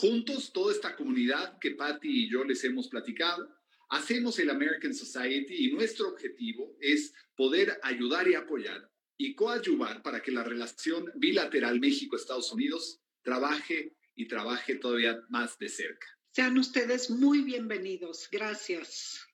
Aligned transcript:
Juntos, 0.00 0.52
toda 0.52 0.72
esta 0.72 0.94
comunidad 0.94 1.58
que 1.58 1.72
Patty 1.72 2.08
y 2.08 2.30
yo 2.30 2.44
les 2.44 2.62
hemos 2.62 2.86
platicado, 2.86 3.52
hacemos 3.90 4.38
el 4.38 4.48
American 4.48 4.94
Society 4.94 5.66
y 5.66 5.72
nuestro 5.72 6.10
objetivo 6.10 6.76
es 6.80 7.12
poder 7.36 7.80
ayudar 7.82 8.28
y 8.28 8.36
apoyar 8.36 8.88
y 9.16 9.34
coadyuvar 9.34 10.00
para 10.04 10.22
que 10.22 10.30
la 10.30 10.44
relación 10.44 11.10
bilateral 11.16 11.80
México-Estados 11.80 12.52
Unidos 12.52 13.00
trabaje 13.22 13.96
y 14.14 14.28
trabaje 14.28 14.76
todavía 14.76 15.20
más 15.30 15.58
de 15.58 15.68
cerca. 15.68 16.06
Sean 16.30 16.56
ustedes 16.56 17.10
muy 17.10 17.42
bienvenidos. 17.42 18.28
Gracias. 18.30 19.27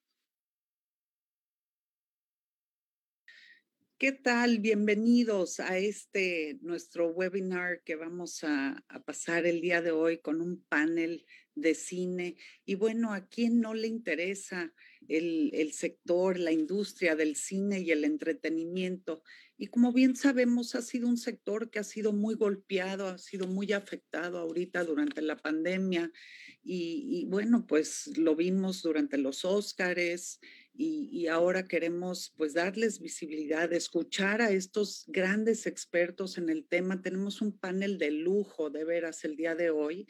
¿Qué 3.96 4.10
tal? 4.10 4.58
Bienvenidos 4.58 5.60
a 5.60 5.78
este 5.78 6.58
nuestro 6.62 7.10
webinar 7.10 7.84
que 7.84 7.94
vamos 7.94 8.42
a, 8.42 8.84
a, 8.88 9.04
pasar 9.04 9.46
el 9.46 9.60
día 9.60 9.82
de 9.82 9.92
hoy 9.92 10.18
con 10.18 10.40
un 10.40 10.60
panel 10.64 11.24
de 11.54 11.76
cine. 11.76 12.36
Y 12.64 12.74
bueno, 12.74 13.12
¿a 13.14 13.28
quién 13.28 13.60
no 13.60 13.72
le 13.72 13.86
interesa 13.86 14.74
el, 15.06 15.52
el 15.54 15.72
sector, 15.72 16.40
la 16.40 16.50
industria 16.50 17.14
del 17.14 17.36
cine 17.36 17.82
y 17.82 17.92
el 17.92 18.04
entretenimiento? 18.04 19.22
Y 19.56 19.68
como 19.68 19.92
bien 19.92 20.16
sabemos, 20.16 20.74
ha 20.74 20.82
sido 20.82 21.06
un 21.06 21.16
sector 21.16 21.70
que 21.70 21.78
ha 21.78 21.84
sido 21.84 22.12
muy 22.12 22.34
golpeado, 22.34 23.06
ha 23.06 23.18
sido 23.18 23.46
muy 23.46 23.72
afectado 23.72 24.38
ahorita 24.38 24.82
durante 24.82 25.22
la 25.22 25.36
pandemia. 25.36 26.10
Y, 26.64 27.20
y 27.20 27.24
bueno, 27.26 27.64
pues 27.64 28.10
lo 28.18 28.34
vimos 28.34 28.82
durante 28.82 29.18
los 29.18 29.44
Óscares 29.44 30.40
y, 30.76 31.28
ahora 31.28 31.66
queremos 31.66 32.34
pues 32.36 32.52
darles 32.52 33.00
visibilidad, 33.00 33.72
escuchar 33.72 34.42
a 34.42 34.50
estos 34.50 35.04
grandes 35.06 35.66
expertos 35.66 36.36
en 36.36 36.48
el 36.50 36.66
tema. 36.66 37.00
Tenemos 37.00 37.40
un 37.40 37.56
panel 37.56 37.96
de 37.96 38.10
lujo 38.10 38.70
de 38.70 38.84
veras 38.84 39.24
el 39.24 39.36
día 39.36 39.54
de 39.54 39.70
hoy 39.70 40.06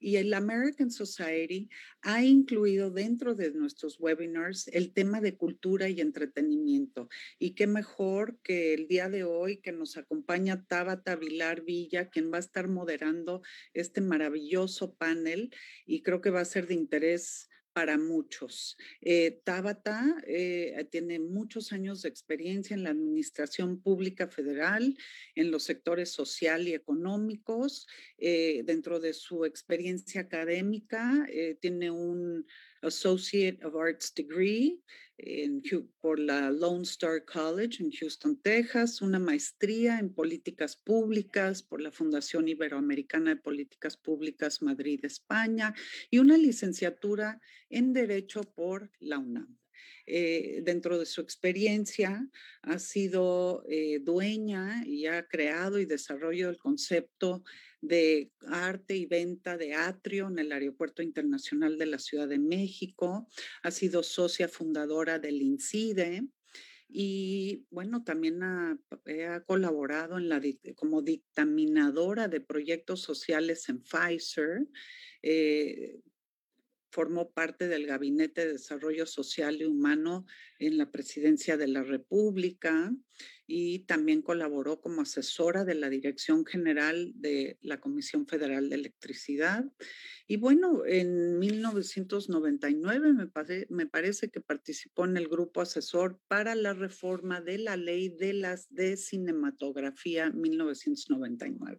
y 0.00 0.16
el 0.16 0.34
American 0.34 0.90
Society 0.90 1.68
ha 2.02 2.24
incluido 2.24 2.90
dentro 2.90 3.34
de 3.34 3.52
nuestros 3.52 3.98
webinars 4.00 4.68
el 4.68 4.92
tema 4.92 5.20
de 5.20 5.36
cultura 5.36 5.88
y 5.88 6.00
entretenimiento. 6.00 7.08
Y 7.38 7.54
qué 7.54 7.66
mejor 7.66 8.38
que 8.42 8.74
el 8.74 8.88
día 8.88 9.08
de 9.08 9.22
hoy 9.22 9.58
que 9.58 9.72
nos 9.72 9.96
acompaña 9.96 10.64
Tabata 10.66 11.14
Vilar 11.16 11.62
Villa, 11.62 12.10
quien 12.10 12.32
va 12.32 12.38
a 12.38 12.40
estar 12.40 12.68
moderando 12.68 13.42
este 13.72 14.00
maravilloso 14.00 14.94
panel 14.94 15.54
y 15.86 16.02
creo 16.02 16.20
que 16.20 16.30
va 16.30 16.40
a 16.40 16.44
ser 16.44 16.66
de 16.66 16.74
interés 16.74 17.48
para 17.72 17.98
muchos. 17.98 18.76
Eh, 19.00 19.40
Tabata 19.44 20.16
eh, 20.26 20.86
tiene 20.90 21.18
muchos 21.18 21.72
años 21.72 22.02
de 22.02 22.08
experiencia 22.08 22.74
en 22.74 22.82
la 22.82 22.90
administración 22.90 23.80
pública 23.80 24.28
federal, 24.28 24.96
en 25.34 25.50
los 25.50 25.64
sectores 25.64 26.10
social 26.10 26.66
y 26.66 26.74
económicos. 26.74 27.86
Eh, 28.18 28.62
dentro 28.64 28.98
de 29.00 29.12
su 29.12 29.44
experiencia 29.44 30.22
académica, 30.22 31.26
eh, 31.30 31.56
tiene 31.60 31.90
un 31.90 32.46
Associate 32.82 33.64
of 33.64 33.74
Arts 33.76 34.12
Degree 34.14 34.80
en, 35.18 35.62
por 36.00 36.18
la 36.18 36.50
Lone 36.50 36.82
Star 36.82 37.24
College 37.24 37.82
en 37.82 37.90
Houston, 37.90 38.40
Texas, 38.40 39.02
una 39.02 39.18
maestría 39.18 39.98
en 39.98 40.14
políticas 40.14 40.76
públicas 40.76 41.62
por 41.62 41.80
la 41.80 41.90
Fundación 41.90 42.48
Iberoamericana 42.48 43.30
de 43.30 43.40
Políticas 43.40 43.96
Públicas 43.96 44.62
Madrid, 44.62 45.04
España, 45.04 45.74
y 46.10 46.18
una 46.18 46.36
licenciatura 46.36 47.40
en 47.68 47.92
Derecho 47.92 48.42
por 48.42 48.90
la 49.00 49.18
UNAM. 49.18 49.58
Eh, 50.10 50.62
dentro 50.62 50.98
de 50.98 51.04
su 51.04 51.20
experiencia 51.20 52.26
ha 52.62 52.78
sido 52.78 53.62
eh, 53.68 53.98
dueña 54.00 54.82
y 54.86 55.04
ha 55.04 55.28
creado 55.28 55.78
y 55.78 55.84
desarrollado 55.84 56.50
el 56.50 56.56
concepto 56.56 57.44
de 57.82 58.32
arte 58.46 58.96
y 58.96 59.04
venta 59.04 59.58
de 59.58 59.74
atrio 59.74 60.28
en 60.28 60.38
el 60.38 60.50
Aeropuerto 60.50 61.02
Internacional 61.02 61.76
de 61.76 61.86
la 61.86 61.98
Ciudad 61.98 62.26
de 62.26 62.38
México, 62.38 63.28
ha 63.62 63.70
sido 63.70 64.02
socia 64.02 64.48
fundadora 64.48 65.18
del 65.18 65.42
INCIDE, 65.42 66.22
y 66.90 67.66
bueno, 67.70 68.02
también 68.02 68.42
ha, 68.42 68.78
ha, 69.28 69.40
colaborado 69.44 70.16
en 70.16 70.30
la, 70.30 70.40
como 70.74 71.02
dictaminadora 71.02 72.28
de 72.28 72.40
proyectos 72.40 73.02
sociales 73.02 73.68
en 73.68 73.82
Pfizer. 73.82 74.66
Eh, 75.22 76.00
formó 76.90 77.30
parte 77.30 77.68
del 77.68 77.86
Gabinete 77.86 78.46
de 78.46 78.52
Desarrollo 78.52 79.06
Social 79.06 79.60
y 79.60 79.64
Humano 79.64 80.26
en 80.58 80.78
la 80.78 80.90
Presidencia 80.90 81.56
de 81.56 81.68
la 81.68 81.82
República 81.82 82.92
y 83.46 83.80
también 83.80 84.20
colaboró 84.20 84.80
como 84.80 85.00
asesora 85.00 85.64
de 85.64 85.74
la 85.74 85.88
Dirección 85.88 86.44
General 86.44 87.12
de 87.14 87.58
la 87.62 87.80
Comisión 87.80 88.26
Federal 88.26 88.68
de 88.68 88.76
Electricidad. 88.76 89.64
Y 90.26 90.36
bueno, 90.36 90.84
en 90.84 91.38
1999 91.38 93.12
me, 93.14 93.30
me 93.70 93.86
parece 93.86 94.28
que 94.30 94.42
participó 94.42 95.06
en 95.06 95.16
el 95.16 95.28
grupo 95.28 95.62
asesor 95.62 96.20
para 96.28 96.54
la 96.54 96.74
reforma 96.74 97.40
de 97.40 97.58
la 97.58 97.78
ley 97.78 98.10
de 98.10 98.34
las 98.34 98.72
de 98.74 98.98
cinematografía 98.98 100.30
1999. 100.30 101.78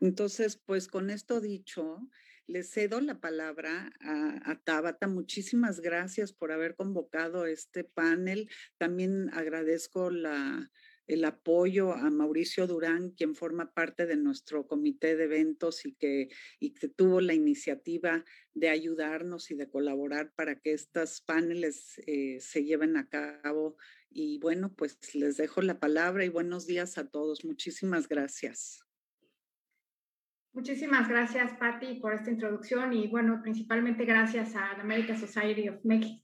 Entonces, 0.00 0.56
pues 0.56 0.88
con 0.88 1.08
esto 1.08 1.40
dicho, 1.40 2.06
le 2.46 2.62
cedo 2.62 3.00
la 3.00 3.20
palabra 3.20 3.92
a, 4.00 4.60
Tabata. 4.64 5.06
Muchísimas 5.06 5.80
gracias 5.80 6.32
por 6.32 6.52
haber 6.52 6.74
convocado 6.74 7.46
este 7.46 7.84
panel. 7.84 8.48
También 8.78 9.30
agradezco 9.32 10.10
el 11.06 11.24
apoyo 11.24 11.92
a 11.92 12.10
Mauricio 12.10 12.66
Durán, 12.66 13.10
quien 13.10 13.34
forma 13.34 13.72
parte 13.72 14.06
de 14.06 14.16
nuestro 14.16 14.66
comité 14.66 15.16
de 15.16 15.24
eventos 15.24 15.86
y 15.86 15.94
que, 15.94 16.28
y 16.58 16.74
que 16.74 16.88
tuvo 16.88 17.20
la 17.20 17.34
iniciativa 17.34 18.24
de 18.54 18.68
ayudarnos 18.68 19.50
y 19.50 19.54
de 19.54 19.68
colaborar 19.68 20.32
para 20.34 20.58
que 20.60 20.72
estos 20.72 21.20
paneles 21.20 22.00
eh, 22.06 22.38
se 22.40 22.64
lleven 22.64 22.96
a 22.96 23.08
cabo. 23.08 23.76
Y 24.10 24.38
bueno, 24.40 24.74
pues 24.74 24.98
les 25.14 25.36
dejo 25.36 25.62
la 25.62 25.80
palabra 25.80 26.24
y 26.24 26.28
buenos 26.28 26.66
días 26.66 26.98
a 26.98 27.08
todos. 27.08 27.44
Muchísimas 27.44 28.08
gracias. 28.08 28.84
Muchísimas 30.54 31.08
gracias, 31.08 31.54
Patti, 31.54 31.94
por 31.94 32.12
esta 32.12 32.30
introducción 32.30 32.92
y 32.92 33.06
bueno, 33.06 33.40
principalmente 33.42 34.04
gracias 34.04 34.54
a 34.54 34.74
la 34.76 34.82
American 34.82 35.16
Society 35.16 35.70
of 35.70 35.76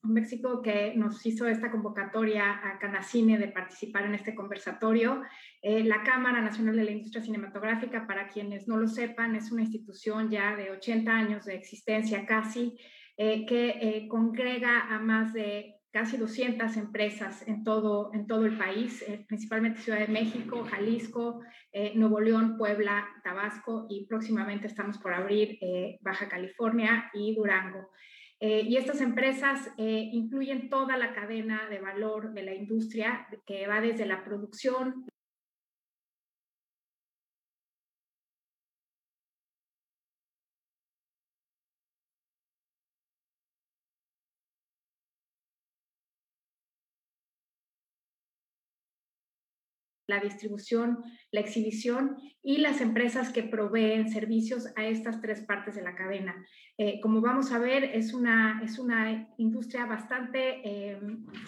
Mexico 0.02 0.60
que 0.60 0.92
nos 0.96 1.24
hizo 1.24 1.48
esta 1.48 1.70
convocatoria 1.70 2.60
a 2.62 2.78
Canacine 2.78 3.38
de 3.38 3.48
participar 3.48 4.04
en 4.04 4.14
este 4.14 4.34
conversatorio. 4.34 5.22
Eh, 5.62 5.82
la 5.82 6.02
Cámara 6.02 6.42
Nacional 6.42 6.76
de 6.76 6.84
la 6.84 6.90
Industria 6.90 7.22
Cinematográfica, 7.22 8.06
para 8.06 8.28
quienes 8.28 8.68
no 8.68 8.76
lo 8.76 8.86
sepan, 8.86 9.34
es 9.34 9.50
una 9.50 9.62
institución 9.62 10.28
ya 10.28 10.54
de 10.56 10.72
80 10.72 11.10
años 11.10 11.46
de 11.46 11.54
existencia 11.54 12.26
casi, 12.26 12.76
eh, 13.16 13.46
que 13.46 13.78
eh, 13.80 14.08
congrega 14.08 14.94
a 14.94 14.98
más 14.98 15.32
de 15.32 15.77
casi 15.90 16.16
200 16.16 16.76
empresas 16.76 17.46
en 17.46 17.64
todo, 17.64 18.10
en 18.12 18.26
todo 18.26 18.44
el 18.44 18.56
país, 18.56 19.02
eh, 19.02 19.24
principalmente 19.26 19.80
Ciudad 19.80 20.00
de 20.00 20.08
México, 20.08 20.64
Jalisco, 20.64 21.40
eh, 21.72 21.92
Nuevo 21.94 22.20
León, 22.20 22.56
Puebla, 22.58 23.08
Tabasco 23.24 23.86
y 23.88 24.06
próximamente 24.06 24.66
estamos 24.66 24.98
por 24.98 25.14
abrir 25.14 25.58
eh, 25.60 25.98
Baja 26.02 26.28
California 26.28 27.10
y 27.14 27.34
Durango. 27.34 27.90
y 28.40 28.76
estas 28.76 29.00
empresas 29.00 29.68
incluyen 29.76 30.68
toda 30.68 30.96
la 30.96 31.12
cadena 31.12 31.68
de 31.68 31.80
valor 31.80 32.32
de 32.34 32.44
la 32.44 32.54
industria 32.54 33.26
que 33.44 33.66
va 33.66 33.80
desde 33.80 34.06
la 34.06 34.22
producción, 34.22 35.06
la 50.08 50.18
distribución, 50.18 50.98
la 51.30 51.40
exhibición 51.40 52.16
y 52.42 52.58
las 52.58 52.80
empresas 52.80 53.30
que 53.30 53.42
proveen 53.42 54.08
servicios 54.08 54.68
a 54.76 54.86
estas 54.86 55.20
tres 55.20 55.42
partes 55.42 55.74
de 55.74 55.82
la 55.82 55.94
cadena. 55.94 56.46
Eh, 56.78 57.00
como 57.02 57.20
vamos 57.20 57.50
a 57.52 57.58
ver, 57.58 57.82
es 57.82 58.14
una, 58.14 58.62
es 58.64 58.78
una 58.78 59.28
industria 59.36 59.84
bastante 59.84 60.60
eh, 60.64 60.98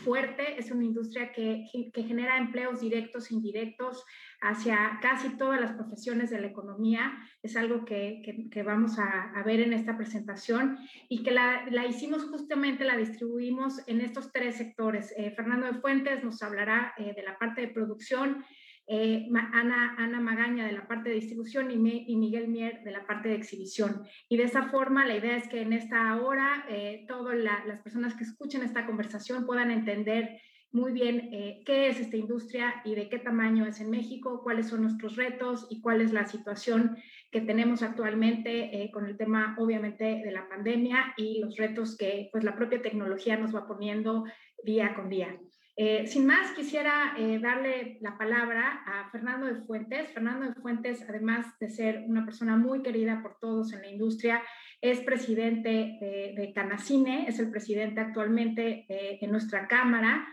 fuerte, 0.05 0.59
es 0.59 0.73
una 0.73 0.85
industria 0.85 1.33
que, 1.33 1.65
que, 1.95 2.03
genera 2.03 2.37
empleos 2.37 2.81
directos 2.81 3.31
e 3.31 3.35
indirectos 3.35 4.05
hacia 4.41 4.99
casi 5.01 5.37
todas 5.37 5.61
las 5.61 5.73
profesiones 5.73 6.31
de 6.31 6.41
la 6.41 6.49
economía. 6.49 7.17
Es 7.45 7.57
algo 7.57 7.85
que, 7.85 8.49
que 8.51 8.63
vamos 8.65 8.99
a, 8.99 9.41
ver 9.47 9.61
en 9.61 9.73
esta 9.73 9.97
presentación 9.97 10.77
y 11.09 11.23
que 11.23 11.31
la, 11.31 11.65
la, 11.71 11.87
hicimos 11.87 12.25
justamente, 12.25 12.85
la 12.85 12.97
distribuimos 12.97 13.81
en 13.87 14.01
estos 14.01 14.33
tres 14.33 14.57
sectores. 14.57 15.15
Eh, 15.17 15.31
Fernando 15.31 15.67
de 15.67 15.81
Fuentes 15.81 16.25
nos 16.25 16.43
hablará 16.43 16.93
de 16.99 17.23
la 17.23 17.39
parte 17.39 17.61
de 17.61 17.69
producción, 17.69 18.45
eh, 18.93 19.29
Ana, 19.53 19.95
Ana, 19.99 20.19
Magaña 20.19 20.67
de 20.67 20.73
la 20.73 20.89
parte 20.89 21.11
de 21.11 21.15
distribución 21.15 21.71
y, 21.71 21.77
Miguel 21.77 22.49
Mier 22.49 22.83
de 22.83 22.91
la 22.91 23.07
parte 23.07 23.29
de 23.29 23.37
exhibición. 23.37 24.03
Y 24.29 24.37
de 24.37 24.43
esa 24.43 24.65
forma, 24.65 25.07
la 25.07 25.17
idea 25.17 25.37
es 25.37 25.47
que 25.47 25.61
en 25.61 25.73
esta 25.73 26.21
hora 26.21 26.67
eh, 26.69 27.05
todas 27.07 27.39
las 27.39 27.79
personas 27.83 28.17
que 28.17 28.25
escuchen 28.25 28.65
esta 28.65 28.87
conversación 28.87 29.47
puedan 29.47 29.71
entender 29.71 30.41
muy 30.73 30.91
bien 30.91 31.31
eh, 31.33 31.63
qué 31.65 31.87
es 31.87 32.01
esta 32.01 32.17
industria 32.17 32.83
y 32.85 32.97
de 32.97 33.09
qué 33.09 33.21
tamaño 33.21 33.65
es 33.65 33.81
en 33.81 33.91
México, 33.91 34.41
cuáles 34.43 34.67
son 34.67 34.83
nuestros 34.83 35.15
retos 35.15 35.69
y 35.71 35.81
cuál 35.83 36.01
es 36.01 36.13
la 36.13 36.27
situación 36.27 36.97
que 37.31 37.43
tenemos 37.43 37.83
actualmente 37.85 38.91
con 38.93 39.07
el 39.07 39.17
tema, 39.17 39.55
obviamente, 39.61 40.21
de 40.25 40.33
la 40.33 40.49
pandemia 40.49 41.15
y 41.17 41.39
los 41.39 41.57
retos 41.57 41.97
que 41.97 42.29
pues, 42.33 42.43
la 42.43 42.57
propia 42.57 42.83
tecnología 42.83 43.37
nos 43.37 43.55
va 43.55 43.69
poniendo 43.69 44.25
día 44.65 44.95
con 44.95 45.09
día. 45.09 45.39
Eh, 45.83 46.07
sin 46.07 46.27
más, 46.27 46.51
quisiera 46.51 47.15
eh, 47.17 47.39
darle 47.39 47.97
la 48.03 48.19
palabra 48.19 48.83
a 48.85 49.09
Fernando 49.09 49.47
de 49.47 49.63
Fuentes. 49.63 50.11
Fernando 50.13 50.45
de 50.45 50.53
Fuentes, 50.53 51.03
además 51.09 51.59
de 51.59 51.71
ser 51.71 52.05
una 52.07 52.27
persona 52.27 52.55
muy 52.59 52.83
querida 52.83 53.23
por 53.23 53.39
todos 53.41 53.73
en 53.73 53.81
la 53.81 53.89
industria, 53.89 54.43
es 54.83 55.01
presidente 55.01 55.97
de, 56.37 56.53
Canacine, 56.55 57.25
es 57.27 57.39
el 57.39 57.51
presidente 57.51 57.99
actualmente 57.99 58.85
eh, 58.91 59.21
en 59.23 59.31
nuestra 59.31 59.69
Cámara. 59.69 60.29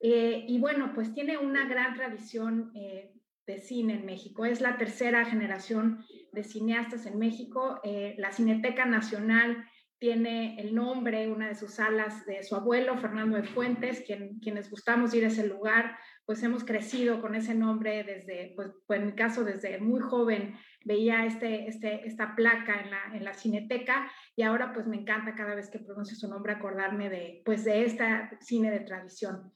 y 0.00 0.56
bueno, 0.60 0.92
pues 0.94 1.12
tiene 1.12 1.36
una 1.36 1.66
gran 1.66 1.94
tradición 1.94 2.72
de 2.72 3.58
cine 3.58 3.94
en 3.94 4.06
México. 4.06 4.44
Es 4.44 4.60
la 4.60 4.76
tercera 4.76 5.24
generación 5.24 6.04
de 6.30 6.44
cineastas 6.44 7.06
en 7.06 7.18
México. 7.18 7.80
la 8.18 8.30
Cineteca 8.30 8.84
Nacional 8.86 9.64
tiene 10.02 10.60
el 10.60 10.74
nombre, 10.74 11.30
una 11.30 11.46
de 11.46 11.54
sus 11.54 11.74
salas 11.74 12.26
de 12.26 12.42
su 12.42 12.56
abuelo, 12.56 12.98
Fernando 12.98 13.36
de 13.36 13.44
Fuentes, 13.44 14.02
quien, 14.04 14.40
quienes 14.40 14.68
gustamos 14.68 15.14
ir 15.14 15.24
a 15.24 15.28
ese 15.28 15.46
lugar, 15.46 15.96
pues 16.26 16.42
hemos 16.42 16.64
crecido 16.64 17.20
con 17.20 17.36
ese 17.36 17.54
nombre 17.54 18.02
desde, 18.02 18.52
pues, 18.56 18.72
pues 18.84 18.98
en 18.98 19.06
mi 19.06 19.12
caso, 19.12 19.44
desde 19.44 19.78
muy 19.78 20.00
joven, 20.00 20.56
veía 20.84 21.24
este, 21.24 21.68
este, 21.68 22.04
esta 22.04 22.34
placa 22.34 22.80
en 22.80 22.90
la, 22.90 23.00
en 23.14 23.22
la 23.22 23.32
cineteca 23.32 24.10
y 24.34 24.42
ahora 24.42 24.72
pues 24.72 24.88
me 24.88 24.96
encanta 24.96 25.36
cada 25.36 25.54
vez 25.54 25.70
que 25.70 25.78
pronuncio 25.78 26.16
su 26.16 26.28
nombre 26.28 26.54
acordarme 26.54 27.08
de, 27.08 27.40
pues, 27.44 27.64
de 27.64 27.84
esta 27.84 28.36
cine 28.40 28.72
de 28.72 28.80
tradición. 28.80 29.52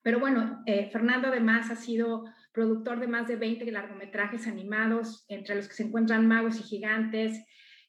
Pero 0.00 0.18
bueno, 0.18 0.62
eh, 0.64 0.88
Fernando 0.92 1.28
además 1.28 1.70
ha 1.70 1.76
sido 1.76 2.24
productor 2.52 3.00
de 3.00 3.08
más 3.08 3.28
de 3.28 3.36
20 3.36 3.70
largometrajes 3.70 4.46
animados, 4.46 5.26
entre 5.28 5.56
los 5.56 5.68
que 5.68 5.74
se 5.74 5.82
encuentran 5.82 6.26
Magos 6.26 6.58
y 6.58 6.62
Gigantes, 6.62 7.44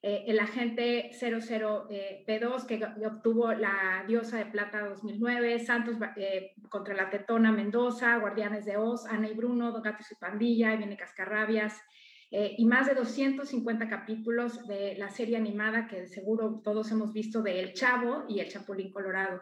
eh, 0.08 0.24
el 0.28 0.40
agente 0.40 1.10
00 1.14 1.88
eh, 1.90 2.24
P2 2.28 2.68
que 2.68 3.08
obtuvo 3.08 3.52
la 3.54 4.06
diosa 4.08 4.38
de 4.38 4.46
plata 4.46 4.88
2009, 4.88 5.58
Santos 5.58 5.96
eh, 6.16 6.54
contra 6.70 6.94
la 6.94 7.10
Tetona 7.10 7.52
Mendoza, 7.52 8.16
Guardianes 8.18 8.66
de 8.66 8.78
Oz, 8.78 9.08
Ana 9.08 9.28
y 9.28 9.34
Bruno, 9.34 9.72
Don 9.72 9.82
Gato 9.82 10.04
y 10.08 10.14
pandilla, 10.14 10.76
Viene 10.76 10.96
Cascarrabias, 10.96 11.82
y 12.30 12.66
más 12.66 12.86
de 12.86 12.94
250 12.94 13.88
capítulos 13.88 14.68
de 14.68 14.96
la 14.98 15.10
serie 15.10 15.38
animada 15.38 15.88
que 15.88 16.06
seguro 16.06 16.62
todos 16.64 16.92
hemos 16.92 17.12
visto 17.12 17.42
de 17.42 17.62
El 17.62 17.74
Chavo 17.74 18.26
y 18.28 18.42
El 18.42 18.50
Chapulín 18.50 18.92
Colorado. 18.92 19.42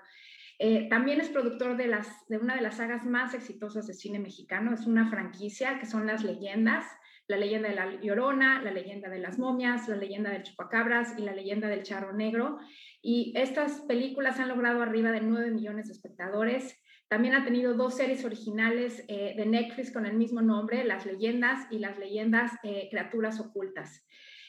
también 0.90 1.20
es 1.20 1.28
productor 1.30 1.76
de, 1.76 1.88
las, 1.88 2.08
de 2.30 2.38
una 2.38 2.56
de 2.56 2.62
las 2.62 2.78
sagas 2.78 3.04
más 3.04 3.34
exitosas 3.34 3.88
de 3.88 3.94
cine 3.94 4.20
mexicano, 4.20 4.74
es 4.74 4.86
una 4.86 5.10
franquicia 5.10 5.80
que 5.80 5.88
son 5.88 6.06
Las 6.08 6.24
Leyendas, 6.24 6.86
la 7.28 7.38
leyenda 7.38 7.70
de 7.70 7.76
la 7.76 8.02
Llorona, 8.02 8.62
la 8.62 8.72
leyenda 8.72 9.10
de 9.10 9.20
las 9.20 9.40
momias, 9.40 9.88
la 9.88 9.96
leyenda 9.96 10.30
del 10.30 10.44
chupacabras 10.44 11.18
y 11.18 11.24
la 11.24 11.34
leyenda 11.34 11.68
del 11.68 11.84
charro 11.84 12.14
negro. 12.14 12.58
Y 13.02 13.34
estas 13.36 13.82
películas 13.82 14.40
han 14.40 14.50
logrado 14.50 14.82
arriba 14.82 15.12
de 15.12 15.22
9 15.22 15.52
millones 15.52 15.88
de 15.88 15.94
espectadores. 15.94 16.80
También 17.08 17.36
ha 17.36 17.46
tenido 17.46 17.76
dos 17.76 17.96
series 17.96 18.26
originales 18.26 19.06
eh, 19.08 19.36
de 19.38 19.46
Netflix 19.46 19.92
con 19.92 20.06
el 20.06 20.16
mismo 20.16 20.42
nombre, 20.42 20.84
Las 20.84 21.06
leyendas 21.06 21.68
y 21.70 21.80
Las 21.80 22.00
leyendas 22.00 22.52
eh, 22.64 22.88
criaturas 22.90 23.40
ocultas. 23.40 24.04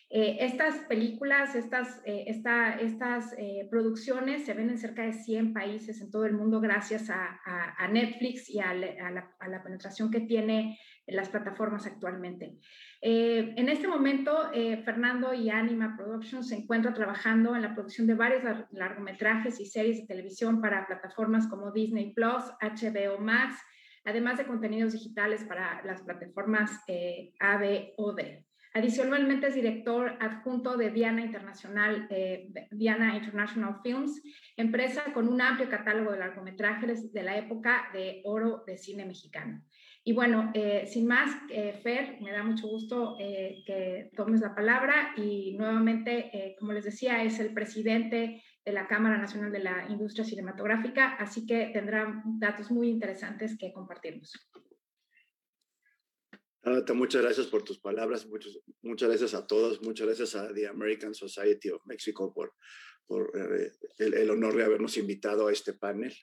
Eh, 0.08 0.38
estas 0.40 0.76
películas, 0.84 1.54
estas, 1.56 2.00
estas 2.06 3.34
producciones 3.70 4.44
se 4.44 4.54
ven 4.54 4.70
en 4.70 4.78
cerca 4.78 5.02
de 5.02 5.12
100 5.12 5.52
países 5.52 6.00
en 6.00 6.10
todo 6.10 6.24
el 6.24 6.34
mundo 6.34 6.60
gracias 6.60 7.10
a, 7.10 7.88
Netflix 7.90 8.48
y 8.48 8.60
a, 8.60 8.72
la, 8.72 9.62
penetración 9.64 10.10
que 10.10 10.20
tiene 10.20 10.78
en 11.06 11.16
las 11.16 11.28
plataformas 11.28 11.86
actualmente. 11.86 12.56
Eh, 13.00 13.54
en 13.56 13.68
este 13.68 13.88
momento, 13.88 14.50
eh, 14.52 14.82
Fernando 14.84 15.34
y 15.34 15.50
Anima 15.50 15.96
Productions 15.96 16.48
se 16.48 16.56
encuentran 16.56 16.94
trabajando 16.94 17.54
en 17.54 17.62
la 17.62 17.74
producción 17.74 18.06
de 18.06 18.14
varios 18.14 18.42
largometrajes 18.72 19.60
y 19.60 19.66
series 19.66 20.00
de 20.00 20.06
televisión 20.06 20.60
para 20.60 20.86
plataformas 20.86 21.46
como 21.46 21.72
Disney 21.72 22.12
Plus, 22.12 22.44
HBO 22.60 23.18
Max, 23.18 23.56
además 24.04 24.38
de 24.38 24.46
contenidos 24.46 24.92
digitales 24.92 25.44
para 25.44 25.82
las 25.84 26.02
plataformas 26.02 26.70
eh, 26.88 27.32
D. 27.38 28.44
Adicionalmente 28.76 29.46
es 29.46 29.54
director 29.54 30.18
adjunto 30.20 30.76
de 30.76 30.90
Diana 30.90 31.20
Internacional, 31.20 32.08
eh, 32.10 32.48
Diana 32.72 33.16
International 33.16 33.78
Films, 33.84 34.20
empresa 34.56 35.12
con 35.14 35.28
un 35.28 35.40
amplio 35.40 35.70
catálogo 35.70 36.10
de 36.10 36.18
largometrajes 36.18 37.12
de 37.12 37.22
la 37.22 37.38
época 37.38 37.88
de 37.92 38.20
oro 38.24 38.64
de 38.66 38.76
cine 38.76 39.04
mexicano. 39.04 39.62
Y 40.06 40.12
bueno, 40.12 40.50
eh, 40.52 40.86
sin 40.86 41.06
más, 41.06 41.34
eh, 41.48 41.80
Fer, 41.82 42.20
me 42.20 42.30
da 42.30 42.42
mucho 42.42 42.68
gusto 42.68 43.16
eh, 43.18 43.62
que 43.66 44.10
tomes 44.14 44.42
la 44.42 44.54
palabra 44.54 45.14
y 45.16 45.56
nuevamente, 45.56 46.54
como 46.58 46.74
les 46.74 46.84
decía, 46.84 47.24
es 47.24 47.40
el 47.40 47.54
presidente 47.54 48.42
de 48.62 48.72
la 48.72 48.86
Cámara 48.86 49.16
Nacional 49.16 49.50
de 49.50 49.60
la 49.60 49.86
Industria 49.88 50.26
Cinematográfica, 50.26 51.14
así 51.14 51.46
que 51.46 51.70
tendrá 51.72 52.22
datos 52.38 52.70
muy 52.70 52.90
interesantes 52.90 53.56
que 53.58 53.72
compartirnos. 53.72 54.32
muchas 56.94 57.22
gracias 57.22 57.46
por 57.46 57.62
tus 57.62 57.78
palabras, 57.78 58.26
muchas, 58.26 58.58
muchas 58.82 59.08
gracias 59.08 59.32
a 59.32 59.46
todos, 59.46 59.82
muchas 59.82 60.06
gracias 60.06 60.34
a 60.34 60.52
The 60.52 60.68
American 60.68 61.14
Society 61.14 61.70
of 61.70 61.80
Mexico 61.86 62.32
por, 62.34 62.52
por 63.06 63.32
eh, 63.34 63.72
el, 63.98 64.30
honor 64.30 64.54
de 64.54 64.64
habernos 64.64 64.98
invitado 64.98 65.48
a 65.48 65.52
este 65.52 65.72
panel. 65.72 66.14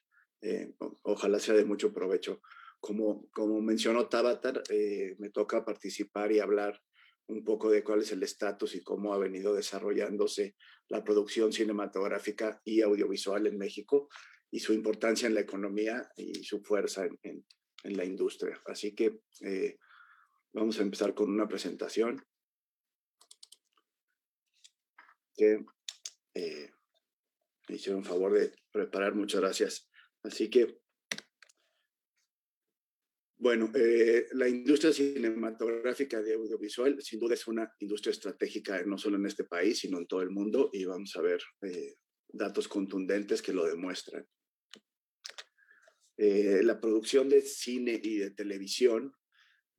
Eh, 0.42 0.74
ojalá 1.04 1.40
sea 1.40 1.56
de 1.56 1.66
mucho 1.66 1.92
provecho. 1.92 2.42
Como, 2.82 3.30
como 3.32 3.62
mencionó 3.62 4.10
Tabata, 4.10 4.62
eh, 4.70 5.16
me 5.20 5.30
toca 5.30 5.64
participar 5.64 6.34
y 6.34 6.40
hablar 6.40 6.82
un 7.28 7.46
poco 7.46 7.72
de 7.72 7.84
cuál 7.84 8.02
es 8.02 8.12
el 8.12 8.24
estatus 8.24 8.76
y 8.76 8.84
cómo 8.84 9.14
ha 9.14 9.18
venido 9.18 9.54
desarrollándose 9.54 10.56
la 10.90 11.04
producción 11.04 11.54
cinematográfica 11.54 12.60
y 12.66 12.82
audiovisual 12.82 13.48
en 13.48 13.58
México 13.58 14.10
y 14.52 14.60
su 14.60 14.74
importancia 14.74 15.28
en 15.28 15.36
la 15.36 15.42
economía 15.42 16.12
y 16.18 16.44
su 16.44 16.62
fuerza 16.62 17.06
en, 17.06 17.46
en, 17.84 17.96
la 17.96 18.04
industria. 18.04 18.62
Así 18.66 18.94
que 18.94 19.22
Vamos 20.54 20.80
a 20.80 20.82
empezar 20.82 21.14
con 21.14 21.30
una 21.30 21.48
presentación 21.48 22.26
que 25.34 25.64
eh, 26.34 26.72
me 27.70 27.76
hicieron 27.76 28.04
favor 28.04 28.34
de 28.34 28.54
preparar. 28.70 29.16
Muchas 29.16 29.40
gracias. 29.40 29.90
Así 30.24 30.50
que, 30.50 30.81
bueno, 33.42 33.72
eh, 33.76 34.28
la 34.34 34.48
industria 34.48 34.94
cinematográfica 34.94 36.22
de 36.22 36.36
audiovisual 36.36 37.02
sin 37.02 37.20
duda 37.20 37.34
es 37.34 37.48
una 37.48 37.70
industria 37.80 38.12
estratégica 38.12 38.82
no 38.84 38.98
solo 38.98 39.18
en 39.18 39.26
este 39.26 39.44
país, 39.44 39.80
sino 39.80 39.98
en 39.98 40.08
todo 40.08 40.22
el 40.22 40.30
mundo 40.30 40.70
y 40.72 40.86
vamos 40.86 41.16
a 41.16 41.22
ver 41.22 41.42
eh, 41.64 41.96
datos 42.30 42.68
contundentes 42.68 43.42
que 43.42 43.54
lo 43.54 43.66
demuestran. 43.66 44.26
la 46.18 46.80
producción 46.80 47.30
de 47.30 47.42
cine 47.42 48.00
y 48.02 48.20
de 48.20 48.30
televisión 48.32 49.12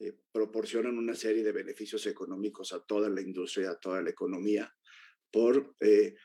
eh, 0.02 0.14
proporcionan 0.32 0.98
una 0.98 1.14
serie 1.14 1.44
de 1.44 1.52
beneficios 1.52 2.06
económicos 2.06 2.72
a 2.72 2.80
toda 2.80 3.08
la 3.08 3.20
industria, 3.20 3.70
a 3.70 3.78
toda 3.78 4.02
la 4.02 4.10
economía, 4.10 4.74
por 5.30 5.76
eh, 5.78 6.16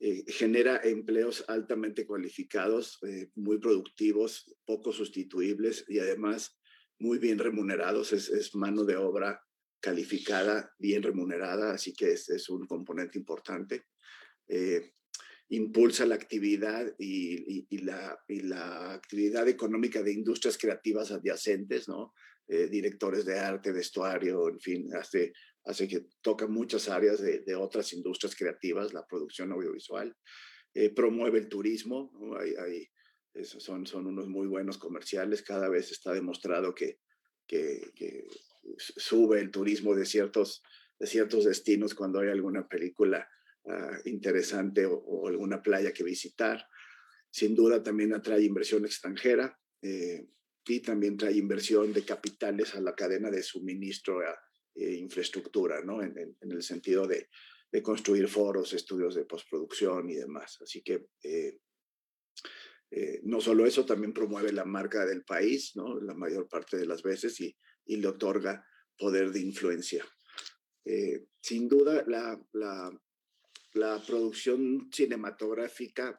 eh, 0.00 0.24
genera 0.26 0.80
empleos 0.82 1.44
altamente 1.46 2.06
cualificados, 2.06 2.98
muy 3.34 3.58
productivos, 3.58 4.56
poco 4.64 4.90
sustituibles 4.90 5.84
y 5.86 5.98
además 5.98 6.58
muy 6.98 7.18
bien 7.18 7.38
remunerados. 7.38 8.12
Es, 8.12 8.54
mano 8.54 8.84
de 8.84 8.96
obra 8.96 9.42
calificada, 9.80 10.74
bien 10.78 11.02
remunerada, 11.02 11.72
así 11.72 11.92
que 11.92 12.12
es, 12.12 12.28
es 12.28 12.48
un 12.48 12.66
componente 12.66 13.18
importante. 13.18 13.84
impulsa 15.48 16.06
la 16.06 16.16
actividad 16.16 16.92
y, 16.98 17.66
y, 17.70 17.78
la, 17.78 18.18
y 18.26 18.40
la 18.40 18.94
actividad 18.94 19.46
económica 19.48 20.02
de 20.02 20.12
industrias 20.12 20.58
creativas 20.58 21.12
adyacentes, 21.12 21.88
¿no? 21.88 22.12
Eh, 22.48 22.68
directores 22.68 23.24
de 23.24 23.38
arte, 23.40 23.72
vestuario, 23.72 24.48
en 24.48 24.60
fin, 24.60 24.94
hace, 24.94 25.32
hace 25.64 25.88
que 25.88 26.06
toca 26.20 26.46
muchas 26.46 26.88
áreas 26.88 27.20
de, 27.20 27.40
de 27.40 27.56
otras 27.56 27.92
industrias 27.92 28.36
creativas, 28.36 28.92
la 28.94 29.04
producción 29.04 29.50
audiovisual, 29.50 30.14
eh, 30.72 30.90
promueve 30.90 31.40
el 31.40 31.48
turismo, 31.48 32.12
hay, 32.38 32.86
esos 33.36 33.62
son, 33.62 33.86
son 33.86 34.06
unos 34.06 34.28
muy 34.28 34.46
buenos 34.46 34.78
comerciales, 34.78 35.42
cada 35.42 35.68
vez 35.68 35.92
está 35.92 36.12
demostrado 36.12 36.74
que, 36.74 37.00
que, 37.46 37.92
que 37.94 38.26
sube 38.76 39.40
el 39.40 39.50
turismo 39.50 39.94
de 39.94 40.06
ciertos, 40.06 40.62
de 40.98 41.06
ciertos 41.06 41.44
destinos 41.44 41.94
cuando 41.94 42.20
hay 42.20 42.28
alguna 42.28 42.66
película 42.66 43.28
uh, 43.64 44.08
interesante 44.08 44.86
o, 44.86 44.94
o, 44.96 45.28
alguna 45.28 45.62
playa 45.62 45.92
que 45.92 46.04
visitar. 46.04 46.66
Sin 47.30 47.54
duda 47.54 47.82
también 47.82 48.14
atrae 48.14 48.42
inversión 48.42 48.84
extranjera. 48.84 49.58
Eh, 49.82 50.26
y 50.66 50.80
también 50.80 51.16
trae 51.16 51.36
inversión 51.36 51.92
de 51.92 52.04
capitales 52.04 52.74
a 52.74 52.80
la 52.80 52.94
cadena 52.94 53.30
de 53.30 53.42
suministro 53.42 54.20
e 54.74 54.94
infraestructura, 54.94 55.80
¿no? 55.82 56.02
En, 56.02 56.36
el 56.40 56.62
sentido 56.62 57.06
de, 57.06 57.28
de, 57.70 57.82
construir 57.82 58.26
foros, 58.28 58.72
estudios 58.72 59.14
de 59.14 59.24
postproducción 59.24 60.10
y 60.10 60.14
demás. 60.14 60.58
Así 60.60 60.82
que 60.82 61.06
eh, 61.22 61.60
eh, 62.90 63.20
no 63.24 63.40
solo 63.40 63.66
eso, 63.66 63.84
también 63.84 64.12
promueve 64.12 64.52
la 64.52 64.64
marca 64.64 65.04
del 65.04 65.24
país. 65.24 65.72
La 66.02 66.14
mayor 66.14 66.48
parte 66.48 66.76
de 66.76 66.86
las 66.86 67.02
veces 67.02 67.40
y, 67.40 67.56
le 67.86 68.08
otorga 68.08 68.66
poder 68.98 69.30
de 69.30 69.40
influencia. 69.40 70.04
sin 71.40 71.68
duda, 71.68 72.04
la, 72.06 74.00
producción 74.06 74.88
cinematográfica 74.92 76.16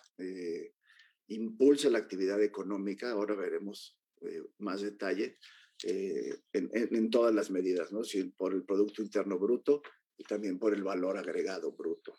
impulsa 1.28 1.90
la 1.90 2.00
actividad 2.00 2.42
económica. 2.42 3.12
Ahora 3.12 3.36
veremos 3.36 3.98
eh, 4.22 4.44
más 4.60 4.82
detalle 4.82 5.38
eh, 5.84 6.36
en, 6.54 7.10
todas 7.10 7.34
las 7.34 7.52
medidas, 7.52 7.92
¿no? 7.92 8.04
Sí, 8.04 8.24
por 8.36 8.54
el 8.54 8.64
Producto 8.64 9.02
Interno 9.02 9.38
Bruto 9.38 9.82
y 10.18 10.24
también 10.24 10.58
por 10.58 10.74
el 10.74 10.84
valor 10.84 11.18
agregado 11.18 11.72
bruto. 11.72 12.16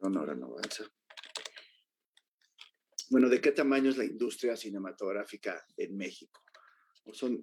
No, 0.00 0.20
ahora 0.20 0.34
no 0.34 0.46
avanza. 0.46 0.84
Bueno, 3.10 3.28
¿de 3.28 3.40
qué 3.40 3.52
tamaño 3.52 3.90
es 3.90 3.96
la 3.96 4.04
industria 4.04 4.56
cinematográfica 4.56 5.64
en 5.76 5.96
México? 5.96 6.40
Son, 7.12 7.40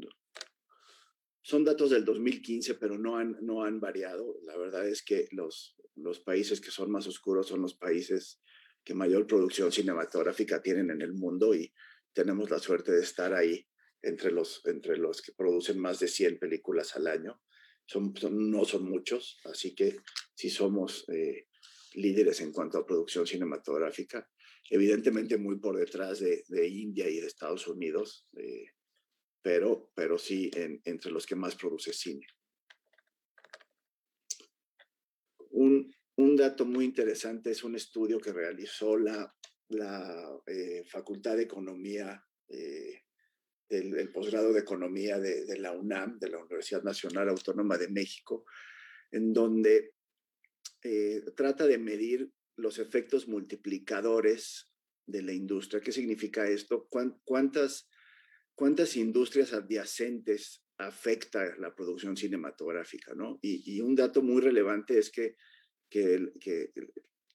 son 1.42 1.64
datos 1.64 1.90
del 1.90 2.06
2015, 2.06 2.76
pero 2.76 2.98
no 2.98 3.18
han, 3.18 3.38
no 3.42 3.64
han 3.64 3.80
variado. 3.80 4.40
La 4.44 4.56
verdad 4.58 4.88
es 4.88 5.04
que 5.04 5.28
los, 5.32 5.76
los 5.96 6.20
países 6.20 6.62
que 6.62 6.72
son 6.72 6.92
más 6.92 7.08
oscuros 7.08 7.48
son 7.48 7.62
los 7.62 7.76
países 7.76 8.42
que 8.84 8.94
mayor 8.94 9.26
producción 9.26 9.72
cinematográfica 9.72 10.62
tienen 10.62 10.92
en 10.92 11.02
el 11.02 11.14
mundo 11.14 11.56
y 11.56 11.74
tenemos 12.14 12.50
la 12.52 12.60
suerte 12.60 12.92
de 12.92 13.02
estar 13.02 13.34
ahí 13.34 13.68
entre 14.04 14.32
los, 14.32 14.62
entre 14.66 14.98
los 14.98 15.22
que 15.22 15.34
producen 15.34 15.80
más 15.80 16.00
de 16.00 16.08
100 16.08 16.38
películas 16.38 16.96
al 16.96 17.08
año. 17.08 17.42
Son, 17.88 18.14
no 18.32 18.66
son 18.66 18.88
muchos, 18.90 19.40
así 19.46 19.74
que 19.76 19.98
sí 20.34 20.50
somos 20.50 21.06
eh, 21.10 21.48
líderes 21.96 22.42
en 22.42 22.52
cuanto 22.52 22.78
a 22.78 22.86
producción 22.86 23.25
cinematográfica, 23.25 24.30
evidentemente 24.70 25.38
muy 25.38 25.58
por 25.60 25.78
detrás 25.78 26.20
de, 26.20 26.44
de 26.48 26.68
India 26.68 27.10
y 27.10 27.20
de 27.20 27.28
Estados 27.28 27.68
Unidos, 27.68 28.28
eh, 28.38 28.66
pero, 29.42 29.92
pero 29.96 30.18
sí 30.18 30.50
en, 30.56 30.82
entre 30.86 31.12
los 31.12 31.25
que 31.25 31.36
más 31.36 31.56
produce 31.56 31.94
cine. 31.94 32.25
Un, 35.52 35.94
un 36.18 36.36
dato 36.36 36.66
muy 36.66 36.86
interesante 36.86 37.52
es 37.52 37.64
un 37.64 37.75
estudio 37.75 38.20
que 38.20 38.34
realizó 38.34 38.98
la, 38.98 39.34
la 39.70 40.42
eh, 40.46 40.84
Facultad 40.86 41.38
de 41.38 41.44
Economía, 41.44 42.24
eh, 42.48 43.02
el, 43.70 44.12
posgrado 44.12 44.54
de 44.54 44.60
Economía 44.60 45.20
de, 45.20 45.58
la 45.58 45.72
UNAM, 45.72 46.20
de 46.20 46.30
la 46.30 46.38
Universidad 46.38 46.84
Nacional 46.84 47.30
Autónoma 47.30 47.78
de 47.78 47.90
México, 47.90 48.46
en 49.12 49.34
donde 49.34 49.95
eh, 50.88 51.24
trata 51.36 51.65
de 51.65 51.80
medir 51.80 52.30
los 52.58 52.77
efectos 52.77 53.27
multiplicadores 53.27 54.72
de 55.08 55.24
la 55.24 55.34
industria. 55.34 55.82
¿Qué 55.82 55.92
significa 55.92 56.48
esto? 56.48 56.88
¿Cuántas, 56.89 57.88
industrias 58.96 59.51
adyacentes 59.54 60.63
afecta 60.77 61.56
la 61.58 61.74
producción 61.74 62.15
cinematográfica? 62.15 63.15
¿no? 63.15 63.39
Y, 63.42 63.82
un 63.82 63.96
dato 63.96 64.22
muy 64.22 64.44
relevante 64.44 65.00
es 65.00 65.10
que 65.10 65.36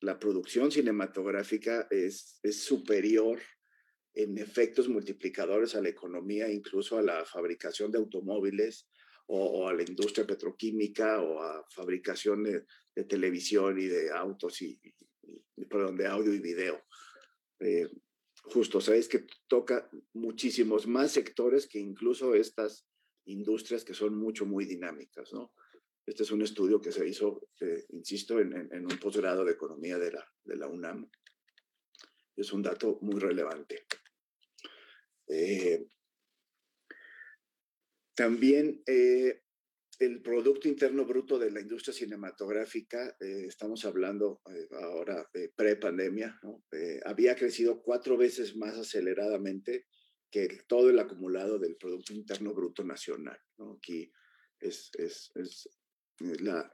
la 0.01 0.21
producción 0.21 0.71
cinematográfica 0.71 1.89
es 1.91 2.39
superior 2.53 3.41
en 4.15 4.39
efectos 4.39 4.89
multiplicadores 4.89 5.75
a 5.75 5.83
la 5.83 5.89
economía, 5.89 6.49
incluso 6.49 6.99
a 6.99 7.03
la 7.03 7.25
fabricación 7.25 7.91
de 7.91 7.99
automóviles 7.99 8.89
o, 9.33 9.69
a 9.69 9.73
la 9.73 9.83
industria 9.83 10.27
petroquímica 10.27 11.23
o 11.23 11.41
a 11.41 11.65
fabricación 11.71 12.43
de, 12.43 12.65
televisión 13.09 13.79
y 13.79 13.87
de 13.87 14.11
autos 14.11 14.61
y, 14.61 14.79
perdón, 15.71 15.97
de 15.97 16.07
audio 16.07 16.35
y 16.35 16.41
video. 16.41 16.83
Eh, 17.61 17.89
justo, 18.43 18.81
sabes 18.81 19.09
que 19.09 19.25
toca 19.47 19.89
muchísimos 20.13 20.87
más 20.87 21.13
sectores 21.13 21.67
que 21.67 21.79
incluso 21.79 22.35
estas 22.35 22.87
industrias 23.27 23.85
que 23.85 23.95
son 23.95 24.17
mucho, 24.17 24.45
muy 24.45 24.67
dinámicas, 24.67 25.33
¿no? 25.33 25.55
Este 26.05 26.25
es 26.25 26.31
un 26.33 26.43
estudio 26.43 26.81
que 26.81 26.93
se 26.93 27.07
hizo, 27.09 27.49
eh, 27.61 27.87
insisto, 27.91 28.41
en, 28.41 28.85
un 28.85 28.99
posgrado 28.99 29.45
de 29.45 29.53
economía 29.53 29.97
de 29.99 30.13
la, 30.13 30.27
de 30.45 30.57
la 30.57 30.67
UNAM. 30.67 31.09
Es 32.37 32.53
un 32.53 32.63
dato 32.63 32.99
muy 33.01 33.21
relevante. 33.21 33.87
Eh, 35.29 35.87
también 38.15 38.83
eh, 38.87 39.43
el 39.99 40.23
Producto 40.23 40.69
Interno 40.69 41.05
Bruto 41.05 41.39
de 41.39 41.51
la 41.51 41.61
industria 41.61 41.93
cinematográfica, 41.93 43.17
estamos 43.21 43.85
hablando 43.85 44.41
ahora 44.81 45.29
de 45.35 45.51
pre-pandemia, 45.55 46.41
había 47.05 47.37
crecido 47.37 47.83
cuatro 47.83 48.17
veces 48.17 48.57
más 48.57 48.79
aceleradamente 48.79 49.85
que 50.31 50.63
todo 50.67 50.91
el 50.91 50.99
acumulado 50.99 51.59
del 51.59 51.77
Producto 51.77 52.13
Interno 52.13 52.55
Bruto 52.55 52.85
Nacional. 52.85 53.39
Aquí 53.77 54.11
es, 54.61 54.91
es, 54.97 55.31
es, 55.35 55.69
la, 56.41 56.71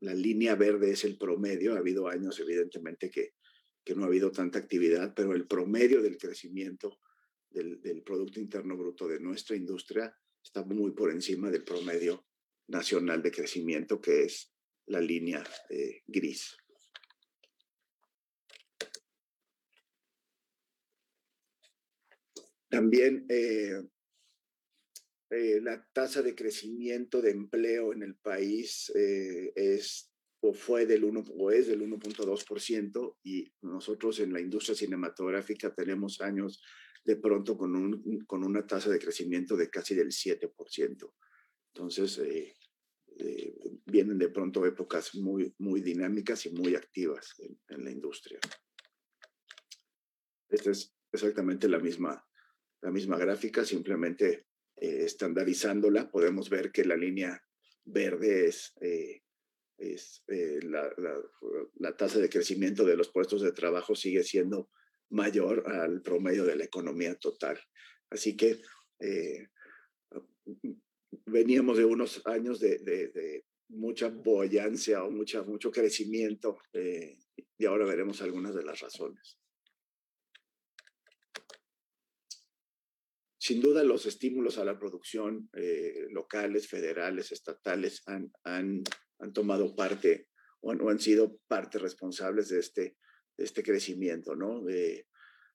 la, 0.00 0.14
línea 0.14 0.56
verde 0.56 0.90
es 0.90 1.04
el 1.04 1.16
promedio. 1.16 1.74
Ha 1.74 1.78
habido 1.78 2.08
años, 2.08 2.38
evidentemente, 2.40 3.10
que, 3.10 3.34
que 3.84 3.94
no 3.94 4.04
ha 4.04 4.06
habido 4.06 4.32
tanta 4.32 4.58
actividad, 4.58 5.14
pero 5.14 5.34
el 5.34 5.46
promedio 5.46 6.02
del 6.02 6.18
crecimiento 6.18 6.98
del, 7.48 7.80
del 7.80 8.02
Producto 8.02 8.40
Interno 8.40 8.76
Bruto 8.76 9.06
de 9.06 9.20
nuestra 9.20 9.56
industria 9.56 10.14
está 10.46 10.62
muy 10.64 10.92
por 10.92 11.10
encima 11.10 11.50
del 11.50 11.64
promedio 11.64 12.24
nacional 12.68 13.20
de 13.20 13.32
crecimiento, 13.32 14.00
que 14.00 14.22
es 14.22 14.52
la 14.86 15.00
línea 15.00 15.42
eh, 15.68 16.02
gris. 16.06 16.56
También 22.68 23.26
eh, 23.28 23.82
eh, 25.30 25.60
la 25.60 25.84
tasa 25.92 26.22
de 26.22 26.36
crecimiento 26.36 27.20
de 27.20 27.30
empleo 27.30 27.92
en 27.92 28.02
el 28.04 28.16
país 28.16 28.92
es 28.94 30.12
o 30.40 30.52
fue 30.52 30.86
del 30.86 31.02
1 31.02 31.24
o 31.38 31.50
es 31.50 31.66
del 31.66 31.80
1.2% 31.80 33.16
y 33.24 33.52
nosotros 33.62 34.20
en 34.20 34.32
la 34.32 34.40
industria 34.40 34.76
cinematográfica 34.76 35.74
tenemos 35.74 36.20
años 36.20 36.62
de 37.06 37.16
pronto 37.16 37.56
con, 37.56 37.76
un, 37.76 38.24
con 38.26 38.42
una 38.42 38.66
tasa 38.66 38.90
de 38.90 38.98
crecimiento 38.98 39.56
de 39.56 39.70
casi 39.70 39.94
del 39.94 40.08
7%. 40.08 41.12
Entonces, 41.72 42.18
eh, 42.18 42.56
eh, 43.18 43.54
vienen 43.84 44.18
de 44.18 44.28
pronto 44.28 44.66
épocas 44.66 45.14
muy, 45.14 45.54
muy 45.58 45.82
dinámicas 45.82 46.44
y 46.46 46.50
muy 46.50 46.74
activas 46.74 47.32
en, 47.38 47.84
la 47.84 47.92
industria. 47.92 48.40
Esta 50.48 50.72
es 50.72 50.92
exactamente 51.12 51.68
la 51.68 51.78
misma, 51.78 52.26
la 52.82 52.90
misma 52.90 53.16
gráfica, 53.18 53.64
simplemente 53.64 54.48
eh, 54.74 55.04
estandarizándola, 55.04 56.10
podemos 56.10 56.50
ver 56.50 56.72
que 56.72 56.84
la 56.84 56.96
línea 56.96 57.40
verde 57.84 58.46
es, 58.46 58.74
es 59.78 60.24
la, 60.26 60.92
la, 60.96 61.22
la, 61.76 61.96
tasa 61.96 62.18
de 62.18 62.28
crecimiento 62.28 62.84
de 62.84 62.96
los 62.96 63.12
puestos 63.12 63.42
de 63.42 63.52
trabajo 63.52 63.94
sigue 63.94 64.24
siendo 64.24 64.70
mayor 65.10 65.64
al 65.66 66.02
promedio 66.02 66.44
de 66.44 66.56
la 66.56 66.64
economía 66.64 67.14
total. 67.16 67.60
Así 68.10 68.36
que 68.36 68.60
eh, 69.00 69.48
veníamos 71.26 71.78
de 71.78 71.84
unos 71.84 72.22
años 72.26 72.60
de, 72.60 73.44
mucha 73.68 74.08
boyancia 74.08 75.02
o 75.02 75.10
mucho 75.10 75.72
crecimiento 75.72 76.58
eh, 76.72 77.18
y 77.58 77.64
ahora 77.66 77.84
veremos 77.84 78.22
algunas 78.22 78.54
de 78.54 78.62
las 78.62 78.80
razones. 78.80 79.38
Sin 83.46 83.60
duda, 83.60 83.84
los 83.84 84.06
estímulos 84.06 84.58
a 84.58 84.64
la 84.64 84.76
producción 84.76 85.48
eh, 85.52 86.06
locales, 86.10 86.68
federales, 86.68 87.30
estatales 87.30 88.02
han, 88.06 88.32
han, 88.42 88.82
han 89.20 89.32
tomado 89.32 89.76
parte 89.76 90.28
o 90.60 90.72
han, 90.72 90.80
o 90.80 90.90
han, 90.90 90.98
sido 90.98 91.38
parte 91.46 91.78
responsables 91.78 92.48
de 92.48 92.58
este 92.58 92.96
este 93.36 93.62
crecimiento, 93.62 94.34
¿no? 94.34 94.64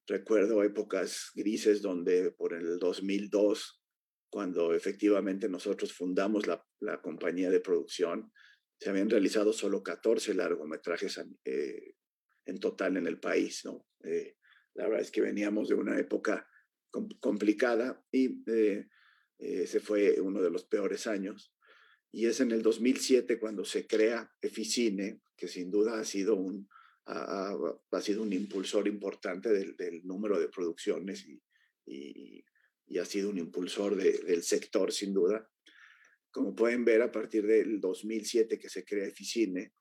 recuerdo 0.07 0.63
épocas 0.63 1.31
grises 1.35 1.81
donde 1.81 2.31
por 2.31 2.53
el 2.53 2.79
2002, 2.79 3.81
cuando 4.29 4.73
efectivamente 4.73 5.47
nosotros 5.47 5.93
fundamos 5.93 6.47
la, 6.47 6.65
la 6.79 7.01
compañía 7.01 7.49
de 7.49 7.59
producción, 7.59 8.31
se 8.81 8.89
habían 8.89 9.09
realizado 9.09 9.53
solo 9.53 9.83
14 9.83 10.33
largometrajes 10.33 11.21
eh, 11.45 11.95
en 12.45 12.59
total 12.59 12.97
en 12.97 13.05
el 13.05 13.19
país, 13.19 13.61
¿no? 13.63 13.85
Eh, 14.03 14.37
la 14.73 14.85
verdad 14.85 15.01
es 15.01 15.11
que 15.11 15.21
veníamos 15.21 15.69
de 15.69 15.75
una 15.75 15.99
época 15.99 16.47
complicada 17.19 18.03
y 18.11 18.41
eh, 18.51 18.87
ese 19.37 19.79
fue 19.81 20.19
uno 20.19 20.41
de 20.41 20.49
los 20.49 20.65
peores 20.65 21.05
años. 21.05 21.53
Y 22.11 22.25
es 22.25 22.39
en 22.39 22.51
el 22.51 22.63
2007 22.63 23.39
cuando 23.39 23.65
se 23.65 23.85
crea 23.85 24.31
Eficine, 24.41 25.21
que 25.37 25.47
sin 25.47 25.69
duda 25.69 25.99
ha 25.99 26.03
sido 26.03 26.35
un, 26.35 26.67
ha, 27.05 27.57
ha, 27.91 28.01
sido 28.01 28.23
un 28.23 28.33
impulsor 28.33 28.87
importante 28.87 29.49
del, 29.49 29.75
del 29.75 30.05
número 30.05 30.39
de 30.39 30.49
producciones 30.49 31.25
y, 31.27 31.41
y, 31.85 32.45
y, 32.87 32.97
ha 32.97 33.05
sido 33.05 33.29
un 33.29 33.37
impulsor 33.37 33.95
de, 33.95 34.19
del 34.19 34.43
sector, 34.43 34.91
sin 34.91 35.13
duda. 35.13 35.49
Como 36.29 36.55
pueden 36.55 36.85
ver, 36.85 37.01
a 37.01 37.11
partir 37.11 37.45
del 37.45 37.79
2007 37.79 38.57
que 38.59 38.69
se 38.69 38.85
crea 38.85 39.07
Eficine, 39.07 39.73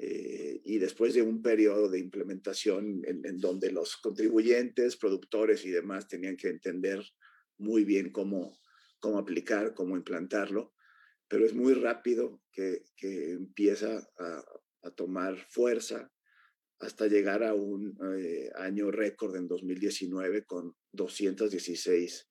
eh, 0.00 0.60
y 0.64 0.78
después 0.78 1.14
de 1.14 1.22
un 1.22 1.42
periodo 1.42 1.88
de 1.88 1.98
implementación 1.98 3.02
en, 3.04 3.26
en, 3.26 3.40
donde 3.40 3.72
los 3.72 3.96
contribuyentes, 3.96 4.96
productores 4.96 5.64
y 5.64 5.70
demás 5.70 6.06
tenían 6.06 6.36
que 6.36 6.48
entender 6.48 7.04
muy 7.56 7.84
bien 7.84 8.12
cómo, 8.12 8.60
cómo 9.00 9.18
aplicar, 9.18 9.74
cómo 9.74 9.96
implantarlo, 9.96 10.72
pero 11.26 11.44
es 11.44 11.52
muy 11.52 11.74
rápido 11.74 12.40
que, 12.52 12.84
que 12.96 13.32
empieza 13.32 14.08
a, 14.18 14.44
a 14.84 14.90
tomar 14.92 15.36
fuerza 15.50 16.12
hasta 16.80 17.06
llegar 17.06 17.42
a 17.42 17.54
un 17.54 17.96
eh, 18.16 18.50
año 18.54 18.90
récord 18.90 19.34
en 19.36 19.48
2019 19.48 20.44
con 20.44 20.76
216 20.92 22.28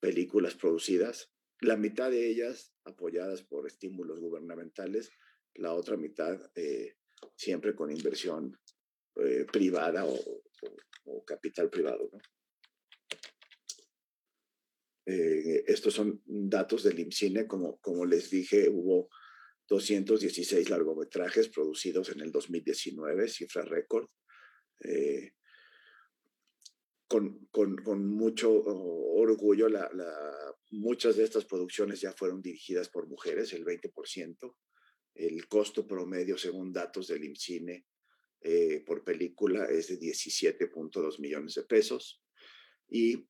películas 0.00 0.54
producidas, 0.54 1.30
la 1.60 1.76
mitad 1.76 2.10
de 2.10 2.28
ellas 2.28 2.72
apoyadas 2.84 3.42
por 3.42 3.66
estímulos 3.66 4.20
gubernamentales, 4.20 5.10
la 5.54 5.72
otra 5.72 5.96
mitad 5.96 6.38
eh, 6.54 6.96
siempre 7.34 7.74
con 7.74 7.90
inversión 7.90 8.58
eh, 9.16 9.46
privada 9.50 10.04
o, 10.04 10.42
capital 11.24 11.70
privado. 11.70 12.10
estos 15.04 15.94
son 15.94 16.20
datos 16.24 16.82
del 16.82 16.98
IMCINE, 16.98 17.46
como 17.46 18.04
les 18.06 18.30
dije, 18.30 18.68
hubo 18.68 19.08
216 19.68 20.70
largometrajes 20.70 21.48
producidos 21.48 22.10
en 22.10 22.20
el 22.20 22.30
2019, 22.30 23.28
cifra 23.28 23.62
récord. 23.62 24.08
Eh, 24.80 25.32
con, 27.08 27.46
con, 27.52 28.06
mucho 28.06 28.50
orgullo, 28.52 29.68
la, 29.68 29.88
muchas 30.70 31.16
de 31.16 31.24
estas 31.24 31.44
producciones 31.44 32.00
ya 32.00 32.12
fueron 32.12 32.42
dirigidas 32.42 32.88
por 32.88 33.08
mujeres, 33.08 33.52
el 33.52 33.64
20%. 33.64 34.56
El 35.14 35.48
costo 35.48 35.86
promedio, 35.86 36.36
según 36.36 36.72
datos 36.72 37.06
del 37.06 37.24
IMCINE, 37.24 37.86
eh, 38.42 38.82
por 38.84 39.02
película 39.02 39.64
es 39.66 39.88
de 39.88 39.98
17.2 39.98 41.20
millones 41.20 41.54
de 41.54 41.62
pesos. 41.62 42.22
Y 42.88 43.26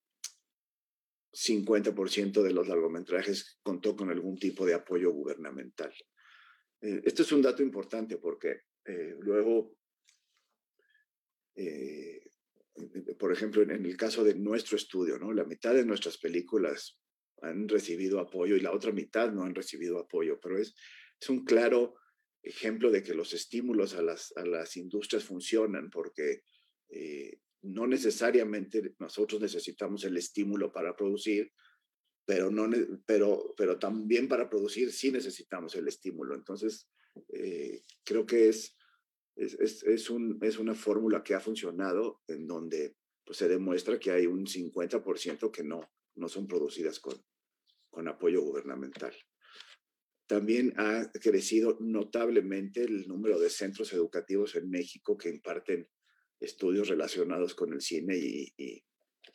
50% 1.33 2.43
de 2.43 2.53
los 2.53 2.67
largometrajes 2.67 3.59
contó 3.63 3.95
con 3.95 4.11
algún 4.11 4.39
tipo 4.39 4.65
de 4.65 4.75
apoyo 4.75 5.13
gubernamental. 5.13 5.95
Eh, 6.81 7.03
esto 7.05 7.23
es 7.23 7.33
un 7.33 7.43
dato 7.43 7.63
importante 7.63 8.19
porque 8.19 8.63
eh, 8.85 9.17
luego, 9.21 9.77
eh, 11.55 12.23
por 13.19 13.33
ejemplo, 13.33 13.63
en, 13.63 13.71
en, 13.71 13.87
el 13.87 13.97
caso 13.97 14.23
de 14.23 14.35
nuestro 14.35 14.77
estudio, 14.77 15.19
¿no? 15.19 15.33
la 15.33 15.45
mitad 15.45 15.75
de 15.75 15.85
nuestras 15.85 16.19
películas 16.19 16.99
han 17.43 17.69
recibido 17.69 18.21
apoyo 18.21 18.57
y 18.57 18.61
la 18.61 18.73
otra 18.73 18.93
mitad 18.93 19.33
no 19.33 19.43
han 19.43 19.55
recibido 19.55 19.99
apoyo, 19.99 20.39
pero 20.41 20.59
es, 20.59 20.75
es 21.21 21.29
un 21.29 21.45
claro 21.45 21.97
ejemplo 22.43 22.91
de 22.91 23.03
que 23.03 23.15
los 23.15 23.33
estímulos 23.33 23.95
a 23.95 24.03
las, 24.03 24.33
a 24.37 24.45
las 24.45 24.77
industrias 24.77 25.25
funcionan 25.25 25.91
porque 25.91 26.43
eh, 26.89 27.41
no 27.63 27.87
necesariamente 27.87 28.95
nosotros 28.99 29.41
necesitamos 29.41 30.05
el 30.05 30.17
estímulo 30.17 30.73
para 30.73 30.95
producir, 30.95 31.53
pero, 32.27 32.51
no, 32.51 32.69
pero, 33.07 33.55
pero 33.57 33.79
también 33.79 34.29
para 34.29 34.51
producir 34.51 34.93
sí 34.93 35.13
necesitamos 35.13 35.77
el 35.77 35.87
estímulo. 35.87 36.35
Entonces, 36.35 36.89
eh, 37.33 37.83
creo 38.05 38.27
que 38.27 38.49
es, 38.49 38.77
es, 39.37 39.55
es, 39.55 39.83
es, 39.85 40.11
un, 40.11 40.39
es 40.43 40.59
una 40.59 40.75
fórmula 40.75 41.23
que 41.23 41.35
ha 41.35 41.41
funcionado 41.41 42.23
en 42.27 42.49
donde 42.49 42.97
pues, 43.25 43.39
se 43.39 43.49
demuestra 43.49 43.99
que 44.01 44.11
hay 44.11 44.27
un 44.27 44.45
50% 44.45 45.53
que 45.53 45.63
no, 45.63 45.89
no 46.17 46.29
son 46.29 46.49
producidas 46.49 46.99
con, 46.99 47.15
con 47.91 48.09
apoyo 48.09 48.43
gubernamental. 48.43 49.15
También 50.27 50.75
ha 50.79 51.09
crecido 51.13 51.77
notablemente 51.79 52.83
el 52.83 53.07
número 53.07 53.39
de 53.39 53.51
centros 53.51 53.93
educativos 53.93 54.57
en 54.57 54.69
México 54.69 55.17
que 55.17 55.29
imparten 55.29 55.89
estudios 56.41 56.89
relacionados 56.89 57.55
con 57.55 57.73
el 57.73 57.81
cine 57.81 58.17
y, 58.17 58.53
y, 58.57 58.85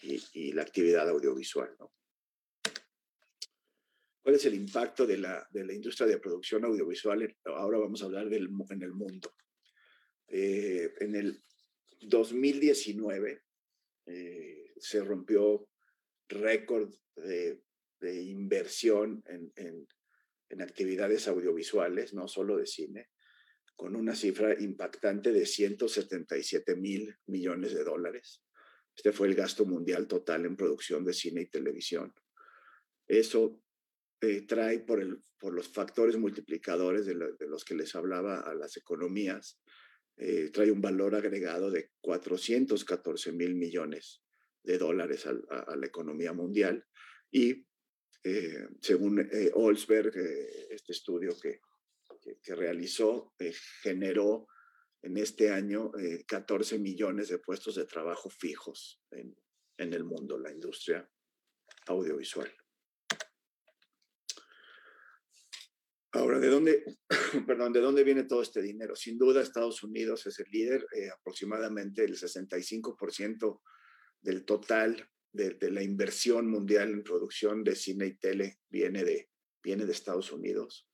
y, 0.01 0.21
y 0.34 0.51
la 0.51 0.63
actividad 0.63 1.08
audiovisual. 1.08 1.73
¿no? 1.80 1.93
¿Cuál 4.21 4.36
es 4.36 4.45
el 4.45 4.53
impacto 4.53 5.07
de 5.07 5.17
la, 5.17 5.47
de 5.51 5.65
la 5.65 5.73
industria 5.73 6.07
de 6.07 6.19
producción 6.19 6.63
audiovisual? 6.63 7.36
Ahora 7.45 7.79
vamos 7.79 8.01
a 8.01 8.05
hablar 8.05 8.29
del, 8.29 8.49
en 8.69 8.81
el 8.84 8.93
mundo. 8.93 9.34
Eh, 10.27 10.93
en 10.99 11.15
el 11.15 11.43
2019 12.01 13.41
eh, 14.05 14.73
se 14.77 15.03
rompió 15.03 15.67
récord 16.29 16.93
de, 17.15 17.63
de, 17.99 18.21
inversión 18.21 19.23
en, 19.25 19.51
en, 19.55 19.88
en, 20.49 20.62
actividades 20.62 21.27
audiovisuales, 21.27 22.13
no 22.13 22.27
solo 22.27 22.57
de 22.57 22.67
cine, 22.67 23.10
con 23.75 23.95
una 23.95 24.15
cifra 24.15 24.53
impactante 24.60 25.31
de 25.31 25.45
177 25.45 26.75
mil 26.75 27.17
millones 27.25 27.73
de 27.73 27.84
dólares. 27.84 28.43
Este 28.95 29.12
fue 29.12 29.27
el 29.27 29.36
gasto 29.36 29.65
mundial 29.65 30.07
total 30.07 30.45
en 30.45 30.55
producción 30.55 31.03
de 31.03 31.13
cine 31.13 31.41
y 31.41 31.49
televisión. 31.49 32.13
Eso 33.07 33.62
eh, 34.21 34.41
trae 34.47 34.79
por, 34.79 35.01
el, 35.01 35.21
por 35.39 35.53
los 35.53 35.67
factores 35.67 36.17
multiplicadores 36.17 37.05
de, 37.05 37.15
de, 37.15 37.47
los 37.47 37.65
que 37.65 37.75
les 37.75 37.95
hablaba 37.95 38.41
a 38.41 38.53
las 38.53 38.77
economías, 38.77 39.60
eh, 40.17 40.51
trae 40.51 40.71
un 40.71 40.81
valor 40.81 41.15
agregado 41.15 41.71
de 41.71 41.91
414 42.01 43.31
mil 43.31 43.55
millones 43.55 44.21
de 44.63 44.77
dólares 44.77 45.25
a, 45.25 45.75
la 45.75 45.86
economía 45.86 46.34
mundial. 46.34 46.86
Y 47.31 47.65
eh, 48.23 48.67
según 48.81 49.19
eh, 49.19 49.51
Olsberg, 49.53 50.15
eh, 50.15 50.67
este 50.69 50.91
estudio 50.91 51.31
que, 51.41 51.60
que, 52.43 52.55
realizó 52.55 53.34
generó 53.81 54.47
en 55.01 55.17
este 55.17 55.49
año 55.49 55.91
14 56.27 56.77
millones 56.77 57.29
de 57.29 57.39
puestos 57.39 57.75
de 57.75 57.86
trabajo 57.86 58.29
fijos 58.29 59.01
en, 59.10 59.36
en 59.77 59.93
el 59.93 60.03
mundo, 60.03 60.38
la 60.38 60.51
industria 60.51 61.10
audiovisual. 61.88 62.53
Ahora, 66.13 66.39
¿de 66.39 66.50
dónde, 66.50 66.84
perdón, 67.47 67.74
¿de 67.74 67.80
dónde 67.80 68.04
viene 68.04 68.24
todo 68.24 68.41
este 68.41 68.62
dinero? 68.62 68.95
Sin 68.95 69.17
duda, 69.17 69.41
Estados 69.41 69.82
Unidos 69.84 70.26
es 70.28 70.39
el 70.39 70.52
líder, 70.52 70.86
aproximadamente 71.17 72.04
el 72.04 72.17
65% 72.17 73.62
del 74.21 74.45
total 74.45 75.10
de, 75.34 75.71
la 75.71 75.84
inversión 75.84 76.50
mundial 76.50 76.91
en 76.91 77.04
producción 77.04 77.63
de 77.63 77.76
cine 77.76 78.08
y 78.08 78.17
tele 78.17 78.60
viene 78.69 79.04
de, 79.04 79.30
viene 79.63 79.86
de 79.86 79.91
Estados 79.91 80.32
Unidos. 80.32 80.89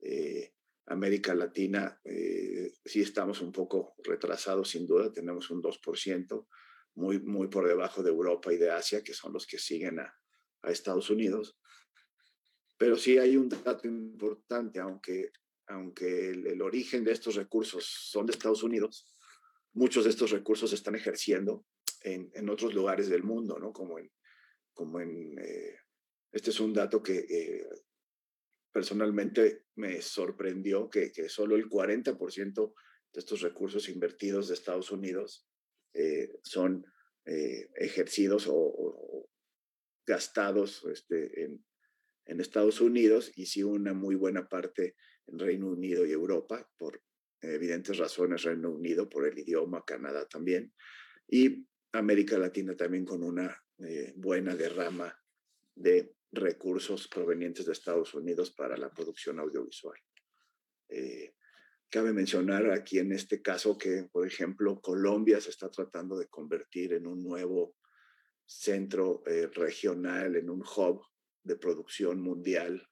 Eh, 0.00 0.52
América 0.86 1.34
Latina 1.34 2.00
eh, 2.04 2.72
sí 2.84 3.02
estamos 3.02 3.40
un 3.40 3.52
poco 3.52 3.94
retrasados, 4.04 4.70
sin 4.70 4.86
duda, 4.86 5.12
tenemos 5.12 5.50
un 5.50 5.62
2%, 5.62 6.46
muy, 6.94 7.20
muy 7.20 7.48
por 7.48 7.68
debajo 7.68 8.02
de 8.02 8.10
Europa 8.10 8.52
y 8.52 8.56
de 8.56 8.70
Asia, 8.70 9.02
que 9.02 9.14
son 9.14 9.32
los 9.32 9.46
que 9.46 9.58
siguen 9.58 10.00
a, 10.00 10.14
Estados 10.64 11.08
Unidos. 11.08 11.56
Pero 12.78 12.96
sí 12.96 13.18
hay 13.18 13.36
un 13.36 13.48
dato 13.48 13.88
importante, 13.88 14.78
aunque, 14.78 15.32
aunque 15.66 16.30
el, 16.30 16.62
origen 16.62 17.04
de 17.04 17.12
estos 17.12 17.34
recursos 17.34 17.84
son 17.84 18.26
de 18.26 18.32
Estados 18.32 18.62
Unidos, 18.62 19.12
muchos 19.72 20.04
de 20.04 20.10
estos 20.10 20.30
recursos 20.30 20.70
se 20.70 20.76
están 20.76 20.94
ejerciendo 20.94 21.66
en, 22.02 22.48
otros 22.48 22.72
lugares 22.72 23.08
del 23.08 23.24
mundo, 23.24 23.58
¿no? 23.58 23.72
Como 23.72 23.98
en, 23.98 24.10
como 24.72 25.00
en 25.00 25.36
eh, 25.40 25.76
este 26.30 26.50
es 26.50 26.60
un 26.60 26.72
dato 26.72 27.02
que 27.02 27.18
eh, 27.18 27.66
personalmente 28.72 29.64
me 29.74 30.00
sorprendió 30.00 30.88
que, 30.88 31.10
que 31.10 31.28
solo 31.28 31.56
el 31.56 31.68
40% 31.68 32.74
de 33.12 33.20
estos 33.20 33.40
recursos 33.40 33.88
invertidos 33.88 34.48
de 34.48 34.54
Estados 34.54 34.92
Unidos 34.92 35.48
eh, 35.94 36.38
son 36.44 36.86
ejercidos 37.74 38.46
o, 38.48 39.28
gastados 40.06 40.82
este, 40.86 41.44
en, 41.44 41.62
en, 42.28 42.40
Estados 42.40 42.80
Unidos 42.80 43.32
y 43.34 43.46
sí 43.46 43.62
una 43.62 43.94
muy 43.94 44.14
buena 44.14 44.48
parte 44.48 44.96
en 45.26 45.38
Reino 45.38 45.68
Unido 45.68 46.06
y 46.06 46.12
Europa, 46.12 46.68
por 46.76 47.02
evidentes 47.40 47.98
razones 47.98 48.42
Reino 48.42 48.70
Unido, 48.70 49.08
por 49.08 49.26
el 49.26 49.38
idioma, 49.38 49.84
Canadá 49.84 50.26
también, 50.26 50.72
y 51.26 51.66
América 51.92 52.38
Latina 52.38 52.76
también 52.76 53.04
con 53.04 53.22
una 53.22 53.56
eh, 53.78 54.12
buena 54.16 54.54
derrama 54.54 55.16
de 55.74 56.14
recursos 56.32 57.08
provenientes 57.08 57.66
de 57.66 57.72
Estados 57.72 58.14
Unidos 58.14 58.50
para 58.50 58.76
la 58.76 58.90
producción 58.90 59.38
audiovisual. 59.38 59.98
Eh, 60.88 61.34
cabe 61.88 62.12
mencionar 62.12 62.70
aquí 62.70 62.98
en 62.98 63.12
este 63.12 63.40
caso 63.40 63.78
que, 63.78 64.08
por 64.10 64.26
ejemplo, 64.26 64.80
Colombia 64.80 65.40
se 65.40 65.50
está 65.50 65.70
tratando 65.70 66.18
de 66.18 66.28
convertir 66.28 66.92
en 66.92 67.06
un 67.06 67.22
nuevo 67.22 67.76
centro 68.44 69.22
eh, 69.26 69.46
regional, 69.46 70.36
en 70.36 70.50
un 70.50 70.60
hub 70.62 71.02
de 71.48 71.56
producción 71.56 72.20
mundial, 72.20 72.88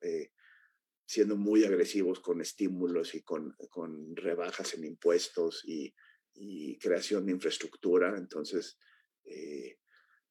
siendo 1.04 1.36
muy 1.36 1.64
agresivos 1.64 2.18
con 2.18 2.40
estímulos 2.40 3.14
y 3.14 3.22
con, 3.22 3.54
con 3.70 4.16
rebajas 4.16 4.74
en 4.74 4.84
impuestos 4.84 5.62
y 5.64 5.94
y 6.36 6.78
creación 6.78 7.26
de 7.26 7.32
infraestructura. 7.32 8.16
Entonces, 8.16 8.78
eh, 9.24 9.78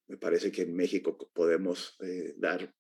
me 0.07 0.17
parece 0.17 0.51
que 0.51 0.63
en 0.63 0.75
México 0.75 1.17
podemos 1.33 1.97
eh, 2.01 2.33
dar 2.38 2.73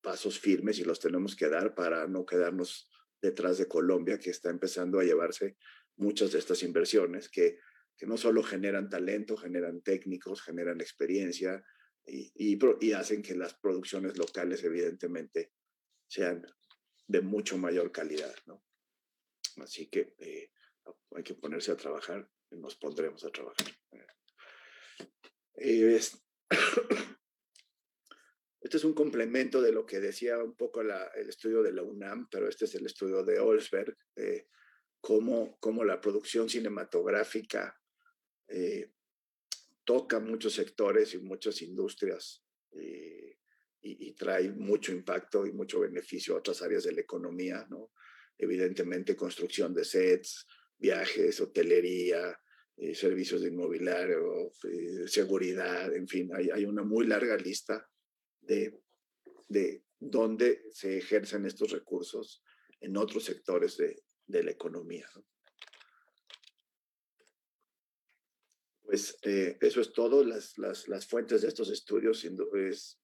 pasos 0.00 0.38
firmes 0.38 0.78
y 0.78 0.84
los 0.84 1.00
tenemos 1.00 1.36
que 1.36 1.48
dar 1.48 1.74
para 1.74 2.06
no 2.06 2.24
quedarnos 2.24 2.88
detrás 3.20 3.58
de 3.58 3.68
Colombia, 3.68 4.18
que 4.18 4.30
está 4.30 4.50
empezando 4.50 4.98
a 4.98 5.04
llevarse 5.04 5.56
muchas 5.96 6.32
de 6.32 6.38
estas 6.38 6.62
inversiones 6.62 7.28
que, 7.28 7.58
que 7.96 8.06
no 8.06 8.16
solo 8.16 8.42
generan 8.42 8.88
talento, 8.88 9.36
generan 9.36 9.82
técnicos, 9.82 10.40
generan 10.40 10.80
experiencia 10.80 11.62
y, 12.10 12.32
y, 12.34 12.92
hacen 12.92 13.22
que 13.22 13.34
las 13.34 13.54
producciones 13.54 14.18
locales 14.18 14.64
evidentemente 14.64 15.52
sean 16.08 16.44
de 17.06 17.20
mucho 17.20 17.56
mayor 17.56 17.92
calidad. 17.92 18.34
¿no? 18.46 18.64
Así 19.58 19.88
que 19.88 20.14
eh, 20.18 20.50
hay 21.14 21.22
que 21.22 21.34
ponerse 21.34 21.72
a 21.72 21.76
trabajar 21.76 22.28
nos 22.56 22.76
pondremos 22.76 23.24
a 23.24 23.30
trabajar. 23.30 23.66
este 28.60 28.76
es 28.76 28.84
un 28.84 28.94
complemento 28.94 29.62
de 29.62 29.72
lo 29.72 29.86
que 29.86 30.00
decía 30.00 30.38
un 30.38 30.56
poco 30.56 30.80
el 30.80 31.28
estudio 31.28 31.62
de 31.62 31.72
la 31.72 31.82
UNAM, 31.82 32.28
pero 32.30 32.48
este 32.48 32.64
es 32.64 32.74
el 32.74 32.86
estudio 32.86 33.22
de 33.24 33.38
Olsberg, 33.38 33.96
eh, 34.16 34.48
cómo, 35.00 35.58
cómo, 35.60 35.84
la 35.84 36.00
producción 36.00 36.48
cinematográfica 36.48 37.78
eh, 38.48 38.92
toca 39.90 40.20
muchos 40.20 40.54
sectores 40.54 41.14
y 41.14 41.18
muchas 41.18 41.62
industrias 41.62 42.44
eh, 42.70 43.38
y, 43.82 44.08
y, 44.08 44.12
trae 44.12 44.48
mucho 44.52 44.92
impacto 44.92 45.44
y 45.44 45.52
mucho 45.52 45.80
beneficio 45.80 46.34
a 46.34 46.38
otras 46.38 46.62
áreas 46.62 46.84
de 46.84 46.92
la 46.92 47.00
economía, 47.00 47.66
¿no? 47.68 47.90
Evidentemente, 48.38 49.16
construcción 49.16 49.74
de 49.74 49.84
sets, 49.84 50.46
viajes, 50.78 51.40
hotelería, 51.40 52.38
eh, 52.76 52.94
servicios 52.94 53.42
de 53.42 53.48
inmobiliario, 53.48 54.52
eh, 54.62 55.08
seguridad, 55.08 55.92
en 55.92 56.06
fin, 56.06 56.30
hay, 56.36 56.50
hay, 56.50 56.66
una 56.66 56.84
muy 56.84 57.08
larga 57.08 57.36
lista 57.36 57.90
de, 58.42 58.80
de 59.48 59.82
dónde 59.98 60.62
se 60.70 60.98
ejercen 60.98 61.46
estos 61.46 61.72
recursos 61.72 62.44
en 62.80 62.96
otros 62.96 63.24
sectores 63.24 63.76
de, 63.76 64.04
de 64.24 64.44
la 64.44 64.52
economía. 64.52 65.08
Pues 68.90 69.16
eh, 69.22 69.56
eso 69.60 69.80
es 69.80 69.92
todo. 69.92 70.24
Las, 70.24 70.58
las, 70.58 70.88
las, 70.88 71.06
fuentes 71.06 71.42
de 71.42 71.48
estos 71.48 71.70
estudios 71.70 72.24
es 72.54 72.98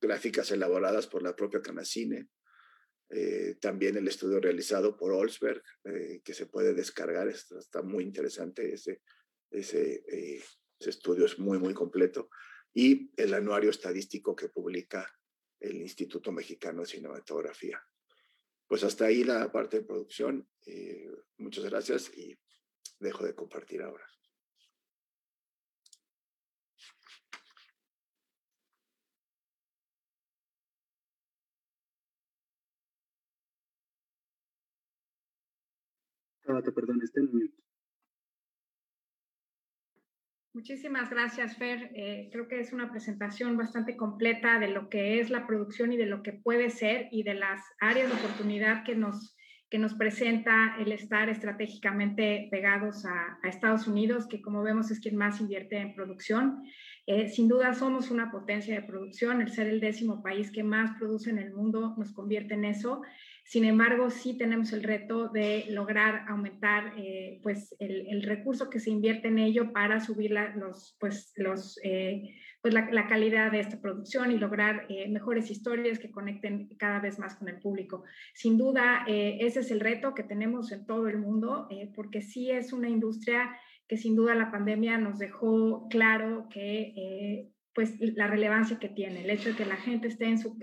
gráficas 0.00 0.50
elaboradas 0.50 1.06
por 1.06 1.22
la 1.22 1.36
propia 1.36 1.62
Canacine, 1.62 2.28
eh, 3.10 3.56
también 3.60 3.96
el 3.96 4.08
estudio 4.08 4.40
realizado 4.40 4.96
por 4.96 5.12
Olsberg, 5.12 5.62
eh, 5.84 6.20
que 6.24 6.34
se 6.34 6.46
puede 6.46 6.74
descargar, 6.74 7.28
está, 7.28 7.82
muy 7.82 8.02
interesante, 8.02 8.74
ese, 8.74 9.00
ese, 9.50 10.04
eh, 10.08 10.42
ese, 10.78 10.90
estudio 10.90 11.24
es 11.24 11.38
muy, 11.38 11.58
muy 11.58 11.72
completo, 11.72 12.30
y 12.74 13.10
el 13.16 13.32
anuario 13.32 13.70
estadístico 13.70 14.34
que 14.34 14.48
publica 14.48 15.08
el 15.60 15.76
Instituto 15.76 16.32
Mexicano 16.32 16.80
de 16.80 16.88
Cinematografía. 16.88 17.80
Pues 18.66 18.82
hasta 18.82 19.06
ahí 19.06 19.22
la 19.22 19.50
parte 19.50 19.78
de 19.78 19.86
producción. 19.86 20.46
muchas 21.38 21.64
gracias 21.64 22.10
y 22.14 22.38
dejo 23.00 23.24
de 23.24 23.34
compartir 23.34 23.82
ahora. 23.82 24.04
perdón, 36.74 37.00
Muchísimas 40.54 41.10
gracias, 41.10 41.56
Fer. 41.56 41.90
Eh, 41.94 42.30
creo 42.32 42.48
que 42.48 42.58
es 42.58 42.72
una 42.72 42.90
presentación 42.90 43.56
bastante 43.56 43.96
completa 43.96 44.58
de 44.58 44.68
lo 44.68 44.88
que 44.88 45.20
es 45.20 45.30
la 45.30 45.46
producción 45.46 45.92
y 45.92 45.96
de 45.96 46.06
lo 46.06 46.22
que 46.22 46.32
puede 46.32 46.70
ser 46.70 47.08
y 47.12 47.22
de 47.22 47.34
las 47.34 47.62
áreas 47.80 48.08
de 48.08 48.16
oportunidad 48.16 48.82
que 48.84 48.96
nos, 48.96 49.36
que 49.70 49.78
nos 49.78 49.94
presenta 49.94 50.76
el 50.78 50.92
estar 50.92 51.28
estratégicamente 51.28 52.48
pegados 52.50 53.04
a, 53.04 53.38
Estados 53.48 53.86
Unidos, 53.86 54.26
que 54.26 54.40
como 54.40 54.62
vemos 54.62 54.90
es 54.90 55.00
quien 55.00 55.16
más 55.16 55.40
invierte 55.40 55.78
en 55.78 55.94
producción. 55.94 56.62
Eh, 57.06 57.28
sin 57.28 57.48
duda 57.48 57.74
somos 57.74 58.10
una 58.10 58.30
potencia 58.30 58.74
de 58.74 58.86
producción, 58.86 59.40
el 59.40 59.50
ser 59.50 59.66
el 59.66 59.80
décimo 59.80 60.22
país 60.22 60.50
que 60.50 60.62
más 60.62 60.96
produce 60.98 61.30
en 61.30 61.38
el 61.38 61.52
mundo 61.52 61.94
nos 61.96 62.12
convierte 62.12 62.54
en 62.54 62.64
eso 62.64 63.02
sin 63.48 63.64
embargo, 63.64 64.10
sí 64.10 64.36
tenemos 64.36 64.74
el 64.74 64.82
reto 64.82 65.28
de 65.28 65.64
lograr 65.70 66.26
aumentar 66.28 66.92
eh, 66.98 67.40
pues 67.42 67.74
el, 67.78 68.22
recurso 68.22 68.68
que 68.68 68.78
se 68.78 68.90
invierte 68.90 69.28
en 69.28 69.38
ello 69.38 69.72
para 69.72 70.00
subir 70.00 70.32
la, 70.32 70.54
los, 70.54 70.98
pues, 71.00 71.32
los, 71.34 71.80
eh, 71.82 72.34
pues 72.60 72.74
la, 72.74 73.06
calidad 73.06 73.52
de 73.52 73.60
esta 73.60 73.80
producción 73.80 74.32
y 74.32 74.38
lograr 74.38 74.86
eh, 74.88 75.08
mejores 75.08 75.50
historias 75.50 75.98
que 75.98 76.10
conecten 76.10 76.68
cada 76.76 77.00
vez 77.00 77.18
más 77.18 77.36
con 77.36 77.48
el 77.48 77.60
público. 77.60 78.04
Sin 78.34 78.58
duda, 78.58 79.04
ese 79.06 79.60
es 79.60 79.70
el 79.70 79.80
reto 79.80 80.14
que 80.14 80.24
tenemos 80.24 80.72
en 80.72 80.84
todo 80.84 81.08
el 81.08 81.18
mundo, 81.18 81.68
porque 81.94 82.20
sí 82.20 82.50
es 82.50 82.72
una 82.72 82.88
industria 82.88 83.56
que 83.86 83.96
sin 83.96 84.16
duda 84.16 84.34
la 84.34 84.50
pandemia 84.50 84.98
nos 84.98 85.18
dejó 85.18 85.88
claro 85.88 86.48
que 86.50 87.48
pues 87.78 87.94
la 88.00 88.26
relevancia 88.26 88.80
que 88.80 88.88
tiene, 88.88 89.22
el 89.22 89.30
hecho 89.30 89.50
de 89.50 89.54
que 89.54 89.64
la 89.64 89.76
gente 89.76 90.08
esté 90.08 90.24
en 90.26 90.38
su, 90.38 90.58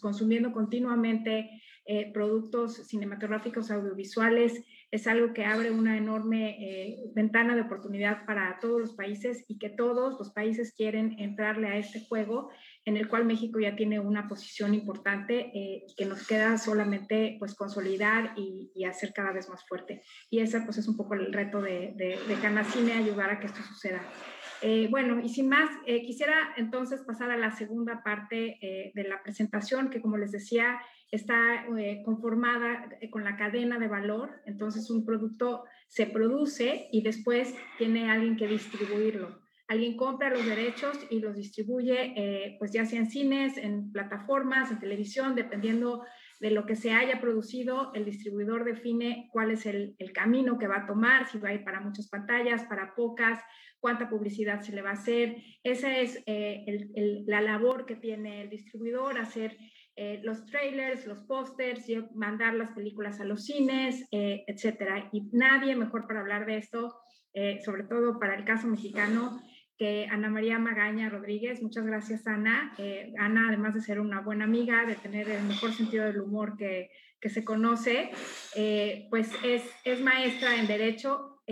consumiendo 0.00 0.52
continuamente 0.52 1.50
eh, 1.84 2.10
productos 2.14 2.86
cinematográficos 2.86 3.70
audiovisuales 3.70 4.64
es 4.90 5.06
algo 5.06 5.32
que 5.32 5.44
abre 5.44 5.70
una 5.70 5.96
enorme 5.96 6.56
eh, 6.58 6.96
ventana 7.14 7.54
de 7.54 7.60
oportunidad 7.60 8.24
para 8.26 8.58
todos 8.60 8.80
los 8.80 8.94
países 8.94 9.44
y 9.46 9.58
que 9.58 9.68
todos 9.68 10.18
los 10.18 10.32
países 10.32 10.74
quieren 10.76 11.14
entrarle 11.20 11.68
a 11.68 11.76
este 11.76 12.00
juego 12.00 12.50
en 12.84 12.96
el 12.96 13.08
cual 13.08 13.24
México 13.24 13.60
ya 13.60 13.76
tiene 13.76 14.00
una 14.00 14.26
posición 14.26 14.74
importante 14.74 15.52
eh, 15.54 15.84
que 15.96 16.06
nos 16.06 16.26
queda 16.26 16.58
solamente 16.58 17.36
pues 17.38 17.54
consolidar 17.54 18.34
y, 18.36 18.68
hacer 18.90 19.12
cada 19.12 19.30
vez 19.30 19.48
más 19.48 19.64
fuerte. 19.68 20.02
Y 20.30 20.40
ese 20.40 20.62
pues 20.62 20.78
es 20.78 20.88
un 20.88 20.96
poco 20.96 21.14
el 21.14 21.32
reto 21.32 21.62
de, 21.62 21.94
de, 21.96 22.34
Canacine, 22.40 22.94
ayudar 22.94 23.30
a 23.30 23.38
que 23.38 23.46
esto 23.46 23.62
suceda. 23.62 24.02
Eh, 24.62 24.88
bueno, 24.90 25.20
y 25.22 25.28
sin 25.28 25.48
más, 25.48 25.70
quisiera 25.84 26.54
entonces 26.56 27.02
pasar 27.02 27.30
a 27.30 27.36
la 27.36 27.52
segunda 27.52 28.02
parte 28.02 28.58
de 28.94 29.04
la 29.04 29.22
presentación, 29.22 29.90
que 29.90 30.00
como 30.00 30.16
les 30.16 30.32
decía, 30.32 30.80
está 31.10 31.66
conformada 32.04 32.88
con 33.10 33.24
la 33.24 33.36
cadena 33.36 33.78
de 33.78 33.88
valor. 33.88 34.30
Entonces, 34.46 34.90
un 34.90 35.04
producto 35.04 35.64
se 35.88 36.06
produce 36.06 36.88
y 36.92 37.02
después 37.02 37.54
tiene 37.78 38.10
alguien 38.10 38.36
que 38.36 38.46
distribuirlo. 38.46 39.40
Alguien 39.68 39.96
compra 39.96 40.30
los 40.30 40.44
derechos 40.44 40.98
y 41.10 41.20
los 41.20 41.36
distribuye, 41.36 42.56
pues 42.58 42.72
ya 42.72 42.84
sea 42.86 42.98
en 42.98 43.10
cines, 43.10 43.56
en 43.56 43.92
plataformas, 43.92 44.70
en 44.70 44.80
televisión, 44.80 45.36
dependiendo 45.36 46.04
de 46.40 46.50
lo 46.50 46.64
que 46.64 46.74
se 46.74 46.92
haya 46.92 47.20
producido, 47.20 47.92
el 47.94 48.06
distribuidor 48.06 48.64
define 48.64 49.28
cuál 49.30 49.50
es 49.50 49.66
el, 49.66 49.94
el, 49.98 50.12
camino 50.12 50.58
que 50.58 50.66
va 50.66 50.78
a 50.78 50.86
tomar, 50.86 51.28
si 51.28 51.38
va 51.38 51.50
a 51.50 51.54
ir 51.54 51.62
para 51.64 51.80
muchas 51.80 52.08
pantallas, 52.08 52.64
para 52.64 52.94
pocas, 52.94 53.38
cuánta 53.78 54.08
publicidad 54.08 54.60
se 54.60 54.72
le 54.72 54.82
va 54.82 54.90
a 54.90 54.94
hacer. 54.94 55.36
Esa 55.62 55.98
es 55.98 56.22
eh, 56.26 56.64
la 57.26 57.40
labor 57.42 57.84
que 57.84 57.96
tiene 57.96 58.42
el 58.42 58.50
distribuidor, 58.50 59.18
hacer 59.18 59.56
eh, 60.02 60.18
los 60.22 60.46
trailers, 60.46 61.06
los 61.06 61.18
pósters, 61.24 61.84
mandar 62.14 62.54
las 62.54 62.70
películas 62.70 63.20
a 63.20 63.26
los 63.26 63.44
cines, 63.44 64.08
eh, 64.10 64.44
etcétera. 64.46 65.10
Y 65.12 65.28
nadie 65.32 65.76
mejor 65.76 66.06
para 66.06 66.20
hablar 66.20 66.46
de 66.46 66.56
esto, 66.56 66.96
sobre 67.62 67.84
todo 67.84 68.18
para 68.18 68.34
el 68.34 68.46
caso 68.46 68.66
mexicano, 68.66 69.42
que 69.76 70.06
Ana 70.10 70.30
María 70.30 70.58
Magaña 70.58 71.10
Rodríguez. 71.10 71.62
Muchas 71.62 71.84
gracias, 71.84 72.26
Ana. 72.26 72.74
Ana, 73.18 73.48
además 73.48 73.74
de 73.74 73.82
ser 73.82 74.00
una 74.00 74.22
buena 74.22 74.44
amiga, 74.44 74.86
de 74.86 74.94
tener 74.94 75.28
el 75.28 75.44
mejor 75.44 75.74
sentido 75.74 76.06
del 76.06 76.22
humor 76.22 76.56
que, 76.56 76.90
que 77.20 77.28
se 77.28 77.44
conoce, 77.44 78.10
pues 79.10 79.30
es, 79.44 79.62
es, 79.84 80.00
maestra 80.00 80.56
en 80.56 80.66
Derecho 80.66 81.42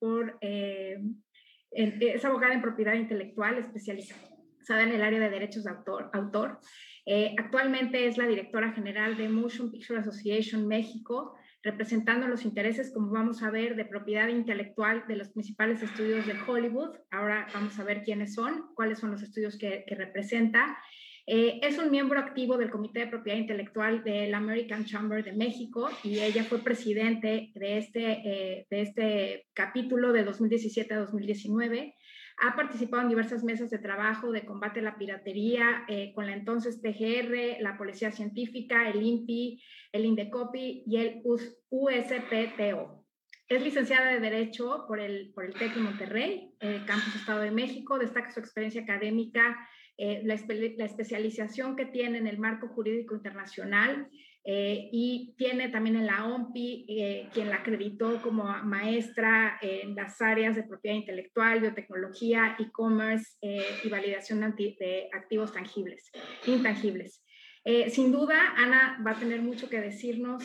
por 0.00 0.36
es 0.40 2.24
abogada 2.24 2.54
en 2.54 2.60
propiedad 2.60 2.94
intelectual 2.94 3.56
especializada 3.58 4.82
en 4.82 4.90
el 4.90 5.02
área 5.02 5.20
de 5.20 5.30
derechos 5.30 5.62
de 5.62 5.70
autor. 5.70 6.10
autor. 6.12 6.58
Eh, 7.06 7.34
actualmente 7.38 8.06
es 8.06 8.16
la 8.16 8.26
directora 8.26 8.72
general 8.72 9.16
de 9.16 9.28
Motion 9.28 9.70
Picture 9.70 10.00
Association 10.00 10.66
México, 10.66 11.34
representando 11.62 12.28
los 12.28 12.44
intereses, 12.44 12.92
como 12.92 13.10
vamos 13.10 13.42
a 13.42 13.50
ver, 13.50 13.76
de 13.76 13.84
propiedad 13.84 14.28
intelectual 14.28 15.04
de 15.08 15.16
los 15.16 15.30
principales 15.30 15.82
estudios 15.82 16.26
de 16.26 16.34
Hollywood. 16.46 16.96
Ahora 17.10 17.46
vamos 17.52 17.78
a 17.78 17.84
ver 17.84 18.02
quiénes 18.02 18.34
son, 18.34 18.66
cuáles 18.74 18.98
son 18.98 19.10
los 19.10 19.22
estudios 19.22 19.58
que, 19.58 19.84
representa. 19.88 20.78
Eh, 21.26 21.60
es 21.62 21.78
un 21.78 21.90
miembro 21.90 22.18
activo 22.18 22.58
del 22.58 22.70
Comité 22.70 23.00
de 23.00 23.06
Propiedad 23.06 23.38
Intelectual 23.38 24.04
del 24.04 24.34
American 24.34 24.84
Chamber 24.84 25.24
de 25.24 25.32
México 25.32 25.88
y 26.02 26.18
ella 26.18 26.44
fue 26.44 26.58
presidente 26.58 27.50
de 27.54 27.78
este, 27.78 28.12
eh, 28.12 28.66
de 28.68 28.80
este 28.82 29.46
capítulo 29.54 30.12
de 30.12 30.24
2017 30.24 30.92
a 30.92 30.98
2019. 30.98 31.94
Ha 32.38 32.56
participado 32.56 33.02
en 33.02 33.08
diversas 33.08 33.44
mesas 33.44 33.70
de 33.70 33.78
trabajo 33.78 34.32
de 34.32 34.44
combate 34.44 34.80
a 34.80 34.84
la 34.84 34.98
piratería 34.98 35.84
eh, 35.88 36.12
con 36.14 36.26
la 36.26 36.34
entonces 36.34 36.80
PGR, 36.80 37.60
la 37.60 37.78
Policía 37.78 38.10
Científica, 38.10 38.88
el 38.88 39.02
INPI, 39.02 39.62
el 39.92 40.04
INDECOPI 40.04 40.84
y 40.86 40.96
el 40.96 41.22
USPTO. 41.70 43.04
Es 43.48 43.62
licenciada 43.62 44.10
de 44.10 44.20
Derecho 44.20 44.84
por 44.88 44.98
el, 45.00 45.32
por 45.34 45.44
el 45.44 45.54
TEC 45.54 45.74
de 45.74 45.80
Monterrey, 45.80 46.54
Campus 46.86 47.14
Estado 47.14 47.40
de 47.40 47.50
México. 47.50 47.98
Destaca 47.98 48.30
su 48.30 48.40
experiencia 48.40 48.82
académica 48.82 49.68
eh, 49.96 50.22
la, 50.24 50.34
especialización 50.34 51.76
que 51.76 51.86
tiene 51.86 52.18
en 52.18 52.26
el 52.26 52.38
marco 52.38 52.66
jurídico 52.66 53.14
internacional 53.14 54.08
eh, 54.46 54.90
y 54.92 55.34
tiene 55.38 55.70
también 55.70 55.96
en 55.96 56.06
la 56.06 56.26
OMPI, 56.26 56.86
eh, 56.88 57.28
quien 57.32 57.48
la 57.48 57.56
acreditó 57.56 58.20
como 58.20 58.44
maestra 58.64 59.58
en 59.62 59.94
las 59.94 60.20
áreas 60.20 60.54
de 60.54 60.64
propiedad 60.64 60.96
intelectual, 60.96 61.60
biotecnología, 61.60 62.56
e-commerce 62.58 63.38
y 63.40 63.88
validación 63.88 64.40
de 64.40 65.08
activos 65.12 65.52
tangibles, 65.52 66.10
intangibles. 66.46 67.24
Eh, 67.66 67.88
sin 67.88 68.12
duda, 68.12 68.52
Ana 68.58 69.02
va 69.06 69.12
a 69.12 69.18
tener 69.18 69.40
mucho 69.40 69.70
que 69.70 69.80
decirnos 69.80 70.44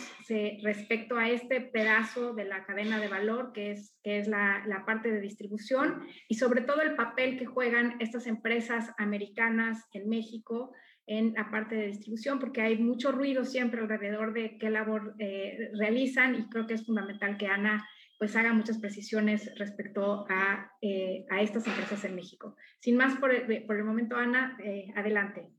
respecto 0.64 1.18
a 1.18 1.30
este 1.30 1.60
pedazo 1.60 2.34
de 2.34 2.46
la 2.46 2.64
cadena 2.64 2.98
de 2.98 3.10
valor 3.10 3.52
que 3.52 3.72
es, 3.72 3.94
que 4.04 4.20
es 4.20 4.30
la, 4.30 4.64
parte 4.86 5.12
de 5.12 5.20
distribución 5.20 6.08
y 6.30 6.36
sobre 6.36 6.62
todo 6.62 6.82
el 6.82 6.96
papel 6.96 7.38
que 7.38 7.46
juegan 7.46 7.98
estas 8.00 8.26
empresas 8.26 8.94
americanas 8.98 9.86
en 9.92 10.08
México 10.08 10.72
en 11.10 11.34
la 11.34 11.50
parte 11.50 11.76
de 11.76 11.88
distribución, 11.88 12.40
porque 12.40 12.62
hay 12.62 12.78
mucho 12.78 13.12
ruido 13.12 13.44
siempre 13.44 13.82
alrededor 13.82 14.34
de 14.34 14.58
qué 14.58 14.70
labor 14.70 15.16
eh, 15.20 15.72
realizan 15.74 16.36
y 16.36 16.50
creo 16.50 16.68
que 16.68 16.76
es 16.76 16.86
fundamental 16.86 17.38
que 17.38 17.48
Ana 17.48 17.88
pues 18.18 18.36
haga 18.36 18.54
muchas 18.54 18.78
precisiones 18.78 19.50
respecto 19.58 20.26
a, 20.30 20.72
eh, 20.82 21.26
a 21.30 21.42
estas 21.42 21.66
empresas 21.68 22.04
en 22.04 22.16
México. 22.16 22.56
Sin 22.80 22.98
más 22.98 23.18
por 23.18 23.34
el, 23.34 23.66
por 23.66 23.78
el 23.78 23.86
momento, 23.86 24.18
Ana, 24.18 24.58
adelante. 24.96 25.50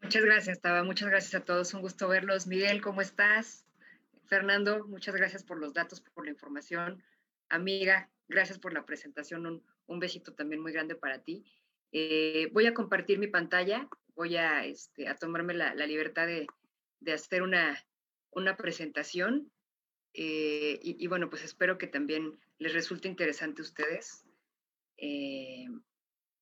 Muchas 0.00 0.24
gracias, 0.24 0.60
Taba. 0.60 0.84
Muchas 0.84 1.10
gracias 1.10 1.34
a 1.34 1.44
todos. 1.44 1.74
Un 1.74 1.82
gusto 1.82 2.08
verlos. 2.08 2.46
Miguel, 2.46 2.80
¿cómo 2.80 3.02
estás? 3.02 3.66
Fernando, 4.28 4.86
muchas 4.86 5.14
gracias 5.14 5.42
por 5.42 5.58
los 5.58 5.72
datos, 5.72 6.00
por 6.00 6.24
la 6.24 6.30
información. 6.30 7.02
Amiga, 7.48 8.10
gracias 8.28 8.58
por 8.58 8.72
la 8.72 8.84
presentación. 8.84 9.62
Un, 9.86 9.98
besito 9.98 10.34
también 10.34 10.60
muy 10.60 10.72
grande 10.72 10.94
para 10.94 11.18
ti. 11.18 11.44
Eh, 11.92 12.48
voy 12.52 12.66
a 12.66 12.74
compartir 12.74 13.18
mi 13.18 13.26
pantalla. 13.26 13.88
Voy 14.14 14.36
a, 14.36 14.64
este, 14.64 15.08
a 15.08 15.16
tomarme 15.16 15.54
la, 15.54 15.74
libertad 15.86 16.26
de, 16.26 17.12
hacer 17.12 17.42
una, 17.42 17.84
una 18.30 18.56
presentación. 18.56 19.50
Eh, 20.14 20.80
y, 20.82 21.06
bueno, 21.06 21.30
pues 21.30 21.44
espero 21.44 21.78
que 21.78 21.86
también 21.86 22.38
les 22.58 22.72
resulte 22.72 23.08
interesante 23.08 23.62
a 23.62 23.64
ustedes. 23.64 24.24
Eh, 24.96 25.66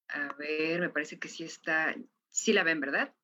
a 0.08 0.32
ver, 0.34 0.80
me 0.80 0.88
parece 0.88 1.18
que 1.18 1.28
sí 1.28 1.44
está, 1.44 1.94
sí 2.30 2.52
la 2.52 2.62
ven, 2.62 2.80
¿verdad? 2.80 3.14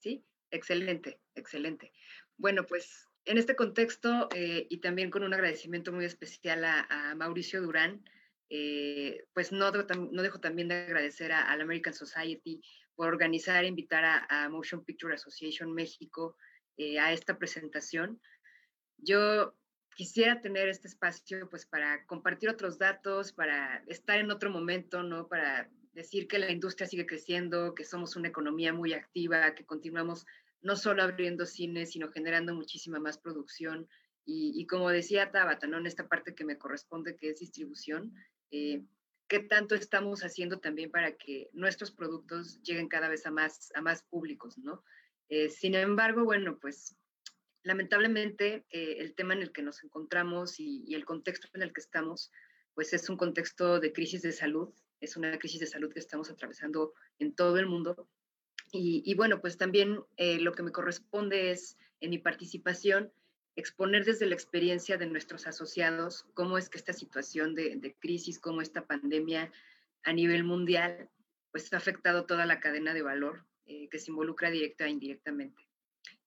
¿sí? 0.00 0.24
Excelente, 0.50 1.18
excelente. 1.34 1.92
Bueno, 2.36 2.66
pues 2.66 3.08
en 3.24 3.38
este 3.38 3.56
contexto 3.56 4.28
y 4.34 4.78
también 4.78 5.10
con 5.10 5.22
un 5.22 5.32
agradecimiento 5.32 5.92
muy 5.92 6.04
especial 6.04 6.64
a, 6.64 7.14
Mauricio 7.16 7.62
Durán, 7.62 8.04
eh, 8.56 9.26
pues 9.32 9.50
no, 9.50 9.72
no, 9.72 10.22
dejo 10.22 10.38
también 10.38 10.68
de 10.68 10.76
agradecer 10.76 11.32
a, 11.32 11.56
la 11.56 11.64
American 11.64 11.92
Society 11.92 12.62
por 12.94 13.08
organizar 13.08 13.64
e 13.64 13.66
invitar 13.66 14.04
a, 14.04 14.48
Motion 14.48 14.84
Picture 14.84 15.12
Association 15.12 15.72
México 15.72 16.36
eh, 16.76 17.00
a 17.00 17.12
esta 17.12 17.36
presentación. 17.36 18.20
Yo 18.96 19.56
quisiera 19.96 20.40
tener 20.40 20.68
este 20.68 20.86
espacio 20.86 21.50
pues 21.50 21.66
para 21.66 22.06
compartir 22.06 22.48
otros 22.48 22.78
datos, 22.78 23.32
para 23.32 23.82
estar 23.88 24.20
en 24.20 24.30
otro 24.30 24.50
momento, 24.50 25.02
¿no? 25.02 25.26
Para 25.26 25.68
decir 25.92 26.28
que 26.28 26.38
la 26.38 26.52
industria 26.52 26.86
sigue 26.86 27.06
creciendo, 27.06 27.74
que 27.74 27.84
somos 27.84 28.14
una 28.14 28.28
economía 28.28 28.72
muy 28.72 28.92
activa, 28.92 29.56
que 29.56 29.66
continuamos 29.66 30.26
no 30.62 30.76
solo 30.76 31.02
abriendo 31.02 31.44
cines, 31.44 31.90
sino 31.90 32.08
generando 32.12 32.54
muchísima 32.54 33.00
más 33.00 33.18
producción. 33.18 33.88
Y, 34.26 34.64
como 34.68 34.88
decía 34.90 35.32
Tabata, 35.32 35.66
¿no? 35.66 35.76
en 35.76 35.86
esta 35.86 36.08
parte 36.08 36.34
que 36.34 36.44
me 36.44 36.56
corresponde, 36.56 37.16
que 37.16 37.30
es 37.30 37.40
distribución, 37.40 38.14
eh, 38.50 38.84
¿qué 39.28 39.40
tanto 39.40 39.74
estamos 39.74 40.22
haciendo 40.22 40.58
también 40.58 40.90
para 40.90 41.16
que 41.16 41.50
nuestros 41.52 41.90
productos 41.90 42.60
lleguen 42.62 42.88
cada 42.88 43.08
vez 43.08 43.26
a 43.26 43.30
más, 43.30 43.72
a 43.74 43.80
más 43.80 44.02
públicos? 44.02 44.58
¿no? 44.58 44.84
Eh, 45.28 45.48
sin 45.48 45.74
embargo, 45.74 46.24
bueno, 46.24 46.58
pues 46.60 46.96
lamentablemente 47.62 48.66
eh, 48.70 48.96
el 48.98 49.14
tema 49.14 49.34
en 49.34 49.42
el 49.42 49.52
que 49.52 49.62
nos 49.62 49.82
encontramos 49.82 50.60
y, 50.60 50.94
el 50.94 51.04
contexto 51.04 51.48
en 51.54 51.62
el 51.62 51.72
que 51.72 51.80
estamos, 51.80 52.30
pues 52.74 52.92
es 52.92 53.08
un 53.08 53.16
contexto 53.16 53.80
de 53.80 53.92
crisis 53.92 54.22
de 54.22 54.32
salud 54.32 54.72
es 55.04 55.16
una 55.16 55.38
crisis 55.38 55.60
de 55.60 55.66
salud 55.66 55.92
que 55.92 56.00
estamos 56.00 56.30
atravesando 56.30 56.94
en 57.18 57.34
todo 57.34 57.58
el 57.58 57.66
mundo. 57.66 58.08
Y, 58.76 59.14
bueno, 59.14 59.40
pues 59.40 59.56
también 59.56 60.00
eh, 60.16 60.40
lo 60.40 60.52
que 60.52 60.64
me 60.64 60.72
corresponde 60.72 61.52
es, 61.52 61.78
en 62.00 62.10
mi 62.10 62.18
participación, 62.18 63.12
exponer 63.56 64.04
desde 64.04 64.26
la 64.26 64.34
experiencia 64.34 64.96
de 64.96 65.06
nuestros 65.06 65.46
asociados 65.46 66.26
cómo 66.34 66.58
es 66.58 66.68
que 66.68 66.78
esta 66.78 66.92
situación 66.92 67.54
de, 67.54 67.96
crisis, 68.00 68.38
cómo 68.38 68.60
esta 68.60 68.86
pandemia 68.86 69.52
a 70.02 70.12
nivel 70.12 70.44
mundial, 70.44 71.08
pues 71.50 71.72
ha 71.72 71.76
afectado 71.76 72.26
toda 72.26 72.46
la 72.46 72.60
cadena 72.60 72.94
de 72.94 73.02
valor 73.02 73.46
eh, 73.66 73.88
que 73.88 73.98
se 73.98 74.10
involucra 74.10 74.50
directa 74.50 74.86
e 74.86 74.90
indirectamente. 74.90 75.68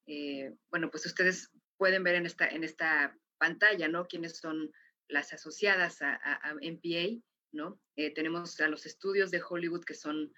Eh, 0.06 0.54
bueno, 0.70 0.90
pues 0.90 1.06
ustedes 1.06 1.52
pueden 1.78 2.04
ver 2.04 2.16
en 2.16 2.26
esta, 2.26 2.48
en 2.48 2.64
esta 2.64 3.18
pantalla, 3.38 3.88
¿no? 3.88 4.08
Quiénes 4.08 4.38
son 4.38 4.72
las 5.08 5.34
asociadas 5.34 6.02
a, 6.02 6.16
a, 6.16 6.54
MPA 6.56 7.22
¿no? 7.52 7.80
Eh, 7.96 8.14
tenemos 8.14 8.60
a 8.60 8.68
los 8.68 8.86
estudios 8.86 9.32
de 9.32 9.42
Hollywood 9.48 9.84
que 9.84 9.94
son 9.94 10.34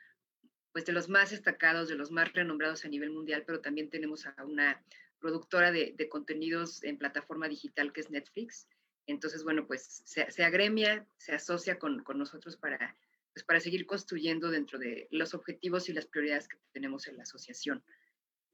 pues 0.71 0.85
de 0.85 0.93
los 0.93 1.09
más 1.09 1.31
destacados, 1.31 1.89
de 1.89 1.95
los 1.95 2.11
más 2.11 2.31
renombrados 2.33 2.85
a 2.85 2.89
nivel 2.89 3.09
mundial, 3.09 3.43
pero 3.45 3.59
también 3.59 3.89
tenemos 3.89 4.27
a 4.27 4.35
una 4.45 4.83
productora 5.19 5.71
de, 5.71 6.09
contenidos 6.09 6.83
en 6.83 6.97
plataforma 6.97 7.47
digital 7.47 7.93
que 7.93 8.01
es 8.01 8.09
Netflix. 8.09 8.67
Entonces, 9.05 9.43
bueno, 9.43 9.65
pues 9.67 10.03
se, 10.05 10.43
agremia, 10.43 11.07
se 11.17 11.33
asocia 11.33 11.79
con, 11.79 12.03
nosotros 12.15 12.57
para, 12.57 12.95
pues, 13.33 13.43
para 13.43 13.59
seguir 13.59 13.85
construyendo 13.85 14.49
dentro 14.49 14.77
de 14.77 15.07
los 15.11 15.33
objetivos 15.33 15.89
y 15.89 15.93
las 15.93 16.05
prioridades 16.05 16.47
que 16.47 16.57
tenemos 16.71 17.07
en 17.07 17.17
la 17.17 17.23
asociación. 17.23 17.83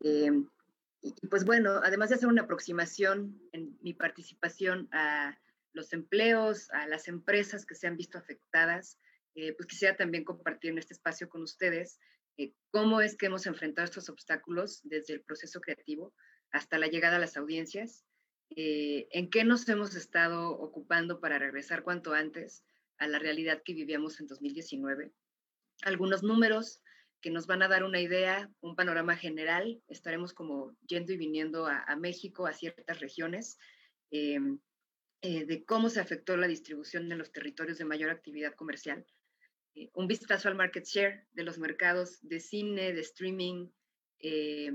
Eh, 0.01 0.31
y 1.01 1.27
pues 1.27 1.45
bueno, 1.45 1.81
además 1.83 2.09
de 2.09 2.15
hacer 2.15 2.29
una 2.29 2.43
aproximación 2.43 3.39
en 3.51 3.77
mi 3.81 3.93
participación 3.93 4.89
a 4.91 5.37
los 5.73 5.93
empleos, 5.93 6.71
a 6.71 6.87
las 6.87 7.07
empresas 7.07 7.65
que 7.65 7.75
se 7.75 7.85
han 7.85 7.97
visto 7.97 8.17
afectadas, 8.17 8.97
eh, 9.35 9.53
pues 9.53 9.67
quisiera 9.67 9.95
también 9.95 10.23
compartir 10.23 10.71
en 10.71 10.77
este 10.77 10.93
espacio 10.93 11.29
con 11.29 11.43
ustedes 11.43 11.99
eh, 12.37 12.53
cómo 12.71 13.01
es 13.01 13.15
que 13.17 13.27
hemos 13.27 13.45
enfrentado 13.45 13.85
estos 13.85 14.09
obstáculos 14.09 14.81
desde 14.83 15.13
el 15.13 15.21
proceso 15.21 15.61
creativo 15.61 16.13
hasta 16.55 16.77
la 16.77 16.87
llegada 16.87 17.17
a 17.17 17.19
las 17.19 17.37
audiencias, 17.37 18.05
eh, 18.55 19.07
en 19.11 19.29
qué 19.29 19.43
nos 19.43 19.67
hemos 19.69 19.95
estado 19.95 20.51
ocupando 20.51 21.19
para 21.19 21.39
regresar 21.39 21.83
cuanto 21.83 22.13
antes 22.13 22.63
a 22.97 23.07
la 23.07 23.19
realidad 23.19 23.61
que 23.63 23.73
vivíamos 23.73 24.19
en 24.19 24.27
2019. 24.27 25.11
Algunos 25.83 26.23
números 26.23 26.81
que 27.21 27.31
nos 27.31 27.47
van 27.47 27.63
a 27.63 27.67
dar 27.67 27.83
una 27.83 27.99
idea, 27.99 28.51
un 28.61 28.75
panorama 28.75 29.17
general. 29.17 29.81
Estaremos 29.87 30.33
como 30.33 30.77
yendo 30.87 31.11
y 31.11 31.17
viniendo 31.17 31.65
a, 31.67 31.95
México, 31.95 32.45
a 32.45 32.53
ciertas 32.53 32.99
regiones, 32.99 33.57
em, 34.11 34.59
de 35.21 35.65
cómo 35.65 35.89
se 35.89 35.99
afectó 35.99 36.37
la 36.37 36.47
distribución 36.47 37.11
en 37.11 37.17
los 37.17 37.31
territorios 37.31 37.79
de 37.79 37.85
mayor 37.85 38.11
actividad 38.11 38.53
comercial 38.53 39.05
eh, 39.75 39.89
un 39.93 40.07
vistazo 40.07 40.47
al 40.47 40.55
market 40.55 40.85
share 40.85 41.27
de 41.33 41.43
los 41.43 41.57
mercados 41.57 42.19
de 42.21 42.39
cine, 42.39 42.93
de 42.93 43.01
streaming 43.01 43.67
eh, 44.19 44.71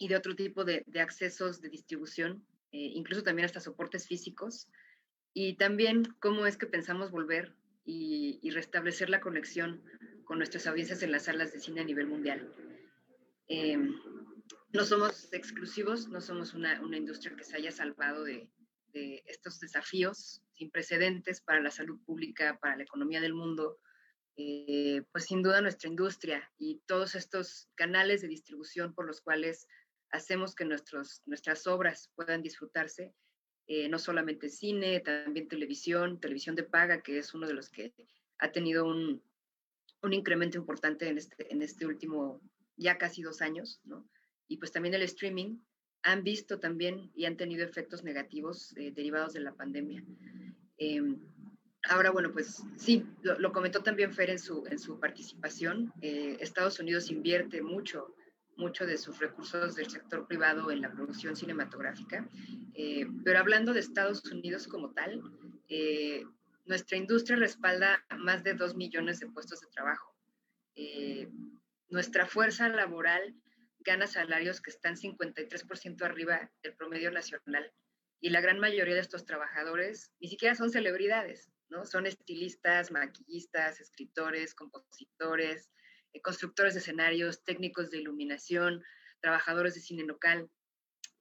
y 0.00 0.08
de 0.08 0.16
otro 0.16 0.34
tipo 0.34 0.64
de, 0.64 0.82
accesos 0.98 1.60
de 1.60 1.68
distribución, 1.68 2.42
eh, 2.72 2.78
incluso 2.78 3.22
también 3.22 3.44
hasta 3.44 3.60
soportes 3.60 4.06
físicos, 4.08 4.66
y 5.34 5.56
también 5.58 6.16
cómo 6.20 6.46
es 6.46 6.56
que 6.56 6.66
pensamos 6.66 7.10
volver 7.10 7.54
y, 7.84 8.50
restablecer 8.50 9.10
la 9.10 9.20
conexión 9.20 9.84
con 10.24 10.38
nuestras 10.38 10.66
audiencias 10.66 11.02
en 11.02 11.12
las 11.12 11.24
salas 11.24 11.52
de 11.52 11.60
cine 11.60 11.82
a 11.82 11.84
nivel 11.84 12.06
mundial. 12.06 12.50
no 14.72 14.84
somos 14.84 15.32
exclusivos, 15.32 16.08
no 16.08 16.20
somos 16.22 16.54
una, 16.54 16.80
industria 16.96 17.36
que 17.36 17.44
se 17.44 17.56
haya 17.56 17.70
salvado 17.70 18.24
de, 18.24 18.48
de 18.94 19.22
estos 19.26 19.60
desafíos 19.60 20.42
sin 20.54 20.70
precedentes 20.70 21.42
para 21.42 21.60
la 21.60 21.70
salud 21.70 22.00
pública, 22.06 22.58
para 22.58 22.76
la 22.76 22.84
economía 22.84 23.20
del 23.20 23.34
mundo, 23.34 23.78
eh, 24.42 25.02
pues 25.12 25.24
sin 25.26 25.42
duda 25.42 25.60
nuestra 25.60 25.90
industria 25.90 26.50
y 26.56 26.80
todos 26.86 27.14
estos 27.14 27.68
canales 27.74 28.22
de 28.22 28.28
distribución 28.28 28.94
por 28.94 29.06
los 29.06 29.20
cuales 29.20 29.66
hacemos 30.10 30.54
que 30.54 30.64
nuestros, 30.64 31.22
nuestras 31.26 31.66
obras 31.66 32.10
puedan 32.14 32.42
disfrutarse, 32.42 33.14
eh, 33.66 33.88
no 33.88 33.98
solamente 33.98 34.48
cine, 34.48 35.00
también 35.00 35.48
televisión, 35.48 36.20
televisión 36.20 36.56
de 36.56 36.64
paga, 36.64 37.02
que 37.02 37.18
es 37.18 37.34
uno 37.34 37.46
de 37.46 37.54
los 37.54 37.70
que 37.70 37.94
ha 38.38 38.50
tenido 38.52 38.86
un, 38.86 39.22
un 40.02 40.12
incremento 40.12 40.58
importante 40.58 41.08
en 41.08 41.18
este, 41.18 41.52
en 41.52 41.62
este 41.62 41.86
último, 41.86 42.40
ya 42.76 42.98
casi 42.98 43.22
dos 43.22 43.42
años, 43.42 43.80
¿no? 43.84 44.08
Y 44.48 44.56
pues 44.56 44.72
también 44.72 44.94
el 44.94 45.02
streaming 45.02 45.58
han 46.02 46.24
visto 46.24 46.58
también 46.58 47.12
y 47.14 47.26
han 47.26 47.36
tenido 47.36 47.64
efectos 47.64 48.02
negativos 48.02 48.74
eh, 48.76 48.90
derivados 48.90 49.34
de 49.34 49.40
la 49.40 49.54
pandemia. 49.54 50.02
Em, 50.78 51.20
Ahora, 51.88 52.10
bueno, 52.10 52.30
pues 52.32 52.62
sí, 52.76 53.06
lo, 53.22 53.52
comentó 53.52 53.82
también 53.82 54.12
Fer 54.12 54.30
en 54.30 54.38
su, 54.38 54.66
en 54.66 54.78
su 54.78 55.00
participación. 55.00 55.92
Eh, 56.02 56.36
Estados 56.40 56.78
Unidos 56.78 57.10
invierte 57.10 57.62
mucho, 57.62 58.14
mucho 58.60 58.86
de 58.86 58.98
sus 58.98 59.18
recursos 59.18 59.74
del 59.74 59.90
sector 59.90 60.26
privado 60.28 60.70
en 60.70 60.82
la 60.82 60.92
producción 60.92 61.34
cinematográfica. 61.34 62.28
Eh, 62.74 63.06
pero 63.24 63.40
hablando 63.40 63.72
de 63.72 63.80
Estados 63.80 64.24
Unidos 64.26 64.68
como 64.68 64.92
tal, 64.92 65.22
eh, 65.68 66.24
nuestra 66.66 66.96
industria 66.98 67.36
respalda 67.36 68.04
más 68.18 68.44
de 68.44 68.54
dos 68.54 68.76
millones 68.76 69.18
de 69.18 69.26
puestos 69.26 69.60
de 69.60 69.66
trabajo. 69.68 70.08
nuestra 71.90 72.24
fuerza 72.24 72.68
laboral 72.68 73.34
gana 73.80 74.06
salarios 74.06 74.60
que 74.60 74.70
están 74.70 74.96
53% 74.96 76.04
arriba 76.04 76.50
del 76.62 76.74
promedio 76.74 77.10
nacional 77.10 77.72
y 78.20 78.30
la 78.30 78.40
gran 78.40 78.58
mayoría 78.60 78.94
de 78.94 79.00
estos 79.00 79.24
trabajadores 79.24 80.12
ni 80.20 80.28
siquiera 80.28 80.54
son 80.54 80.70
celebridades, 80.70 81.50
son 81.84 82.06
estilistas, 82.06 82.90
maquillistas, 82.90 83.80
escritores, 83.80 84.54
compositores, 84.54 85.70
eh, 86.12 86.20
constructores 86.20 86.74
de 86.74 86.80
escenarios, 86.80 87.44
técnicos 87.44 87.90
de 87.90 87.98
iluminación, 87.98 88.82
trabajadores 89.20 89.74
de 89.74 89.80
cine 89.80 90.04
local. 90.04 90.50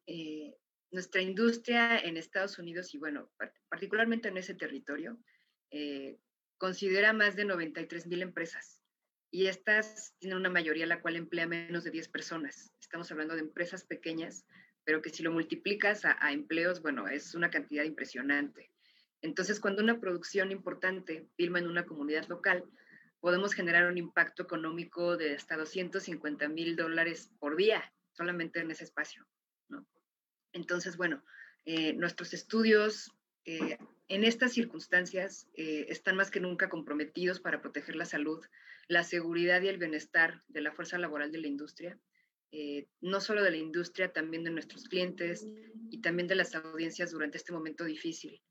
Eh, 0.07 0.55
nuestra 0.91 1.21
industria 1.21 1.99
en 1.99 2.17
Estados 2.17 2.57
Unidos 2.57 2.93
y 2.95 2.97
bueno, 2.97 3.31
particularmente 3.69 4.29
en 4.29 4.37
ese 4.37 4.55
territorio, 4.55 5.19
eh, 5.71 6.17
considera 6.57 7.13
más 7.13 7.35
de 7.35 7.45
93 7.45 8.07
mil 8.07 8.23
empresas 8.23 8.81
y 9.31 9.45
estas 9.45 10.15
tienen 10.17 10.39
una 10.39 10.49
mayoría 10.49 10.87
la 10.87 11.01
cual 11.01 11.15
emplea 11.15 11.45
menos 11.45 11.83
de 11.83 11.91
10 11.91 12.07
personas. 12.09 12.73
Estamos 12.81 13.11
hablando 13.11 13.35
de 13.35 13.41
empresas 13.41 13.83
pequeñas, 13.83 14.45
pero 14.83 15.01
que 15.01 15.11
si 15.11 15.21
lo 15.21 15.31
multiplicas 15.31 16.05
a, 16.05 16.17
a 16.19 16.31
empleos, 16.31 16.81
bueno, 16.81 17.07
es 17.07 17.35
una 17.35 17.51
cantidad 17.51 17.83
impresionante. 17.83 18.71
Entonces, 19.21 19.59
cuando 19.59 19.83
una 19.83 19.99
producción 19.99 20.51
importante 20.51 21.27
filma 21.35 21.59
en 21.59 21.67
una 21.67 21.85
comunidad 21.85 22.27
local, 22.27 22.65
podemos 23.19 23.53
generar 23.53 23.87
un 23.87 23.97
impacto 23.97 24.43
económico 24.43 25.17
de 25.17 25.35
hasta 25.35 25.57
250 25.57 26.47
mil 26.49 26.75
dólares 26.75 27.29
por 27.39 27.55
día, 27.55 27.93
solamente 28.13 28.59
en 28.59 28.71
ese 28.71 28.85
espacio. 28.85 29.27
Entonces, 30.53 30.97
bueno, 30.97 31.23
eh, 31.65 31.93
nuestros 31.93 32.33
estudios 32.33 33.11
eh, 33.45 33.77
en 34.07 34.23
estas 34.23 34.53
circunstancias 34.53 35.47
eh, 35.53 35.85
están 35.89 36.15
más 36.15 36.31
que 36.31 36.39
nunca 36.39 36.69
comprometidos 36.69 37.39
para 37.39 37.61
proteger 37.61 37.95
la 37.95 38.05
salud, 38.05 38.43
la 38.87 39.03
seguridad 39.03 39.61
y 39.61 39.67
el 39.67 39.77
bienestar 39.77 40.43
de 40.47 40.61
la 40.61 40.71
fuerza 40.71 40.97
laboral 40.97 41.31
de 41.31 41.39
la 41.39 41.47
industria, 41.47 41.99
no 42.99 43.21
solo 43.21 43.43
de 43.43 43.51
la 43.51 43.57
industria, 43.57 44.11
también 44.11 44.43
de 44.43 44.49
nuestros 44.49 44.85
clientes 44.85 45.45
y 45.91 46.01
también 46.01 46.27
de 46.27 46.33
las 46.33 46.55
audiencias 46.55 47.11
durante 47.11 47.37
este 47.37 47.53
momento 47.53 47.83
difícil. 47.83 48.41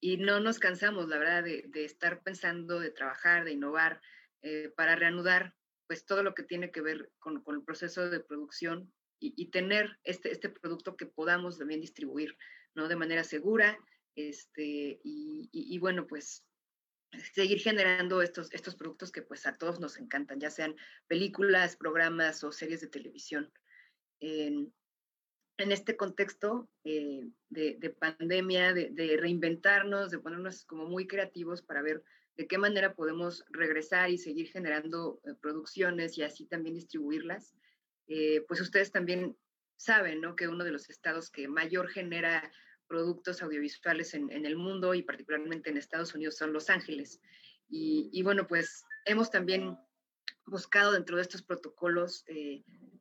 Y 0.00 0.18
no 0.18 0.40
nos 0.40 0.58
cansamos, 0.58 1.08
la 1.08 1.18
verdad, 1.18 1.44
de, 1.44 1.84
estar 1.84 2.22
pensando, 2.22 2.78
de 2.78 2.90
trabajar, 2.90 3.44
de 3.44 3.52
innovar, 3.52 4.00
eh, 4.42 4.72
para 4.76 4.94
reanudar 4.94 5.54
pues 5.88 6.04
todo 6.04 6.22
lo 6.22 6.34
que 6.34 6.42
tiene 6.42 6.70
que 6.70 6.82
ver 6.82 7.10
con, 7.18 7.42
el 7.46 7.64
proceso 7.64 8.08
de 8.10 8.20
producción 8.20 8.92
y, 9.20 9.50
tener 9.50 9.98
este, 10.04 10.30
este 10.30 10.48
producto 10.48 10.96
que 10.96 11.06
podamos 11.06 11.58
también 11.58 11.80
distribuir, 11.80 12.36
¿no? 12.74 12.86
De 12.86 12.94
manera 12.94 13.24
segura, 13.24 13.76
este, 14.14 15.00
y, 15.02 15.78
bueno, 15.80 16.06
pues 16.06 16.44
seguir 17.32 17.58
generando 17.58 18.22
estos, 18.22 18.52
estos 18.52 18.76
productos 18.76 19.10
que 19.10 19.22
pues 19.22 19.46
a 19.46 19.56
todos 19.56 19.80
nos 19.80 19.98
encantan, 19.98 20.38
ya 20.38 20.50
sean 20.50 20.76
películas, 21.08 21.76
programas 21.76 22.44
o 22.44 22.52
series 22.52 22.80
de 22.80 22.88
televisión 22.88 23.50
en 25.58 25.72
este 25.72 25.96
contexto 25.96 26.68
eh, 26.84 27.28
de, 27.50 27.96
pandemia, 27.98 28.72
de, 28.72 29.16
reinventarnos, 29.20 30.10
de 30.10 30.20
ponernos 30.20 30.64
como 30.64 30.86
muy 30.86 31.06
creativos 31.06 31.62
para 31.62 31.82
ver 31.82 32.02
de 32.36 32.46
qué 32.46 32.56
manera 32.56 32.94
podemos 32.94 33.44
regresar 33.50 34.10
y 34.10 34.18
seguir 34.18 34.48
generando 34.48 35.20
eh, 35.24 35.34
producciones 35.40 36.16
y 36.16 36.22
así 36.22 36.46
también 36.46 36.76
distribuirlas, 36.76 37.56
eh, 38.06 38.44
pues 38.46 38.60
ustedes 38.60 38.92
también 38.92 39.36
saben 39.76 40.20
¿no? 40.20 40.36
que 40.36 40.46
uno 40.46 40.64
de 40.64 40.70
los 40.70 40.88
estados 40.88 41.30
que 41.30 41.48
mayor 41.48 41.88
genera 41.88 42.50
productos 42.86 43.42
audiovisuales 43.42 44.14
en, 44.14 44.30
el 44.30 44.56
mundo 44.56 44.94
y 44.94 45.02
particularmente 45.02 45.68
en 45.68 45.76
Estados 45.76 46.14
Unidos 46.14 46.36
son 46.36 46.52
Los 46.52 46.70
Ángeles. 46.70 47.20
Y, 47.68 48.08
y 48.12 48.22
bueno, 48.22 48.46
pues 48.46 48.84
hemos 49.04 49.30
también 49.30 49.76
buscado 50.48 50.92
dentro 50.92 51.16
de 51.16 51.22
estos 51.22 51.42
protocolos 51.42 52.24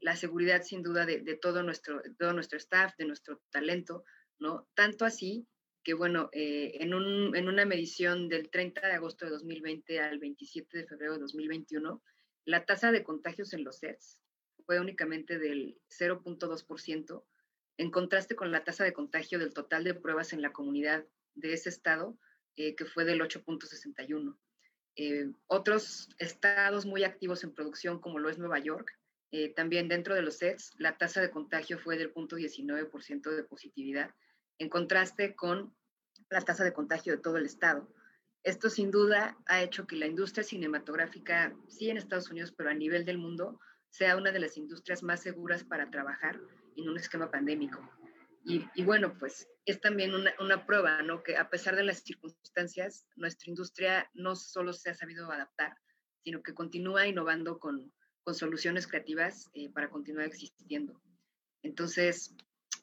la 0.01 0.15
seguridad 0.15 0.63
sin 0.63 0.83
duda 0.83 1.05
de, 1.05 1.19
todo, 1.41 1.63
nuestro, 1.63 2.01
todo 2.17 2.33
nuestro 2.33 2.57
staff, 2.57 2.95
de 2.97 3.05
nuestro 3.05 3.41
talento, 3.49 4.03
¿no? 4.39 4.67
Tanto 4.73 5.05
así 5.05 5.47
que, 5.83 5.93
bueno, 5.93 6.29
eh, 6.33 6.77
en, 6.79 6.93
un, 6.93 7.35
en 7.35 7.47
una 7.47 7.65
medición 7.65 8.29
del 8.29 8.49
30 8.49 8.87
de 8.87 8.93
agosto 8.93 9.25
de 9.25 9.31
2020 9.31 9.99
al 9.99 10.19
27 10.19 10.77
de 10.77 10.87
febrero 10.87 11.13
de 11.13 11.19
2021, 11.19 12.01
la 12.45 12.65
tasa 12.65 12.91
de 12.91 13.03
contagios 13.03 13.53
en 13.53 13.63
los 13.63 13.77
sets 13.77 14.19
fue 14.65 14.79
únicamente 14.79 15.39
del 15.39 15.79
0.2%, 15.89 17.23
en 17.77 17.91
contraste 17.91 18.35
con 18.35 18.51
la 18.51 18.63
tasa 18.63 18.83
de 18.83 18.93
contagio 18.93 19.39
del 19.39 19.53
total 19.53 19.83
de 19.83 19.93
pruebas 19.93 20.33
en 20.33 20.41
la 20.41 20.51
comunidad 20.51 21.05
de 21.35 21.53
ese 21.53 21.69
estado, 21.69 22.17
eh, 22.55 22.75
que 22.75 22.85
fue 22.85 23.05
del 23.05 23.21
8.61. 23.21 24.37
Eh, 24.99 25.31
otros 25.45 26.09
estados 26.17 26.87
muy 26.87 27.03
activos 27.03 27.43
en 27.43 27.53
producción, 27.53 27.99
como 27.99 28.17
lo 28.17 28.29
es 28.29 28.39
Nueva 28.39 28.57
York, 28.57 28.91
eh, 29.31 29.53
también 29.53 29.87
dentro 29.87 30.15
de 30.15 30.23
los 30.23 30.37
sets, 30.37 30.73
la 30.79 30.97
tasa 30.97 31.21
de 31.21 31.29
contagio 31.29 31.77
fue 31.77 31.97
del 31.97 32.11
0.19% 32.11 33.29
de 33.29 33.43
positividad, 33.43 34.09
en 34.57 34.69
contraste 34.69 35.35
con 35.35 35.75
la 36.31 36.41
tasa 36.41 36.63
de 36.63 36.73
contagio 36.73 37.13
de 37.13 37.21
todo 37.21 37.37
el 37.37 37.45
estado. 37.45 37.87
esto 38.43 38.69
sin 38.69 38.91
duda 38.91 39.37
ha 39.45 39.61
hecho 39.61 39.85
que 39.85 39.97
la 39.97 40.07
industria 40.07 40.43
cinematográfica, 40.43 41.53
sí 41.67 41.89
en 41.89 41.97
Estados 41.97 42.31
Unidos, 42.31 42.53
pero 42.55 42.69
a 42.69 42.73
nivel 42.73 43.03
del 43.03 43.17
mundo, 43.17 43.59
sea 43.89 44.15
una 44.15 44.31
de 44.31 44.39
las 44.39 44.57
industrias 44.57 45.03
más 45.03 45.21
seguras 45.21 45.63
para 45.63 45.91
trabajar 45.91 46.39
en 46.77 46.87
un 46.87 46.97
esquema 46.97 47.29
pandémico. 47.29 47.81
Y, 48.49 48.83
bueno, 48.83 49.13
pues 49.19 49.45
es 49.65 49.81
también 49.81 50.15
una, 50.15 50.33
una, 50.39 50.65
prueba, 50.65 51.01
¿no? 51.01 51.21
Que 51.21 51.35
a 51.35 51.49
pesar 51.49 51.75
de 51.75 51.83
las 51.83 51.99
circunstancias, 51.99 53.05
nuestra 53.17 53.49
industria 53.49 54.09
no 54.13 54.37
solo 54.37 54.71
se 54.71 54.89
ha 54.89 54.93
sabido 54.93 55.29
adaptar, 55.29 55.75
sino 56.23 56.41
que 56.41 56.53
continúa 56.53 57.05
innovando 57.07 57.59
con, 57.59 57.91
con 58.23 58.35
soluciones 58.35 58.87
creativas 58.87 59.49
eh, 59.53 59.69
para 59.69 59.89
continuar 59.89 60.25
existiendo. 60.25 61.01
Entonces, 61.61 62.37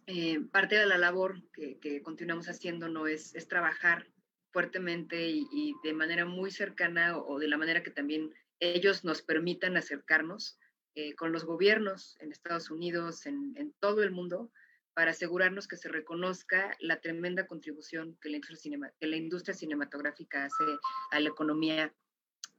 eh, 0.06 0.38
parte 0.52 0.76
de 0.76 0.84
la 0.84 0.98
labor 0.98 1.42
que, 1.54 1.78
que, 1.78 2.02
continuamos 2.02 2.50
haciendo 2.50 2.88
no 2.88 3.06
es, 3.06 3.34
es 3.34 3.48
trabajar 3.48 4.06
fuertemente 4.52 5.30
y, 5.30 5.74
de 5.82 5.94
manera 5.94 6.26
muy 6.26 6.50
cercana 6.50 7.16
o, 7.18 7.38
de 7.38 7.48
la 7.48 7.56
manera 7.56 7.82
que 7.82 7.90
también 7.90 8.34
ellos 8.60 9.02
nos 9.02 9.22
permitan 9.22 9.78
acercarnos 9.78 10.58
eh, 10.94 11.14
con 11.14 11.32
los 11.32 11.46
gobiernos 11.46 12.18
en 12.20 12.32
Estados 12.32 12.70
Unidos, 12.70 13.24
en, 13.24 13.54
en 13.56 13.72
todo 13.80 14.02
el 14.02 14.10
mundo, 14.10 14.52
para 14.94 15.10
asegurarnos 15.10 15.66
que 15.66 15.76
se 15.76 15.88
reconozca 15.88 16.76
la 16.78 17.00
tremenda 17.00 17.46
contribución 17.46 18.16
que 18.20 18.30
la 18.30 19.16
industria, 19.16 19.54
cinematográfica 19.54 20.44
hace 20.44 20.64
a 21.10 21.20
la 21.20 21.28
economía 21.28 21.92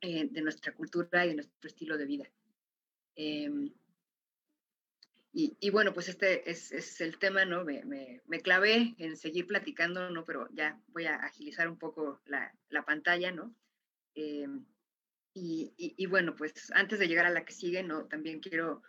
eh, 0.02 0.28
de 0.30 0.42
nuestra 0.42 0.74
cultura 0.74 1.26
y 1.26 1.30
de 1.30 1.36
nuestro 1.36 1.68
estilo 1.68 1.98
de 1.98 2.06
vida. 2.06 2.30
Em, 3.16 3.74
y, 5.38 5.70
bueno, 5.70 5.94
pues 5.94 6.08
este 6.08 6.50
es, 6.50 7.02
el 7.02 7.18
tema, 7.20 7.44
¿no? 7.44 7.66
Me, 7.66 7.84
me, 7.84 8.22
me, 8.26 8.40
clavé 8.40 8.96
en 8.98 9.18
seguir 9.18 9.46
platicando, 9.48 10.10
¿no? 10.10 10.24
Pero 10.24 10.48
ya 10.54 10.80
voy 10.88 11.08
a 11.08 11.16
agilizar 11.16 11.68
un 11.68 11.78
poco 11.78 12.22
la, 12.26 12.54
la 12.70 12.86
pantalla, 12.86 13.34
¿no? 13.34 13.54
Em, 14.14 14.66
y, 15.34 15.74
y, 15.76 15.94
y, 15.98 16.06
bueno, 16.06 16.38
pues 16.38 16.72
antes 16.72 17.00
de 17.00 17.10
llegar 17.10 17.26
a 17.26 17.32
la 17.32 17.44
que 17.44 17.52
sigue, 17.52 17.84
¿no? 17.84 18.06
También 18.06 18.40
quiero, 18.40 18.82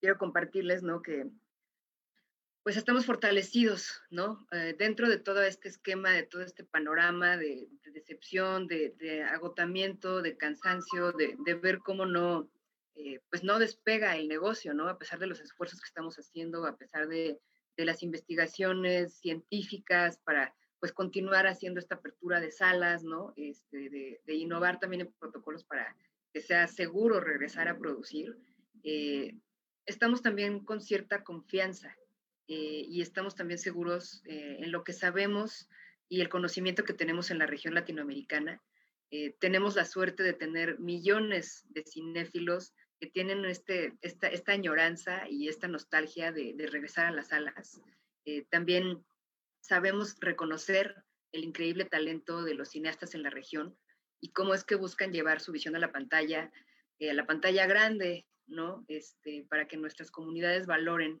quiero 0.00 0.16
compartirles, 0.16 0.82
¿no? 0.82 1.02
Que 1.02 1.30
pues 2.62 2.76
estamos 2.76 3.06
fortalecidos, 3.06 4.02
¿no? 4.10 4.46
Eh, 4.52 4.74
dentro 4.78 5.08
de 5.08 5.18
todo 5.18 5.42
este 5.42 5.68
esquema, 5.68 6.10
de 6.10 6.24
todo 6.24 6.42
este 6.42 6.64
panorama 6.64 7.36
de, 7.36 7.68
decepción, 7.92 8.66
de, 8.66 9.24
agotamiento, 9.30 10.20
de 10.20 10.36
cansancio, 10.36 11.12
de, 11.12 11.54
ver 11.54 11.78
cómo 11.78 12.04
no, 12.04 12.50
eh, 12.94 13.20
pues 13.30 13.42
no 13.44 13.58
despega 13.58 14.16
el 14.16 14.28
negocio, 14.28 14.74
¿no? 14.74 14.88
A 14.88 14.98
pesar 14.98 15.18
de 15.18 15.26
los 15.26 15.40
esfuerzos 15.40 15.80
que 15.80 15.88
estamos 15.88 16.16
haciendo, 16.16 16.66
a 16.66 16.76
pesar 16.76 17.08
de, 17.08 17.38
las 17.76 18.02
investigaciones 18.02 19.14
científicas 19.20 20.18
para, 20.18 20.54
pues, 20.80 20.92
continuar 20.92 21.46
haciendo 21.46 21.80
esta 21.80 21.94
apertura 21.94 22.38
de 22.38 22.50
salas, 22.50 23.04
¿no? 23.04 23.32
Este, 23.36 23.88
de, 23.88 24.34
innovar 24.34 24.78
también 24.78 25.00
en 25.00 25.12
protocolos 25.18 25.64
para 25.64 25.96
que 26.30 26.42
sea 26.42 26.68
seguro 26.68 27.20
regresar 27.20 27.68
a 27.68 27.78
producir. 27.78 28.36
Eh, 28.84 29.34
estamos 29.86 30.20
también 30.20 30.62
con 30.62 30.82
cierta 30.82 31.24
confianza 31.24 31.96
eh, 32.52 32.84
y 32.88 33.00
estamos 33.00 33.36
también 33.36 33.58
seguros 33.58 34.22
eh, 34.24 34.56
en 34.58 34.72
lo 34.72 34.82
que 34.82 34.92
sabemos 34.92 35.68
y 36.08 36.20
el 36.20 36.28
conocimiento 36.28 36.82
que 36.82 36.92
tenemos 36.92 37.30
en 37.30 37.38
la 37.38 37.46
región 37.46 37.74
latinoamericana. 37.74 38.60
Eh, 39.12 39.36
tenemos 39.38 39.76
la 39.76 39.84
suerte 39.84 40.24
de 40.24 40.32
tener 40.32 40.80
millones 40.80 41.64
de 41.68 41.84
cinéfilos 41.84 42.74
que 42.98 43.06
tienen 43.06 43.44
este, 43.44 43.96
esta, 44.02 44.26
esta 44.26 44.50
añoranza 44.50 45.28
y 45.30 45.46
esta 45.46 45.68
nostalgia 45.68 46.32
de, 46.32 46.54
de 46.54 46.66
regresar 46.66 47.06
a 47.06 47.12
las 47.12 47.28
salas. 47.28 47.80
también 48.50 49.04
sabemos 49.60 50.16
reconocer 50.18 50.96
el 51.30 51.44
increíble 51.44 51.84
talento 51.84 52.42
de 52.42 52.54
los 52.54 52.70
cineastas 52.70 53.14
en 53.14 53.22
la 53.22 53.30
región 53.30 53.78
y 54.20 54.32
cómo 54.32 54.54
es 54.54 54.64
que 54.64 54.74
buscan 54.74 55.12
llevar 55.12 55.40
su 55.40 55.52
visión 55.52 55.76
a 55.76 55.78
la 55.78 55.92
pantalla, 55.92 56.50
a 57.00 57.14
la 57.14 57.26
pantalla 57.26 57.66
grande, 57.68 58.26
¿no? 58.48 58.84
Este, 58.88 59.46
para 59.48 59.68
que 59.68 59.76
nuestras 59.76 60.10
comunidades 60.10 60.66
valoren 60.66 61.20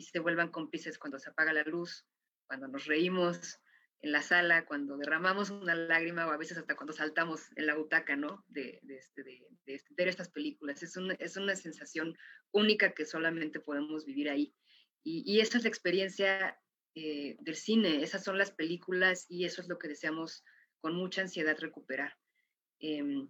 y 0.00 0.02
se 0.02 0.18
vuelvan 0.18 0.50
cómplices 0.50 0.98
cuando 0.98 1.18
se 1.18 1.28
apaga 1.28 1.52
la 1.52 1.62
luz, 1.62 2.06
cuando 2.46 2.68
nos 2.68 2.86
reímos 2.86 3.60
en 4.00 4.12
la 4.12 4.22
sala, 4.22 4.64
cuando 4.64 4.96
derramamos 4.96 5.50
una 5.50 5.74
lágrima 5.74 6.26
o 6.26 6.30
a 6.30 6.38
veces 6.38 6.56
hasta 6.56 6.74
cuando 6.74 6.94
saltamos 6.94 7.50
en 7.56 7.66
la 7.66 7.74
butaca, 7.74 8.16
¿no? 8.16 8.42
De, 8.48 8.80
de, 8.82 8.96
este, 8.96 9.22
de, 9.22 9.46
de 9.66 9.82
ver 9.90 10.08
estas 10.08 10.30
películas. 10.30 10.82
Es, 10.82 10.96
un, 10.96 11.14
es, 11.18 11.36
una 11.36 11.54
sensación 11.54 12.16
única 12.50 12.94
que 12.94 13.04
solamente 13.04 13.60
podemos 13.60 14.06
vivir 14.06 14.30
ahí. 14.30 14.54
Y, 15.04 15.22
y 15.30 15.40
esa 15.40 15.58
es 15.58 15.64
la 15.64 15.68
experiencia 15.68 16.58
eh, 16.94 17.36
del 17.40 17.56
cine, 17.56 18.02
esas 18.02 18.24
son 18.24 18.38
las 18.38 18.52
películas 18.52 19.26
y 19.28 19.44
eso 19.44 19.60
es 19.60 19.68
lo 19.68 19.78
que 19.78 19.88
deseamos 19.88 20.44
con 20.80 20.94
mucha 20.94 21.20
ansiedad 21.20 21.58
recuperar. 21.58 22.16
Eh, 22.80 23.28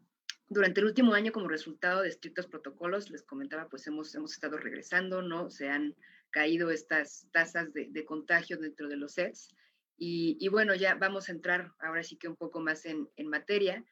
durante 0.49 0.81
el 0.81 0.87
último 0.87 1.15
año, 1.15 1.33
como 1.33 1.49
resultado 1.49 2.03
de 2.03 2.09
estrictos 2.09 2.47
protocolos, 2.47 3.11
les 3.11 3.25
comentaba, 3.25 3.69
pues 3.69 3.89
hemos, 3.89 4.15
hemos 4.15 4.33
estado 4.35 4.57
regresando, 4.57 5.21
¿no? 5.21 5.51
Se 5.51 5.69
han 5.69 5.97
caído 6.31 6.71
estas 6.71 7.27
tasas 7.33 7.73
de, 7.73 8.05
contagio 8.05 8.57
dentro 8.59 8.89
de 8.89 8.97
los 8.97 9.13
sets. 9.13 9.49
Y, 9.97 10.49
bueno, 10.49 10.75
ya 10.75 10.95
vamos 10.95 11.29
a 11.29 11.33
entrar 11.33 11.75
ahora 11.79 12.03
sí 12.03 12.17
que 12.17 12.29
un 12.29 12.37
poco 12.37 12.61
más 12.61 12.87
en, 12.87 13.09
materia. 13.25 13.85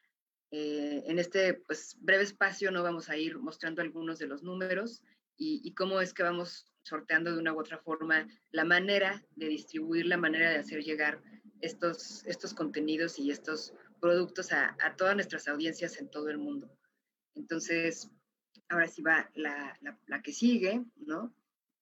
Eh, 0.51 1.03
en 1.05 1.19
este 1.19 1.53
pues, 1.53 1.95
breve 1.99 2.23
espacio 2.23 2.71
no 2.71 2.81
vamos 2.81 3.09
a 3.09 3.17
ir 3.17 3.37
mostrando 3.37 3.83
algunos 3.83 4.17
de 4.17 4.25
los 4.25 4.41
números 4.41 5.03
y, 5.37 5.73
cómo 5.75 6.01
es 6.01 6.13
que 6.13 6.23
vamos 6.23 6.65
sorteando 6.81 7.31
de 7.31 7.39
una 7.39 7.53
u 7.53 7.59
otra 7.59 7.77
forma 7.77 8.27
la 8.51 8.65
manera 8.65 9.23
de 9.35 9.47
distribuir, 9.47 10.07
la 10.07 10.17
manera 10.17 10.49
de 10.49 10.57
hacer 10.57 10.83
llegar 10.83 11.21
estos, 11.61 12.25
estos 12.25 12.53
contenidos 12.53 13.19
y 13.19 13.29
estos 13.29 13.73
productos 14.01 14.51
a, 14.51 14.75
todas 14.97 15.15
nuestras 15.15 15.47
audiencias 15.47 15.99
en 15.99 16.09
todo 16.09 16.29
el 16.29 16.39
mundo. 16.39 16.75
Entonces, 17.35 18.09
ahora 18.67 18.87
sí 18.87 19.01
va 19.01 19.29
la, 19.35 19.77
la 20.07 20.21
que 20.21 20.33
sigue, 20.33 20.83
¿no? 20.97 21.33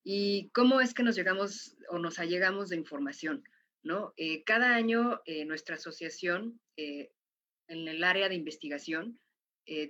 ¿Y 0.10 0.52
cómo 0.52 0.80
es 0.80 0.94
que 0.94 1.04
nos 1.04 1.18
llegamos 1.18 1.76
o 1.90 2.00
nos 2.00 2.18
allegamos 2.18 2.70
de 2.70 2.78
información? 2.78 3.44
¿no? 3.84 4.14
Eh, 4.16 4.46
cada 4.46 4.74
año 4.74 5.22
eh, 5.26 5.44
nuestra 5.44 5.76
asociación 5.76 6.62
eh, 6.78 7.12
en 7.68 7.90
el 7.90 8.02
área 8.06 8.30
de 8.30 8.36
investigación 8.36 9.20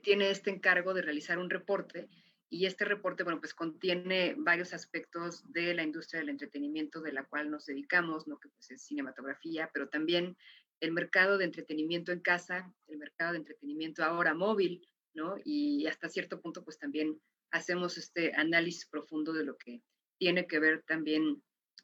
tiene 0.01 0.31
este 0.31 0.49
encargo 0.49 0.95
de 0.95 1.03
realizar 1.03 1.37
un 1.37 1.51
reporte 1.51 2.09
y 2.49 2.65
este 2.65 2.83
reporte, 2.83 3.21
bueno, 3.23 3.39
pues 3.39 3.53
contiene 3.53 4.33
varios 4.35 4.73
aspectos 4.73 5.43
de 5.53 5.75
la 5.75 5.83
industria 5.83 6.19
del 6.19 6.29
entretenimiento 6.29 6.99
de 6.99 7.11
la 7.11 7.23
cual 7.23 7.51
nos 7.51 7.67
dedicamos, 7.67 8.27
¿no? 8.27 8.39
Que 8.39 8.49
pues 8.49 8.71
es 8.71 8.81
cinematografía, 8.81 9.69
pero 9.71 9.87
también 9.87 10.35
el 10.79 10.93
mercado 10.93 11.37
de 11.37 11.45
entretenimiento 11.45 12.11
en 12.11 12.21
casa, 12.21 12.73
el 12.87 12.97
mercado 12.97 13.33
de 13.33 13.37
entretenimiento 13.37 14.03
ahora 14.03 14.33
móvil, 14.33 14.81
¿no? 15.13 15.35
Y 15.45 15.85
hasta 15.85 16.09
cierto 16.09 16.41
punto, 16.41 16.63
pues 16.63 16.79
también 16.79 17.21
hacemos 17.51 17.99
este 17.99 18.33
análisis 18.35 18.87
profundo 18.87 19.31
de 19.31 19.45
lo 19.45 19.55
que 19.57 19.83
tiene 20.17 20.47
que 20.47 20.59
ver 20.59 20.83
también 20.83 21.41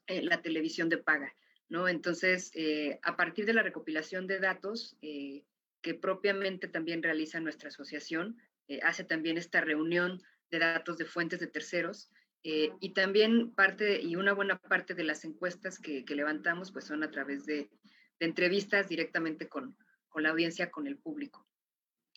eh, 0.08 0.22
la 0.22 0.42
televisión 0.42 0.90
de 0.90 0.98
paga, 0.98 1.34
¿no? 1.70 1.88
Entonces, 1.88 2.52
eh, 2.56 3.00
a 3.04 3.16
partir 3.16 3.46
de 3.46 3.54
la 3.54 3.64
recopilación 3.64 4.28
de 4.28 4.40
datos 4.40 4.98
eh, 5.02 5.46
que 5.82 5.94
propiamente 5.94 6.68
también 6.68 7.02
realiza 7.02 7.40
nuestra 7.40 7.70
asociación, 7.70 8.38
hace 8.82 9.04
también 9.04 9.38
esta 9.38 9.62
reunión 9.62 10.24
de 10.50 10.60
datos 10.60 10.98
de 10.98 11.06
fuentes 11.06 11.40
de 11.42 11.48
terceros 11.48 12.10
y 12.42 12.94
también 12.94 13.54
parte 13.54 14.02
y 14.02 14.16
una 14.16 14.34
buena 14.34 14.58
parte 14.58 14.94
de 14.96 15.04
las 15.04 15.26
encuestas 15.26 15.78
que, 15.80 16.06
levantamos 16.08 16.72
pues 16.72 16.86
son 16.86 17.04
a 17.04 17.12
través 17.12 17.46
de, 17.46 17.70
de 18.20 18.26
entrevistas 18.26 18.88
directamente 18.88 19.50
con, 19.50 19.78
con, 20.08 20.24
la 20.24 20.30
audiencia, 20.30 20.72
con 20.72 20.88
el 20.88 20.98
público. 20.98 21.46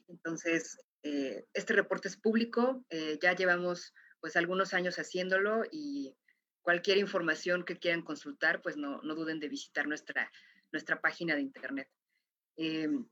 Entonces, 0.07 0.79
este 1.03 1.75
reporte 1.75 2.07
es 2.07 2.17
público, 2.17 2.87
ya 3.21 3.35
llevamos 3.35 3.93
pues 4.21 4.37
algunos 4.37 4.75
años 4.75 4.99
haciéndolo 4.99 5.65
y 5.71 6.15
cualquier 6.67 6.99
información 6.99 7.65
que 7.65 7.79
quieran 7.79 8.03
consultar, 8.03 8.61
pues 8.61 8.77
no, 8.77 9.01
no 9.03 9.15
duden 9.15 9.39
de 9.39 9.49
visitar 9.49 9.87
nuestra, 9.87 10.33
nuestra 10.73 11.01
página 11.01 11.37
de 11.37 11.43
internet. 11.43 11.89
Em, 12.57 13.07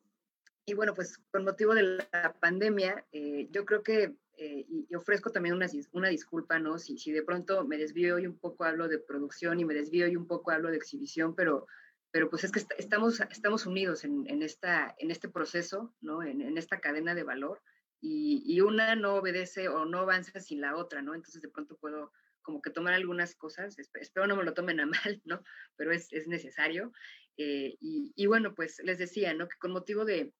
y 0.66 0.74
bueno, 0.74 0.92
pues 0.92 1.18
con 1.30 1.44
motivo 1.44 1.72
de 1.74 2.04
la 2.10 2.36
pandemia, 2.40 3.06
eh, 3.12 3.46
yo 3.52 3.64
creo 3.64 3.82
que, 3.82 4.16
eh, 4.38 4.66
y, 4.68 4.92
ofrezco 4.96 5.30
también 5.30 5.54
una, 5.54 5.66
una 5.92 6.08
disculpa, 6.08 6.58
¿no? 6.58 6.78
Si, 6.78 6.98
si 6.98 7.12
de 7.12 7.22
pronto 7.22 7.64
me 7.64 7.78
desvío 7.78 8.18
y 8.18 8.26
un 8.26 8.38
poco 8.38 8.64
hablo 8.64 8.88
de 8.88 8.98
producción 8.98 9.60
y 9.60 9.64
me 9.64 9.74
desvío 9.74 10.08
y 10.08 10.16
un 10.16 10.26
poco 10.26 10.50
hablo 10.50 10.70
de 10.70 10.78
exhibición, 10.78 11.36
pero, 11.36 11.68
pero 12.10 12.30
pues 12.30 12.42
es 12.42 12.50
que 12.50 12.60
estamos, 12.78 13.20
estamos 13.20 13.66
unidos 13.66 14.04
en, 14.04 14.24
en, 14.28 14.42
esta, 14.42 14.96
en 14.98 15.12
este 15.12 15.28
proceso, 15.28 15.94
¿no? 16.00 16.24
En, 16.24 16.40
en 16.40 16.58
esta 16.58 16.80
cadena 16.80 17.14
de 17.14 17.22
valor 17.22 17.62
y, 18.06 18.60
una 18.60 18.94
no 18.96 19.14
obedece 19.14 19.68
o 19.68 19.86
no 19.86 20.00
avanza 20.00 20.38
sin 20.40 20.60
la 20.60 20.76
otra, 20.76 21.00
¿no? 21.00 21.14
Entonces 21.14 21.40
de 21.40 21.48
pronto 21.48 21.76
puedo 21.76 22.12
como 22.42 22.60
que 22.60 22.70
tomar 22.70 22.92
algunas 22.92 23.34
cosas, 23.34 23.78
espero 23.78 24.26
no 24.26 24.36
me 24.36 24.44
lo 24.44 24.52
tomen 24.52 24.80
a 24.80 24.86
mal, 25.16 25.22
¿no? 25.24 25.42
Pero 25.76 25.92
es, 25.92 26.12
es 26.12 26.28
necesario. 26.28 26.92
Eh, 27.36 27.76
y, 27.80 28.26
bueno, 28.26 28.54
pues 28.54 28.80
les 28.84 28.98
decía, 28.98 29.32
¿no? 29.32 29.48
Que 29.48 29.56
con 29.58 29.72
motivo 29.72 30.04
de, 30.04 30.32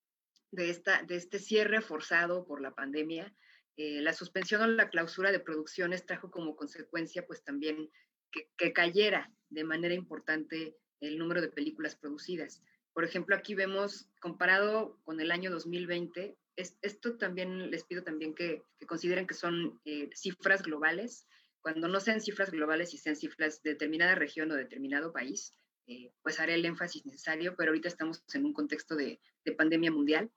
de, 0.50 0.70
esta, 0.70 1.02
de 1.02 1.16
este 1.16 1.38
cierre 1.38 1.80
forzado 1.80 2.44
por 2.44 2.60
la 2.60 2.74
pandemia, 2.74 3.34
eh, 3.76 4.00
la 4.02 4.12
suspensión 4.12 4.62
o 4.62 4.66
la 4.66 4.90
clausura 4.90 5.32
de 5.32 5.40
producciones 5.40 6.06
trajo 6.06 6.30
como 6.30 6.54
consecuencia 6.54 7.26
pues 7.26 7.42
también 7.42 7.90
que, 8.30 8.72
cayera 8.72 9.32
de 9.48 9.64
manera 9.64 9.94
importante 9.94 10.76
el 11.00 11.18
número 11.18 11.40
de 11.40 11.48
películas 11.48 11.96
producidas. 11.96 12.62
Por 12.92 13.04
ejemplo, 13.04 13.34
aquí 13.34 13.54
vemos, 13.54 14.08
comparado 14.20 15.00
con 15.02 15.20
el 15.20 15.32
año 15.32 15.50
2020, 15.50 16.36
esto 16.56 17.16
también 17.16 17.70
les 17.70 17.84
pido 17.84 18.02
también 18.02 18.34
que, 18.34 18.62
consideren 18.86 19.26
que 19.26 19.34
son 19.34 19.80
eh, 19.84 20.08
cifras 20.14 20.62
globales. 20.62 21.26
Cuando 21.60 21.88
no 21.88 22.00
sean 22.00 22.20
cifras 22.20 22.50
globales 22.50 22.94
y 22.94 22.98
sean 22.98 23.16
cifras 23.16 23.62
de 23.62 23.70
determinada 23.70 24.14
región 24.14 24.50
o 24.50 24.54
determinado 24.54 25.12
país, 25.12 25.52
eh, 25.86 26.12
pues 26.22 26.40
haré 26.40 26.54
el 26.54 26.64
énfasis 26.64 27.04
necesario, 27.06 27.54
pero 27.56 27.70
ahorita 27.70 27.88
estamos 27.88 28.22
en 28.34 28.44
un 28.44 28.52
contexto 28.52 28.96
de, 28.96 29.20
pandemia 29.56 29.90
mundial. 29.90 30.30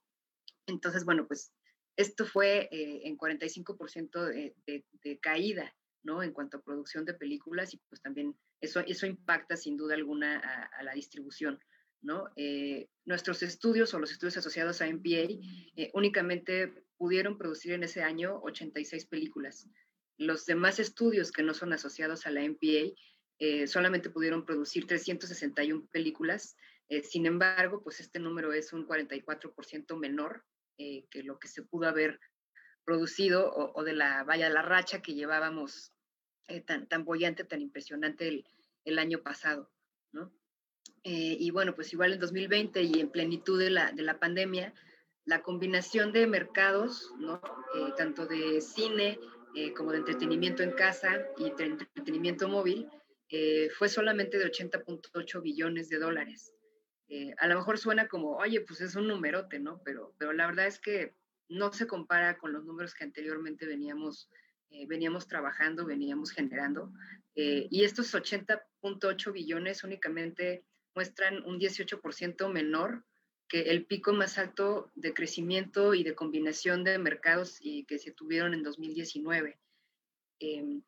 Entonces, 0.65 1.05
bueno, 1.05 1.27
pues 1.27 1.53
esto 1.95 2.25
fue 2.25 2.67
eh, 2.71 3.01
en 3.07 3.17
45% 3.17 4.25
de, 4.25 4.55
de, 4.65 5.19
caída, 5.19 5.73
¿no? 6.03 6.23
En 6.23 6.31
cuanto 6.31 6.57
a 6.57 6.61
producción 6.61 7.05
de 7.05 7.13
películas 7.13 7.73
y 7.73 7.77
pues 7.89 8.01
también 8.01 8.37
eso, 8.61 8.81
eso 8.81 9.05
impacta 9.05 9.55
sin 9.55 9.77
duda 9.77 9.95
alguna 9.95 10.39
a 10.77 10.83
la 10.83 10.93
distribución. 10.93 11.59
Eh, 12.35 12.87
nuestros 13.05 13.43
estudios 13.43 13.93
o 13.93 13.99
los 13.99 14.11
estudios 14.11 14.37
asociados 14.37 14.81
a 14.81 14.87
MPA 14.87 15.39
eh, 15.75 15.91
únicamente 15.93 16.85
pudieron 16.97 17.37
producir 17.37 17.73
en 17.73 17.83
ese 17.83 18.01
año 18.01 18.39
86 18.43 19.05
películas. 19.05 19.67
Los 20.17 20.45
demás 20.45 20.79
estudios 20.79 21.31
que 21.31 21.43
no 21.43 21.53
son 21.53 21.73
asociados 21.73 22.25
a 22.25 22.31
la 22.31 22.41
MPA 22.41 22.93
eh, 23.39 23.67
solamente 23.67 24.09
pudieron 24.09 24.45
producir 24.45 24.87
361 24.87 25.87
películas. 25.91 26.55
sin 27.03 27.25
embargo, 27.25 27.83
pues 27.83 27.99
este 27.99 28.19
número 28.19 28.53
es 28.53 28.71
un 28.71 28.87
44% 28.87 29.97
menor 29.99 30.45
que 30.77 31.23
lo 31.23 31.37
que 31.37 31.47
se 31.47 31.63
pudo 31.63 31.87
haber 31.87 32.19
producido 32.85 33.51
o, 33.53 33.83
de 33.83 33.93
la 33.93 34.23
vaya 34.23 34.49
la 34.49 34.61
racha 34.61 35.01
que 35.01 35.13
llevábamos 35.13 35.91
tan, 36.65 36.87
tan 36.87 37.03
bollante, 37.03 37.43
tan 37.43 37.61
impresionante 37.61 38.43
el, 38.85 38.99
año 38.99 39.21
pasado. 39.21 39.69
Eh, 41.09 41.37
y 41.39 41.51
bueno, 41.51 41.73
pues 41.73 41.93
igual 41.93 42.11
en 42.11 42.19
2020 42.19 42.81
y 42.81 42.99
en 42.99 43.09
plenitud 43.09 43.57
de 43.57 43.69
la, 43.69 43.93
de 43.93 44.03
la 44.03 44.19
pandemia, 44.19 44.73
la 45.23 45.41
combinación 45.41 46.11
de 46.11 46.27
mercados, 46.27 47.13
¿no? 47.17 47.41
Eh, 47.75 47.93
tanto 47.95 48.25
de 48.25 48.59
cine 48.59 49.17
eh, 49.55 49.73
como 49.73 49.93
de 49.93 49.99
entretenimiento 49.99 50.63
en 50.63 50.71
casa 50.71 51.25
y 51.37 51.49
de 51.51 51.63
entretenimiento 51.63 52.49
móvil, 52.49 52.89
fue 53.77 53.87
solamente 53.87 54.37
de 54.37 54.51
80.8 54.51 55.41
billones 55.41 55.89
de 55.89 55.97
dólares. 55.97 56.53
a 57.37 57.47
lo 57.47 57.55
mejor 57.55 57.77
suena 57.77 58.07
como, 58.07 58.37
oye, 58.37 58.61
pues 58.61 58.81
es 58.81 58.95
un 58.95 59.07
numerote, 59.07 59.59
¿no? 59.59 59.81
Pero, 59.83 60.13
pero 60.17 60.33
la 60.33 60.47
verdad 60.47 60.67
es 60.67 60.79
que 60.79 61.13
no 61.49 61.71
se 61.71 61.87
compara 61.87 62.37
con 62.37 62.53
los 62.53 62.63
números 62.65 62.93
que 62.93 63.03
anteriormente 63.03 63.65
veníamos, 63.65 64.29
veníamos 64.87 65.27
trabajando, 65.27 65.85
veníamos 65.85 66.31
generando. 66.31 66.91
y 67.35 67.83
estos 67.83 68.13
80.8 68.13 69.33
billones 69.33 69.83
únicamente 69.83 70.63
muestran 70.97 71.43
un 71.45 71.59
18% 71.59 72.51
menor 72.51 73.03
que 73.47 73.69
el 73.69 73.85
pico 73.85 74.13
más 74.13 74.39
alto 74.39 74.91
de 74.95 75.13
crecimiento 75.13 75.93
y 75.93 76.03
de 76.03 76.15
combinación 76.15 76.83
de 76.83 76.97
mercados 76.97 77.59
y 77.61 77.83
que 77.83 77.99
se 77.99 78.11
tuvieron 78.11 78.55
en 78.55 78.63
2019. 78.63 79.59
Em, 80.39 80.81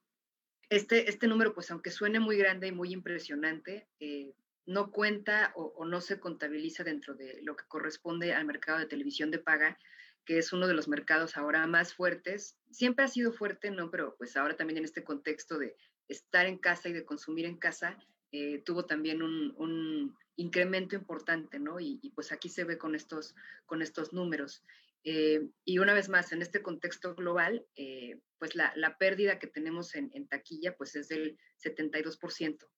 este, 0.72 1.07
este 1.12 1.28
número, 1.28 1.53
pues 1.53 1.70
aunque 1.70 1.91
suene 1.91 2.20
muy 2.20 2.38
grande 2.38 2.66
y 2.66 2.72
muy 2.72 2.91
impresionante, 2.91 3.88
eh, 3.99 4.34
no 4.66 4.89
cuenta 4.89 5.53
o, 5.55 5.74
o, 5.78 5.86
no 5.86 6.01
se 6.01 6.20
contabiliza 6.20 6.84
dentro 6.84 7.14
de 7.14 7.39
lo 7.43 7.55
que 7.55 7.68
corresponde 7.68 8.34
al 8.34 8.45
mercado 8.45 8.80
de 8.80 8.88
televisión 8.88 9.30
de 9.30 9.38
paga, 9.38 9.78
que 10.26 10.39
es 10.39 10.51
uno 10.51 10.66
de 10.66 10.74
los 10.74 10.88
mercados 10.88 11.38
ahora 11.38 11.68
más 11.68 11.93
fuertes. 11.93 12.57
Siempre 12.72 13.05
ha 13.05 13.10
sido 13.10 13.32
fuerte, 13.32 13.70
¿no? 13.70 13.91
Pero 13.91 14.16
pues 14.18 14.36
ahora 14.36 14.57
también 14.57 14.80
en 14.80 14.86
este 14.86 15.03
contexto 15.03 15.60
de 15.60 15.76
estar 16.07 16.47
en 16.47 16.57
casa 16.57 16.89
y 16.89 16.93
de 16.93 17.05
consumir 17.05 17.45
en 17.45 17.57
casa, 17.57 17.95
eh, 18.32 18.61
tuvo 18.65 18.86
también 18.86 19.21
un, 19.21 20.15
incremento 20.36 20.95
importante, 20.95 21.59
¿no? 21.59 21.82
Y, 21.82 22.13
pues 22.15 22.32
aquí 22.32 22.47
se 22.47 22.63
ve 22.63 22.77
con 22.77 22.95
estos, 22.95 23.36
con 23.65 23.82
estos 23.82 24.13
números. 24.13 24.63
Eh, 25.03 25.49
y 25.65 25.80
una 25.80 25.93
vez 25.93 26.07
más, 26.07 26.32
en 26.32 26.41
este 26.41 26.61
contexto 26.61 27.13
global, 27.13 27.65
eh, 27.75 28.21
pues 28.38 28.55
la, 28.55 28.95
pérdida 28.97 29.38
que 29.38 29.47
tenemos 29.47 29.95
en, 29.95 30.27
taquilla, 30.30 30.77
pues 30.77 30.95
es 30.95 31.09
del 31.09 31.38
72%. 31.61 32.69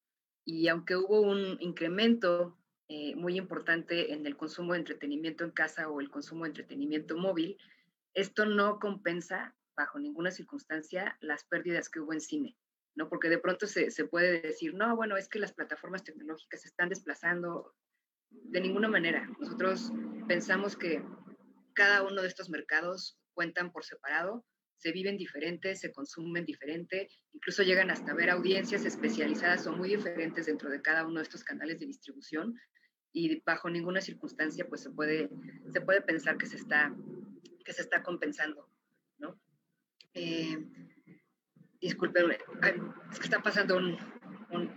Y 0.43 0.69
aunque 0.69 0.95
hubo 0.95 1.21
un 1.21 1.57
incremento 1.59 2.57
muy 3.15 3.37
importante 3.37 4.11
en 4.11 4.25
el 4.25 4.35
consumo 4.35 4.73
de 4.73 4.79
entretenimiento 4.79 5.45
en 5.45 5.51
casa 5.51 5.87
o 5.87 6.01
el 6.01 6.09
consumo 6.09 6.43
de 6.43 6.49
entretenimiento 6.49 7.15
móvil, 7.15 7.57
esto 8.13 8.45
no 8.45 8.79
compensa 8.79 9.55
bajo 9.77 9.99
ninguna 9.99 10.31
circunstancia 10.31 11.17
las 11.21 11.45
pérdidas 11.45 11.89
que 11.89 11.99
hubo 11.99 12.11
en 12.11 12.21
cine. 12.21 12.57
¿No? 12.95 13.09
Porque 13.09 13.29
de 13.29 13.37
pronto 13.37 13.67
se, 13.67 13.89
puede 14.05 14.41
decir, 14.41 14.73
no, 14.73 14.95
bueno, 14.95 15.17
es 15.17 15.27
que 15.27 15.39
las 15.39 15.53
plataformas 15.53 16.03
tecnológicas 16.03 16.61
se 16.61 16.67
están 16.67 16.89
desplazando. 16.89 17.73
De 18.29 18.61
ninguna 18.61 18.87
manera. 18.87 19.29
Nosotros 19.39 19.91
pensamos 20.25 20.77
que 20.77 21.03
cada 21.73 22.03
uno 22.03 22.21
de 22.21 22.29
estos 22.29 22.49
mercados 22.49 23.19
cuentan 23.33 23.73
por 23.73 23.83
separado, 23.83 24.45
se 24.77 24.91
viven 24.91 25.17
diferentes, 25.17 25.79
se 25.79 25.91
consumen 25.91 26.45
diferente, 26.45 27.07
incluso 27.33 27.61
llegan 27.61 27.91
hasta 27.91 28.13
ver 28.13 28.29
audiencias 28.29 28.85
especializadas 28.85 29.67
o 29.67 29.73
muy 29.73 29.89
diferentes 29.89 30.47
dentro 30.47 30.69
de 30.69 30.81
cada 30.81 31.05
uno 31.05 31.17
de 31.17 31.23
estos 31.23 31.43
canales 31.43 31.79
de 31.79 31.85
distribución 31.85 32.55
y 33.13 33.41
bajo 33.41 33.69
ninguna 33.69 34.01
circunstancia 34.01 34.67
pues 34.67 34.81
se 34.81 34.89
puede, 34.89 35.29
se 35.71 35.81
puede 35.81 36.01
pensar 36.01 36.37
que 36.37 36.47
se 36.47 36.55
está, 36.55 36.95
que 37.63 37.73
se 37.73 37.81
está 37.81 38.01
compensando, 38.01 38.67
¿no? 39.19 39.39
Eh, 40.13 40.57
discúlpenme, 41.81 42.37
es 43.11 43.19
que 43.19 43.25
está 43.25 43.41
pasando 43.41 43.77
un, 43.77 43.97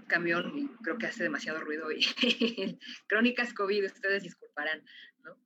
camión 0.06 0.56
y 0.56 0.68
creo 0.84 0.98
que 0.98 1.06
hace 1.06 1.24
demasiado 1.24 1.60
ruido 1.60 1.90
y 1.90 2.00
crónicas 3.08 3.52
COVID, 3.52 3.86
ustedes 3.86 4.22
disculparán, 4.22 4.84
¿no? 5.24 5.36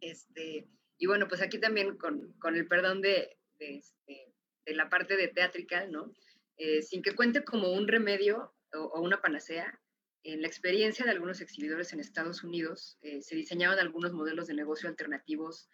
Este, 0.00 0.68
y 0.96 1.06
bueno, 1.06 1.26
pues 1.26 1.42
aquí 1.42 1.58
también 1.58 1.96
con, 1.96 2.36
el 2.54 2.68
perdón 2.68 3.00
de, 3.00 3.36
este, 3.58 4.32
de, 4.64 4.74
la 4.74 4.88
parte 4.88 5.16
de 5.16 5.26
teatrical, 5.26 5.90
¿no? 5.90 6.12
Eh, 6.56 6.82
sin 6.82 7.02
que 7.02 7.16
cuente 7.16 7.44
como 7.44 7.72
un 7.72 7.88
remedio 7.88 8.54
o, 8.72 9.00
una 9.00 9.20
panacea, 9.20 9.80
en 10.22 10.42
la 10.42 10.48
experiencia 10.48 11.04
de 11.04 11.10
algunos 11.10 11.40
exhibidores 11.40 11.92
en 11.92 12.00
Estados 12.00 12.44
Unidos 12.44 12.96
eh, 13.02 13.22
se 13.22 13.34
diseñaban 13.34 13.78
algunos 13.78 14.12
modelos 14.12 14.46
de 14.46 14.54
negocio 14.54 14.88
alternativos 14.88 15.68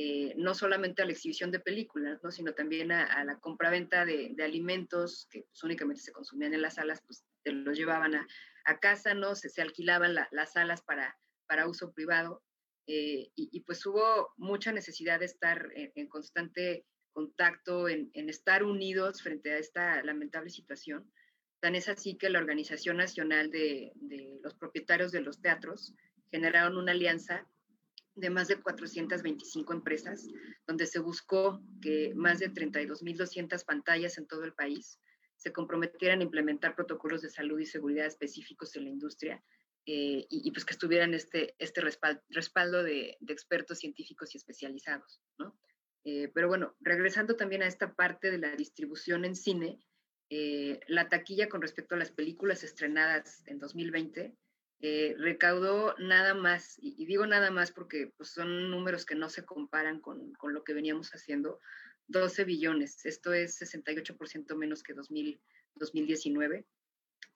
eh, 0.00 0.32
no 0.36 0.54
solamente 0.54 1.02
a 1.02 1.06
la 1.06 1.10
exhibición 1.10 1.50
de 1.50 1.58
películas, 1.58 2.20
¿no? 2.22 2.30
sino 2.30 2.54
también 2.54 2.92
a, 2.92 3.24
la 3.24 3.40
compraventa 3.40 4.04
de, 4.04 4.30
de 4.32 4.44
alimentos 4.44 5.26
que 5.28 5.42
pues, 5.42 5.64
únicamente 5.64 6.00
se 6.00 6.12
consumían 6.12 6.54
en 6.54 6.62
las 6.62 6.76
salas, 6.76 7.02
pues 7.04 7.24
te 7.42 7.50
los 7.50 7.76
llevaban 7.76 8.14
a, 8.14 8.28
casa, 8.80 9.14
¿no? 9.14 9.34
Se, 9.34 9.60
alquilaban 9.60 10.14
las 10.14 10.52
salas 10.52 10.82
para, 10.82 11.18
para 11.48 11.66
uso 11.66 11.92
privado. 11.92 12.44
Eh, 12.86 13.32
y, 13.34 13.60
pues 13.62 13.84
hubo 13.86 14.28
mucha 14.36 14.70
necesidad 14.70 15.18
de 15.18 15.24
estar 15.24 15.68
en, 15.74 16.06
constante 16.06 16.86
contacto, 17.12 17.88
en, 17.88 18.12
estar 18.14 18.62
unidos 18.62 19.20
frente 19.20 19.50
a 19.50 19.58
esta 19.58 20.00
lamentable 20.04 20.50
situación. 20.50 21.10
Tan 21.58 21.74
es 21.74 21.88
así 21.88 22.16
que 22.16 22.30
la 22.30 22.38
Organización 22.38 22.98
Nacional 22.98 23.50
de 23.50 23.92
los 24.44 24.54
Propietarios 24.54 25.10
de 25.10 25.22
los 25.22 25.40
Teatros 25.40 25.92
generaron 26.30 26.76
una 26.76 26.92
alianza 26.92 27.48
de 28.18 28.30
más 28.30 28.48
de 28.48 28.60
425 28.60 29.72
empresas, 29.72 30.26
donde 30.66 30.86
se 30.86 30.98
buscó 30.98 31.62
que 31.80 32.12
más 32.14 32.40
de 32.40 32.52
32.200 32.52 33.64
pantallas 33.64 34.18
en 34.18 34.26
todo 34.26 34.44
el 34.44 34.54
país 34.54 34.98
se 35.36 35.52
comprometieran 35.52 36.20
a 36.20 36.24
implementar 36.24 36.74
protocolos 36.74 37.22
de 37.22 37.30
salud 37.30 37.58
y 37.60 37.66
seguridad 37.66 38.06
específicos 38.06 38.74
en 38.74 38.84
la 38.84 38.90
industria 38.90 39.42
eh, 39.86 40.26
y, 40.28 40.50
pues 40.50 40.64
que 40.64 40.74
estuvieran 40.74 41.14
este, 41.14 41.54
este 41.58 41.80
respaldo, 41.80 42.82
de, 42.82 43.16
expertos 43.26 43.78
científicos 43.78 44.34
y 44.34 44.38
especializados, 44.38 45.22
¿no? 45.38 45.58
Eh, 46.04 46.30
pero 46.34 46.48
bueno, 46.48 46.76
regresando 46.80 47.36
también 47.36 47.62
a 47.62 47.66
esta 47.66 47.94
parte 47.94 48.30
de 48.30 48.38
la 48.38 48.54
distribución 48.54 49.24
en 49.24 49.34
cine, 49.34 49.80
eh, 50.30 50.80
la 50.88 51.08
taquilla 51.08 51.48
con 51.48 51.62
respecto 51.62 51.94
a 51.94 51.98
las 51.98 52.10
películas 52.10 52.64
estrenadas 52.64 53.42
en 53.46 53.58
2020 53.58 54.36
eh, 54.80 55.16
recaudó 55.18 55.96
nada 55.98 56.34
más, 56.34 56.76
y, 56.80 57.04
digo 57.04 57.26
nada 57.26 57.50
más 57.50 57.72
porque 57.72 58.12
pues, 58.16 58.30
son 58.30 58.70
números 58.70 59.04
que 59.04 59.16
no 59.16 59.28
se 59.28 59.44
comparan 59.44 60.00
con, 60.00 60.32
con, 60.34 60.54
lo 60.54 60.62
que 60.62 60.72
veníamos 60.72 61.10
haciendo, 61.10 61.58
12 62.06 62.44
billones. 62.44 63.04
Esto 63.04 63.32
es 63.32 63.60
68% 63.60 64.54
menos 64.54 64.84
que 64.84 64.94
2000, 64.94 65.40
2019. 65.74 66.64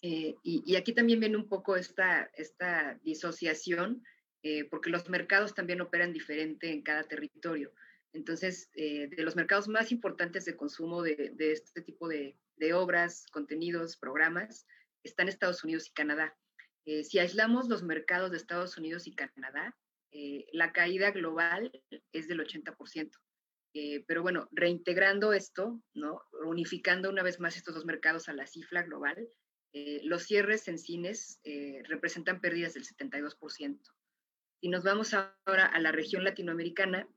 Eh, 0.02 0.34
y, 0.44 0.76
aquí 0.76 0.92
también 0.92 1.18
viene 1.18 1.36
un 1.36 1.48
poco 1.48 1.76
esta, 1.76 2.30
esta 2.34 2.98
disociación, 3.02 4.04
eh, 4.44 4.64
porque 4.64 4.90
los 4.90 5.08
mercados 5.08 5.52
también 5.54 5.80
operan 5.80 6.12
diferente 6.12 6.70
en 6.70 6.82
cada 6.82 7.02
territorio. 7.02 7.72
Entonces, 8.12 8.70
de 8.74 9.08
los 9.24 9.36
mercados 9.36 9.68
más 9.68 9.90
importantes 9.90 10.44
de 10.44 10.54
consumo 10.54 11.02
de, 11.02 11.32
este 11.38 11.80
tipo 11.80 12.08
de 12.08 12.36
obras, 12.74 13.26
contenidos, 13.32 13.96
programas, 13.96 14.66
están 15.02 15.28
Estados 15.28 15.64
Unidos 15.64 15.88
y 15.88 15.92
Canadá. 15.92 16.36
Eh, 16.84 17.04
si 17.04 17.18
aislamos 17.18 17.68
los 17.68 17.82
mercados 17.82 18.30
de 18.30 18.36
Estados 18.36 18.76
Unidos 18.76 19.06
y 19.06 19.14
Canadá, 19.14 19.76
eh, 20.10 20.46
la 20.52 20.72
caída 20.72 21.10
global 21.10 21.70
es 22.12 22.28
del 22.28 22.40
80%. 22.40 23.18
Eh, 23.74 24.04
pero 24.06 24.22
bueno, 24.22 24.48
reintegrando 24.52 25.32
esto, 25.32 25.80
¿no? 25.94 26.22
unificando 26.44 27.08
una 27.08 27.22
vez 27.22 27.40
más 27.40 27.56
estos 27.56 27.74
dos 27.74 27.86
mercados 27.86 28.28
a 28.28 28.34
la 28.34 28.46
cifra 28.46 28.82
global, 28.82 29.28
los 30.02 30.24
cierres 30.24 30.68
en 30.68 30.76
cines 30.76 31.40
representan 31.88 32.42
pérdidas 32.42 32.74
del 32.74 32.84
72%. 32.84 33.80
Si 34.60 34.68
nos 34.68 34.84
vamos 34.84 35.14
ahora 35.14 35.64
a 35.64 35.80
la 35.80 35.92
región 35.92 36.24
latinoamericana, 36.24 37.08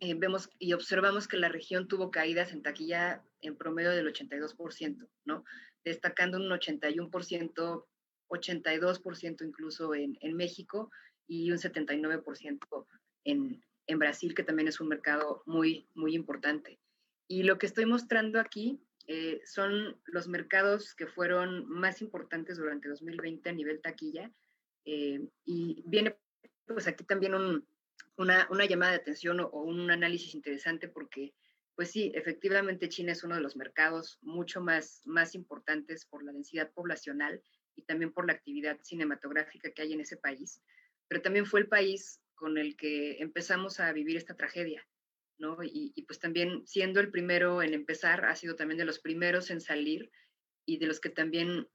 eh, 0.00 0.14
vemos 0.14 0.48
y 0.58 0.74
observamos 0.74 1.26
que 1.26 1.36
la 1.36 1.48
región 1.48 1.88
tuvo 1.88 2.10
caídas 2.10 2.52
en 2.52 2.62
taquilla 2.62 3.24
en 3.40 3.56
promedio 3.56 3.90
del 3.90 4.06
82%, 4.06 5.08
¿no? 5.24 5.44
Destacando 5.84 6.38
un 6.38 6.48
81%, 6.48 7.84
82% 8.28 9.46
incluso 9.46 9.94
en, 9.94 10.16
en, 10.20 10.34
México 10.34 10.90
y 11.26 11.50
un 11.50 11.58
79% 11.58 12.86
en, 13.24 13.62
en 13.86 13.98
Brasil, 13.98 14.34
que 14.34 14.44
también 14.44 14.68
es 14.68 14.80
un 14.80 14.88
mercado 14.88 15.42
muy, 15.46 15.88
muy 15.94 16.14
importante. 16.14 16.78
Y 17.26 17.42
lo 17.42 17.58
que 17.58 17.66
estoy 17.66 17.86
mostrando 17.86 18.40
aquí 18.40 18.80
eh, 19.06 19.40
son 19.46 19.98
los 20.04 20.28
mercados 20.28 20.94
que 20.94 21.06
fueron 21.06 21.66
más 21.66 22.02
importantes 22.02 22.58
durante 22.58 22.90
2020 22.90 23.48
a 23.48 23.52
nivel 23.52 23.80
taquilla. 23.80 24.30
Eh, 24.84 25.26
y 25.44 25.82
viene 25.86 26.18
pues 26.66 26.86
aquí 26.86 27.04
también 27.04 27.34
un, 27.34 27.66
una, 28.18 28.46
una, 28.50 28.66
llamada 28.66 28.92
de 28.92 28.98
atención 28.98 29.40
o, 29.40 29.48
un 29.48 29.90
análisis 29.90 30.34
interesante 30.34 30.88
porque, 30.88 31.34
pues 31.74 31.90
sí, 31.90 32.12
efectivamente 32.14 32.90
China 32.90 33.12
es 33.12 33.24
uno 33.24 33.34
de 33.34 33.40
los 33.40 33.56
mercados 33.56 34.18
mucho 34.20 34.60
más, 34.60 35.00
más 35.06 35.34
importantes 35.34 36.04
por 36.04 36.22
la 36.22 36.32
densidad 36.32 36.70
poblacional 36.72 37.42
y 37.78 37.82
también 37.82 38.12
por 38.12 38.26
la 38.26 38.32
actividad 38.32 38.78
cinematográfica 38.82 39.70
que 39.70 39.82
hay 39.82 39.92
en 39.92 40.00
ese 40.00 40.16
país, 40.16 40.60
pero 41.08 41.22
también 41.22 41.46
fue 41.46 41.60
el 41.60 41.68
país 41.68 42.20
con 42.34 42.58
el 42.58 42.76
que 42.76 43.22
empezamos 43.22 43.80
a 43.80 43.92
vivir 43.92 44.16
esta 44.16 44.34
tragedia, 44.34 44.86
¿no? 45.38 45.62
Y, 45.62 45.92
y 45.94 46.02
pues 46.02 46.18
también 46.18 46.66
siendo 46.66 47.00
el 47.00 47.10
primero 47.10 47.62
en 47.62 47.74
empezar, 47.74 48.24
ha 48.24 48.36
sido 48.36 48.56
también 48.56 48.78
de 48.78 48.84
los 48.84 48.98
primeros 48.98 49.50
en 49.50 49.60
salir 49.60 50.10
y 50.66 50.78
de 50.78 50.86
los 50.86 51.00
que 51.00 51.08
también 51.10 51.66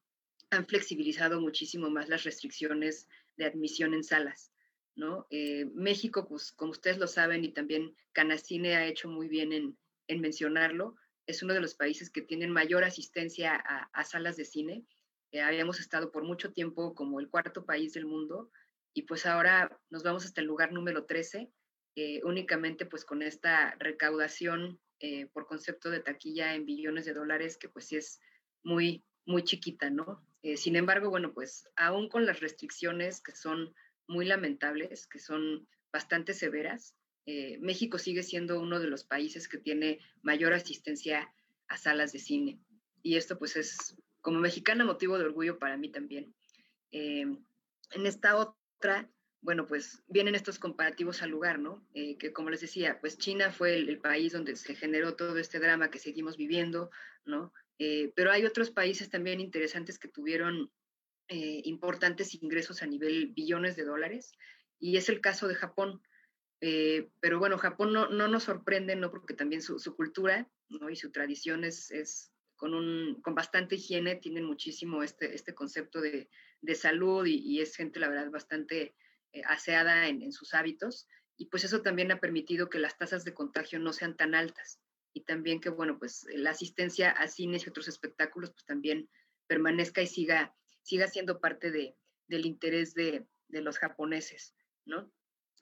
han 0.52 0.68
flexibilizado 0.68 1.42
muchísimo 1.42 1.90
más 1.90 2.10
las 2.10 2.24
restricciones 2.24 3.08
de 3.38 3.46
admisión 3.46 3.94
en 3.94 4.04
salas. 4.04 4.52
¿no? 4.96 5.26
Eh, 5.30 5.66
México, 5.74 6.28
pues, 6.28 6.52
como 6.52 6.72
ustedes 6.72 6.98
lo 6.98 7.08
saben, 7.08 7.44
y 7.44 7.50
también 7.50 7.96
Canacine 8.12 8.76
ha 8.76 8.86
hecho 8.86 9.10
muy 9.10 9.28
bien 9.28 9.52
en, 9.52 9.78
mencionarlo, 10.20 10.96
es 11.26 11.42
uno 11.42 11.54
de 11.54 11.62
los 11.62 11.74
países 11.74 12.12
que 12.12 12.22
tienen 12.22 12.52
mayor 12.52 12.84
asistencia 12.84 13.56
a, 13.56 14.04
salas 14.04 14.38
de 14.38 14.46
cine. 14.46 14.84
Eh, 15.34 15.42
habíamos 15.42 15.82
estado 15.82 16.10
por 16.10 16.24
mucho 16.24 16.54
tiempo 16.54 16.96
como 16.96 17.20
el 17.20 17.30
cuarto 17.30 17.66
país 17.66 17.92
del 17.92 18.06
mundo 18.06 18.50
y 18.94 19.02
pues 19.02 19.26
ahora 19.26 19.78
nos 19.90 20.04
vamos 20.04 20.24
hasta 20.24 20.40
el 20.40 20.48
lugar 20.48 20.72
número 20.72 21.04
13, 21.04 21.52
eh, 21.98 22.22
únicamente 22.24 22.86
pues 22.86 23.04
con 23.04 23.22
esta 23.22 23.76
recaudación 23.80 24.80
por 25.34 25.48
concepto 25.48 25.90
de 25.90 26.00
taquilla 26.00 26.56
en 26.56 26.66
billones 26.66 27.04
de 27.04 27.14
dólares 27.14 27.58
que 27.58 27.68
pues 27.68 27.88
sí 27.88 27.98
es 27.98 28.22
muy, 28.64 29.04
muy 29.26 29.44
chiquita, 29.44 29.90
¿no? 29.90 30.26
sin 30.56 30.78
embargo, 30.78 31.10
bueno, 31.10 31.34
pues 31.34 31.68
aún 31.76 32.08
con 32.08 32.26
las 32.26 32.40
restricciones 32.40 33.22
que 33.22 33.36
son 33.36 33.76
muy 34.08 34.26
lamentables, 34.26 35.08
que 35.08 35.20
son 35.20 35.68
bastante 35.92 36.34
severas. 36.34 36.96
Eh, 37.26 37.58
México 37.60 37.98
sigue 37.98 38.24
siendo 38.24 38.60
uno 38.60 38.80
de 38.80 38.88
los 38.88 39.06
países 39.06 39.48
que 39.48 39.58
tiene 39.58 40.00
mayor 40.22 40.54
asistencia 40.54 41.34
a 41.68 41.78
salas 41.78 42.12
de 42.12 42.20
cine. 42.20 42.60
Y 43.02 43.16
esto 43.16 43.38
pues 43.38 43.56
es, 43.56 43.96
como 44.24 44.40
mexicana, 44.40 44.86
motivo 44.86 45.20
de 45.20 45.26
orgullo 45.26 45.60
para 45.60 45.78
mí 45.78 45.90
también. 45.90 46.34
Eh, 46.92 47.28
en 47.92 48.06
esta 48.06 48.38
otra, 48.38 49.12
bueno, 49.42 49.68
pues 49.68 50.02
vienen 50.08 50.34
estos 50.34 50.58
comparativos 50.58 51.22
al 51.22 51.30
lugar, 51.30 51.60
¿no? 51.60 51.86
Eh, 51.94 52.18
que 52.18 52.32
como 52.32 52.50
les 52.50 52.62
decía, 52.62 53.00
pues 53.02 53.18
China 53.18 53.52
fue 53.52 53.76
el, 53.76 54.00
país 54.00 54.32
donde 54.32 54.56
se 54.56 54.76
generó 54.76 55.16
todo 55.16 55.38
este 55.38 55.60
drama 55.60 55.92
que 55.92 56.00
seguimos 56.00 56.38
viviendo, 56.38 56.90
¿no? 57.26 57.54
pero 58.16 58.32
hay 58.32 58.46
otros 58.46 58.72
países 58.72 59.10
también 59.10 59.42
interesantes 59.42 60.00
que 60.00 60.08
tuvieron 60.08 60.72
eh, 61.28 61.62
importantes 61.66 62.34
ingresos 62.36 62.82
a 62.82 62.86
nivel 62.86 63.34
billones 63.34 63.76
de 63.76 63.84
dólares, 63.84 64.32
y 64.80 64.96
es 64.96 65.10
el 65.10 65.20
caso 65.20 65.50
de 65.50 65.56
Japón. 65.56 66.02
Eh, 66.62 67.10
pero 67.20 67.40
bueno, 67.40 67.58
Japón 67.58 67.92
no, 67.92 68.08
no, 68.08 68.30
nos 68.30 68.44
sorprende, 68.44 68.96
¿no? 68.96 69.12
Porque 69.12 69.34
también 69.34 69.62
su, 69.62 69.78
cultura 69.98 70.50
¿no? 70.70 70.90
y 70.90 70.96
su 70.96 71.12
tradición 71.12 71.66
es 71.66 72.33
con, 72.56 72.74
un, 72.74 73.22
con 73.22 73.36
bastante 73.36 73.76
higiene, 73.76 74.16
tienen 74.16 74.46
muchísimo 74.46 75.04
este, 75.04 75.34
este 75.36 75.54
concepto 75.54 76.02
de, 76.02 76.30
de 76.62 76.76
salud 76.76 77.26
y, 77.26 77.62
es 77.62 77.76
gente, 77.76 78.00
la 78.00 78.10
verdad, 78.10 78.30
bastante 78.32 78.96
eh, 79.32 79.42
aseada 79.46 80.08
en, 80.08 80.22
en, 80.22 80.32
sus 80.32 80.54
hábitos. 80.54 81.08
Y 81.38 81.48
pues 81.48 81.64
eso 81.64 81.82
también 81.82 82.12
ha 82.12 82.20
permitido 82.20 82.70
que 82.70 82.80
las 82.80 82.98
tasas 82.98 83.24
de 83.26 83.34
contagio 83.34 83.80
no 83.80 83.94
sean 83.94 84.16
tan 84.16 84.36
altas. 84.36 84.80
Y 85.14 85.22
también 85.22 85.60
que, 85.60 85.70
bueno, 85.70 86.00
pues 86.00 86.26
la 86.34 86.52
asistencia 86.52 87.12
a 87.12 87.28
cines 87.28 87.66
y 87.66 87.70
otros 87.70 87.88
espectáculos, 87.88 88.52
pues 88.52 88.66
también 88.66 89.10
permanezca 89.48 90.02
y 90.02 90.08
siga 90.08 90.56
siga 90.84 91.08
siendo 91.08 91.40
parte 91.40 91.72
de, 91.72 91.98
del 92.28 92.46
interés 92.46 92.94
de, 92.94 93.26
de, 93.48 93.62
los 93.62 93.80
japoneses, 93.80 94.54
¿no? 94.86 95.12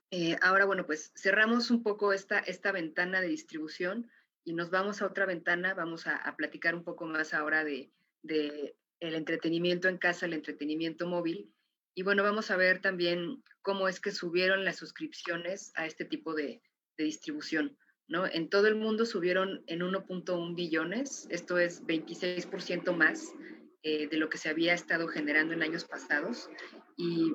Eh, 0.10 0.36
ahora, 0.42 0.66
bueno, 0.66 0.86
pues 0.86 1.14
cerramos 1.16 1.72
un 1.72 1.84
poco 1.84 2.12
esta, 2.12 2.40
esta 2.40 2.74
ventana 2.74 3.22
de 3.22 3.30
distribución 3.30 4.12
y 4.44 4.54
nos 4.54 4.70
vamos 4.70 5.02
a 5.02 5.06
otra 5.06 5.26
ventana, 5.26 5.74
vamos 5.74 6.08
a, 6.08 6.16
a 6.16 6.36
platicar 6.36 6.76
un 6.76 6.84
poco 6.84 7.06
más 7.06 7.34
ahora 7.34 7.64
de, 7.64 7.92
de, 8.24 8.76
el 9.00 9.16
entretenimiento 9.16 9.88
en 9.90 9.98
casa, 9.98 10.26
el 10.26 10.34
entretenimiento 10.34 11.08
móvil. 11.08 11.52
Y 11.94 12.04
bueno, 12.04 12.24
vamos 12.24 12.52
a 12.52 12.58
ver 12.58 12.82
también 12.82 13.44
cómo 13.62 13.88
es 13.88 14.00
que 14.00 14.12
subieron 14.12 14.64
las 14.64 14.78
suscripciones 14.78 15.72
a 15.76 15.86
este 15.86 16.06
tipo 16.06 16.34
de, 16.34 16.62
de 16.98 17.04
distribución. 17.04 17.78
¿no? 18.08 18.26
En 18.28 18.50
todo 18.50 18.68
el 18.68 18.76
mundo 18.76 19.06
subieron 19.06 19.64
en 19.68 19.82
1.1 19.82 20.56
billones, 20.56 21.28
esto 21.30 21.58
es 21.58 21.84
26% 21.86 22.96
más 22.96 23.34
eh, 23.84 24.08
de 24.08 24.18
lo 24.18 24.30
que 24.30 24.38
se 24.38 24.50
había 24.50 24.74
estado 24.74 25.08
generando 25.08 25.54
en 25.54 25.64
años 25.64 25.86
pasados. 25.86 26.50
Y, 26.98 27.34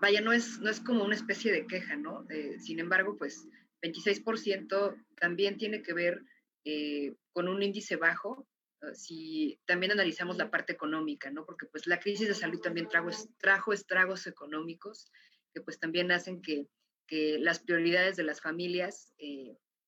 vaya, 0.00 0.20
no 0.20 0.32
es, 0.32 0.58
no 0.60 0.70
es 0.70 0.80
como 0.80 1.04
una 1.04 1.16
especie 1.16 1.52
de 1.52 1.66
queja, 1.66 1.96
¿no? 1.96 2.24
Eh, 2.30 2.58
sin 2.58 2.78
embargo, 2.78 3.16
pues 3.18 3.48
26% 3.82 5.04
también 5.16 5.56
tiene 5.58 5.82
que 5.82 5.92
ver 5.92 6.22
eh, 6.64 7.14
con 7.32 7.48
un 7.48 7.62
índice 7.62 7.96
bajo, 7.96 8.46
si 8.94 9.60
también 9.64 9.92
analizamos 9.92 10.36
la 10.36 10.50
parte 10.50 10.72
económica, 10.72 11.30
¿no? 11.30 11.44
Porque 11.44 11.66
pues 11.66 11.86
la 11.86 12.00
crisis 12.00 12.26
de 12.26 12.34
salud 12.34 12.60
también 12.60 12.88
trajo, 12.88 13.10
trajo 13.38 13.72
estragos 13.72 14.26
económicos 14.26 15.12
que 15.54 15.60
pues 15.60 15.78
también 15.78 16.10
hacen 16.10 16.42
que, 16.42 16.66
que 17.06 17.38
las 17.38 17.60
prioridades 17.60 18.16
de 18.16 18.24
las 18.24 18.40
familias 18.40 19.12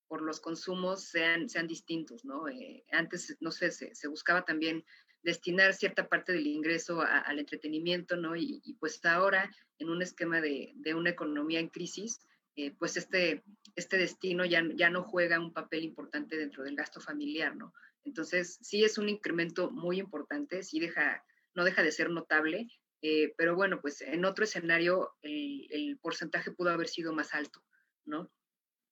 por 0.06 0.22
los 0.22 0.40
consumos 0.40 1.04
sean, 1.04 1.48
sean 1.48 1.66
distintos, 1.66 2.24
¿no? 2.24 2.44
antes, 2.92 3.36
no 3.40 3.50
sé, 3.50 3.72
se, 3.72 3.94
se, 3.94 4.06
buscaba 4.06 4.44
también 4.44 4.84
destinar 5.24 5.74
cierta 5.74 6.08
parte 6.08 6.32
del 6.32 6.46
ingreso 6.46 7.00
al 7.00 7.38
entretenimiento, 7.38 8.16
¿no? 8.16 8.36
Y, 8.36 8.76
pues 8.78 9.04
ahora, 9.04 9.50
en 9.78 9.88
un 9.88 10.02
esquema 10.02 10.40
de, 10.40 10.72
de 10.76 10.94
una 10.94 11.10
economía 11.10 11.60
en 11.60 11.68
crisis, 11.68 12.20
eh, 12.56 12.72
pues 12.78 12.96
este, 12.96 13.42
este 13.76 13.98
destino 13.98 14.44
ya, 14.44 14.62
ya 14.74 14.90
no 14.90 15.02
juega 15.02 15.40
un 15.40 15.52
papel 15.52 15.84
importante 15.84 16.36
dentro 16.36 16.64
del 16.64 16.76
gasto 16.76 17.00
familiar, 17.00 17.56
¿no? 17.56 17.72
Entonces, 18.04 18.58
sí 18.60 18.84
es 18.84 18.98
un 18.98 19.08
incremento 19.08 19.70
muy 19.70 19.98
importante, 19.98 20.62
sí 20.62 20.78
deja, 20.78 21.24
no 21.54 21.64
deja 21.64 21.82
de 21.82 21.92
ser 21.92 22.10
notable, 22.10 22.68
eh, 23.02 23.34
pero 23.36 23.54
bueno, 23.54 23.80
pues 23.80 24.00
en 24.02 24.24
otro 24.24 24.44
escenario 24.44 25.12
el, 25.22 25.66
el, 25.70 25.98
porcentaje 25.98 26.50
pudo 26.50 26.70
haber 26.70 26.88
sido 26.88 27.12
más 27.12 27.34
alto, 27.34 27.62
¿no? 28.04 28.30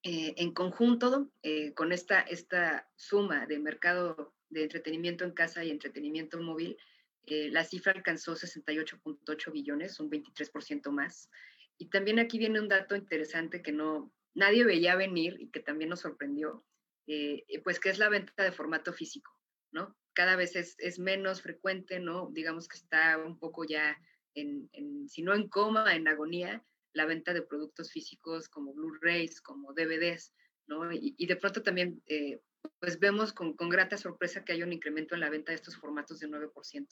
Eh, 0.03 0.35
en 0.37 0.53
conjunto, 0.53 1.30
con 1.74 1.93
esta, 1.93 2.20
esta 2.22 2.89
suma 2.97 3.47
de 3.47 3.61
mercado 3.61 4.35
de 4.49 4.64
entretenimiento 4.64 5.24
en 5.24 5.33
casa 5.33 5.64
y 5.64 5.70
entretenimiento 5.70 6.41
móvil, 6.41 6.76
eh, 7.24 7.51
la 7.51 7.64
cifra 7.64 7.93
alcanzó 7.93 8.35
68.8 8.35 9.53
billones, 9.53 10.01
un 10.01 10.11
23% 10.11 10.91
más. 10.91 11.30
Y 11.78 11.87
también 11.87 12.18
aquí 12.18 12.39
viene 12.39 12.61
un 12.61 12.68
dato 12.68 12.97
interesante 12.97 13.62
que 13.62 13.72
no 13.72 14.12
nadie 14.35 14.64
veía 14.64 14.97
venir 14.97 15.37
y 15.41 15.51
que 15.51 15.61
también 15.61 15.91
nos 15.91 16.01
sorprendió, 16.01 16.64
eh, 17.07 17.45
pues 17.64 17.80
que 17.80 17.91
es 17.91 17.99
la 17.99 18.09
venta 18.09 18.43
de 18.43 18.53
formato 18.53 18.93
físico, 18.93 19.37
¿no? 19.72 19.97
Cada 20.14 20.37
vez 20.37 20.57
es, 20.57 20.76
es 20.78 20.99
menos 20.99 21.43
frecuente, 21.43 22.01
¿no? 22.01 22.30
Digamos 22.33 22.68
que 22.68 22.76
está 22.76 23.18
un 23.18 23.39
poco 23.39 23.64
ya 23.64 23.97
en, 24.35 24.68
si 25.09 25.22
no 25.22 25.35
en 25.35 25.49
coma, 25.49 25.95
en 25.95 26.09
agonía, 26.09 26.64
la 26.93 27.07
venta 27.07 27.33
de 27.33 27.43
productos 27.43 27.91
físicos 27.91 28.49
como 28.49 28.74
Blu-rays, 28.74 29.41
como 29.41 29.72
DVDs, 29.72 30.33
¿no? 30.66 30.93
Y, 30.93 31.26
de 31.26 31.37
pronto 31.37 31.62
también 31.62 32.03
eh, 32.07 32.41
pues 32.78 32.99
vemos 32.99 33.33
con, 33.33 33.57
con, 33.57 33.68
grata 33.68 33.97
sorpresa 33.97 34.45
que 34.45 34.53
hay 34.53 34.62
un 34.62 34.72
incremento 34.72 35.14
en 35.14 35.20
la 35.20 35.30
venta 35.30 35.53
de 35.53 35.57
estos 35.57 35.76
formatos 35.76 36.20
de 36.20 36.28
9%. 36.28 36.87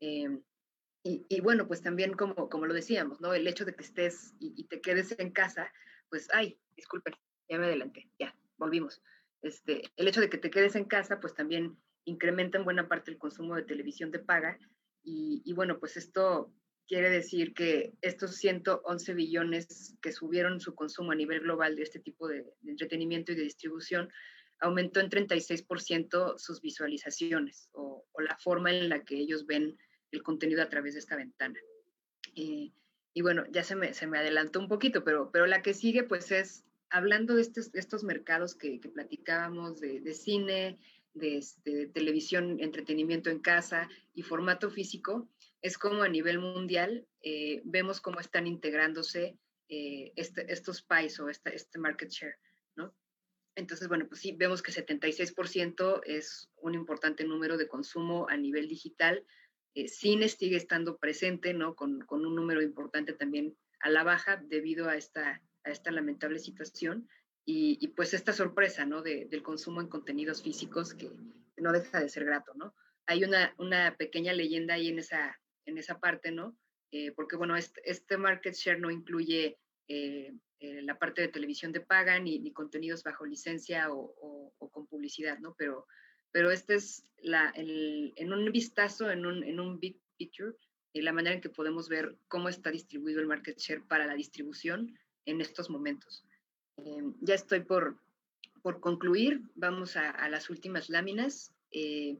Eh, 0.00 0.38
y, 1.04 1.26
y, 1.28 1.40
bueno, 1.40 1.66
pues 1.66 1.82
también 1.82 2.14
como, 2.14 2.48
como 2.48 2.66
lo 2.66 2.74
decíamos, 2.74 3.20
¿no? 3.20 3.32
El 3.32 3.46
hecho 3.46 3.64
de 3.64 3.74
que 3.74 3.84
estés 3.84 4.34
y, 4.40 4.64
te 4.64 4.80
quedes 4.80 5.14
en 5.18 5.30
casa, 5.30 5.72
pues, 6.10 6.28
ay, 6.32 6.58
disculpen, 6.76 7.14
ya 7.48 7.58
me 7.58 7.66
adelanté, 7.66 8.10
ya, 8.18 8.34
volvimos. 8.56 9.02
Este, 9.42 9.82
el 9.96 10.08
hecho 10.08 10.20
de 10.20 10.28
que 10.28 10.38
te 10.38 10.50
quedes 10.50 10.74
en 10.74 10.84
casa, 10.84 11.20
pues 11.20 11.34
también 11.34 11.76
incrementa 12.04 12.58
en 12.58 12.64
buena 12.64 12.88
parte 12.88 13.10
el 13.10 13.18
consumo 13.18 13.54
de 13.54 13.62
televisión 13.62 14.10
de 14.10 14.18
paga. 14.18 14.58
Y, 15.02 15.42
y 15.44 15.52
bueno, 15.52 15.78
pues 15.78 15.96
esto 15.96 16.52
quiere 16.88 17.10
decir 17.10 17.54
que 17.54 17.92
estos 18.00 18.36
111 18.36 19.14
billones 19.14 19.94
que 20.00 20.10
subieron 20.10 20.58
su 20.58 20.74
consumo 20.74 21.12
a 21.12 21.14
nivel 21.14 21.40
global 21.40 21.76
de 21.76 21.82
este 21.82 22.00
tipo 22.00 22.26
de, 22.26 22.44
entretenimiento 22.66 23.32
y 23.32 23.36
de 23.36 23.42
distribución, 23.42 24.08
aumentó 24.60 24.98
en 24.98 25.10
36% 25.10 26.38
sus 26.38 26.60
visualizaciones 26.60 27.68
o, 27.72 28.06
o, 28.10 28.20
la 28.22 28.36
forma 28.38 28.72
en 28.72 28.88
la 28.88 29.04
que 29.04 29.16
ellos 29.16 29.46
ven 29.46 29.78
el 30.10 30.22
contenido 30.22 30.62
a 30.62 30.68
través 30.68 30.94
de 30.94 31.00
esta 31.00 31.14
ventana. 31.14 31.60
Eh, 32.34 32.72
y 33.18 33.20
bueno, 33.20 33.44
ya 33.50 33.64
se 33.64 33.74
me, 33.74 33.94
se 33.94 34.06
me 34.06 34.16
adelantó 34.16 34.60
un 34.60 34.68
poquito, 34.68 35.02
pero, 35.02 35.32
pero 35.32 35.48
la 35.48 35.60
que 35.60 35.74
sigue 35.74 36.04
pues 36.04 36.30
es 36.30 36.64
hablando 36.88 37.34
de 37.34 37.42
estos, 37.42 37.74
estos 37.74 38.04
mercados 38.04 38.54
que, 38.54 38.78
platicábamos 38.94 39.80
de, 39.80 39.98
de 39.98 40.14
cine, 40.14 40.78
de, 41.14 41.38
este, 41.38 41.88
televisión, 41.88 42.60
entretenimiento 42.60 43.28
en 43.28 43.40
casa 43.40 43.88
y 44.14 44.22
formato 44.22 44.70
físico, 44.70 45.28
es 45.62 45.78
como 45.78 46.04
a 46.04 46.08
nivel 46.08 46.38
mundial 46.38 47.08
eh, 47.20 47.60
vemos 47.64 48.00
cómo 48.00 48.20
están 48.20 48.46
integrándose 48.46 49.36
eh, 49.68 50.12
este, 50.14 50.52
estos 50.52 50.82
PIEs 50.82 51.18
o 51.18 51.28
este, 51.28 51.56
este 51.56 51.80
market 51.80 52.10
share, 52.10 52.36
¿no? 52.76 52.94
Entonces, 53.56 53.88
bueno, 53.88 54.06
pues 54.06 54.20
sí, 54.20 54.30
vemos 54.30 54.62
que 54.62 54.70
76% 54.70 56.02
es 56.04 56.52
un 56.62 56.74
importante 56.74 57.24
número 57.24 57.56
de 57.56 57.66
consumo 57.66 58.28
a 58.28 58.36
nivel 58.36 58.68
digital. 58.68 59.26
Eh, 59.74 59.88
cine 59.88 60.28
sigue 60.28 60.56
estando 60.56 60.98
presente, 60.98 61.54
¿no? 61.54 61.74
Con, 61.74 62.00
con, 62.00 62.24
un 62.26 62.34
número 62.34 62.62
importante 62.62 63.12
también 63.12 63.56
a 63.80 63.90
la 63.90 64.02
baja 64.02 64.36
debido 64.36 64.88
a 64.88 64.96
esta, 64.96 65.42
a 65.64 65.70
esta 65.70 65.90
lamentable 65.90 66.38
situación. 66.38 67.08
Y, 67.44 67.78
y 67.80 67.88
pues 67.88 68.12
esta 68.14 68.32
sorpresa, 68.32 68.84
¿no? 68.84 69.02
De, 69.02 69.26
del 69.26 69.42
consumo 69.42 69.80
en 69.80 69.88
contenidos 69.88 70.42
físicos 70.42 70.94
que 70.94 71.10
no 71.56 71.72
deja 71.72 72.00
de 72.00 72.08
ser 72.08 72.24
grato, 72.24 72.52
¿no? 72.54 72.74
Hay 73.06 73.24
una, 73.24 73.54
una 73.58 73.96
pequeña 73.96 74.32
leyenda 74.32 74.74
ahí 74.74 74.88
en 74.88 74.98
esa, 74.98 75.38
en 75.64 75.78
esa 75.78 75.98
parte, 75.98 76.30
¿no? 76.30 76.56
Eh, 76.90 77.12
porque, 77.12 77.36
bueno, 77.36 77.56
este, 77.56 77.80
este, 77.84 78.16
market 78.16 78.54
share 78.54 78.80
no 78.80 78.90
incluye 78.90 79.58
eh, 79.88 80.32
eh, 80.60 80.82
la 80.82 80.98
parte 80.98 81.22
de 81.22 81.28
televisión 81.28 81.72
de 81.72 81.80
paga 81.80 82.18
ni, 82.18 82.38
ni 82.38 82.52
contenidos 82.52 83.02
bajo 83.02 83.26
licencia 83.26 83.92
o, 83.92 84.14
o, 84.20 84.54
o, 84.58 84.70
con 84.70 84.86
publicidad, 84.86 85.38
¿no? 85.38 85.54
Pero, 85.58 85.86
pero 86.32 86.50
este 86.50 86.74
es 86.74 87.04
la, 87.22 87.50
el, 87.50 88.12
en 88.16 88.32
un 88.32 88.50
vistazo, 88.52 89.10
en 89.10 89.26
un, 89.26 89.42
en 89.44 89.60
un 89.60 89.78
big 89.78 89.98
picture, 90.16 90.54
la 90.94 91.12
manera 91.12 91.34
en 91.34 91.40
que 91.40 91.50
podemos 91.50 91.88
ver 91.88 92.16
cómo 92.28 92.48
está 92.48 92.70
distribuido 92.70 93.20
el 93.20 93.26
market 93.26 93.58
share 93.58 93.86
para 93.86 94.06
la 94.06 94.14
distribución 94.14 94.98
en 95.26 95.40
estos 95.40 95.70
momentos. 95.70 96.24
ya 97.20 97.34
estoy 97.34 97.60
por, 97.60 98.00
por 98.62 98.80
concluir, 98.80 99.42
vamos 99.54 99.96
a, 99.96 100.10
a 100.10 100.28
las 100.28 100.50
últimas 100.50 100.88
láminas. 100.88 101.52
Eh, 101.70 102.18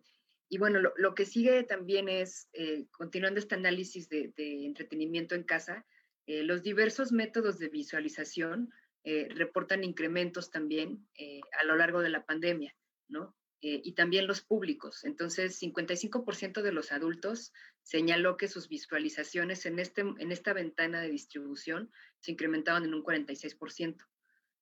y 0.48 0.58
bueno, 0.58 0.78
lo, 0.80 0.92
lo, 0.96 1.14
que 1.14 1.26
sigue 1.26 1.62
también 1.64 2.08
es, 2.08 2.48
eh, 2.52 2.86
continuando 2.90 3.40
este 3.40 3.54
análisis 3.54 4.08
de, 4.08 4.32
de, 4.36 4.64
entretenimiento 4.64 5.34
en 5.34 5.42
casa, 5.42 5.84
eh, 6.26 6.42
los 6.42 6.62
diversos 6.62 7.12
métodos 7.12 7.58
de 7.58 7.68
visualización 7.68 8.70
eh, 9.04 9.28
reportan 9.34 9.84
incrementos 9.84 10.50
también 10.50 11.06
eh, 11.16 11.40
a 11.58 11.64
lo 11.64 11.76
largo 11.76 12.00
de 12.00 12.10
la 12.10 12.26
pandemia, 12.26 12.74
¿no? 13.08 13.34
Eh, 13.60 13.80
y 13.82 13.92
también 13.92 14.26
los 14.26 14.40
públicos. 14.40 15.04
Entonces, 15.04 15.60
55% 15.60 16.62
de 16.62 16.72
los 16.72 16.92
adultos 16.92 17.52
señaló 17.82 18.36
que 18.36 18.46
sus 18.46 18.68
visualizaciones 18.68 19.66
en, 19.66 19.78
este, 19.78 20.02
en 20.02 20.30
esta 20.30 20.52
ventana 20.52 21.00
de 21.00 21.10
distribución 21.10 21.90
se 22.20 22.32
incrementaban 22.32 22.84
en 22.84 22.94
un 22.94 23.02
46%. 23.02 23.96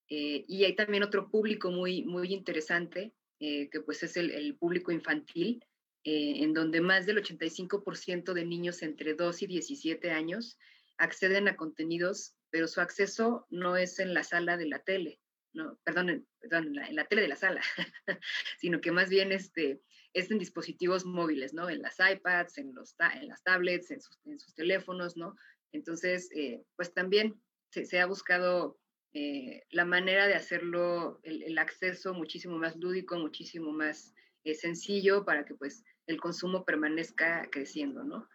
y 0.08 0.64
hay 0.64 0.76
también 0.76 1.02
otro 1.02 1.28
público 1.30 1.70
muy, 1.70 2.04
muy 2.04 2.32
interesante, 2.32 3.12
que 3.38 3.80
pues 3.84 4.02
es 4.02 4.16
el, 4.16 4.30
el 4.30 4.56
público 4.56 4.92
infantil, 4.92 5.60
eh, 6.08 6.44
en 6.44 6.54
donde 6.54 6.80
más 6.80 7.04
del 7.04 7.20
85% 7.20 8.32
de 8.32 8.44
niños 8.44 8.82
entre 8.82 9.14
2 9.14 9.42
y 9.42 9.46
17 9.48 10.12
años 10.12 10.56
acceden 10.98 11.48
a 11.48 11.56
contenidos, 11.56 12.36
pero 12.50 12.68
su 12.68 12.80
acceso 12.80 13.44
no 13.50 13.76
es 13.76 13.98
en 13.98 14.14
la 14.14 14.22
sala 14.22 14.56
de 14.56 14.66
la 14.66 14.78
tele, 14.78 15.18
no, 15.56 15.78
perdón, 15.84 16.26
perdón, 16.38 16.68
en, 16.68 16.74
la, 16.74 16.86
en 16.86 16.96
la 16.96 17.04
tele 17.06 17.22
de 17.22 17.28
la 17.28 17.36
sala, 17.36 17.60
sino 18.60 18.80
que 18.80 18.92
más 18.92 19.08
bien 19.08 19.32
este, 19.32 19.80
es 20.12 20.30
en 20.30 20.38
dispositivos 20.38 21.04
móviles, 21.04 21.54
¿no? 21.54 21.68
En 21.68 21.82
las 21.82 21.96
iPads, 21.98 22.58
en, 22.58 22.74
los 22.74 22.94
en 23.14 23.28
las 23.28 23.42
tablets, 23.42 23.90
en 23.90 24.00
sus, 24.00 24.18
en 24.26 24.38
sus, 24.38 24.54
teléfonos, 24.54 25.16
¿no? 25.16 25.34
Entonces, 25.72 26.30
eh, 26.36 26.62
pues 26.76 26.92
también 26.92 27.40
se, 27.70 27.86
se 27.86 28.00
ha 28.00 28.06
buscado 28.06 28.78
eh, 29.14 29.62
la 29.70 29.86
manera 29.86 30.26
de 30.26 30.34
hacerlo, 30.34 31.20
el, 31.22 31.42
el, 31.42 31.58
acceso 31.58 32.12
muchísimo 32.12 32.58
más 32.58 32.76
lúdico, 32.76 33.18
muchísimo 33.18 33.72
más 33.72 34.14
eh, 34.44 34.54
sencillo 34.54 35.24
para 35.24 35.44
que 35.44 35.54
pues 35.54 35.82
el 36.06 36.20
consumo 36.20 36.64
permanezca 36.64 37.48
creciendo, 37.50 38.04
¿no? 38.04 38.28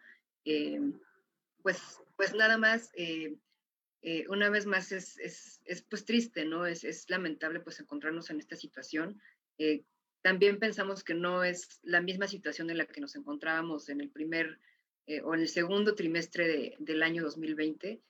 Eh, 0.44 0.80
pues, 1.62 2.00
pues 2.16 2.34
nada 2.34 2.58
más, 2.58 2.90
eh, 4.02 4.18
eh, 4.18 4.26
una 4.28 4.50
vez 4.50 4.66
más 4.66 4.92
es, 4.92 5.18
es, 5.18 5.60
es, 5.64 5.82
pues 5.82 6.04
triste, 6.04 6.44
¿no? 6.44 6.66
Es, 6.66 6.84
es 6.84 7.08
lamentable 7.08 7.60
pues 7.60 7.80
encontrarnos 7.80 8.30
en 8.30 8.38
esta 8.38 8.56
situación. 8.56 9.20
Eh, 9.58 9.84
también 10.22 10.58
pensamos 10.58 11.02
que 11.02 11.14
no 11.14 11.44
es 11.44 11.80
la 11.82 12.00
misma 12.00 12.28
situación 12.28 12.70
en 12.70 12.78
la 12.78 12.86
que 12.86 13.00
nos 13.00 13.16
encontrábamos 13.16 13.88
en 13.88 14.00
el 14.00 14.10
primer 14.10 14.58
eh, 15.06 15.20
o 15.22 15.34
en 15.34 15.40
el 15.40 15.48
segundo 15.48 15.94
trimestre 15.94 16.46
de, 16.46 16.76
del 16.78 17.02
año 17.02 17.22
2020. 17.22 18.00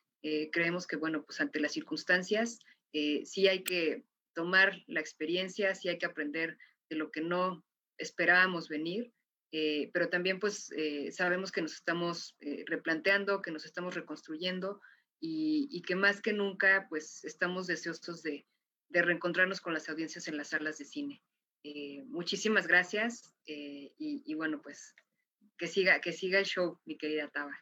creemos 0.53 0.87
que, 0.87 0.97
bueno, 0.97 1.25
pues 1.25 1.41
ante 1.41 1.59
las 1.59 1.73
circunstancias, 1.73 2.61
sí 2.93 3.49
hay 3.49 3.65
que 3.65 4.05
tomar 4.35 4.85
la 4.87 5.01
experiencia, 5.01 5.75
sí 5.75 5.89
hay 5.89 5.99
que 5.99 6.07
aprender 6.07 6.59
de 6.89 6.97
lo 6.97 7.11
que 7.11 7.23
no 7.23 7.65
esperábamos 7.99 8.69
venir 8.69 9.13
eh, 9.55 9.91
pero 9.93 10.09
también 10.09 10.41
pues 10.41 10.73
eh, 10.75 11.13
sabemos 11.13 11.53
que 11.53 11.61
nos 11.61 11.75
estamos 11.75 12.35
eh, 12.41 12.65
replanteando, 12.67 13.43
que 13.43 13.51
nos 13.51 13.67
estamos 13.67 13.95
reconstruyendo 13.95 14.81
y, 15.23 15.69
y, 15.71 15.83
que 15.83 15.95
más 15.95 16.21
que 16.21 16.33
nunca 16.33 16.87
pues 16.89 17.25
estamos 17.25 17.69
deseosos 17.69 18.25
de, 18.25 18.45
de, 18.89 19.03
reencontrarnos 19.03 19.61
con 19.61 19.73
las 19.73 19.89
audiencias 19.89 20.27
en 20.27 20.37
las 20.37 20.49
salas 20.49 20.79
de 20.79 20.85
cine. 20.85 21.23
Eh, 21.63 22.03
muchísimas 22.09 22.67
gracias 22.67 23.33
y, 23.47 23.95
y, 23.99 24.35
bueno 24.35 24.61
pues 24.61 24.97
que 25.57 25.69
siga, 25.69 26.01
que 26.01 26.13
siga 26.13 26.41
el 26.41 26.45
show, 26.45 26.81
mi 26.85 26.99
querida 26.99 27.29
Taba. 27.29 27.57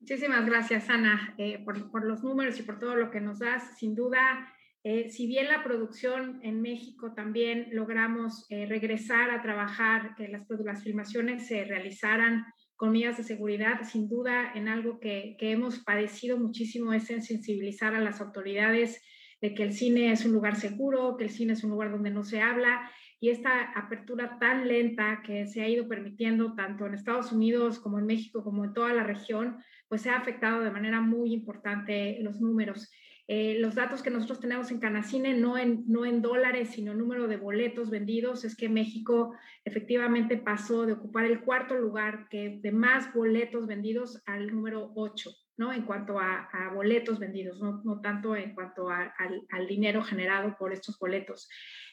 Muchísimas 0.00 0.44
gracias, 0.44 0.90
Ana, 0.90 1.36
por, 1.64 1.90
por 1.90 2.04
los 2.04 2.22
números 2.24 2.58
y 2.58 2.64
por 2.64 2.80
todo 2.80 2.96
lo 2.96 3.10
que 3.10 3.20
nos 3.20 3.38
das. 3.38 3.78
Sin 3.78 3.94
duda, 3.94 4.52
eh, 4.88 5.10
si 5.10 5.26
bien 5.26 5.48
la 5.48 5.64
producción 5.64 6.38
en 6.44 6.62
México 6.62 7.12
también 7.12 7.70
logramos 7.72 8.46
eh, 8.50 8.66
regresar 8.66 9.30
a 9.30 9.42
trabajar, 9.42 10.14
que 10.14 10.28
las, 10.28 10.46
las, 10.48 10.84
filmaciones 10.84 11.48
se 11.48 11.64
realizaran 11.64 12.44
con 12.76 12.92
medidas 12.92 13.16
de 13.16 13.24
seguridad, 13.24 13.80
sin 13.84 14.08
duda 14.08 14.52
en 14.54 14.68
algo 14.68 15.00
que, 15.00 15.36
que, 15.38 15.50
hemos 15.52 15.80
padecido 15.80 16.38
muchísimo 16.38 16.92
es 16.92 17.08
en 17.10 17.22
sensibilizar 17.22 17.94
a 17.94 18.00
las 18.00 18.20
autoridades 18.20 19.02
de 19.40 19.54
que 19.54 19.62
el 19.62 19.72
cine 19.72 20.12
es 20.12 20.24
un 20.24 20.32
lugar 20.32 20.56
seguro, 20.56 21.16
que 21.16 21.24
el 21.24 21.30
cine 21.30 21.54
es 21.54 21.64
un 21.64 21.70
lugar 21.70 21.90
donde 21.90 22.10
no 22.10 22.22
se 22.24 22.40
habla 22.40 22.90
y 23.18 23.30
esta 23.30 23.72
apertura 23.72 24.38
tan 24.38 24.68
lenta 24.68 25.22
que 25.24 25.46
se 25.46 25.62
ha 25.62 25.68
ido 25.68 25.88
permitiendo 25.88 26.54
tanto 26.54 26.86
en 26.86 26.94
Estados 26.94 27.32
Unidos 27.32 27.78
como 27.78 27.98
en 27.98 28.06
México 28.06 28.44
como 28.44 28.64
en 28.64 28.74
toda 28.74 28.92
la 28.92 29.04
región, 29.04 29.56
pues 29.88 30.02
se 30.02 30.10
ha 30.10 30.16
afectado 30.16 30.60
de 30.60 30.70
manera 30.70 31.00
muy 31.00 31.32
importante 31.32 32.18
los 32.20 32.40
números. 32.40 32.90
Eh, 33.28 33.56
los 33.58 33.74
datos 33.74 34.02
que 34.02 34.10
nosotros 34.10 34.38
tenemos 34.38 34.70
en 34.70 34.78
Canacine, 34.78 35.34
no 35.34 35.58
en, 35.58 35.84
no 35.88 36.04
en 36.04 36.22
dólares, 36.22 36.70
sino 36.70 36.94
número 36.94 37.26
de 37.26 37.36
boletos 37.36 37.90
vendidos, 37.90 38.44
es 38.44 38.56
que 38.56 38.68
México 38.68 39.34
efectivamente 39.64 40.36
pasó 40.36 40.86
de 40.86 40.92
ocupar 40.92 41.24
el 41.24 41.40
cuarto 41.40 41.74
lugar 41.74 42.28
que 42.28 42.60
de 42.62 42.70
más 42.72 43.12
boletos 43.12 43.66
vendidos 43.66 44.22
al 44.26 44.46
número 44.46 44.92
8. 44.94 45.30
¿No? 45.56 45.72
En 45.72 45.82
cuanto 45.82 46.18
a, 46.18 46.48
boletos 46.74 47.18
vendidos, 47.18 47.60
no, 47.60 48.00
tanto 48.00 48.36
en 48.36 48.54
cuanto 48.54 48.90
a, 48.90 49.14
al, 49.50 49.66
dinero 49.66 50.02
generado 50.02 50.56
por 50.58 50.72
estos 50.72 50.98
boletos. 50.98 51.48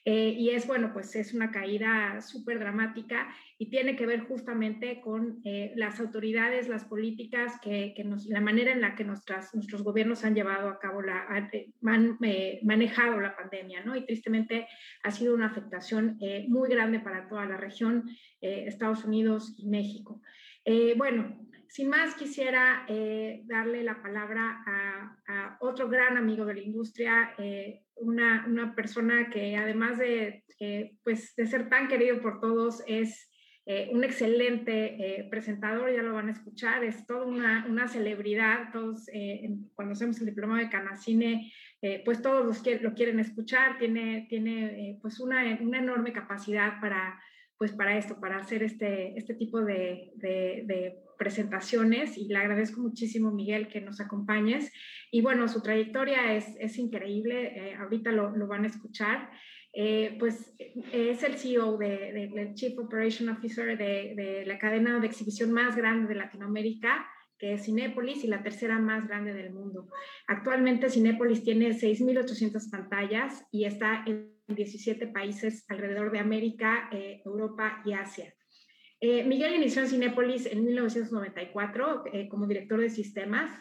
Eh, 0.05 0.35
y 0.37 0.49
es, 0.49 0.67
bueno, 0.67 0.91
pues 0.91 1.15
es 1.15 1.33
una 1.33 1.49
caída 1.49 2.19
súper 2.21 2.59
dramática 2.59 3.33
y 3.57 3.69
tiene 3.69 3.95
que 3.95 4.05
ver 4.05 4.27
justamente 4.27 4.99
con 4.99 5.39
eh, 5.45 5.71
las 5.77 6.01
autoridades, 6.01 6.67
las 6.67 6.83
políticas, 6.83 7.53
que, 7.61 7.95
nos, 8.03 8.25
la 8.25 8.41
manera 8.41 8.73
en 8.73 8.81
la 8.81 8.95
que 8.95 9.05
nuestras, 9.05 9.55
nuestros 9.55 9.81
gobiernos 9.81 10.25
han 10.25 10.35
llevado 10.35 10.67
a 10.67 10.79
cabo, 10.79 11.01
la, 11.01 11.25
han 11.29 12.17
eh, 12.21 12.59
manejado 12.63 13.21
la 13.21 13.35
pandemia, 13.35 13.85
¿no? 13.85 13.95
Y 13.95 14.05
tristemente 14.05 14.67
ha 15.03 15.11
sido 15.11 15.33
una 15.33 15.47
afectación 15.47 16.17
muy 16.49 16.69
grande 16.69 16.99
para 16.99 17.27
toda 17.29 17.45
la 17.45 17.57
región, 17.57 18.09
Estados 18.41 19.05
Unidos 19.05 19.55
y 19.57 19.69
México. 19.69 20.21
bueno, 20.97 21.42
sin 21.73 21.89
más, 21.89 22.13
quisiera 22.13 22.85
eh, 22.87 23.41
darle 23.45 23.83
la 23.83 23.99
palabra 23.99 24.63
a, 25.27 25.57
otro 25.59 25.89
gran 25.89 26.17
amigo 26.17 26.45
de 26.45 26.53
la 26.53 26.61
industria, 26.61 27.33
eh, 27.39 27.81
una, 27.95 28.45
una, 28.47 28.75
persona 28.75 29.31
que 29.31 29.57
además 29.57 29.97
de, 29.97 30.43
eh, 30.59 30.97
pues, 31.03 31.35
de 31.35 31.47
ser 31.47 31.69
tan 31.69 31.87
querido 31.87 32.21
por 32.21 32.39
todos, 32.39 32.83
es 32.85 33.27
un 33.93 34.03
excelente 34.03 35.25
presentador, 35.31 35.89
ya 35.89 36.03
lo 36.03 36.13
van 36.13 36.27
a 36.27 36.33
escuchar, 36.33 36.83
es 36.83 37.07
toda 37.07 37.25
una, 37.25 37.65
una 37.69 37.87
celebridad, 37.87 38.73
todos 38.73 39.05
cuando 39.73 39.93
hacemos 39.93 40.19
el 40.19 40.25
diploma 40.25 40.59
de 40.59 40.69
Canacine, 40.69 41.49
pues 42.03 42.21
todos 42.21 42.45
los 42.45 42.61
que, 42.61 42.79
lo 42.79 42.93
quieren 42.93 43.21
escuchar, 43.21 43.77
tiene, 43.77 44.25
tiene 44.27 44.99
pues 45.01 45.21
una, 45.21 45.57
una 45.61 45.79
enorme 45.79 46.11
capacidad 46.11 46.81
para 46.81 47.17
pues 47.57 47.71
para 47.71 47.97
esto, 47.97 48.19
para 48.19 48.39
hacer 48.39 48.61
este, 48.61 49.17
este 49.17 49.35
tipo 49.35 49.61
de, 49.61 50.11
de, 50.15 50.63
de, 50.65 51.02
presentaciones 51.17 52.17
y 52.17 52.27
le 52.27 52.37
agradezco 52.37 52.81
muchísimo, 52.81 53.31
Miguel, 53.31 53.67
que 53.67 53.81
nos 53.81 53.99
acompañes. 53.99 54.71
Y 55.11 55.21
bueno, 55.21 55.47
su 55.47 55.61
trayectoria 55.61 56.35
es, 56.35 56.55
es 56.59 56.77
increíble, 56.77 57.53
eh, 57.55 57.75
ahorita 57.75 58.11
lo, 58.11 58.35
lo, 58.35 58.47
van 58.47 58.63
a 58.63 58.67
escuchar. 58.67 59.29
Eh, 59.73 60.15
pues 60.19 60.53
es 60.91 61.23
el 61.23 61.37
CEO, 61.37 61.77
de, 61.77 62.29
de, 62.33 62.51
Chief 62.53 62.77
Operation 62.77 63.29
Officer 63.29 63.75
de, 63.77 64.13
de, 64.15 64.45
la 64.45 64.59
cadena 64.59 64.99
de 64.99 65.07
exhibición 65.07 65.51
más 65.51 65.75
grande 65.75 66.07
de 66.07 66.15
Latinoamérica, 66.15 67.07
que 67.39 67.53
es 67.53 67.65
Cinépolis 67.65 68.23
y 68.23 68.27
la 68.27 68.43
tercera 68.43 68.77
más 68.79 69.07
grande 69.07 69.33
del 69.33 69.51
mundo. 69.51 69.89
Actualmente 70.27 70.89
Cinépolis 70.89 71.43
tiene 71.43 71.69
6.800 71.69 72.69
pantallas 72.69 73.45
y 73.51 73.65
está 73.65 74.03
en 74.05 74.33
17 74.47 75.07
países 75.07 75.65
alrededor 75.69 76.11
de 76.11 76.19
América, 76.19 76.89
eh, 76.91 77.21
Europa 77.25 77.81
y 77.85 77.93
Asia. 77.93 78.33
Eh, 79.05 79.25
Miguel 79.25 79.55
inició 79.55 79.81
en 79.81 79.89
Cinépolis 79.89 80.45
en 80.45 80.63
1994 80.63 82.05
eh, 82.13 82.29
como 82.29 82.47
director 82.47 82.79
de 82.79 82.89
sistemas 82.89 83.51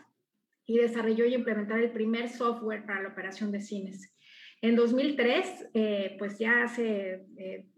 y 0.64 0.78
desarrolló 0.78 1.24
y 1.24 1.34
implementó 1.34 1.74
el 1.74 1.90
primer 1.90 2.28
software 2.28 2.86
para 2.86 3.03
la 3.03 3.09
operación 3.09 3.51
de 3.51 3.61
cines. 3.61 4.14
En 4.61 4.76
2003, 4.76 5.70
eh, 5.74 6.14
pues 6.16 6.38
ya 6.38 6.62
hace 6.62 7.26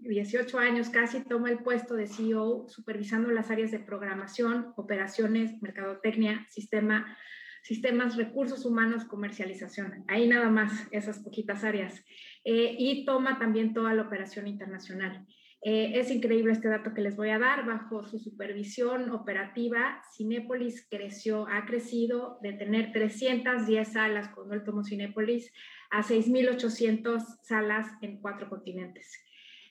18 0.01 0.59
años 0.59 0.91
casi, 0.91 1.25
toma 1.25 1.49
el 1.49 1.61
puesto 1.61 1.95
de 1.95 2.07
CEO 2.07 2.67
supervisando 2.69 3.31
las 3.31 3.51
áreas 3.51 3.71
de 3.71 3.79
programación, 3.79 4.75
operaciones, 4.77 5.63
mercadotecnia, 5.63 6.47
sistema, 6.51 7.17
sistemas, 7.63 8.19
recursos 8.19 8.67
humanos, 8.67 9.07
comercialización. 9.07 10.05
Ahí 10.07 10.29
nada 10.29 10.51
más 10.51 10.87
esas 10.91 11.21
poquitas 11.21 11.65
áreas. 11.65 12.05
y 12.45 13.07
toma 13.07 13.39
también 13.39 13.73
toda 13.73 13.95
la 13.95 14.03
operación 14.03 14.49
internacional. 14.49 15.27
Eh, 15.67 15.99
es 15.99 16.11
increíble 16.11 16.53
este 16.53 16.69
dato 16.69 16.93
que 16.93 17.01
les 17.01 17.17
voy 17.17 17.31
a 17.31 17.39
dar. 17.39 17.65
Bajo 17.65 18.05
su 18.05 18.19
supervisión 18.19 19.11
operativa, 19.11 20.03
Cinépolis 20.15 20.87
creció, 20.91 21.49
ha 21.49 21.65
crecido 21.65 22.39
de 22.43 22.53
tener 22.53 22.93
310 22.93 23.89
salas 23.91 24.29
cuando 24.35 24.55
él 24.55 24.63
tomó 24.63 24.85
Cinépolis 24.85 25.51
a 25.91 26.03
6.800 26.03 27.23
salas 27.43 27.89
en 28.03 28.21
cuatro 28.21 28.51
continentes. 28.51 29.19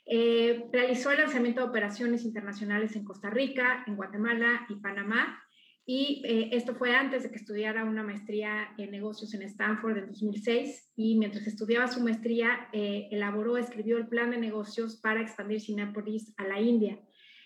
Eh, 0.07 0.65
realizó 0.73 1.11
el 1.11 1.19
lanzamiento 1.19 1.61
de 1.61 1.67
operaciones 1.67 2.25
internacionales 2.25 2.95
en 2.95 3.05
Costa 3.05 3.29
Rica, 3.29 3.83
en 3.85 3.95
Guatemala 3.95 4.65
y 4.69 4.75
Panamá 4.77 5.42
y 5.85 6.21
eh, 6.25 6.49
esto 6.53 6.75
fue 6.75 6.95
antes 6.95 7.23
de 7.23 7.29
que 7.29 7.35
estudiara 7.35 7.83
una 7.83 8.03
maestría 8.03 8.69
en 8.77 8.91
negocios 8.91 9.33
en 9.33 9.41
Stanford 9.41 9.97
en 9.97 10.07
2006. 10.07 10.93
Y 10.95 11.17
mientras 11.17 11.45
estudiaba 11.45 11.87
su 11.87 12.01
maestría, 12.01 12.69
eh, 12.71 13.09
elaboró, 13.11 13.57
escribió 13.57 13.97
el 13.97 14.07
plan 14.07 14.31
de 14.31 14.37
negocios 14.37 14.95
para 14.95 15.21
expandir 15.21 15.59
Cinepolis 15.59 16.33
a 16.37 16.47
la 16.47 16.61
India. 16.61 17.01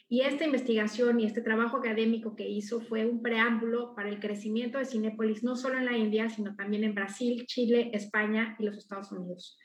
Y 0.07 0.21
esta 0.21 0.45
investigación 0.45 1.19
y 1.19 1.25
este 1.25 1.41
trabajo 1.41 1.77
académico 1.77 2.35
que 2.35 2.47
hizo 2.47 2.79
fue 2.79 3.05
un 3.05 3.21
preámbulo 3.21 3.93
para 3.95 4.07
el 4.07 4.19
crecimiento 4.19 4.77
de 4.77 4.85
Cinepolis, 4.85 5.43
no 5.43 5.55
solo 5.55 5.79
en 5.79 5.85
la 5.85 5.97
India, 5.97 6.29
sino 6.29 6.55
también 6.55 6.83
en 6.83 6.95
Brasil, 6.95 7.45
Chile, 7.47 7.89
España 7.93 8.55
y 8.59 8.65
los 8.65 8.77
Estados 8.77 9.11
Unidos. 9.11 9.57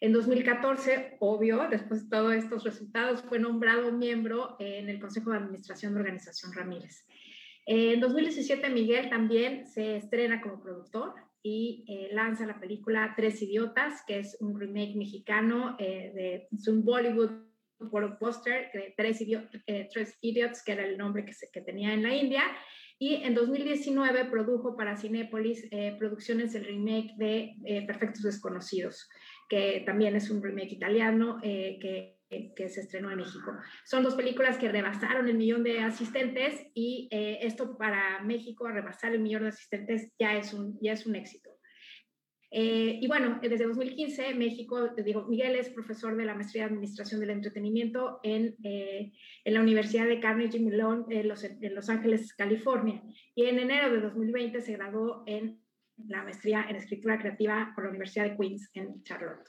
En 0.00 0.12
2014, 0.12 1.18
obvio, 1.20 1.68
después 1.70 2.04
de 2.04 2.10
todos 2.10 2.34
estos 2.34 2.64
resultados, 2.64 3.22
fue 3.22 3.38
nombrado 3.38 3.92
miembro 3.92 4.56
en 4.58 4.88
el 4.88 4.98
Consejo 4.98 5.30
de 5.30 5.38
Administración 5.38 5.94
de 5.94 6.00
Organización 6.00 6.52
Ramírez. 6.52 7.06
En 7.66 8.00
2017 8.00 8.68
Miguel 8.68 9.08
también 9.08 9.66
se 9.66 9.96
estrena 9.96 10.40
como 10.40 10.62
productor 10.62 11.14
y 11.42 11.84
eh, 11.88 12.08
lanza 12.12 12.46
la 12.46 12.60
película 12.60 13.12
Tres 13.16 13.40
Idiotas, 13.42 14.02
que 14.06 14.18
es 14.18 14.36
un 14.40 14.58
remake 14.58 14.96
mexicano 14.96 15.76
eh, 15.78 16.12
de 16.14 16.48
es 16.50 16.68
un 16.68 16.84
Bollywood 16.84 17.30
blockbuster 17.78 18.70
de 18.72 18.94
Tres, 18.96 19.20
eh, 19.20 19.88
Tres, 19.92 20.16
Idiots, 20.22 20.62
que 20.62 20.72
era 20.72 20.86
el 20.86 20.96
nombre 20.96 21.24
que, 21.24 21.60
tenía 21.60 21.92
en 21.92 22.02
la 22.02 22.14
India. 22.14 22.42
Y 22.98 23.16
en 23.16 23.34
2019 23.34 24.26
produjo 24.26 24.76
para 24.76 24.96
Cinépolis 24.96 25.68
producciones 25.98 26.52
del 26.52 26.64
remake 26.64 27.14
de 27.18 27.84
Perfectos 27.86 28.22
Desconocidos, 28.22 29.10
que 29.48 29.82
también 29.84 30.14
es 30.14 30.30
un 30.30 30.40
remake 30.40 30.72
italiano 30.72 31.40
que 31.42 32.13
que 32.54 32.68
se 32.68 32.80
estrenó 32.80 33.10
en 33.10 33.18
México. 33.18 33.52
Son 33.84 34.02
dos 34.02 34.14
películas 34.14 34.58
que 34.58 34.70
rebasaron 34.70 35.28
el 35.28 35.36
millón 35.36 35.62
de 35.64 35.80
asistentes 35.80 36.66
y 36.74 37.08
eh, 37.10 37.38
esto 37.42 37.76
para 37.76 38.22
México, 38.22 38.68
rebasar 38.68 39.12
el 39.12 39.20
millón 39.20 39.42
de 39.42 39.48
asistentes, 39.48 40.12
ya 40.18 40.36
es 40.36 40.52
un, 40.52 40.78
ya 40.80 40.92
es 40.92 41.06
un 41.06 41.16
éxito. 41.16 41.50
Eh, 42.56 43.00
y 43.02 43.08
bueno, 43.08 43.40
desde 43.42 43.66
2015 43.66 44.34
México, 44.34 44.88
digo, 45.04 45.26
Miguel 45.26 45.56
es 45.56 45.70
profesor 45.70 46.16
de 46.16 46.24
la 46.24 46.36
maestría 46.36 46.62
de 46.62 46.70
Administración 46.70 47.20
del 47.20 47.30
Entretenimiento 47.30 48.20
en, 48.22 48.54
eh, 48.62 49.12
en 49.44 49.54
la 49.54 49.60
Universidad 49.60 50.06
de 50.06 50.20
Carnegie 50.20 50.60
Mellon 50.60 51.06
en 51.10 51.26
Los, 51.26 51.42
en 51.42 51.74
Los 51.74 51.88
Ángeles, 51.88 52.32
California. 52.34 53.02
Y 53.34 53.46
en 53.46 53.58
enero 53.58 53.92
de 53.92 54.00
2020 54.00 54.60
se 54.62 54.74
graduó 54.74 55.24
en 55.26 55.60
la 56.06 56.22
maestría 56.22 56.66
en 56.68 56.76
Escritura 56.76 57.18
Creativa 57.18 57.72
por 57.74 57.84
la 57.84 57.90
Universidad 57.90 58.30
de 58.30 58.36
Queens 58.36 58.70
en 58.74 59.02
Charlotte. 59.02 59.48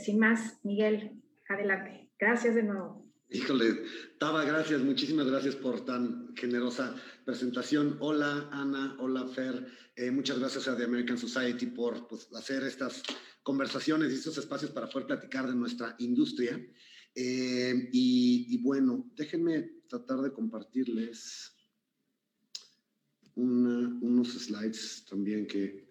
sin 0.00 0.18
más, 0.18 0.58
Miguel, 0.64 1.12
Adelante. 1.48 2.10
Gracias 2.18 2.54
de 2.54 2.62
nuevo. 2.62 3.08
Híjole, 3.30 3.82
Taba, 4.18 4.44
gracias, 4.44 4.80
muchísimas 4.80 5.26
gracias 5.26 5.54
por 5.54 5.84
tan 5.84 6.34
generosa 6.34 6.94
presentación. 7.26 7.98
Hola 8.00 8.48
Ana, 8.50 8.96
hola 8.98 9.28
Fer, 9.28 9.66
eh, 9.96 10.10
muchas 10.10 10.38
gracias 10.38 10.66
a 10.66 10.74
The 10.74 10.84
American 10.84 11.18
Society 11.18 11.66
por 11.66 12.08
pues, 12.08 12.26
hacer 12.34 12.62
estas 12.62 13.02
conversaciones 13.42 14.10
y 14.12 14.14
estos 14.14 14.38
espacios 14.38 14.70
para 14.70 14.88
poder 14.88 15.06
platicar 15.06 15.46
de 15.46 15.54
nuestra 15.54 15.94
industria. 15.98 16.58
Eh, 17.14 17.88
y, 17.92 18.62
bueno, 18.62 19.10
déjenme 19.14 19.82
tratar 19.88 20.18
de 20.18 20.32
compartirles 20.32 21.54
unos 23.34 24.28
slides 24.28 25.04
también 25.08 25.46
que 25.46 25.88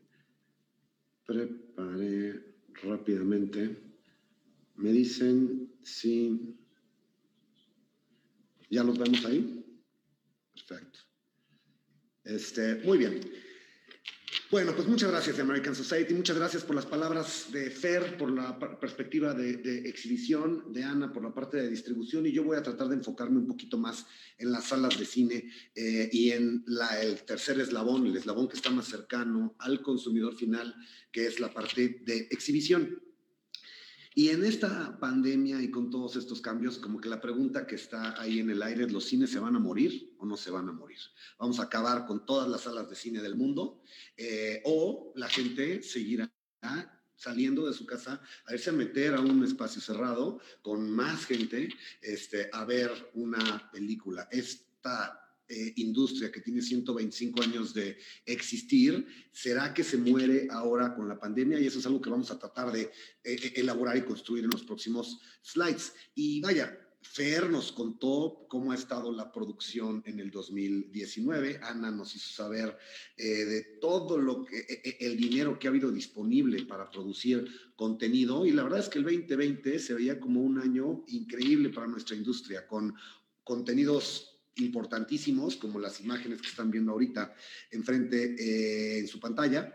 preparé 1.26 2.56
rápidamente. 2.84 3.87
Me 4.78 4.92
dicen 4.92 5.74
si... 5.84 6.56
¿Ya 8.70 8.84
los 8.84 8.98
vemos 8.98 9.26
ahí? 9.26 9.66
Perfecto. 10.54 11.00
Este, 12.24 12.76
muy 12.84 12.98
bien. 12.98 13.22
Bueno, 14.50 14.74
pues 14.74 14.88
muchas 14.88 15.12
gracias 15.12 15.40
American 15.40 15.76
Society, 15.76 16.14
muchas 16.14 16.38
gracias 16.38 16.64
por 16.64 16.74
las 16.74 16.86
palabras 16.86 17.52
de 17.52 17.70
Fer, 17.70 18.18
por 18.18 18.32
la 18.32 18.58
perspectiva 18.80 19.34
de, 19.34 19.80
exhibición, 19.90 20.72
de 20.72 20.84
Ana, 20.84 21.12
por 21.12 21.24
la 21.24 21.34
parte 21.34 21.58
de 21.58 21.70
distribución, 21.70 22.26
y 22.26 22.32
yo 22.32 22.46
voy 22.46 22.56
a 22.56 22.64
tratar 22.64 22.88
de 22.88 22.96
enfocarme 22.96 23.40
un 23.40 23.48
poquito 23.48 23.78
más 23.78 24.06
en 24.38 24.54
las 24.54 24.66
salas 24.66 24.98
de 24.98 25.06
cine 25.06 25.52
eh, 25.76 26.10
y 26.14 26.32
en 26.32 26.64
el 27.02 27.24
tercer 27.24 27.60
eslabón, 27.60 28.08
el 28.08 28.16
eslabón 28.16 28.48
que 28.48 28.56
está 28.56 28.70
más 28.70 28.88
cercano 28.88 29.56
al 29.60 29.82
consumidor 29.82 30.36
final, 30.36 30.74
que 31.12 31.28
es 31.28 31.42
la 31.42 31.54
parte 31.54 32.02
de 32.06 32.28
exhibición. 32.32 33.02
Y 34.18 34.30
en 34.30 34.44
esta 34.44 34.98
pandemia 35.00 35.62
y 35.62 35.70
con 35.70 35.92
todos 35.92 36.16
estos 36.16 36.42
cambios, 36.42 36.80
como 36.80 37.00
que 37.00 37.08
la 37.08 37.22
pregunta 37.22 37.68
que 37.68 37.76
está 37.76 38.20
ahí 38.20 38.40
en 38.40 38.50
el 38.50 38.64
aire 38.64 38.86
es, 38.86 38.92
¿los 38.92 39.06
cines 39.06 39.30
se 39.30 39.38
van 39.38 39.56
a 39.56 39.60
morir 39.60 40.16
o 40.18 40.26
no 40.26 40.36
se 40.36 40.50
van 40.50 40.68
a 40.68 40.72
morir? 40.72 40.98
¿Vamos 41.38 41.60
a 41.60 41.66
acabar 41.66 42.08
con 42.08 42.26
todas 42.26 42.50
las 42.50 42.62
salas 42.62 42.90
de 42.90 42.96
cine 42.96 43.22
del 43.22 43.36
mundo? 43.36 43.84
Eh, 44.18 44.64
¿O 44.66 45.14
la 45.18 45.30
gente 45.30 45.84
seguirá 45.84 46.34
saliendo 47.16 47.68
de 47.68 47.74
su 47.74 47.86
casa 47.86 48.20
a 48.48 48.56
irse 48.56 48.72
a 48.72 48.74
meter 48.74 49.14
a 49.14 49.20
un 49.20 49.44
espacio 49.44 49.80
cerrado 49.80 50.40
con 50.64 50.90
más 50.90 51.28
gente 51.28 51.70
este, 52.02 52.50
a 52.52 52.66
ver 52.66 53.12
una 53.14 53.70
película? 53.72 54.28
Esta 54.32 55.27
eh, 55.50 55.74
industria 55.78 56.30
que 56.30 56.42
tiene 56.42 56.62
125 56.62 57.42
años 57.42 57.74
de 57.74 57.98
existir, 58.26 59.08
¿será 59.32 59.74
que 59.74 59.82
se 59.82 59.96
muere 59.96 60.50
ahora 60.52 60.94
con 60.94 61.08
la 61.08 61.18
pandemia? 61.18 61.58
Y 61.58 61.68
eso 61.68 61.80
es 61.80 61.86
algo 61.86 62.02
que 62.02 62.10
vamos 62.10 62.30
a 62.32 62.38
tratar 62.38 62.70
de 62.70 62.82
eh, 62.82 62.92
eh, 63.24 63.54
elaborar 63.56 63.96
y 63.96 64.02
construir 64.02 64.44
en 64.44 64.50
los 64.50 64.64
próximos 64.64 65.22
slides. 65.42 65.94
Y 66.16 66.42
vaya, 66.42 66.78
Fer 67.02 67.50
nos 67.50 67.72
contó 67.72 68.46
cómo 68.50 68.74
ha 68.74 68.76
estado 68.76 69.10
la 69.14 69.32
producción 69.32 70.04
en 70.06 70.20
el 70.20 70.32
2019. 70.32 71.62
Ana 71.64 71.92
nos 71.92 72.14
hizo 72.14 72.30
saber 72.30 72.78
de 73.16 73.78
todo 73.80 74.18
lo 74.18 74.44
que 74.44 74.98
el 75.00 75.16
dinero 75.16 75.58
que 75.58 75.68
ha 75.68 75.70
habido 75.70 75.92
disponible 75.92 76.66
para 76.66 76.92
producir 76.92 77.48
contenido 77.78 78.46
y 78.46 78.52
la 78.52 78.64
verdad 78.64 78.80
es 78.80 78.90
que 78.90 78.98
el 78.98 79.06
2020 79.06 79.80
se 79.80 79.94
veía 79.94 80.20
como 80.20 80.42
un 80.42 80.60
año 80.60 81.06
increíble 81.08 81.70
para 81.70 81.88
nuestra 81.88 82.18
industria 82.18 82.68
con 82.68 82.94
contenidos 83.46 84.37
importantísimos, 84.60 85.58
como 85.58 85.80
las 85.80 86.00
imágenes 86.02 86.42
que 86.42 86.48
están 86.48 86.72
viendo 86.72 86.92
ahorita 86.92 87.34
enfrente 87.72 88.36
eh, 88.38 89.00
en 89.00 89.08
su 89.08 89.20
pantalla. 89.20 89.74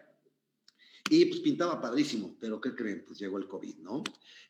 Y 1.11 1.27
pues 1.27 1.41
pintaba 1.41 1.81
padrísimo, 1.81 2.37
pero 2.41 2.61
¿qué 2.61 2.75
creen? 2.75 3.05
Pues 3.07 3.19
llegó 3.19 3.39
el 3.39 3.49
COVID, 3.49 3.79
¿no? 3.79 4.03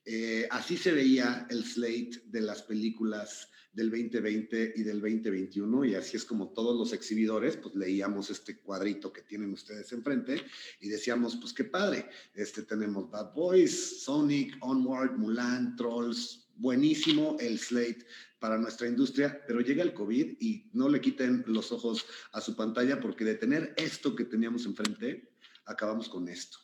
Eh, 0.04 0.46
así 0.50 0.76
se 0.76 0.92
veía 0.92 1.46
el 1.50 1.64
slate 1.64 2.22
de 2.26 2.40
las 2.40 2.62
películas 2.62 3.48
del 3.72 3.90
2020 3.90 4.74
y 4.76 4.82
del 4.82 5.00
2021 5.00 5.86
y 5.86 5.94
así 5.94 6.16
es 6.16 6.24
como 6.24 6.52
todos 6.52 6.78
los 6.78 6.92
exhibidores 6.92 7.56
pues 7.56 7.74
leíamos 7.74 8.28
este 8.28 8.58
cuadrito 8.58 9.12
que 9.12 9.22
tienen 9.22 9.52
ustedes 9.52 9.90
enfrente 9.92 10.42
y 10.80 10.88
decíamos 10.88 11.36
pues 11.36 11.54
qué 11.54 11.64
padre, 11.64 12.06
este 12.34 12.62
tenemos 12.62 13.10
Bad 13.10 13.32
Boys, 13.32 14.02
Sonic, 14.02 14.56
Onward, 14.60 15.16
Mulan, 15.16 15.74
Trolls, 15.76 16.48
buenísimo 16.56 17.36
el 17.40 17.58
slate 17.58 18.04
para 18.42 18.58
nuestra 18.58 18.88
industria, 18.88 19.40
pero 19.46 19.60
llega 19.60 19.84
el 19.84 19.94
COVID 19.94 20.38
y 20.40 20.68
no 20.72 20.88
le 20.88 21.00
quiten 21.00 21.44
los 21.46 21.70
ojos 21.70 22.04
a 22.32 22.40
su 22.40 22.56
pantalla 22.56 22.98
porque 22.98 23.24
de 23.24 23.36
tener 23.36 23.72
esto 23.76 24.16
que 24.16 24.24
teníamos 24.24 24.66
enfrente, 24.66 25.36
acabamos 25.64 26.08
con 26.08 26.26
esto, 26.26 26.58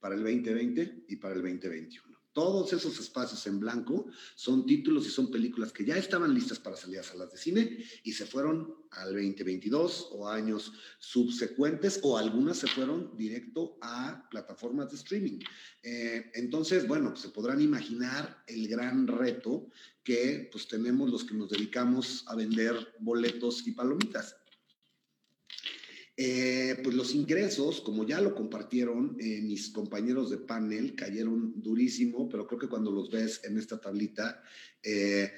para 0.00 0.16
el 0.16 0.24
2020 0.24 1.04
y 1.06 1.16
para 1.16 1.34
el 1.34 1.42
2021. 1.42 2.09
Todos 2.32 2.72
esos 2.72 2.98
espacios 3.00 3.44
en 3.46 3.58
blanco 3.58 4.06
son 4.36 4.64
títulos 4.64 5.06
y 5.06 5.10
son 5.10 5.30
películas 5.30 5.72
que 5.72 5.84
ya 5.84 5.96
estaban 5.96 6.32
listas 6.32 6.60
para 6.60 6.76
salir 6.76 7.00
a 7.00 7.02
salas 7.02 7.32
de 7.32 7.38
cine 7.38 7.84
y 8.04 8.12
se 8.12 8.24
fueron 8.24 8.74
al 8.90 9.12
2022 9.12 10.10
o 10.12 10.28
años 10.28 10.72
subsecuentes 10.98 11.98
o 12.02 12.16
algunas 12.16 12.58
se 12.58 12.68
fueron 12.68 13.16
directo 13.16 13.78
a 13.82 14.28
plataformas 14.30 14.90
de 14.90 14.96
streaming. 14.96 15.40
Eh, 15.82 16.30
entonces, 16.34 16.86
bueno, 16.86 17.16
se 17.16 17.30
podrán 17.30 17.60
imaginar 17.60 18.44
el 18.46 18.68
gran 18.68 19.06
reto 19.06 19.68
que 20.04 20.48
pues 20.50 20.68
tenemos 20.68 21.10
los 21.10 21.24
que 21.24 21.34
nos 21.34 21.50
dedicamos 21.50 22.24
a 22.28 22.34
vender 22.34 22.94
boletos 23.00 23.66
y 23.66 23.72
palomitas. 23.72 24.39
Eh, 26.22 26.78
pues 26.84 26.94
los 26.94 27.14
ingresos, 27.14 27.80
como 27.80 28.04
ya 28.04 28.20
lo 28.20 28.34
compartieron 28.34 29.16
eh, 29.18 29.40
mis 29.40 29.70
compañeros 29.70 30.28
de 30.28 30.36
panel, 30.36 30.94
cayeron 30.94 31.54
durísimo, 31.62 32.28
pero 32.28 32.46
creo 32.46 32.60
que 32.60 32.68
cuando 32.68 32.90
los 32.90 33.10
ves 33.10 33.40
en 33.44 33.56
esta 33.56 33.80
tablita, 33.80 34.42
eh, 34.82 35.32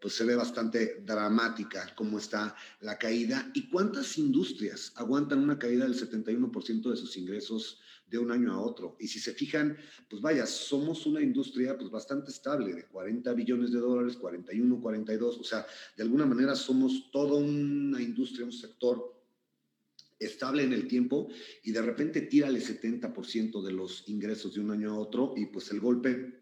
pues 0.00 0.14
se 0.14 0.22
ve 0.22 0.36
bastante 0.36 1.02
dramática 1.04 1.92
cómo 1.96 2.18
está 2.18 2.54
la 2.82 2.96
caída 2.96 3.50
y 3.52 3.68
cuántas 3.68 4.16
industrias 4.16 4.92
aguantan 4.94 5.40
una 5.40 5.58
caída 5.58 5.84
del 5.84 5.96
71% 5.96 6.88
de 6.88 6.96
sus 6.96 7.16
ingresos 7.16 7.80
de 8.06 8.18
un 8.18 8.30
año 8.30 8.52
a 8.52 8.60
otro. 8.60 8.96
Y 9.00 9.08
si 9.08 9.18
se 9.18 9.34
fijan, 9.34 9.76
pues 10.08 10.22
vaya, 10.22 10.46
somos 10.46 11.04
una 11.04 11.20
industria 11.20 11.76
pues 11.76 11.90
bastante 11.90 12.30
estable, 12.30 12.74
de 12.74 12.86
40 12.86 13.32
billones 13.32 13.72
de 13.72 13.80
dólares, 13.80 14.16
41, 14.16 14.80
42, 14.80 15.36
o 15.36 15.42
sea, 15.42 15.66
de 15.96 16.04
alguna 16.04 16.26
manera 16.26 16.54
somos 16.54 17.10
toda 17.10 17.40
una 17.40 18.00
industria, 18.00 18.44
un 18.44 18.52
sector 18.52 19.17
estable 20.18 20.62
en 20.62 20.72
el 20.72 20.88
tiempo 20.88 21.28
y 21.62 21.72
de 21.72 21.82
repente 21.82 22.22
tira 22.22 22.48
el 22.48 22.62
70% 22.62 23.62
de 23.62 23.72
los 23.72 24.08
ingresos 24.08 24.54
de 24.54 24.60
un 24.60 24.70
año 24.70 24.92
a 24.92 24.98
otro 24.98 25.34
y 25.36 25.46
pues 25.46 25.70
el 25.70 25.80
golpe 25.80 26.38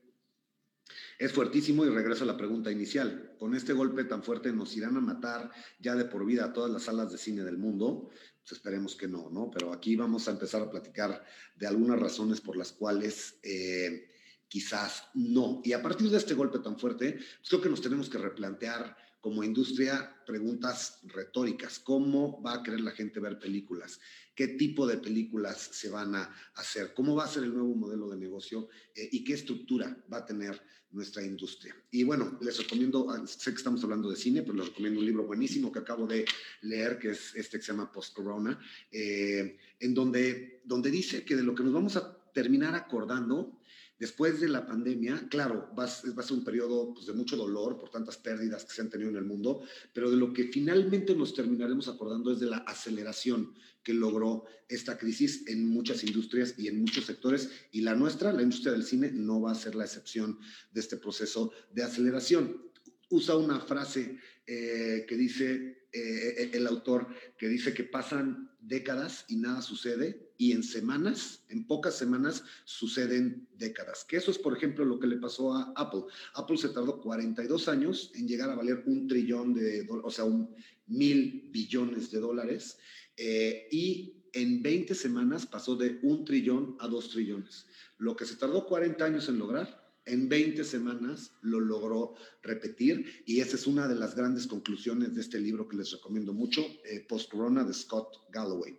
es 1.18 1.32
fuertísimo 1.32 1.84
y 1.84 1.88
regreso 1.88 2.24
a 2.24 2.26
la 2.26 2.36
pregunta 2.36 2.70
inicial. 2.70 3.34
Con 3.38 3.54
este 3.54 3.72
golpe 3.72 4.04
tan 4.04 4.22
fuerte 4.22 4.52
nos 4.52 4.76
irán 4.76 4.96
a 4.96 5.00
matar 5.00 5.50
ya 5.80 5.94
de 5.94 6.04
por 6.04 6.24
vida 6.24 6.44
a 6.44 6.52
todas 6.52 6.70
las 6.70 6.84
salas 6.84 7.10
de 7.10 7.18
cine 7.18 7.42
del 7.42 7.58
mundo. 7.58 8.10
Pues 8.42 8.52
esperemos 8.52 8.94
que 8.94 9.08
no, 9.08 9.30
¿no? 9.30 9.50
Pero 9.50 9.72
aquí 9.72 9.96
vamos 9.96 10.28
a 10.28 10.32
empezar 10.32 10.62
a 10.62 10.70
platicar 10.70 11.24
de 11.56 11.66
algunas 11.66 11.98
razones 11.98 12.40
por 12.40 12.56
las 12.56 12.72
cuales 12.72 13.38
eh, 13.42 14.08
quizás 14.46 15.08
no. 15.14 15.60
Y 15.64 15.72
a 15.72 15.82
partir 15.82 16.10
de 16.10 16.18
este 16.18 16.34
golpe 16.34 16.58
tan 16.60 16.78
fuerte, 16.78 17.14
pues 17.14 17.48
creo 17.48 17.62
que 17.62 17.70
nos 17.70 17.80
tenemos 17.82 18.08
que 18.08 18.18
replantear 18.18 18.96
como 19.26 19.42
industria 19.42 20.22
preguntas 20.24 21.00
retóricas. 21.02 21.80
¿Cómo 21.80 22.40
va 22.40 22.54
a 22.54 22.62
querer 22.62 22.78
la 22.78 22.92
gente 22.92 23.18
ver 23.18 23.40
películas? 23.40 23.98
¿Qué 24.36 24.46
tipo 24.46 24.86
de 24.86 24.98
películas 24.98 25.68
se 25.72 25.88
van 25.88 26.14
a 26.14 26.32
hacer? 26.54 26.94
¿Cómo 26.94 27.16
va 27.16 27.24
a 27.24 27.28
ser 27.28 27.42
el 27.42 27.52
nuevo 27.52 27.74
modelo 27.74 28.08
de 28.08 28.18
negocio? 28.18 28.68
Eh, 28.94 29.08
¿Y 29.10 29.24
qué 29.24 29.32
estructura 29.32 30.00
va 30.12 30.18
a 30.18 30.26
tener 30.26 30.62
nuestra 30.92 31.24
industria? 31.24 31.74
Y 31.90 32.04
bueno, 32.04 32.38
les 32.40 32.56
recomiendo, 32.56 33.10
ah, 33.10 33.26
sé 33.26 33.50
que 33.50 33.56
estamos 33.56 33.82
hablando 33.82 34.08
de 34.08 34.14
cine, 34.14 34.42
pero 34.42 34.54
les 34.58 34.68
recomiendo 34.68 35.00
un 35.00 35.06
libro 35.06 35.26
buenísimo 35.26 35.72
que 35.72 35.80
acabo 35.80 36.06
de 36.06 36.24
leer, 36.62 36.96
que 36.96 37.10
es 37.10 37.34
este 37.34 37.58
que 37.58 37.64
se 37.64 37.72
llama 37.72 37.90
Post 37.90 38.14
Corona, 38.14 38.56
eh, 38.92 39.58
en 39.80 39.92
donde, 39.92 40.62
donde 40.64 40.88
dice 40.92 41.24
que 41.24 41.34
de 41.34 41.42
lo 41.42 41.52
que 41.52 41.64
nos 41.64 41.72
vamos 41.72 41.96
a 41.96 42.16
terminar 42.32 42.76
acordando 42.76 43.58
Después 43.98 44.40
de 44.40 44.48
la 44.48 44.66
pandemia, 44.66 45.26
claro, 45.30 45.70
va, 45.78 45.84
a 45.84 45.88
ser 45.88 46.12
un 46.32 46.44
periodo 46.44 46.92
pues, 46.92 47.06
de 47.06 47.14
mucho 47.14 47.34
dolor 47.34 47.78
por 47.78 47.88
tantas 47.88 48.18
pérdidas 48.18 48.64
que 48.64 48.74
se 48.74 48.82
han 48.82 48.90
tenido 48.90 49.08
en 49.08 49.16
el 49.16 49.24
mundo, 49.24 49.62
pero 49.94 50.10
de 50.10 50.18
lo 50.18 50.34
que 50.34 50.44
finalmente 50.44 51.14
nos 51.14 51.32
terminaremos 51.32 51.88
acordando 51.88 52.30
es 52.30 52.38
de 52.38 52.46
la 52.46 52.58
aceleración 52.58 53.54
que 53.82 53.94
logró 53.94 54.44
esta 54.68 54.98
crisis 54.98 55.46
en 55.46 55.66
muchas 55.68 56.04
industrias 56.04 56.54
y 56.58 56.68
en 56.68 56.80
muchos 56.80 57.06
sectores, 57.06 57.50
y 57.72 57.80
la 57.80 57.94
nuestra, 57.94 58.32
la 58.32 58.42
industria 58.42 58.72
del 58.72 58.84
cine, 58.84 59.10
no 59.12 59.40
va 59.40 59.52
a 59.52 59.54
ser 59.54 59.74
la 59.74 59.84
excepción 59.84 60.38
de 60.72 60.80
este 60.80 60.98
proceso 60.98 61.52
de 61.72 61.84
aceleración. 61.84 62.70
Usa 63.08 63.36
una 63.36 63.60
frase 63.60 64.18
eh, 64.46 65.06
que 65.08 65.16
dice 65.16 65.85
eh, 65.96 66.50
el 66.52 66.66
autor, 66.66 67.08
que 67.38 67.48
dice 67.48 67.72
que 67.72 67.84
pasan 67.84 68.50
décadas 68.60 69.24
y 69.28 69.36
nada 69.36 69.62
sucede, 69.62 70.30
y 70.38 70.52
en 70.52 70.62
semanas, 70.62 71.44
en 71.48 71.66
pocas 71.66 71.96
semanas, 71.96 72.44
suceden 72.64 73.48
décadas. 73.56 74.04
Que 74.04 74.16
eso 74.16 74.30
es, 74.30 74.38
por 74.38 74.56
ejemplo, 74.56 74.84
lo 74.84 74.98
que 74.98 75.06
le 75.06 75.16
pasó 75.16 75.54
a 75.54 75.72
Apple. 75.76 76.02
Apple 76.34 76.58
se 76.58 76.68
tardó 76.68 77.00
42 77.00 77.68
años 77.68 78.10
en 78.14 78.28
llegar 78.28 78.50
a 78.50 78.56
valer 78.56 78.82
un 78.86 79.06
trillón 79.08 79.54
de 79.54 79.86
o 79.88 80.10
sea, 80.10 80.24
un 80.24 80.54
mil 80.86 81.48
billones 81.50 82.10
de 82.10 82.20
dólares, 82.20 82.78
eh, 83.16 83.68
y 83.70 84.16
en 84.32 84.62
20 84.62 84.94
semanas 84.94 85.46
pasó 85.46 85.76
de 85.76 85.98
un 86.02 86.24
trillón 86.24 86.76
a 86.80 86.88
dos 86.88 87.10
trillones. 87.10 87.66
Lo 87.98 88.14
que 88.14 88.26
se 88.26 88.36
tardó 88.36 88.66
40 88.66 89.02
años 89.04 89.28
en 89.28 89.38
lograr, 89.38 89.85
en 90.06 90.28
20 90.28 90.64
semanas 90.64 91.32
lo 91.42 91.60
logró 91.60 92.14
repetir 92.42 93.22
y 93.26 93.40
esa 93.40 93.56
es 93.56 93.66
una 93.66 93.86
de 93.88 93.96
las 93.96 94.14
grandes 94.14 94.46
conclusiones 94.46 95.14
de 95.14 95.20
este 95.20 95.38
libro 95.38 95.68
que 95.68 95.76
les 95.76 95.90
recomiendo 95.90 96.32
mucho, 96.32 96.64
eh, 96.84 97.04
Post 97.08 97.30
Corona 97.30 97.64
de 97.64 97.74
Scott 97.74 98.30
Galloway. 98.30 98.78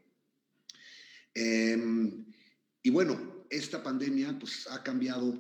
Em, 1.34 2.26
y 2.82 2.90
bueno, 2.90 3.46
esta 3.50 3.84
pandemia 3.84 4.40
pues 4.40 4.68
ha 4.72 4.82
cambiado, 4.82 5.38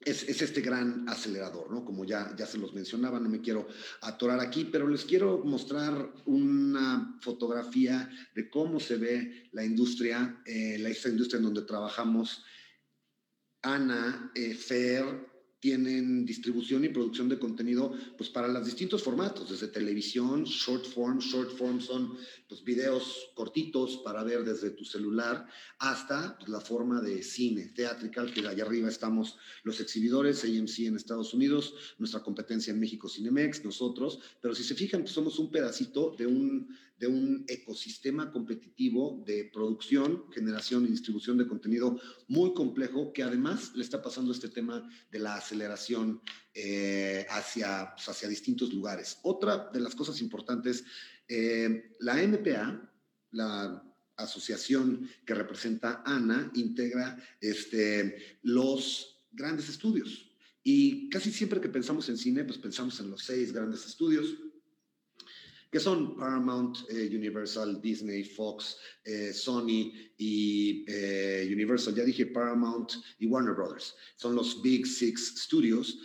es, 0.00 0.22
este 0.22 0.60
gran 0.60 1.08
acelerador, 1.08 1.70
¿no? 1.70 1.84
Como 1.84 2.04
ya, 2.04 2.34
ya 2.38 2.46
se 2.46 2.58
los 2.58 2.72
mencionaba, 2.72 3.18
no 3.18 3.28
me 3.28 3.40
quiero 3.40 3.66
atorar 4.02 4.40
aquí, 4.40 4.64
pero 4.64 4.88
les 4.88 5.04
quiero 5.04 5.44
mostrar 5.44 6.12
una 6.24 7.18
fotografía 7.20 8.08
de 8.34 8.48
cómo 8.48 8.78
se 8.78 8.96
ve 8.96 9.48
la 9.52 9.64
industria, 9.64 10.40
eh, 10.46 10.78
la, 10.78 10.90
industria 10.90 11.38
en 11.38 11.44
donde 11.44 11.62
trabajamos 11.62 12.44
Ana, 13.66 14.30
eh, 14.34 14.54
Fer, 14.54 15.04
tienen 15.58 16.24
distribución 16.24 16.84
y 16.84 16.90
producción 16.90 17.28
de 17.28 17.40
contenido 17.40 17.92
pues 18.16 18.30
para 18.30 18.46
los 18.46 18.64
distintos 18.64 19.02
formatos, 19.02 19.50
desde 19.50 19.66
televisión, 19.66 20.44
short 20.44 20.84
form, 20.86 21.18
short 21.18 21.56
form 21.56 21.80
son 21.80 22.16
pues 22.48 22.62
videos 22.62 23.32
cortitos 23.34 23.96
para 24.04 24.22
ver 24.22 24.44
desde 24.44 24.70
tu 24.70 24.84
celular, 24.84 25.48
hasta 25.80 26.36
pues, 26.38 26.48
la 26.48 26.60
forma 26.60 27.00
de 27.00 27.20
cine, 27.24 27.72
theatrical, 27.74 28.32
que 28.32 28.46
allá 28.46 28.64
arriba 28.64 28.88
estamos 28.88 29.36
los 29.64 29.80
exhibidores, 29.80 30.44
AMC 30.44 30.78
en 30.86 30.94
Estados 30.94 31.34
Unidos, 31.34 31.74
nuestra 31.98 32.22
competencia 32.22 32.72
en 32.72 32.78
México 32.78 33.08
Cinemex, 33.08 33.64
nosotros, 33.64 34.20
pero 34.40 34.54
si 34.54 34.62
se 34.62 34.76
fijan, 34.76 35.00
pues 35.00 35.12
somos 35.12 35.40
un 35.40 35.50
pedacito 35.50 36.14
de 36.16 36.28
un, 36.28 36.68
de 36.98 37.06
un 37.06 37.44
ecosistema 37.48 38.32
competitivo 38.32 39.22
de 39.26 39.50
producción, 39.52 40.24
generación 40.32 40.84
y 40.84 40.88
distribución 40.88 41.36
de 41.36 41.46
contenido 41.46 42.00
muy 42.28 42.54
complejo, 42.54 43.12
que 43.12 43.22
además 43.22 43.72
le 43.74 43.82
está 43.82 44.00
pasando 44.00 44.32
este 44.32 44.48
tema 44.48 44.88
de 45.10 45.18
la 45.18 45.34
aceleración 45.36 46.22
eh, 46.54 47.26
hacia, 47.28 47.92
pues, 47.94 48.08
hacia 48.08 48.28
distintos 48.28 48.72
lugares. 48.72 49.18
Otra 49.22 49.70
de 49.72 49.80
las 49.80 49.94
cosas 49.94 50.20
importantes, 50.22 50.84
eh, 51.28 51.92
la 52.00 52.14
MPA, 52.14 52.90
la 53.32 53.82
asociación 54.16 55.08
que 55.26 55.34
representa 55.34 56.02
ANA, 56.06 56.50
integra 56.54 57.22
este, 57.40 58.38
los 58.42 59.26
grandes 59.30 59.68
estudios. 59.68 60.30
Y 60.62 61.10
casi 61.10 61.30
siempre 61.30 61.60
que 61.60 61.68
pensamos 61.68 62.08
en 62.08 62.16
cine, 62.16 62.42
pues 62.44 62.58
pensamos 62.58 62.98
en 63.00 63.10
los 63.10 63.22
seis 63.22 63.52
grandes 63.52 63.86
estudios 63.86 64.34
que 65.70 65.80
son 65.80 66.16
Paramount, 66.16 66.78
eh, 66.88 67.08
Universal, 67.12 67.80
Disney, 67.80 68.24
Fox, 68.24 68.76
eh, 69.04 69.32
Sony 69.32 69.92
y 70.16 70.84
eh, 70.86 71.48
Universal. 71.52 71.94
Ya 71.94 72.04
dije 72.04 72.26
Paramount 72.26 72.92
y 73.18 73.26
Warner 73.26 73.54
Brothers. 73.54 73.94
Son 74.16 74.34
los 74.34 74.62
Big 74.62 74.86
Six 74.86 75.34
Studios. 75.44 75.98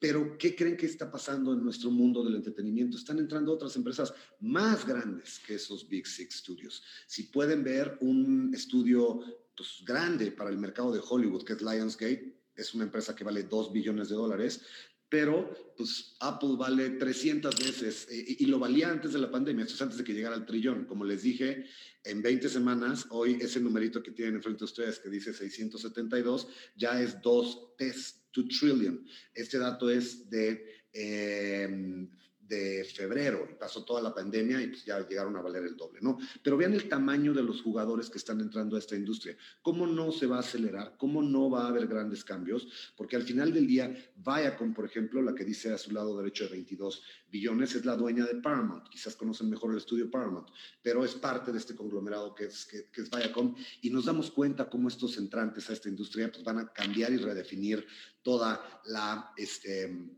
pero, 0.00 0.38
¿qué 0.38 0.54
creen 0.54 0.76
que 0.76 0.86
está 0.86 1.10
pasando 1.10 1.52
en 1.52 1.64
nuestro 1.64 1.90
mundo 1.90 2.22
del 2.22 2.36
entretenimiento? 2.36 2.96
Están 2.96 3.18
entrando 3.18 3.52
otras 3.52 3.74
empresas 3.74 4.14
más 4.40 4.86
grandes 4.86 5.40
que 5.40 5.56
esos 5.56 5.88
Big 5.88 6.06
Six 6.06 6.36
Studios. 6.36 6.82
Si 7.06 7.24
pueden 7.24 7.64
ver 7.64 7.98
un 8.00 8.52
estudio 8.54 9.20
pues, 9.56 9.82
grande 9.84 10.30
para 10.30 10.50
el 10.50 10.58
mercado 10.58 10.92
de 10.92 11.00
Hollywood, 11.02 11.44
que 11.44 11.54
es 11.54 11.62
Lionsgate, 11.62 12.38
es 12.58 12.74
una 12.74 12.84
empresa 12.84 13.14
que 13.14 13.24
vale 13.24 13.44
2 13.44 13.72
billones 13.72 14.08
de 14.08 14.16
dólares, 14.16 14.60
pero 15.08 15.74
pues 15.76 16.16
Apple 16.20 16.56
vale 16.58 16.90
300 16.90 17.56
veces 17.58 18.08
eh, 18.10 18.36
y, 18.40 18.46
lo 18.46 18.58
valía 18.58 18.90
antes 18.90 19.12
de 19.12 19.18
la 19.18 19.30
pandemia, 19.30 19.64
esto 19.64 19.74
es 19.74 19.82
antes 19.82 19.98
de 19.98 20.04
que 20.04 20.12
llegara 20.12 20.34
al 20.34 20.44
trillón. 20.44 20.84
Como 20.86 21.04
les 21.04 21.22
dije, 21.22 21.66
en 22.04 22.20
20 22.20 22.48
semanas, 22.48 23.06
hoy 23.10 23.38
ese 23.40 23.60
numerito 23.60 24.02
que 24.02 24.10
tienen 24.10 24.36
enfrente 24.36 24.60
de 24.60 24.64
ustedes 24.64 24.98
que 24.98 25.08
dice 25.08 25.32
672 25.32 26.48
ya 26.76 27.00
es 27.00 27.20
2 27.22 27.76
test, 27.76 28.24
2 28.34 28.48
trillion. 28.48 29.06
Este 29.32 29.58
dato 29.58 29.88
es 29.88 30.28
de, 30.28 30.84
em, 30.92 32.10
de 32.48 32.84
febrero 32.84 33.46
y 33.50 33.54
pasó 33.54 33.84
toda 33.84 34.00
la 34.00 34.14
pandemia 34.14 34.60
y 34.62 34.68
pues 34.68 34.84
ya 34.84 35.06
llegaron 35.06 35.36
a 35.36 35.42
valer 35.42 35.64
el 35.64 35.76
doble, 35.76 36.00
¿no? 36.00 36.18
Pero 36.42 36.56
vean 36.56 36.72
el 36.72 36.88
tamaño 36.88 37.34
de 37.34 37.42
los 37.42 37.60
jugadores 37.60 38.08
que 38.08 38.18
están 38.18 38.40
entrando 38.40 38.76
a 38.76 38.78
esta 38.78 38.96
industria. 38.96 39.36
¿Cómo 39.60 39.86
no 39.86 40.10
se 40.10 40.26
va 40.26 40.36
a 40.36 40.40
acelerar? 40.40 40.96
¿Cómo 40.96 41.22
no 41.22 41.50
va 41.50 41.64
a 41.64 41.68
haber 41.68 41.86
grandes 41.86 42.24
cambios? 42.24 42.92
Porque 42.96 43.16
al 43.16 43.22
final 43.22 43.52
del 43.52 43.66
día, 43.66 43.94
Viacom, 44.16 44.72
por 44.72 44.86
ejemplo, 44.86 45.20
la 45.20 45.34
que 45.34 45.44
dice 45.44 45.72
a 45.72 45.78
su 45.78 45.92
lado 45.92 46.16
derecho 46.16 46.44
de 46.44 46.50
22 46.50 47.02
billones, 47.30 47.74
es 47.74 47.84
la 47.84 47.96
dueña 47.96 48.24
de 48.24 48.36
Paramount. 48.36 48.88
Quizás 48.88 49.14
conocen 49.14 49.50
mejor 49.50 49.72
el 49.72 49.78
estudio 49.78 50.10
Paramount, 50.10 50.48
pero 50.82 51.04
es 51.04 51.14
parte 51.14 51.52
de 51.52 51.58
este 51.58 51.74
conglomerado 51.74 52.34
que 52.34 52.46
es, 52.46 52.64
que, 52.64 52.88
es 53.00 53.10
Viacom 53.10 53.54
y 53.82 53.90
nos 53.90 54.06
damos 54.06 54.30
cuenta 54.30 54.70
cómo 54.70 54.88
estos 54.88 55.18
entrantes 55.18 55.68
a 55.68 55.74
esta 55.74 55.88
industria 55.90 56.30
pues, 56.32 56.42
van 56.42 56.58
a 56.58 56.72
cambiar 56.72 57.12
y 57.12 57.18
redefinir 57.18 57.86
toda 58.22 58.80
la... 58.86 59.32
Este, 59.36 60.17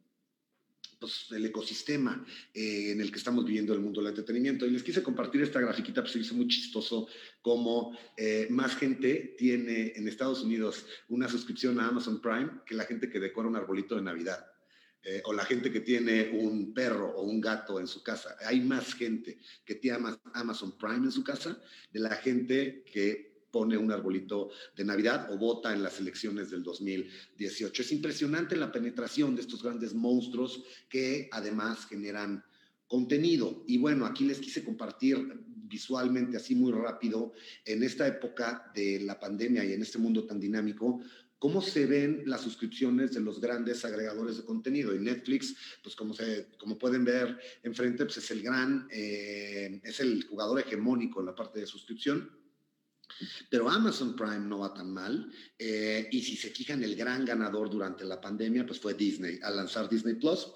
pues, 1.00 1.26
el 1.32 1.46
ecosistema 1.46 2.24
eh, 2.52 2.92
en 2.92 3.00
el 3.00 3.10
que 3.10 3.18
estamos 3.18 3.44
viviendo 3.44 3.72
el 3.72 3.80
mundo 3.80 4.00
del 4.00 4.10
entretenimiento. 4.10 4.66
Y 4.66 4.70
les 4.70 4.82
quise 4.82 5.02
compartir 5.02 5.40
esta 5.42 5.60
grafiquita, 5.60 6.02
pues 6.02 6.12
se 6.12 6.18
hizo 6.20 6.34
muy 6.34 6.46
chistoso 6.46 7.08
cómo 7.40 7.96
eh, 8.16 8.46
más 8.50 8.76
gente 8.76 9.34
tiene 9.38 9.94
en 9.96 10.06
Estados 10.06 10.42
Unidos 10.42 10.86
una 11.08 11.28
suscripción 11.28 11.80
a 11.80 11.88
Amazon 11.88 12.20
Prime 12.20 12.50
que 12.66 12.74
la 12.74 12.84
gente 12.84 13.08
que 13.08 13.18
decora 13.18 13.48
un 13.48 13.56
arbolito 13.56 13.96
de 13.96 14.02
Navidad. 14.02 14.46
Eh, 15.02 15.22
o 15.24 15.32
la 15.32 15.46
gente 15.46 15.72
que 15.72 15.80
tiene 15.80 16.28
un 16.34 16.74
perro 16.74 17.08
o 17.16 17.22
un 17.22 17.40
gato 17.40 17.80
en 17.80 17.86
su 17.86 18.02
casa. 18.02 18.36
Hay 18.44 18.60
más 18.60 18.92
gente 18.92 19.38
que 19.64 19.76
tiene 19.76 19.98
Amazon 20.34 20.76
Prime 20.76 21.06
en 21.06 21.10
su 21.10 21.24
casa 21.24 21.58
de 21.90 22.00
la 22.00 22.16
gente 22.16 22.84
que 22.84 23.29
pone 23.50 23.76
un 23.76 23.90
arbolito 23.92 24.50
de 24.76 24.84
Navidad 24.84 25.32
o 25.32 25.38
vota 25.38 25.72
en 25.72 25.82
las 25.82 25.98
elecciones 26.00 26.50
del 26.50 26.62
2018. 26.62 27.82
Es 27.82 27.92
impresionante 27.92 28.56
la 28.56 28.72
penetración 28.72 29.34
de 29.34 29.42
estos 29.42 29.62
grandes 29.62 29.94
monstruos 29.94 30.62
que 30.88 31.28
además 31.32 31.86
generan 31.86 32.44
contenido. 32.86 33.64
Y 33.66 33.78
bueno, 33.78 34.06
aquí 34.06 34.24
les 34.24 34.40
quise 34.40 34.64
compartir 34.64 35.16
visualmente, 35.46 36.36
así 36.36 36.54
muy 36.54 36.72
rápido, 36.72 37.32
en 37.64 37.82
esta 37.84 38.06
época 38.06 38.72
de 38.74 39.00
la 39.00 39.18
pandemia 39.18 39.64
y 39.64 39.72
en 39.72 39.82
este 39.82 39.98
mundo 39.98 40.24
tan 40.24 40.40
dinámico, 40.40 41.00
cómo 41.38 41.62
se 41.62 41.86
ven 41.86 42.22
las 42.26 42.42
suscripciones 42.42 43.12
de 43.12 43.20
los 43.20 43.40
grandes 43.40 43.84
agregadores 43.84 44.38
de 44.38 44.44
contenido. 44.44 44.94
Y 44.94 44.98
Netflix, 44.98 45.54
pues 45.82 45.94
como, 45.94 46.12
se, 46.12 46.48
como 46.58 46.76
pueden 46.76 47.04
ver 47.04 47.38
enfrente, 47.62 48.04
pues 48.04 48.18
es 48.18 48.30
el 48.32 48.42
gran, 48.42 48.88
eh, 48.90 49.80
es 49.84 50.00
el 50.00 50.24
jugador 50.24 50.60
hegemónico 50.60 51.20
en 51.20 51.26
la 51.26 51.34
parte 51.34 51.60
de 51.60 51.66
suscripción 51.66 52.39
pero 53.48 53.68
Amazon 53.68 54.14
Prime 54.14 54.40
no 54.40 54.60
va 54.60 54.74
tan 54.74 54.92
mal. 54.92 55.30
Eh, 55.58 56.08
y 56.10 56.22
si 56.22 56.36
se 56.36 56.50
fijan, 56.50 56.82
el 56.82 56.96
gran 56.96 57.24
ganador 57.24 57.70
durante 57.70 58.04
la 58.04 58.20
pandemia 58.20 58.66
pues 58.66 58.80
fue 58.80 58.94
Disney, 58.94 59.38
al 59.42 59.56
lanzar 59.56 59.88
Disney 59.88 60.14
Plus 60.14 60.48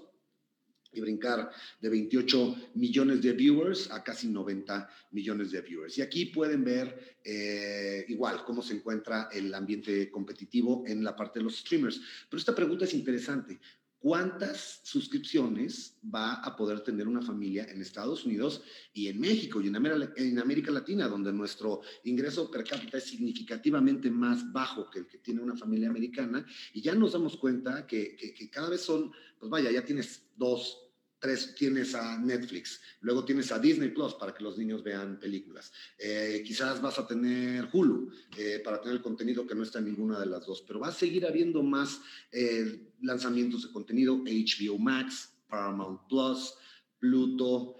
y 0.94 1.00
brincar 1.00 1.50
de 1.80 1.88
28 1.88 2.70
millones 2.74 3.20
de 3.20 3.32
viewers 3.32 3.90
a 3.90 4.02
casi 4.02 4.28
90 4.28 4.88
millones 5.10 5.50
de 5.50 5.60
viewers. 5.60 5.98
Y 5.98 6.02
aquí 6.02 6.26
pueden 6.26 6.64
ver 6.64 7.18
eh, 7.24 8.04
igual 8.08 8.44
cómo 8.44 8.62
se 8.62 8.74
encuentra 8.74 9.28
el 9.32 9.52
ambiente 9.54 10.10
competitivo 10.10 10.84
en 10.86 11.02
la 11.02 11.16
parte 11.16 11.40
de 11.40 11.44
los 11.44 11.56
streamers. 11.56 12.00
Pero 12.28 12.38
esta 12.38 12.54
pregunta 12.54 12.84
es 12.84 12.94
interesante. 12.94 13.58
¿Cuántas 14.04 14.80
suscripciones 14.82 15.96
va 16.14 16.34
a 16.34 16.54
poder 16.54 16.82
tener 16.82 17.08
una 17.08 17.22
familia 17.22 17.64
en 17.70 17.80
Estados 17.80 18.26
Unidos 18.26 18.60
y 18.92 19.08
en 19.08 19.18
México 19.18 19.62
y 19.62 19.68
en 19.68 19.76
América, 19.76 20.70
Latina, 20.70 21.08
donde 21.08 21.32
nuestro 21.32 21.80
ingreso 22.02 22.50
per 22.50 22.64
cápita 22.64 22.98
es 22.98 23.04
significativamente 23.04 24.10
más 24.10 24.52
bajo 24.52 24.90
que 24.90 24.98
el 24.98 25.06
que 25.06 25.16
tiene 25.20 25.40
una 25.40 25.56
familia 25.56 25.88
americana? 25.88 26.44
Y 26.74 26.82
ya 26.82 26.94
nos 26.94 27.14
damos 27.14 27.38
cuenta 27.38 27.86
que, 27.86 28.14
que 28.14 28.50
cada 28.50 28.68
vez 28.68 28.82
son, 28.82 29.10
pues 29.38 29.48
vaya, 29.48 29.70
ya 29.70 29.82
tienes 29.82 30.26
dos, 30.36 30.84
Tres, 31.24 31.54
tienes 31.54 31.94
a 31.94 32.18
Netflix, 32.18 32.82
luego 33.00 33.24
tienes 33.24 33.50
a 33.50 33.58
Disney 33.58 33.88
Plus 33.88 34.12
para 34.12 34.34
que 34.34 34.44
los 34.44 34.58
niños 34.58 34.84
vean 34.84 35.18
películas. 35.18 35.72
Eh, 35.96 36.42
quizás 36.46 36.82
vas 36.82 36.98
a 36.98 37.06
tener 37.06 37.66
Hulu 37.72 38.12
eh, 38.36 38.60
para 38.62 38.78
tener 38.78 38.96
el 38.96 39.02
contenido 39.02 39.46
que 39.46 39.54
no 39.54 39.62
está 39.62 39.78
en 39.78 39.86
ninguna 39.86 40.20
de 40.20 40.26
las 40.26 40.44
dos, 40.44 40.62
pero 40.66 40.80
va 40.80 40.88
a 40.88 40.92
seguir 40.92 41.24
habiendo 41.24 41.62
más 41.62 41.98
eh, 42.30 42.92
lanzamientos 43.04 43.62
de 43.62 43.72
contenido, 43.72 44.16
HBO 44.16 44.78
Max, 44.78 45.36
Paramount 45.48 46.08
Plus, 46.08 46.54
Pluto, 46.98 47.76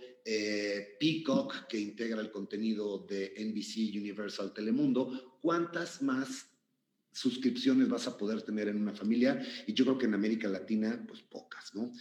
Peacock, 0.99 1.67
que 1.67 1.79
integra 1.79 2.21
el 2.21 2.31
contenido 2.31 3.05
de 3.09 3.35
NBC 3.39 3.97
Universal 3.99 4.53
Telemundo. 4.53 5.39
¿Cuántas 5.41 6.03
más 6.03 6.51
suscripciones 7.13 7.89
vas 7.89 8.07
a 8.07 8.17
poder 8.17 8.43
tener 8.43 8.69
en 8.69 8.81
una 8.81 8.95
familia? 8.95 9.45
Y 9.67 9.75
yo 9.75 9.85
creo 9.85 9.99
que 9.99 10.07
en 10.07 10.15
América 10.15 10.49
Latina, 10.49 11.05
pues 11.07 11.21
pocas, 11.23 11.75
¿no? 11.75 11.93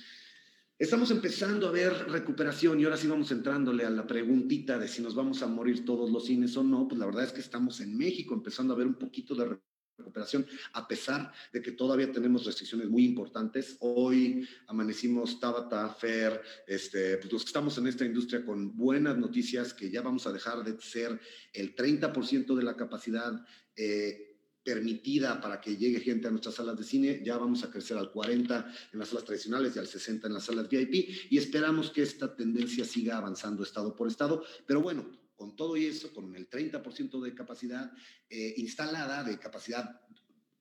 Estamos 0.80 1.12
empezando 1.12 1.68
a 1.68 1.72
ver 1.72 1.94
recuperación 2.10 2.80
y 2.80 2.84
ahora 2.84 2.98
sí 2.98 3.08
vamos 3.08 3.32
entrándole 3.32 3.86
a 3.86 3.90
la 3.90 4.08
preguntita 4.08 4.80
de 4.80 4.88
si 4.88 5.02
nos 5.02 5.16
vamos 5.16 5.42
a 5.42 5.48
morir 5.48 5.86
todos 5.86 6.10
los 6.10 6.26
cines 6.26 6.58
o 6.58 6.64
no. 6.64 6.88
Pues 6.88 7.00
la 7.00 7.06
verdad 7.06 7.26
es 7.26 7.32
que 7.32 7.42
estamos 7.42 7.80
en 7.80 7.96
México 7.96 8.34
empezando 8.34 8.74
a 8.74 8.78
ver 8.78 8.88
un 8.88 8.96
poquito 8.96 9.36
de 9.36 9.60
recuperación, 9.98 10.46
a 10.74 10.88
pesar 10.88 11.32
de 11.52 11.62
que 11.62 11.72
todavía 11.72 12.12
tenemos 12.12 12.46
restricciones 12.46 12.90
muy 12.90 13.06
importantes. 13.06 13.78
Hoy 13.80 14.48
amanecimos 14.68 15.40
Tabata, 15.40 15.90
Fer, 15.90 16.42
este, 16.68 17.18
pues 17.18 17.46
estamos 17.46 17.78
en 17.78 17.88
esta 17.88 18.06
industria 18.06 18.46
con 18.46 18.76
buenas 18.76 19.18
noticias 19.18 19.74
que 19.74 19.90
ya 19.90 20.02
vamos 20.02 20.26
a 20.26 20.34
dejar 20.34 20.64
de 20.64 20.80
ser 20.82 21.20
el 21.54 21.76
30% 21.76 22.56
de 22.56 22.64
la 22.64 22.76
capacidad. 22.76 23.34
Eh, 23.76 24.30
permitida 24.64 25.42
para 25.42 25.60
que 25.60 25.76
llegue 25.76 26.00
gente 26.00 26.30
a 26.30 26.32
nuestras 26.32 26.56
salas 26.56 26.78
de 26.78 26.86
cine, 26.86 27.22
ya 27.22 27.38
vamos 27.38 27.66
a 27.66 27.70
crecer 27.70 27.98
al 27.98 28.12
40 28.12 28.74
en 28.94 29.00
las 29.00 29.10
salas 29.10 29.26
tradicionales 29.26 29.76
y 29.76 29.80
al 29.80 29.88
60 29.88 30.28
en 30.28 30.34
las 30.34 30.46
salas 30.46 30.70
VIP 30.70 31.10
y 31.30 31.38
esperamos 31.38 31.92
que 31.92 32.02
esta 32.02 32.34
tendencia 32.34 32.86
siga 32.86 33.18
avanzando 33.18 33.62
estado 33.62 33.94
por 33.94 34.08
estado, 34.08 34.46
pero 34.66 34.80
bueno, 34.80 35.06
con 35.44 35.58
todo 35.58 35.76
y 35.76 35.88
eso, 35.88 36.14
con 36.14 36.34
el 36.38 36.50
30% 36.50 37.20
de 37.22 37.36
capacidad 37.36 37.92
eh, 38.30 38.54
instalada, 38.56 39.26
de 39.26 39.38
capacidad 39.38 40.00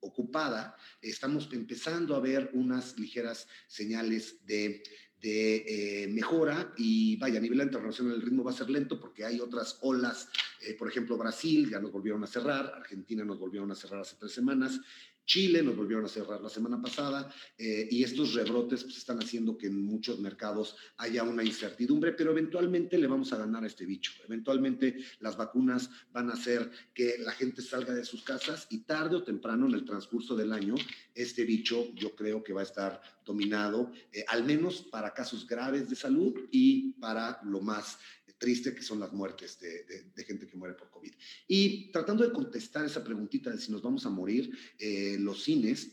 ocupada, 0.01 0.77
estamos 1.01 1.49
empezando 1.53 2.17
a 2.17 2.21
ver 2.21 2.51
unas 2.53 2.99
ligeras 2.99 3.47
señales 3.69 4.45
de 4.45 4.83
de 5.23 6.03
eh, 6.05 6.09
mejora 6.09 6.75
y 6.77 7.17
vaya, 7.17 7.39
a 7.39 7.41
nivel 7.41 7.61
internacional 7.61 8.15
el 8.15 8.23
ritmo 8.23 8.43
va 8.43 8.51
a 8.51 8.55
ser 8.55 8.69
lento 8.69 8.99
porque 8.99 9.25
hay 9.25 9.39
otras 9.39 9.79
olas, 9.83 10.29
eh, 10.61 10.75
por 10.75 10.89
ejemplo 10.89 11.17
Brasil 11.17 11.71
ya 11.71 11.79
nos 11.79 11.93
volvieron 11.93 12.25
a 12.25 12.27
cerrar, 12.27 12.75
Argentina 12.75 13.25
nos 13.25 13.39
volvieron 13.39 13.71
a 13.71 13.77
cerrar 13.77 14.01
hace 14.01 14.17
tres 14.19 14.33
semanas, 14.33 14.81
Chile 15.25 15.63
nos 15.63 15.77
volvieron 15.77 16.05
a 16.05 16.09
cerrar 16.09 16.41
la 16.41 16.49
semana 16.49 16.81
pasada 16.81 17.33
eh, 17.57 17.89
y 17.91 18.03
estos 18.03 18.35
rebrotes 18.35 18.85
pues, 18.85 18.97
están 18.97 19.19
haciendo 19.23 19.57
que 19.57 19.69
en 19.69 19.85
muchos 19.85 20.19
mercados 20.19 20.77
haya 20.97 21.23
una 21.23 21.45
incertidumbre, 21.45 22.13
pero 22.13 22.33
eventualmente 22.33 22.99
le 22.99 23.07
vamos 23.07 23.33
a 23.33 23.39
ganar 23.39 23.65
a 23.65 23.67
este 23.67 23.87
bicho. 23.87 24.13
Eventualmente 24.25 24.97
las 25.21 25.37
vacunas 25.37 25.91
van 26.13 26.31
a 26.31 26.35
hacer 26.35 26.71
que 26.95 27.17
la 27.19 27.33
gente 27.33 27.63
salga 27.63 27.95
de 27.95 28.05
sus 28.05 28.23
casas 28.23 28.67
y 28.71 28.81
tarde 28.81 29.17
o 29.17 29.23
temprano 29.23 29.67
en 29.67 29.75
el 29.75 29.85
transcurso 29.85 30.37
del 30.37 30.53
año 30.53 30.75
este 31.15 31.45
bicho 31.45 31.93
yo 31.95 32.15
creo 32.15 32.43
que 32.43 32.53
va 32.53 32.61
a 32.61 32.65
estar 32.65 33.01
dominado, 33.25 33.93
eh, 34.13 34.25
al 34.29 34.45
menos 34.45 34.83
para 34.83 35.13
casos 35.13 35.47
graves 35.47 35.89
de 35.89 35.97
salud 35.97 36.35
y 36.51 36.93
para 36.95 37.41
lo 37.45 37.61
más 37.61 37.99
triste 38.43 38.75
que 38.75 38.83
son 38.83 38.99
las 38.99 39.13
muertes 39.13 39.61
de, 39.61 40.25
gente 40.25 40.49
que 40.49 40.57
muere 40.57 40.75
por 40.75 40.91
COVID. 40.91 41.13
Y 41.47 41.93
tratando 41.93 42.25
de 42.25 42.33
contestar 42.33 42.85
esa 42.85 43.05
preguntita 43.05 43.51
de 43.51 43.59
si 43.59 43.71
nos 43.71 43.83
vamos 43.83 44.05
a 44.05 44.11
morir, 44.11 44.51
eh, 44.81 45.17
los 45.21 45.45
cines, 45.45 45.93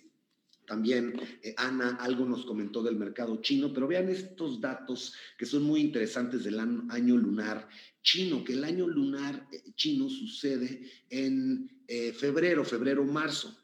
también 0.66 1.14
eh, 1.44 1.54
Ana 1.58 1.98
algo 1.98 2.26
nos 2.26 2.46
comentó 2.46 2.82
del 2.82 2.96
mercado 2.96 3.40
chino, 3.40 3.72
pero 3.72 3.88
vean 3.88 4.10
estos 4.10 4.60
datos 4.60 5.14
que 5.38 5.46
son 5.46 5.62
muy 5.62 5.82
interesantes 5.82 6.44
del 6.44 6.60
año, 6.60 7.18
lunar 7.18 7.70
chino, 8.02 8.44
que 8.44 8.54
el 8.54 8.64
año 8.64 8.88
lunar 8.88 9.48
eh, 9.52 9.62
chino 9.76 10.10
sucede 10.10 10.90
en 11.10 11.70
febrero, 12.14 12.64
febrero-marzo, 12.64 13.64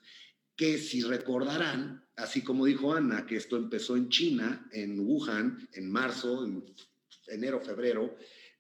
que 0.56 0.78
si 0.80 1.02
recordarán, 1.02 2.06
así 2.16 2.42
como 2.42 2.66
dijo 2.66 2.94
Ana, 2.94 3.26
que 3.26 3.36
esto 3.36 3.55
empezó 3.55 3.96
en 3.96 4.09
China, 4.09 4.68
en 4.72 5.00
Wuhan, 5.00 5.70
en 5.74 5.92
marzo, 5.92 6.43
en 6.43 6.64
enero, 7.28 7.59
febrero, 7.62 8.16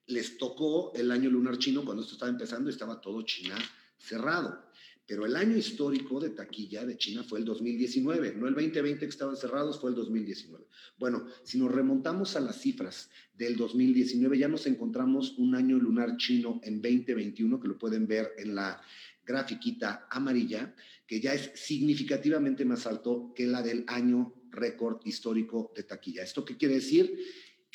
les 0.07 0.37
tocó 0.37 0.93
el 0.95 1.11
año 1.11 1.29
lunar 1.29 1.57
chino 1.57 1.83
cuando 1.83 2.03
esto 2.03 2.13
estaba 2.13 2.31
empezando, 2.31 2.69
estaba 2.69 3.01
todo 3.01 3.21
China 3.23 3.55
cerrado. 3.97 4.65
Pero 5.07 5.25
el 5.25 5.35
año 5.35 5.55
histórico 5.55 6.19
de 6.19 6.31
taquilla 6.31 6.83
de 6.83 6.97
China 6.97 7.23
fue 7.23 7.37
el 7.37 7.45
2019, 7.45 8.33
no 8.35 8.47
el 8.47 8.55
2020 8.55 8.99
que 8.99 9.09
estaban 9.09 9.37
cerrados, 9.37 9.79
fue 9.79 9.91
el 9.91 9.95
2019. 9.95 10.65
Bueno, 10.97 11.27
si 11.43 11.59
nos 11.59 11.71
remontamos 11.71 12.35
a 12.35 12.39
las 12.39 12.59
cifras 12.59 13.11
del 13.35 13.55
2019, 13.55 14.37
ya 14.39 14.47
nos 14.47 14.65
encontramos 14.65 15.35
un 15.37 15.53
año 15.53 15.77
lunar 15.77 16.17
chino 16.17 16.59
en 16.63 16.81
2021, 16.81 17.59
que 17.59 17.67
lo 17.67 17.77
pueden 17.77 18.07
ver 18.07 18.31
en 18.37 18.55
la 18.55 18.81
grafiquita 19.23 20.07
amarilla, 20.09 20.75
que 21.05 21.19
ya 21.19 21.35
es 21.35 21.51
significativamente 21.53 22.65
más 22.65 22.87
alto 22.87 23.31
que 23.35 23.45
la 23.45 23.61
del 23.61 23.83
año 23.87 24.33
récord 24.49 25.01
histórico 25.05 25.71
de 25.75 25.83
taquilla. 25.83 26.23
¿Esto 26.23 26.43
qué 26.43 26.57
quiere 26.57 26.75
decir? 26.75 27.15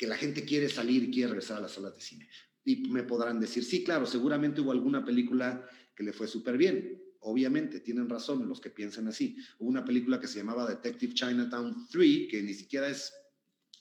Que 0.01 0.07
la 0.07 0.17
gente 0.17 0.43
quiere 0.43 0.67
salir 0.67 1.03
y 1.03 1.11
quiere 1.11 1.27
regresar 1.27 1.57
a 1.57 1.61
las 1.61 1.73
salas 1.73 1.93
de 1.93 2.01
cine. 2.01 2.27
Y 2.65 2.89
me 2.89 3.03
podrán 3.03 3.39
decir, 3.39 3.63
sí, 3.63 3.83
claro, 3.83 4.07
seguramente 4.07 4.59
hubo 4.59 4.71
alguna 4.71 5.05
película 5.05 5.63
que 5.95 6.01
le 6.01 6.11
fue 6.11 6.27
súper 6.27 6.57
bien. 6.57 6.99
Obviamente, 7.19 7.81
tienen 7.81 8.09
razón 8.09 8.49
los 8.49 8.59
que 8.59 8.71
piensan 8.71 9.07
así. 9.07 9.37
Hubo 9.59 9.69
una 9.69 9.85
película 9.85 10.19
que 10.19 10.25
se 10.25 10.39
llamaba 10.39 10.67
Detective 10.67 11.13
Chinatown 11.13 11.87
3, 11.91 12.27
que 12.31 12.41
ni 12.41 12.55
siquiera 12.55 12.89
es, 12.89 13.13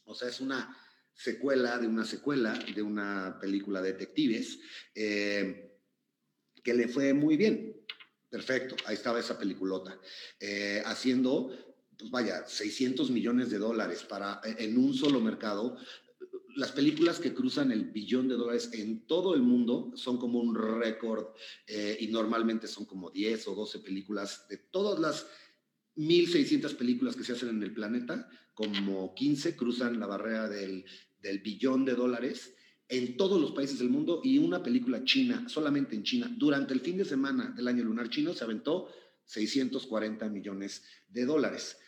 o 0.04 0.14
sea, 0.14 0.28
es 0.28 0.42
una 0.42 0.76
secuela 1.14 1.78
de 1.78 1.86
una 1.86 2.04
secuela 2.04 2.52
de 2.52 2.82
una 2.82 3.38
película 3.40 3.80
de 3.80 3.92
detectives 3.92 4.58
eh, 4.94 5.72
que 6.62 6.74
le 6.74 6.86
fue 6.86 7.14
muy 7.14 7.38
bien. 7.38 7.82
Perfecto, 8.28 8.76
ahí 8.84 8.94
estaba 8.94 9.20
esa 9.20 9.38
peliculota, 9.38 9.98
eh, 10.38 10.82
haciendo, 10.84 11.80
pues 11.98 12.10
vaya, 12.10 12.46
600 12.46 13.10
millones 13.10 13.48
de 13.48 13.56
dólares 13.56 14.02
para, 14.02 14.42
en 14.44 14.76
un 14.76 14.92
solo 14.92 15.18
mercado. 15.22 15.78
Las 16.56 16.72
películas 16.72 17.18
que 17.18 17.34
cruzan 17.34 17.72
el 17.72 17.84
billón 17.84 18.28
de 18.28 18.34
dólares 18.34 18.70
en 18.72 19.06
todo 19.06 19.34
el 19.34 19.42
mundo 19.42 19.92
son 19.94 20.18
como 20.18 20.40
un 20.40 20.54
récord 20.54 21.28
eh, 21.66 21.96
y 22.00 22.08
normalmente 22.08 22.66
son 22.66 22.86
como 22.86 23.10
10 23.10 23.48
o 23.48 23.54
12 23.54 23.80
películas 23.80 24.46
de 24.48 24.58
todas 24.58 24.98
las 24.98 25.26
1.600 25.96 26.76
películas 26.76 27.16
que 27.16 27.24
se 27.24 27.32
hacen 27.32 27.50
en 27.50 27.62
el 27.62 27.72
planeta, 27.72 28.28
como 28.54 29.14
15 29.14 29.56
cruzan 29.56 30.00
la 30.00 30.06
barrera 30.06 30.48
del, 30.48 30.84
del 31.20 31.40
billón 31.40 31.84
de 31.84 31.94
dólares 31.94 32.54
en 32.88 33.16
todos 33.16 33.40
los 33.40 33.52
países 33.52 33.78
del 33.78 33.88
mundo 33.88 34.20
y 34.24 34.38
una 34.38 34.62
película 34.62 35.04
china, 35.04 35.48
solamente 35.48 35.94
en 35.94 36.02
China, 36.02 36.34
durante 36.36 36.74
el 36.74 36.80
fin 36.80 36.98
de 36.98 37.04
semana 37.04 37.54
del 37.56 37.68
año 37.68 37.84
lunar 37.84 38.10
chino 38.10 38.34
se 38.34 38.42
aventó 38.42 38.88
640 39.26 40.28
millones 40.28 40.82
de 41.08 41.24
dólares. 41.24 41.78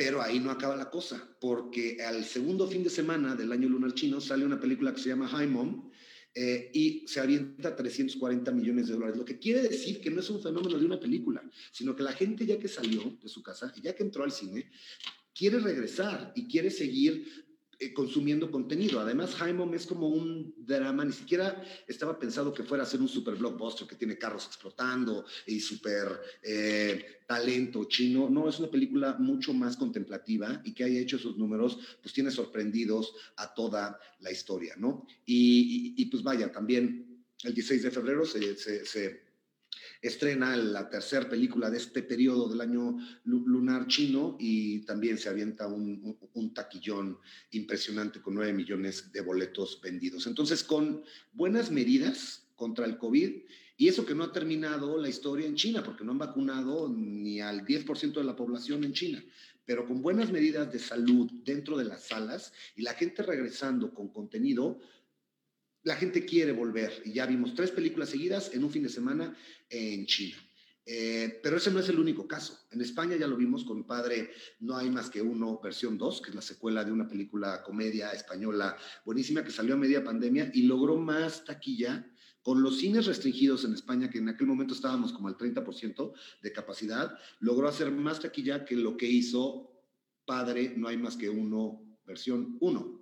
Pero 0.00 0.22
ahí 0.22 0.40
no 0.40 0.50
acaba 0.50 0.74
la 0.76 0.88
cosa, 0.88 1.28
porque 1.38 1.98
al 2.02 2.24
segundo 2.24 2.66
fin 2.66 2.82
de 2.82 2.88
semana 2.88 3.34
del 3.34 3.52
año 3.52 3.68
lunar 3.68 3.92
chino 3.92 4.18
sale 4.18 4.46
una 4.46 4.58
película 4.58 4.94
que 4.94 5.00
se 5.02 5.10
llama 5.10 5.28
High 5.28 5.46
Mom 5.46 5.90
eh, 6.34 6.70
y 6.72 7.06
se 7.06 7.20
avienta 7.20 7.76
340 7.76 8.50
millones 8.50 8.86
de 8.88 8.94
dólares, 8.94 9.18
lo 9.18 9.26
que 9.26 9.38
quiere 9.38 9.60
decir 9.60 10.00
que 10.00 10.10
no 10.10 10.20
es 10.20 10.30
un 10.30 10.40
fenómeno 10.40 10.78
de 10.78 10.86
una 10.86 10.98
película, 10.98 11.42
sino 11.70 11.94
que 11.94 12.02
la 12.02 12.12
gente 12.12 12.46
ya 12.46 12.58
que 12.58 12.66
salió 12.66 13.18
de 13.22 13.28
su 13.28 13.42
casa, 13.42 13.74
ya 13.82 13.94
que 13.94 14.02
entró 14.02 14.24
al 14.24 14.32
cine, 14.32 14.70
quiere 15.34 15.58
regresar 15.58 16.32
y 16.34 16.48
quiere 16.48 16.70
seguir 16.70 17.49
eh, 17.82 17.94
consumiendo 17.94 18.50
contenido. 18.50 19.00
Además, 19.00 19.34
Jaime 19.36 19.64
es 19.74 19.86
como 19.86 20.08
un 20.08 20.54
drama, 20.58 21.02
ni 21.02 21.12
siquiera 21.12 21.64
estaba 21.88 22.18
pensado 22.18 22.52
que 22.52 22.62
fuera 22.62 22.84
a 22.84 22.86
ser 22.86 23.00
un 23.00 23.08
super 23.08 23.36
blockbuster 23.36 23.88
que 23.88 23.96
tiene 23.96 24.18
carros 24.18 24.44
explotando 24.44 25.24
y 25.46 25.60
super 25.60 26.20
eh, 26.42 27.22
talento 27.26 27.84
chino. 27.84 28.28
No, 28.28 28.50
es 28.50 28.58
una 28.58 28.70
película 28.70 29.16
mucho 29.18 29.54
más 29.54 29.78
contemplativa 29.78 30.60
y 30.62 30.74
que 30.74 30.84
haya 30.84 31.00
hecho 31.00 31.16
esos 31.16 31.38
números, 31.38 31.78
pues 32.02 32.12
tiene 32.12 32.30
sorprendidos 32.30 33.14
a 33.36 33.54
toda 33.54 33.98
la 34.20 34.30
historia, 34.30 34.74
¿no? 34.76 35.06
Y, 35.24 36.04
pues 36.10 36.22
vaya, 36.22 36.52
también 36.52 37.24
el 37.44 37.54
16 37.54 37.84
de 37.84 37.90
febrero 37.90 38.26
se 38.26 39.29
estrena 40.00 40.56
la 40.56 40.88
tercera 40.88 41.28
película 41.28 41.70
de 41.70 41.76
este 41.76 42.02
periodo 42.02 42.48
del 42.48 42.60
año 42.60 42.96
lunar 43.24 43.86
chino 43.86 44.36
y 44.40 44.80
también 44.80 45.18
se 45.18 45.28
avienta 45.28 45.66
un, 45.66 46.18
taquillón 46.54 47.18
impresionante 47.50 48.20
con 48.20 48.34
9 48.34 48.52
millones 48.52 49.12
de 49.12 49.20
boletos 49.20 49.80
vendidos. 49.82 50.26
Entonces, 50.26 50.64
con 50.64 51.02
buenas 51.32 51.70
medidas 51.70 52.46
contra 52.56 52.86
el 52.86 52.96
COVID, 52.98 53.42
y 53.76 53.88
eso 53.88 54.04
que 54.04 54.14
no 54.14 54.24
ha 54.24 54.32
terminado 54.32 54.98
la 54.98 55.08
historia 55.08 55.46
en 55.46 55.54
China, 55.54 55.82
porque 55.82 56.04
no 56.04 56.12
han 56.12 56.18
vacunado 56.18 56.92
ni 56.94 57.40
al 57.40 57.64
10% 57.64 58.12
de 58.12 58.24
la 58.24 58.36
población 58.36 58.84
en 58.84 58.92
China, 58.92 59.24
pero 59.64 59.86
con 59.86 60.02
buenas 60.02 60.30
medidas 60.30 60.70
de 60.72 60.78
salud 60.78 61.30
dentro 61.44 61.78
de 61.78 61.84
las 61.84 62.04
salas 62.04 62.52
y 62.76 62.82
la 62.82 62.92
gente 62.94 63.22
regresando 63.22 63.94
con 63.94 64.08
contenido, 64.08 64.80
la 65.82 65.96
gente 65.96 66.24
quiere 66.24 66.52
volver. 66.52 67.02
Y 67.04 67.12
ya 67.12 67.26
vimos 67.26 67.54
tres 67.54 67.70
películas 67.70 68.10
seguidas 68.10 68.52
en 68.54 68.64
un 68.64 68.70
fin 68.70 68.82
de 68.82 68.88
semana 68.88 69.36
en 69.68 70.06
China. 70.06 70.36
Eh, 70.86 71.38
pero 71.42 71.58
ese 71.58 71.70
no 71.70 71.78
es 71.78 71.88
el 71.88 71.98
único 71.98 72.26
caso. 72.26 72.58
En 72.70 72.80
España 72.80 73.16
ya 73.16 73.26
lo 73.26 73.36
vimos 73.36 73.64
con 73.64 73.84
Padre 73.84 74.30
No 74.58 74.76
hay 74.76 74.90
más 74.90 75.10
que 75.10 75.22
uno, 75.22 75.60
versión 75.62 75.98
2, 75.98 76.22
que 76.22 76.30
es 76.30 76.34
la 76.34 76.42
secuela 76.42 76.84
de 76.84 76.92
una 76.92 77.06
película 77.06 77.62
comedia 77.62 78.10
española 78.10 78.76
buenísima 79.04 79.44
que 79.44 79.52
salió 79.52 79.74
a 79.74 79.78
media 79.78 80.02
pandemia 80.02 80.50
y 80.52 80.62
logró 80.62 80.96
más 80.96 81.44
taquilla 81.44 82.10
con 82.42 82.62
los 82.62 82.78
cines 82.78 83.06
restringidos 83.06 83.64
en 83.64 83.74
España, 83.74 84.08
que 84.08 84.18
en 84.18 84.30
aquel 84.30 84.46
momento 84.46 84.72
estábamos 84.72 85.12
como 85.12 85.28
al 85.28 85.36
30% 85.36 86.12
de 86.42 86.52
capacidad, 86.52 87.16
logró 87.38 87.68
hacer 87.68 87.92
más 87.92 88.20
taquilla 88.20 88.64
que 88.64 88.76
lo 88.76 88.96
que 88.96 89.06
hizo 89.06 89.70
Padre 90.24 90.74
No 90.76 90.88
hay 90.88 90.96
más 90.96 91.16
que 91.16 91.28
uno, 91.28 91.82
versión 92.06 92.56
1. 92.60 92.99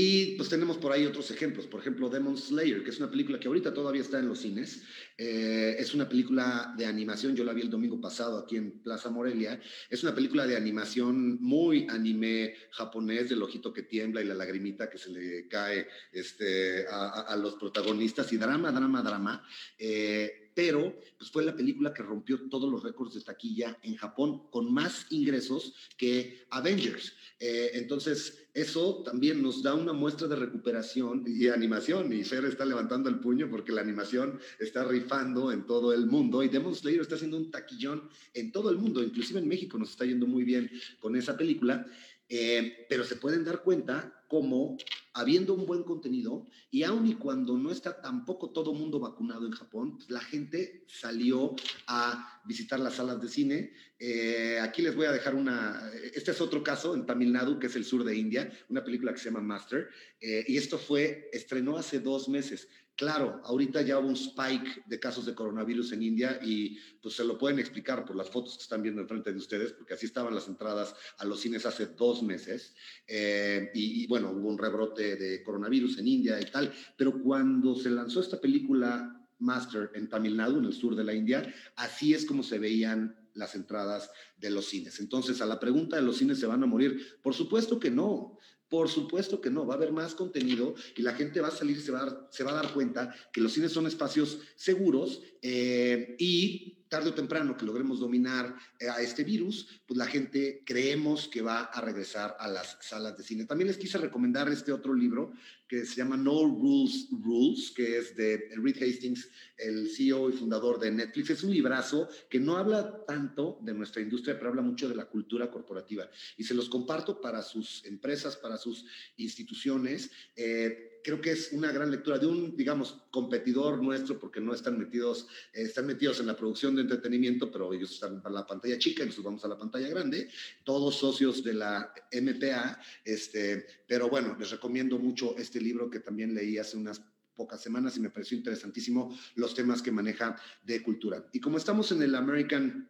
Y 0.00 0.36
pues 0.36 0.48
tenemos 0.48 0.76
por 0.76 0.92
ahí 0.92 1.04
otros 1.06 1.28
ejemplos, 1.32 1.66
por 1.66 1.80
ejemplo 1.80 2.08
Demon 2.08 2.38
Slayer, 2.38 2.84
que 2.84 2.90
es 2.90 2.98
una 2.98 3.10
película 3.10 3.40
que 3.40 3.48
ahorita 3.48 3.74
todavía 3.74 4.00
está 4.00 4.20
en 4.20 4.28
los 4.28 4.38
cines, 4.38 4.84
eh, 5.16 5.74
es 5.76 5.92
una 5.92 6.08
película 6.08 6.72
de 6.78 6.86
animación, 6.86 7.34
yo 7.34 7.42
la 7.42 7.52
vi 7.52 7.62
el 7.62 7.68
domingo 7.68 8.00
pasado 8.00 8.38
aquí 8.38 8.58
en 8.58 8.80
Plaza 8.80 9.10
Morelia, 9.10 9.60
es 9.90 10.04
una 10.04 10.14
película 10.14 10.46
de 10.46 10.56
animación 10.56 11.42
muy 11.42 11.88
anime 11.90 12.54
japonés, 12.70 13.28
del 13.28 13.42
ojito 13.42 13.72
que 13.72 13.82
tiembla 13.82 14.22
y 14.22 14.26
la 14.26 14.34
lagrimita 14.34 14.88
que 14.88 14.98
se 14.98 15.10
le 15.10 15.48
cae 15.48 15.88
este, 16.12 16.86
a, 16.88 17.34
los 17.34 17.54
protagonistas, 17.54 18.32
y 18.32 18.36
drama, 18.36 18.70
drama, 18.70 19.02
drama. 19.02 19.44
Eh, 19.76 20.52
pero 20.58 20.98
pues 21.16 21.30
fue 21.30 21.44
la 21.44 21.54
película 21.54 21.94
que 21.94 22.02
rompió 22.02 22.36
todos 22.48 22.68
los 22.68 22.82
récords 22.82 23.14
de 23.14 23.20
taquilla 23.20 23.78
en 23.80 23.94
Japón, 23.94 24.48
con 24.50 24.72
más 24.72 25.06
ingresos 25.10 25.72
que 25.96 26.46
Avengers. 26.50 27.14
Eh, 27.38 27.70
entonces, 27.74 28.47
eso 28.60 29.02
también 29.04 29.40
nos 29.40 29.62
da 29.62 29.74
una 29.74 29.92
muestra 29.92 30.26
de 30.26 30.36
recuperación 30.36 31.24
y 31.26 31.48
animación. 31.48 32.12
Y 32.12 32.24
Fer 32.24 32.44
está 32.44 32.64
levantando 32.64 33.08
el 33.08 33.20
puño 33.20 33.48
porque 33.48 33.72
la 33.72 33.82
animación 33.82 34.40
está 34.58 34.84
rifando 34.84 35.52
en 35.52 35.64
todo 35.64 35.92
el 35.92 36.06
mundo. 36.06 36.42
Y 36.42 36.48
Demon 36.48 36.74
Slayer 36.74 37.00
está 37.00 37.14
haciendo 37.14 37.36
un 37.36 37.50
taquillón 37.50 38.08
en 38.34 38.50
todo 38.50 38.70
el 38.70 38.78
mundo. 38.78 39.02
Inclusive 39.02 39.38
en 39.38 39.48
México 39.48 39.78
nos 39.78 39.90
está 39.90 40.04
yendo 40.04 40.26
muy 40.26 40.42
bien 40.44 40.70
con 40.98 41.14
esa 41.14 41.36
película. 41.36 41.86
Eh, 42.28 42.86
pero 42.88 43.04
se 43.04 43.16
pueden 43.16 43.44
dar 43.44 43.62
cuenta 43.62 44.17
cómo, 44.28 44.76
habiendo 45.14 45.54
un 45.54 45.66
buen 45.66 45.82
contenido, 45.82 46.46
y 46.70 46.84
aun 46.84 47.06
y 47.06 47.14
cuando 47.14 47.56
no 47.56 47.72
está 47.72 48.00
tampoco 48.00 48.50
todo 48.50 48.74
mundo 48.74 49.00
vacunado 49.00 49.46
en 49.46 49.52
Japón, 49.52 49.96
pues 49.96 50.10
la 50.10 50.20
gente 50.20 50.84
salió 50.86 51.56
a 51.86 52.40
visitar 52.44 52.78
las 52.78 52.94
salas 52.94 53.20
de 53.20 53.28
cine. 53.28 53.72
Eh, 53.98 54.58
aquí 54.62 54.82
les 54.82 54.94
voy 54.94 55.06
a 55.06 55.12
dejar 55.12 55.34
una, 55.34 55.90
este 56.14 56.30
es 56.30 56.40
otro 56.40 56.62
caso 56.62 56.94
en 56.94 57.06
Tamil 57.06 57.32
Nadu, 57.32 57.58
que 57.58 57.66
es 57.66 57.76
el 57.76 57.84
sur 57.84 58.04
de 58.04 58.16
India, 58.16 58.52
una 58.68 58.84
película 58.84 59.12
que 59.12 59.18
se 59.18 59.30
llama 59.30 59.40
Master, 59.40 59.88
eh, 60.20 60.44
y 60.46 60.56
esto 60.56 60.78
fue, 60.78 61.28
estrenó 61.32 61.76
hace 61.76 61.98
dos 61.98 62.28
meses. 62.28 62.68
Claro, 62.98 63.40
ahorita 63.44 63.82
ya 63.82 63.96
hubo 64.00 64.08
un 64.08 64.16
spike 64.16 64.82
de 64.86 64.98
casos 64.98 65.24
de 65.24 65.32
coronavirus 65.32 65.92
en 65.92 66.02
India 66.02 66.40
y 66.42 66.76
pues 67.00 67.14
se 67.14 67.22
lo 67.22 67.38
pueden 67.38 67.60
explicar 67.60 68.04
por 68.04 68.16
las 68.16 68.28
fotos 68.28 68.56
que 68.56 68.64
están 68.64 68.82
viendo 68.82 69.00
enfrente 69.00 69.30
de 69.32 69.38
ustedes, 69.38 69.72
porque 69.72 69.94
así 69.94 70.06
estaban 70.06 70.34
las 70.34 70.48
entradas 70.48 70.96
a 71.18 71.24
los 71.24 71.38
cines 71.38 71.64
hace 71.64 71.86
dos 71.86 72.24
meses. 72.24 72.74
Eh, 73.06 73.70
y, 73.72 74.04
bueno, 74.08 74.17
hubo 74.24 74.48
un 74.48 74.58
rebrote 74.58 75.16
de 75.16 75.42
coronavirus 75.42 75.98
en 75.98 76.08
India 76.08 76.40
y 76.40 76.50
tal, 76.50 76.72
pero 76.96 77.20
cuando 77.22 77.74
se 77.74 77.90
lanzó 77.90 78.20
esta 78.20 78.40
película 78.40 79.14
Master 79.38 79.90
en 79.94 80.08
Tamil 80.08 80.36
Nadu, 80.36 80.58
en 80.58 80.64
el 80.66 80.72
sur 80.72 80.96
de 80.96 81.04
la 81.04 81.14
India, 81.14 81.54
así 81.76 82.14
es 82.14 82.24
como 82.24 82.42
se 82.42 82.58
veían 82.58 83.16
las 83.34 83.54
entradas 83.54 84.10
de 84.36 84.50
los 84.50 84.66
cines. 84.66 84.98
Entonces, 85.00 85.40
a 85.40 85.46
la 85.46 85.60
pregunta 85.60 85.96
de 85.96 86.02
los 86.02 86.18
cines 86.18 86.38
se 86.38 86.46
van 86.46 86.62
a 86.62 86.66
morir, 86.66 87.18
por 87.22 87.34
supuesto 87.34 87.78
que 87.78 87.90
no. 87.90 88.36
Por 88.68 88.90
supuesto 88.90 89.40
que 89.40 89.48
no, 89.48 89.66
va 89.66 89.74
a 89.74 89.76
haber 89.78 89.92
más 89.92 90.14
contenido 90.14 90.74
y 90.94 91.00
la 91.00 91.14
gente 91.14 91.40
va 91.40 91.48
a 91.48 91.52
salir, 91.52 91.80
se 91.80 91.90
va 91.90 92.28
se 92.30 92.44
va 92.44 92.50
a 92.50 92.54
dar 92.62 92.74
cuenta 92.74 93.14
que 93.32 93.40
los 93.40 93.54
cines 93.54 93.72
son 93.72 93.86
espacios 93.86 94.40
seguros 94.56 95.22
eh, 95.40 96.16
y 96.18 96.77
tarde 96.88 97.10
o 97.10 97.14
temprano 97.14 97.56
que 97.56 97.66
logremos 97.66 98.00
dominar 98.00 98.54
eh, 98.78 98.88
a 98.88 99.00
este 99.00 99.24
virus, 99.24 99.80
pues 99.86 99.98
la 99.98 100.06
gente 100.06 100.62
creemos 100.64 101.28
que 101.28 101.42
va 101.42 101.64
a 101.64 101.80
regresar 101.80 102.36
a 102.38 102.48
las 102.48 102.78
salas 102.80 103.16
de 103.16 103.24
cine. 103.24 103.44
También 103.44 103.68
les 103.68 103.78
quise 103.78 103.98
recomendar 103.98 104.48
este 104.48 104.72
otro 104.72 104.94
libro 104.94 105.32
que 105.68 105.84
se 105.84 105.96
llama 105.96 106.16
No 106.16 106.44
Rules 106.44 107.08
Rules, 107.10 107.70
que 107.76 107.98
es 107.98 108.16
de 108.16 108.50
Reed 108.56 108.82
Hastings, 108.82 109.28
el 109.58 109.90
CEO 109.90 110.30
y 110.30 110.32
fundador 110.32 110.80
de 110.80 110.90
Netflix. 110.90 111.30
Es 111.30 111.44
un 111.44 111.52
librazo 111.52 112.08
que 112.30 112.40
no 112.40 112.56
habla 112.56 113.04
tanto 113.06 113.58
de 113.62 113.74
nuestra 113.74 114.00
industria, 114.00 114.38
pero 114.38 114.48
habla 114.48 114.62
mucho 114.62 114.88
de 114.88 114.94
la 114.94 115.04
cultura 115.04 115.50
corporativa. 115.50 116.08
Y 116.38 116.44
se 116.44 116.54
los 116.54 116.70
comparto 116.70 117.20
para 117.20 117.42
sus 117.42 117.84
empresas, 117.84 118.36
para 118.36 118.56
sus 118.56 118.86
instituciones. 119.18 120.10
Eh, 120.34 120.87
creo 121.02 121.20
que 121.20 121.32
es 121.32 121.52
una 121.52 121.72
gran 121.72 121.90
lectura 121.90 122.18
de 122.18 122.26
un, 122.26 122.56
digamos, 122.56 122.98
competidor 123.10 123.82
nuestro, 123.82 124.18
porque 124.18 124.40
no 124.40 124.54
están 124.54 124.78
metidos, 124.78 125.26
eh, 125.52 125.62
están 125.62 125.86
metidos 125.86 126.20
en 126.20 126.26
la 126.26 126.36
producción 126.36 126.74
de 126.76 126.82
entretenimiento, 126.82 127.50
pero 127.50 127.72
ellos 127.72 127.92
están 127.92 128.22
para 128.22 128.34
la 128.34 128.46
pantalla 128.46 128.78
chica, 128.78 129.04
nosotros 129.04 129.24
vamos 129.24 129.44
a 129.44 129.48
la 129.48 129.58
pantalla 129.58 129.88
grande, 129.88 130.28
todos 130.64 130.96
socios 130.96 131.42
de 131.42 131.54
la 131.54 131.92
MPA, 132.12 132.80
este, 133.04 133.66
pero 133.86 134.08
bueno, 134.08 134.36
les 134.38 134.50
recomiendo 134.50 134.98
mucho 134.98 135.36
este 135.36 135.60
libro 135.60 135.90
que 135.90 136.00
también 136.00 136.34
leí 136.34 136.58
hace 136.58 136.76
unas 136.76 137.02
pocas 137.34 137.62
semanas 137.62 137.96
y 137.96 138.00
me 138.00 138.10
pareció 138.10 138.36
interesantísimo 138.36 139.16
los 139.36 139.54
temas 139.54 139.80
que 139.80 139.92
maneja 139.92 140.36
de 140.64 140.82
cultura. 140.82 141.24
Y 141.32 141.40
como 141.40 141.56
estamos 141.56 141.92
en 141.92 142.02
el 142.02 142.14
American 142.14 142.88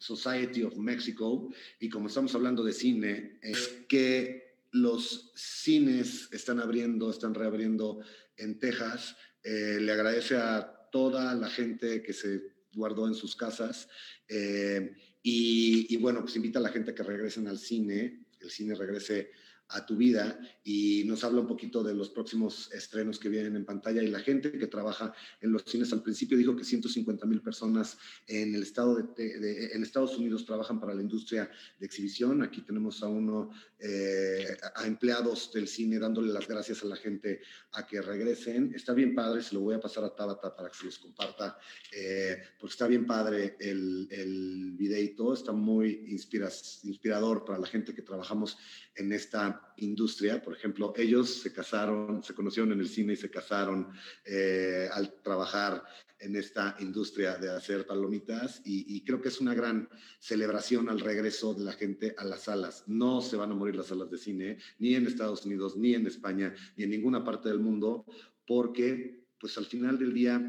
Society 0.00 0.62
of 0.62 0.76
Mexico 0.76 1.48
y 1.78 1.88
como 1.88 2.08
estamos 2.08 2.34
hablando 2.34 2.64
de 2.64 2.72
cine, 2.72 3.38
es 3.42 3.84
que 3.86 4.39
los 4.72 5.32
cines 5.34 6.28
están 6.32 6.60
abriendo, 6.60 7.10
están 7.10 7.34
reabriendo 7.34 8.00
en 8.36 8.58
Texas. 8.58 9.16
Eh, 9.42 9.78
le 9.80 9.92
agradece 9.92 10.36
a 10.36 10.88
toda 10.92 11.34
la 11.34 11.48
gente 11.48 12.02
que 12.02 12.12
se 12.12 12.42
guardó 12.74 13.06
en 13.06 13.14
sus 13.14 13.36
casas. 13.36 13.88
Eh, 14.28 14.92
y, 15.22 15.96
bueno, 15.98 16.20
pues 16.22 16.36
invita 16.36 16.58
a 16.58 16.62
la 16.62 16.70
gente 16.70 16.92
a 16.92 16.94
que 16.94 17.02
regresen 17.02 17.46
al 17.46 17.58
cine, 17.58 18.26
el 18.40 18.50
cine 18.50 18.74
regrese 18.74 19.30
a 19.70 19.86
tu 19.86 19.96
vida 19.96 20.38
y 20.64 21.04
nos 21.04 21.22
habla 21.24 21.40
un 21.40 21.46
poquito 21.46 21.82
de 21.82 21.94
los 21.94 22.10
próximos 22.10 22.70
estrenos 22.72 23.18
que 23.18 23.28
vienen 23.28 23.56
en 23.56 23.64
pantalla 23.64 24.02
y 24.02 24.08
la 24.08 24.20
gente 24.20 24.52
que 24.52 24.66
trabaja 24.66 25.14
en 25.40 25.52
los 25.52 25.64
cines. 25.64 25.92
Al 25.92 26.02
principio 26.02 26.36
dijo 26.36 26.56
que 26.56 26.64
150 26.64 27.26
mil 27.26 27.40
personas 27.40 27.96
en 28.26 28.54
el 28.54 28.62
estado 28.62 28.96
de, 28.96 29.70
en 29.72 29.82
Estados 29.82 30.16
Unidos 30.16 30.44
trabajan 30.44 30.80
para 30.80 30.94
la 30.94 31.02
industria 31.02 31.50
de 31.78 31.86
exhibición. 31.86 32.42
Aquí 32.42 32.62
tenemos 32.62 33.02
a 33.02 33.08
uno, 33.08 33.50
eh, 33.78 34.56
a 34.74 34.86
empleados 34.86 35.52
del 35.52 35.68
cine 35.68 35.98
dándole 35.98 36.32
las 36.32 36.48
gracias 36.48 36.82
a 36.82 36.86
la 36.86 36.96
gente 36.96 37.40
a 37.72 37.86
que 37.86 38.02
regresen. 38.02 38.72
Está 38.74 38.92
bien 38.92 39.14
padre, 39.14 39.42
se 39.42 39.54
lo 39.54 39.60
voy 39.60 39.76
a 39.76 39.80
pasar 39.80 40.04
a 40.04 40.14
Tabata 40.14 40.54
para 40.54 40.68
que 40.68 40.76
se 40.76 40.84
los 40.86 40.98
comparta, 40.98 41.58
eh, 41.92 42.42
porque 42.58 42.72
está 42.72 42.86
bien 42.86 43.06
padre 43.06 43.56
el, 43.60 44.08
el 44.10 44.72
videito, 44.72 45.32
está 45.32 45.52
muy 45.52 46.06
inspirador 46.08 47.44
para 47.44 47.58
la 47.58 47.66
gente 47.66 47.94
que 47.94 48.02
trabajamos 48.02 48.58
en 49.00 49.12
esta 49.12 49.72
industria. 49.78 50.42
Por 50.42 50.54
ejemplo, 50.54 50.92
ellos 50.96 51.40
se 51.42 51.52
casaron, 51.52 52.22
se 52.22 52.34
conocieron 52.34 52.72
en 52.72 52.80
el 52.80 52.88
cine 52.88 53.14
y 53.14 53.16
se 53.16 53.30
casaron 53.30 53.88
eh, 54.24 54.88
al 54.92 55.14
trabajar 55.22 55.82
en 56.18 56.36
esta 56.36 56.76
industria 56.80 57.36
de 57.36 57.50
hacer 57.50 57.86
palomitas 57.86 58.60
y, 58.64 59.02
creo 59.04 59.22
que 59.22 59.28
es 59.28 59.40
una 59.40 59.54
gran 59.54 59.88
celebración 60.18 60.90
al 60.90 61.00
regreso 61.00 61.54
de 61.54 61.64
la 61.64 61.72
gente 61.72 62.14
a 62.18 62.24
las 62.24 62.42
salas. 62.42 62.84
No 62.86 63.22
se 63.22 63.36
van 63.36 63.50
a 63.52 63.54
morir 63.54 63.74
las 63.74 63.86
salas 63.86 64.10
de 64.10 64.18
cine, 64.18 64.58
ni 64.78 64.94
en 64.94 65.06
Estados 65.06 65.46
Unidos, 65.46 65.78
ni 65.78 65.94
en 65.94 66.06
España, 66.06 66.54
ni 66.76 66.84
en 66.84 66.90
ninguna 66.90 67.24
parte 67.24 67.48
del 67.48 67.58
mundo, 67.58 68.04
porque 68.46 69.24
pues 69.38 69.56
al 69.56 69.64
final 69.64 69.98
del 69.98 70.12
día 70.12 70.42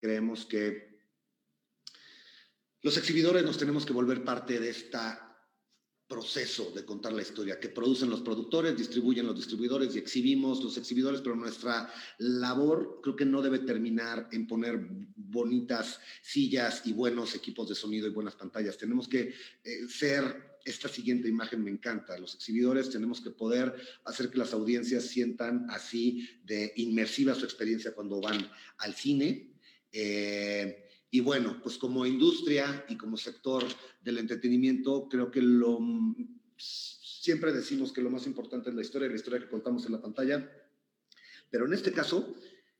creemos 0.00 0.46
que 0.46 0.98
los 2.80 2.96
exhibidores 2.96 3.44
nos 3.44 3.58
tenemos 3.58 3.84
que 3.84 3.92
volver 3.92 4.24
parte 4.24 4.58
de 4.58 4.70
esta 4.70 5.31
proceso 6.12 6.70
de 6.74 6.84
contar 6.84 7.14
la 7.14 7.22
historia, 7.22 7.58
que 7.58 7.70
producen 7.70 8.10
los 8.10 8.20
productores, 8.20 8.76
distribuyen 8.76 9.26
los 9.26 9.34
distribuidores 9.34 9.96
y 9.96 9.98
exhibimos 9.98 10.62
los 10.62 10.76
exhibidores, 10.76 11.22
pero 11.22 11.34
nuestra 11.34 11.90
labor 12.18 13.00
creo 13.02 13.16
que 13.16 13.24
no 13.24 13.40
debe 13.40 13.60
terminar 13.60 14.28
en 14.30 14.46
poner 14.46 14.78
bonitas 15.16 16.00
sillas 16.20 16.82
y 16.84 16.92
buenos 16.92 17.34
equipos 17.34 17.66
de 17.70 17.74
sonido 17.74 18.06
y 18.06 18.10
buenas 18.10 18.34
pantallas. 18.34 18.76
Tenemos 18.76 19.08
que 19.08 19.32
eh, 19.64 19.88
ser 19.88 20.58
esta 20.66 20.86
siguiente 20.86 21.28
imagen 21.28 21.64
me 21.64 21.70
encanta. 21.70 22.18
Los 22.18 22.34
exhibidores 22.34 22.90
tenemos 22.90 23.22
que 23.22 23.30
poder 23.30 23.74
hacer 24.04 24.28
que 24.28 24.38
las 24.38 24.52
audiencias 24.52 25.06
sientan 25.06 25.66
así 25.70 26.28
de 26.44 26.74
inmersiva 26.76 27.34
su 27.34 27.46
experiencia 27.46 27.94
cuando 27.94 28.20
van 28.20 28.50
al 28.78 28.94
cine. 28.94 29.50
Eh, 29.90 30.81
y 31.14 31.20
bueno, 31.20 31.60
pues 31.62 31.76
como 31.76 32.06
industria 32.06 32.86
y 32.88 32.96
como 32.96 33.18
sector 33.18 33.62
del 34.02 34.16
entretenimiento, 34.16 35.08
creo 35.10 35.30
que 35.30 35.42
lo 35.42 35.78
siempre 36.56 37.52
decimos 37.52 37.92
que 37.92 38.00
lo 38.00 38.08
más 38.08 38.26
importante 38.26 38.70
es 38.70 38.74
la 38.74 38.80
historia, 38.80 39.10
la 39.10 39.16
historia 39.16 39.38
que 39.38 39.50
contamos 39.50 39.84
en 39.84 39.92
la 39.92 40.00
pantalla. 40.00 40.50
Pero 41.50 41.66
en 41.66 41.74
este 41.74 41.92
caso, 41.92 42.34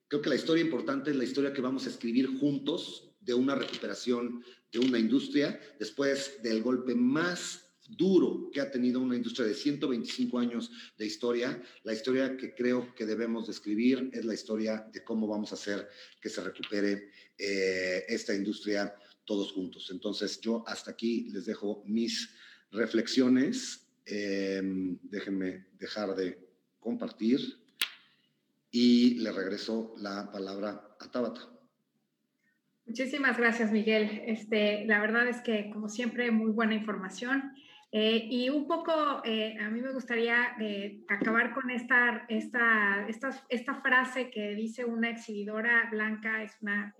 creo 0.08 0.22
que 0.22 0.30
la 0.30 0.36
historia 0.36 0.64
importante 0.64 1.10
es 1.10 1.16
la 1.16 1.24
historia 1.24 1.52
que 1.52 1.60
vamos 1.60 1.84
a 1.84 1.90
escribir 1.90 2.38
juntos 2.38 3.10
de 3.20 3.34
una 3.34 3.54
recuperación 3.54 4.42
de 4.72 4.78
una 4.78 4.98
industria 4.98 5.60
después 5.78 6.42
del 6.42 6.62
golpe 6.62 6.94
más 6.94 7.62
duro 7.88 8.50
que 8.52 8.60
ha 8.60 8.70
tenido 8.70 9.00
una 9.00 9.16
industria 9.16 9.46
de 9.46 9.54
125 9.54 10.38
años 10.38 10.70
de 10.96 11.06
historia. 11.06 11.62
La 11.84 11.92
historia 11.92 12.36
que 12.36 12.54
creo 12.54 12.94
que 12.94 13.06
debemos 13.06 13.46
describir 13.46 14.10
es 14.12 14.24
la 14.24 14.34
historia 14.34 14.88
de 14.92 15.04
cómo 15.04 15.26
vamos 15.26 15.52
a 15.52 15.56
hacer 15.56 15.88
que 16.20 16.28
se 16.28 16.42
recupere 16.42 17.10
eh, 17.44 18.04
esta 18.06 18.34
industria 18.34 18.94
todos 19.24 19.52
juntos. 19.52 19.90
Entonces 19.90 20.40
yo 20.40 20.62
hasta 20.66 20.92
aquí 20.92 21.28
les 21.30 21.46
dejo 21.46 21.82
mis 21.86 22.34
reflexiones. 22.70 23.88
Em, 24.04 24.98
déjenme 25.02 25.66
dejar 25.78 26.14
de 26.14 26.38
compartir 26.80 27.40
y 28.70 29.14
le 29.20 29.32
regreso 29.32 29.94
la 29.98 30.30
palabra 30.30 30.96
a 30.98 31.10
Tabata. 31.10 31.48
Muchísimas 32.86 33.38
gracias, 33.38 33.70
Miguel. 33.70 34.22
Este, 34.26 34.84
la 34.86 35.00
verdad 35.00 35.28
es 35.28 35.40
que, 35.40 35.70
como 35.70 35.88
siempre, 35.88 36.30
muy 36.30 36.50
buena 36.50 36.74
información. 36.74 37.51
Eh, 37.94 38.26
y 38.30 38.48
un 38.48 38.66
poco, 38.66 39.20
eh, 39.22 39.54
a 39.60 39.68
mí 39.68 39.82
me 39.82 39.92
gustaría 39.92 40.56
eh, 40.58 41.04
acabar 41.08 41.52
con 41.52 41.68
esta, 41.70 42.24
esta, 42.26 43.06
esta, 43.06 43.30
esta, 43.50 43.74
frase 43.82 44.30
que 44.30 44.54
dice 44.54 44.86
una 44.86 45.10
exhibidora 45.10 45.90
blanca, 45.90 46.42
es 46.42 46.56
una, 46.62 46.96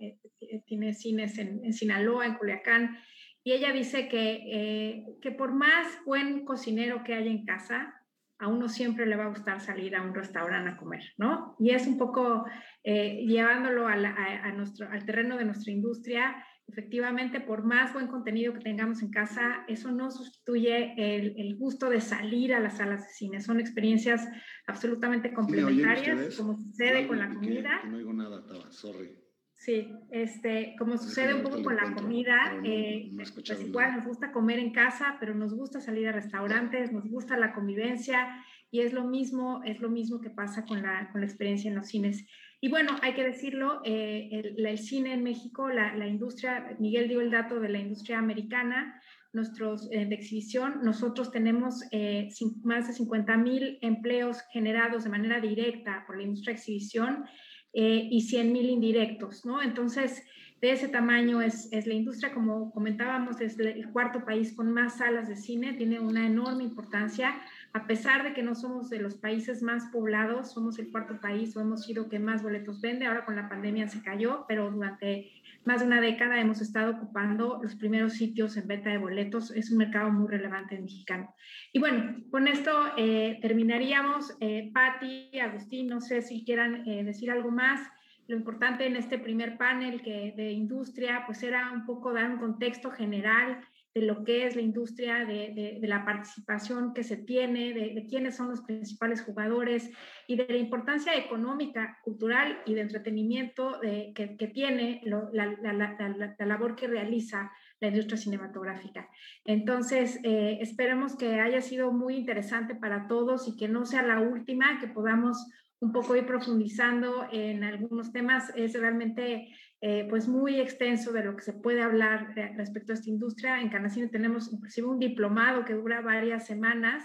tiene 0.67 0.93
cines 0.93 1.39
en, 1.39 1.73
Sinaloa, 1.73 2.27
en 2.27 2.35
Culiacán, 2.35 2.95
y 3.43 3.53
ella 3.53 3.71
dice 3.71 4.07
que, 4.07 5.03
que 5.19 5.31
por 5.31 5.51
más 5.51 5.87
buen 6.05 6.45
cocinero 6.45 7.03
que 7.03 7.15
haya 7.15 7.31
en 7.31 7.43
casa, 7.43 7.95
a 8.37 8.47
uno 8.47 8.69
siempre 8.69 9.07
le 9.07 9.15
va 9.15 9.25
a 9.25 9.29
gustar 9.29 9.61
salir 9.61 9.95
a 9.95 10.03
un 10.03 10.13
restaurante 10.13 10.71
a 10.71 10.77
comer, 10.77 11.01
¿no? 11.17 11.55
Y 11.59 11.71
es 11.71 11.87
un 11.87 11.97
poco 11.97 12.45
llevándolo 12.83 13.87
al 13.87 15.05
terreno 15.05 15.37
de 15.37 15.45
nuestra 15.45 15.71
industria 15.73 16.35
efectivamente, 16.67 17.39
por 17.39 17.63
más 17.63 17.93
buen 17.93 18.07
contenido 18.07 18.53
que 18.53 18.59
tengamos 18.59 19.01
en 19.01 19.11
casa, 19.11 19.63
eso 19.67 19.91
no 19.91 20.09
sustituye 20.11 20.93
el, 20.97 21.55
gusto 21.57 21.89
de 21.89 22.01
salir 22.01 22.53
a 22.53 22.59
las 22.59 22.77
salas 22.77 23.03
de 23.03 23.13
cine. 23.13 23.41
Son 23.41 23.59
experiencias 23.59 24.27
absolutamente 24.67 25.33
complementarias, 25.33 26.35
como 26.35 26.57
sucede 26.57 27.07
con 27.07 27.19
la 27.19 27.29
comida. 27.29 27.81
no 27.85 27.97
digo 27.97 28.13
nada, 28.13 28.43
sorry. 28.71 29.23
Sí, 29.63 29.87
este, 30.11 30.75
como 30.77 30.97
sucede 30.97 31.33
un 31.33 31.41
poco 31.41 31.63
con 31.63 31.77
la 31.77 31.93
comida, 31.93 32.59
eh, 32.65 33.09
pues 33.15 33.61
igual 33.61 33.95
nos 33.95 34.05
gusta 34.05 34.33
comer 34.33 34.59
en 34.59 34.73
casa, 34.73 35.15
pero 35.21 35.33
nos 35.33 35.53
gusta 35.53 35.79
salir 35.79 36.09
a 36.09 36.11
restaurantes, 36.11 36.91
nos 36.91 37.07
gusta 37.07 37.37
la 37.37 37.53
convivencia 37.53 38.43
y 38.71 38.81
es 38.81 38.91
lo 38.91 39.05
mismo, 39.05 39.61
es 39.63 39.79
lo 39.79 39.89
mismo 39.89 40.19
que 40.19 40.29
pasa 40.29 40.65
con 40.65 40.81
la, 40.81 41.09
con 41.13 41.21
la 41.21 41.27
experiencia 41.27 41.69
en 41.69 41.75
los 41.75 41.87
cines. 41.87 42.25
Y 42.63 42.69
bueno, 42.69 42.95
hay 43.01 43.13
que 43.13 43.25
decirlo, 43.25 43.81
eh, 43.83 44.53
el, 44.55 44.77
cine 44.77 45.11
en 45.11 45.21
México, 45.21 45.67
la, 45.67 45.97
la, 45.97 46.07
industria, 46.07 46.77
Miguel 46.79 47.09
dio 47.09 47.19
el 47.19 47.29
dato 47.29 47.59
de 47.59 47.67
la 47.67 47.77
industria 47.77 48.19
americana, 48.19 49.01
nuestros 49.33 49.89
eh, 49.91 50.05
de 50.05 50.15
exhibición, 50.15 50.79
nosotros 50.81 51.29
tenemos 51.29 51.83
eh, 51.91 52.29
más 52.63 52.87
de 52.87 52.93
50 52.93 53.35
mil 53.35 53.79
empleos 53.81 54.37
generados 54.53 55.03
de 55.03 55.09
manera 55.09 55.41
directa 55.41 56.05
por 56.07 56.15
la 56.15 56.23
industria 56.23 56.53
de 56.53 56.59
exhibición 56.59 57.25
y 57.73 58.21
100 58.21 58.53
mil 58.53 58.69
indirectos, 58.69 59.45
¿no? 59.45 59.61
Entonces, 59.61 60.23
de 60.61 60.71
ese 60.71 60.87
tamaño 60.87 61.41
es, 61.41 61.67
es, 61.73 61.85
la 61.85 61.95
industria, 61.95 62.33
como 62.33 62.71
comentábamos, 62.71 63.41
es 63.41 63.59
el 63.59 63.91
cuarto 63.91 64.23
país 64.23 64.53
con 64.55 64.71
más 64.71 64.99
salas 64.99 65.27
de 65.27 65.35
cine, 65.35 65.73
tiene 65.73 65.99
una 65.99 66.25
enorme 66.25 66.63
importancia 66.63 67.35
a 67.73 67.87
pesar 67.87 68.23
de 68.23 68.33
que 68.33 68.43
no 68.43 68.53
somos 68.53 68.91
de 68.91 68.99
los 68.99 69.15
países 69.15 69.63
más 69.63 69.85
poblados, 69.91 70.53
somos 70.53 70.77
el 70.77 70.91
cuarto 70.91 71.19
país 71.19 71.57
o 71.57 71.61
hemos 71.61 71.85
sido 71.85 72.07
que 72.07 72.19
más 72.19 72.43
boletos 72.43 72.81
vende, 72.81 73.07
ahora 73.07 73.25
con 73.25 73.35
la 73.35 73.49
pandemia 73.49 73.87
se 73.87 74.03
cayó, 74.03 74.45
pero 74.47 74.69
durante 74.69 75.31
más 75.65 75.79
de 75.79 75.87
una 75.87 75.99
década 75.99 76.39
hemos 76.39 76.61
estado 76.61 76.91
ocupando 76.91 77.59
los 77.63 77.75
primeros 77.75 78.13
sitios 78.13 78.57
en 78.57 78.67
venta 78.67 78.91
de 78.91 78.99
boletos, 78.99 79.49
es 79.51 79.71
un 79.71 79.77
mercado 79.79 80.11
muy 80.11 80.27
relevante 80.27 80.79
mexicano. 80.79 81.33
Y 81.71 81.79
bueno, 81.79 82.23
con 82.29 82.47
esto 82.47 82.71
eh, 82.95 83.39
terminaríamos. 83.41 84.35
Eh, 84.39 84.69
Patti, 84.71 85.39
Agustín, 85.39 85.87
no 85.87 85.99
sé 85.99 86.21
si 86.21 86.43
quieran 86.45 86.87
eh, 86.87 87.03
decir 87.03 87.31
algo 87.31 87.49
más. 87.49 87.81
Lo 88.27 88.35
importante 88.35 88.85
en 88.85 88.95
este 88.95 89.17
primer 89.17 89.57
panel 89.57 90.01
que, 90.01 90.33
de 90.35 90.51
industria, 90.51 91.23
pues 91.25 91.41
era 91.41 91.71
un 91.71 91.85
poco 91.85 92.13
dar 92.13 92.29
un 92.29 92.37
contexto 92.37 92.91
general 92.91 93.61
de 93.93 94.01
lo 94.01 94.23
que 94.23 94.47
es 94.47 94.55
la 94.55 94.61
industria, 94.61 95.25
de, 95.25 95.77
de, 95.79 95.87
la 95.87 96.03
participación 96.03 96.93
que 96.93 97.03
se 97.03 97.17
tiene, 97.17 97.73
de, 97.73 98.05
quiénes 98.09 98.35
son 98.35 98.49
los 98.49 98.61
principales 98.61 99.21
jugadores 99.21 99.91
y 100.27 100.35
de 100.35 100.47
la 100.49 100.57
importancia 100.57 101.15
económica, 101.15 101.99
cultural 102.03 102.59
y 102.65 102.73
de 102.73 102.81
entretenimiento 102.81 103.79
que, 103.81 104.35
que, 104.37 104.47
tiene 104.47 105.01
la, 105.03 106.25
labor 106.39 106.75
que 106.75 106.87
realiza 106.87 107.51
la 107.79 107.89
industria 107.89 108.17
cinematográfica. 108.17 109.09
Entonces, 109.45 110.19
eh, 110.23 110.57
esperemos 110.61 111.15
que 111.15 111.39
haya 111.39 111.61
sido 111.61 111.91
muy 111.91 112.15
interesante 112.15 112.75
para 112.75 113.07
todos 113.07 113.47
y 113.47 113.55
que 113.55 113.67
no 113.67 113.85
sea 113.85 114.01
la 114.01 114.21
última, 114.21 114.79
que 114.79 114.87
podamos 114.87 115.47
un 115.81 115.91
poco 115.91 116.15
ir 116.15 116.25
profundizando 116.25 117.27
en 117.31 117.63
algunos 117.63 118.13
temas. 118.13 118.53
Es 118.55 118.73
realmente 118.73 119.49
eh, 119.85 120.07
pues 120.09 120.29
muy 120.29 120.61
extenso 120.61 121.11
de 121.11 121.25
lo 121.25 121.35
que 121.35 121.41
se 121.41 121.51
puede 121.51 121.81
hablar 121.81 122.33
respecto 122.55 122.93
a 122.93 122.95
esta 122.95 123.09
industria. 123.09 123.59
En 123.59 123.67
Canacine 123.67 124.07
tenemos 124.07 124.49
inclusive 124.53 124.87
un 124.87 124.97
diplomado 124.97 125.65
que 125.65 125.73
dura 125.73 125.99
varias 125.99 126.47
semanas 126.47 127.03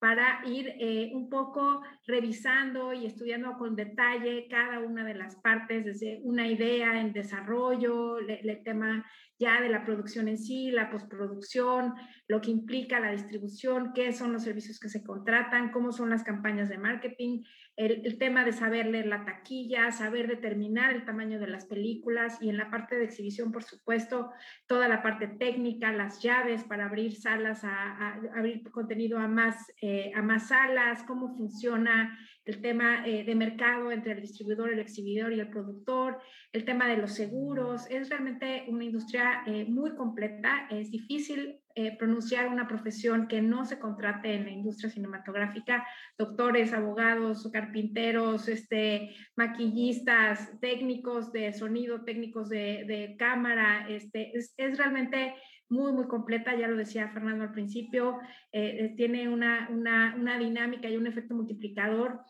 para 0.00 0.40
ir 0.44 0.74
eh, 0.80 1.12
un 1.14 1.30
poco 1.30 1.82
revisando 2.04 2.92
y 2.92 3.06
estudiando 3.06 3.56
con 3.56 3.76
detalle 3.76 4.48
cada 4.50 4.80
una 4.80 5.04
de 5.04 5.14
las 5.14 5.36
partes, 5.36 5.84
desde 5.84 6.20
una 6.24 6.48
idea 6.48 7.00
en 7.00 7.12
desarrollo, 7.12 8.18
el 8.18 8.62
tema 8.64 9.06
ya 9.38 9.60
de 9.60 9.68
la 9.68 9.84
producción 9.84 10.26
en 10.26 10.36
sí, 10.36 10.72
la 10.72 10.90
postproducción, 10.90 11.94
lo 12.26 12.40
que 12.40 12.50
implica 12.50 12.98
la 12.98 13.12
distribución, 13.12 13.92
qué 13.94 14.12
son 14.12 14.32
los 14.32 14.42
servicios 14.42 14.80
que 14.80 14.88
se 14.88 15.04
contratan, 15.04 15.70
cómo 15.70 15.92
son 15.92 16.10
las 16.10 16.24
campañas 16.24 16.68
de 16.68 16.78
marketing, 16.78 17.44
el, 17.76 18.16
tema 18.18 18.44
de 18.44 18.52
saber 18.52 18.86
leer 18.86 19.06
la 19.06 19.24
taquilla, 19.24 19.92
saber 19.92 20.26
determinar 20.28 20.94
el 20.94 21.04
tamaño 21.04 21.38
de 21.38 21.46
las 21.46 21.66
películas 21.66 22.38
y 22.40 22.48
en 22.48 22.56
la 22.56 22.70
parte 22.70 22.96
de 22.96 23.04
exhibición, 23.04 23.52
por 23.52 23.64
supuesto, 23.64 24.30
toda 24.66 24.88
la 24.88 25.02
parte 25.02 25.28
técnica, 25.28 25.92
las 25.92 26.22
llaves 26.22 26.64
para 26.64 26.86
abrir 26.86 27.14
salas, 27.14 27.64
a, 27.64 28.14
abrir 28.34 28.62
contenido 28.70 29.18
a 29.18 29.28
más, 29.28 29.72
eh, 29.82 30.10
a 30.14 30.22
más 30.22 30.48
salas, 30.48 31.02
cómo 31.02 31.36
funciona 31.36 32.18
el 32.46 32.62
tema 32.62 33.04
eh, 33.04 33.24
de 33.24 33.34
mercado 33.34 33.90
entre 33.90 34.12
el 34.12 34.20
distribuidor, 34.20 34.72
el 34.72 34.78
exhibidor 34.78 35.32
y 35.32 35.40
el 35.40 35.50
productor, 35.50 36.20
el 36.52 36.64
tema 36.64 36.88
de 36.88 36.96
los 36.96 37.12
seguros. 37.12 37.86
Es 37.90 38.08
realmente 38.08 38.64
una 38.68 38.84
industria 38.84 39.42
eh, 39.46 39.66
muy 39.68 39.94
completa, 39.96 40.68
es 40.70 40.90
difícil 40.90 41.60
eh, 41.78 41.94
pronunciar 41.98 42.48
una 42.48 42.66
profesión 42.66 43.28
que 43.28 43.42
no 43.42 43.66
se 43.66 43.78
contrate 43.78 44.32
en 44.32 44.44
la 44.44 44.50
industria 44.50 44.88
cinematográfica, 44.88 45.86
doctores, 46.16 46.72
abogados, 46.72 47.50
carpinteros, 47.52 48.48
este, 48.48 49.14
maquillistas, 49.36 50.58
técnicos 50.60 51.32
de 51.32 51.52
sonido, 51.52 52.02
técnicos 52.02 52.48
de, 52.48 53.14
cámara, 53.18 53.86
este, 53.90 54.32
es, 54.34 54.54
realmente 54.78 55.34
muy, 55.68 55.92
muy 55.92 56.06
completa, 56.06 56.54
ya 56.54 56.68
lo 56.68 56.76
decía 56.76 57.08
Fernando 57.08 57.44
al 57.44 57.52
principio, 57.52 58.18
eh, 58.52 58.76
eh, 58.80 58.94
tiene 58.96 59.28
una, 59.28 59.68
una, 59.70 60.38
dinámica 60.38 60.88
y 60.88 60.96
un 60.96 61.06
efecto 61.06 61.34
multiplicador 61.34 62.20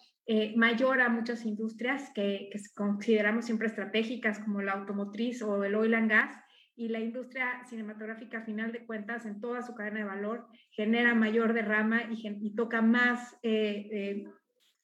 mayor 0.56 1.00
a 1.00 1.08
muchas 1.08 1.46
industrias 1.46 2.10
que, 2.12 2.48
que, 2.50 2.58
consideramos 2.74 3.44
siempre 3.44 3.68
estratégicas 3.68 4.40
como 4.40 4.60
la 4.60 4.72
automotriz 4.72 5.40
o 5.42 5.62
el 5.62 5.76
oil 5.76 5.94
and 5.94 6.10
gas, 6.10 6.36
y 6.76 6.88
la 6.88 7.00
industria 7.00 7.64
cinematográfica, 7.64 8.38
a 8.38 8.44
final 8.44 8.70
de 8.70 8.84
cuentas, 8.84 9.24
en 9.24 9.40
toda 9.40 9.62
su 9.62 9.74
cadena 9.74 10.00
de 10.00 10.04
valor, 10.04 10.46
genera 10.70 11.14
mayor 11.14 11.54
derrama 11.54 12.02
y, 12.10 12.54
toca 12.54 12.82
más 12.82 13.34
eh, 13.42 13.88
eh, 13.90 14.24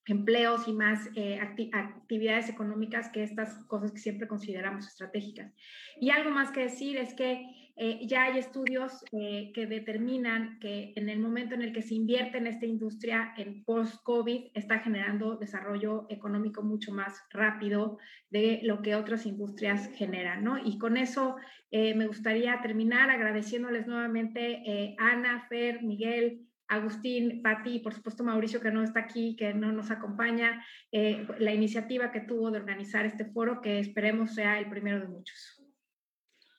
empleos 0.07 0.67
y 0.67 0.73
más 0.73 1.09
eh, 1.15 1.39
actividades 1.41 2.49
económicas 2.49 3.11
que 3.11 3.23
estas 3.23 3.65
cosas 3.67 3.93
que 3.93 3.99
siempre 3.99 4.27
consideramos 4.27 4.87
estratégicas. 4.87 5.53
Y 6.01 6.11
algo 6.11 6.31
más 6.31 6.51
que 6.51 6.63
decir 6.63 6.97
es 6.97 7.15
que 7.15 7.47
eh, 7.77 8.01
ya 8.07 8.25
hay 8.25 8.39
estudios 8.39 9.05
eh, 9.13 9.51
que 9.55 9.67
determinan 9.67 10.59
que 10.59 10.93
en 10.97 11.09
el 11.09 11.21
momento 11.21 11.55
en 11.55 11.63
el 11.63 11.73
que 11.73 11.81
se 11.81 11.95
invierte 11.95 12.37
en 12.37 12.47
esta 12.47 12.67
industria 12.67 13.33
en 13.39 13.65
post-COVID 13.65 14.51
está 14.55 14.81
generando 14.81 15.37
desarrollo 15.37 16.07
económico 16.11 16.63
mucho 16.63 16.93
más 16.93 17.23
rápido 17.31 17.99
de 18.29 18.61
lo 18.65 18.83
que 18.83 18.95
otras 18.95 19.25
industrias 19.25 19.89
generan, 19.95 20.45
¿no? 20.45 20.59
Y 20.59 20.79
con 20.79 20.97
eso 20.97 21.37
me 21.71 22.07
gustaría 22.07 22.61
terminar 22.61 23.09
agradeciéndoles 23.09 23.87
nuevamente 23.87 24.95
Ana, 24.99 25.47
Fer, 25.49 25.83
Miguel, 25.83 26.47
Agustín, 26.73 27.43
Pati 27.43 27.81
por 27.81 27.93
supuesto 27.93 28.25
Mauricio 28.25 28.61
que 28.61 28.71
no 28.71 28.83
está 28.83 29.01
aquí, 29.01 29.37
que 29.37 29.53
no 29.53 29.73
nos 29.73 29.91
acompaña, 29.91 30.65
eh, 30.91 31.27
la 31.39 31.53
iniciativa 31.53 32.11
que 32.11 32.21
tuvo 32.21 32.51
de 32.51 32.59
organizar 32.59 33.05
este 33.05 33.27
foro 33.27 33.61
que 33.61 33.79
esperemos 33.79 34.35
sea 34.35 34.59
el 34.59 34.71
primero 34.71 35.01
de 35.01 35.09
muchos. 35.09 35.63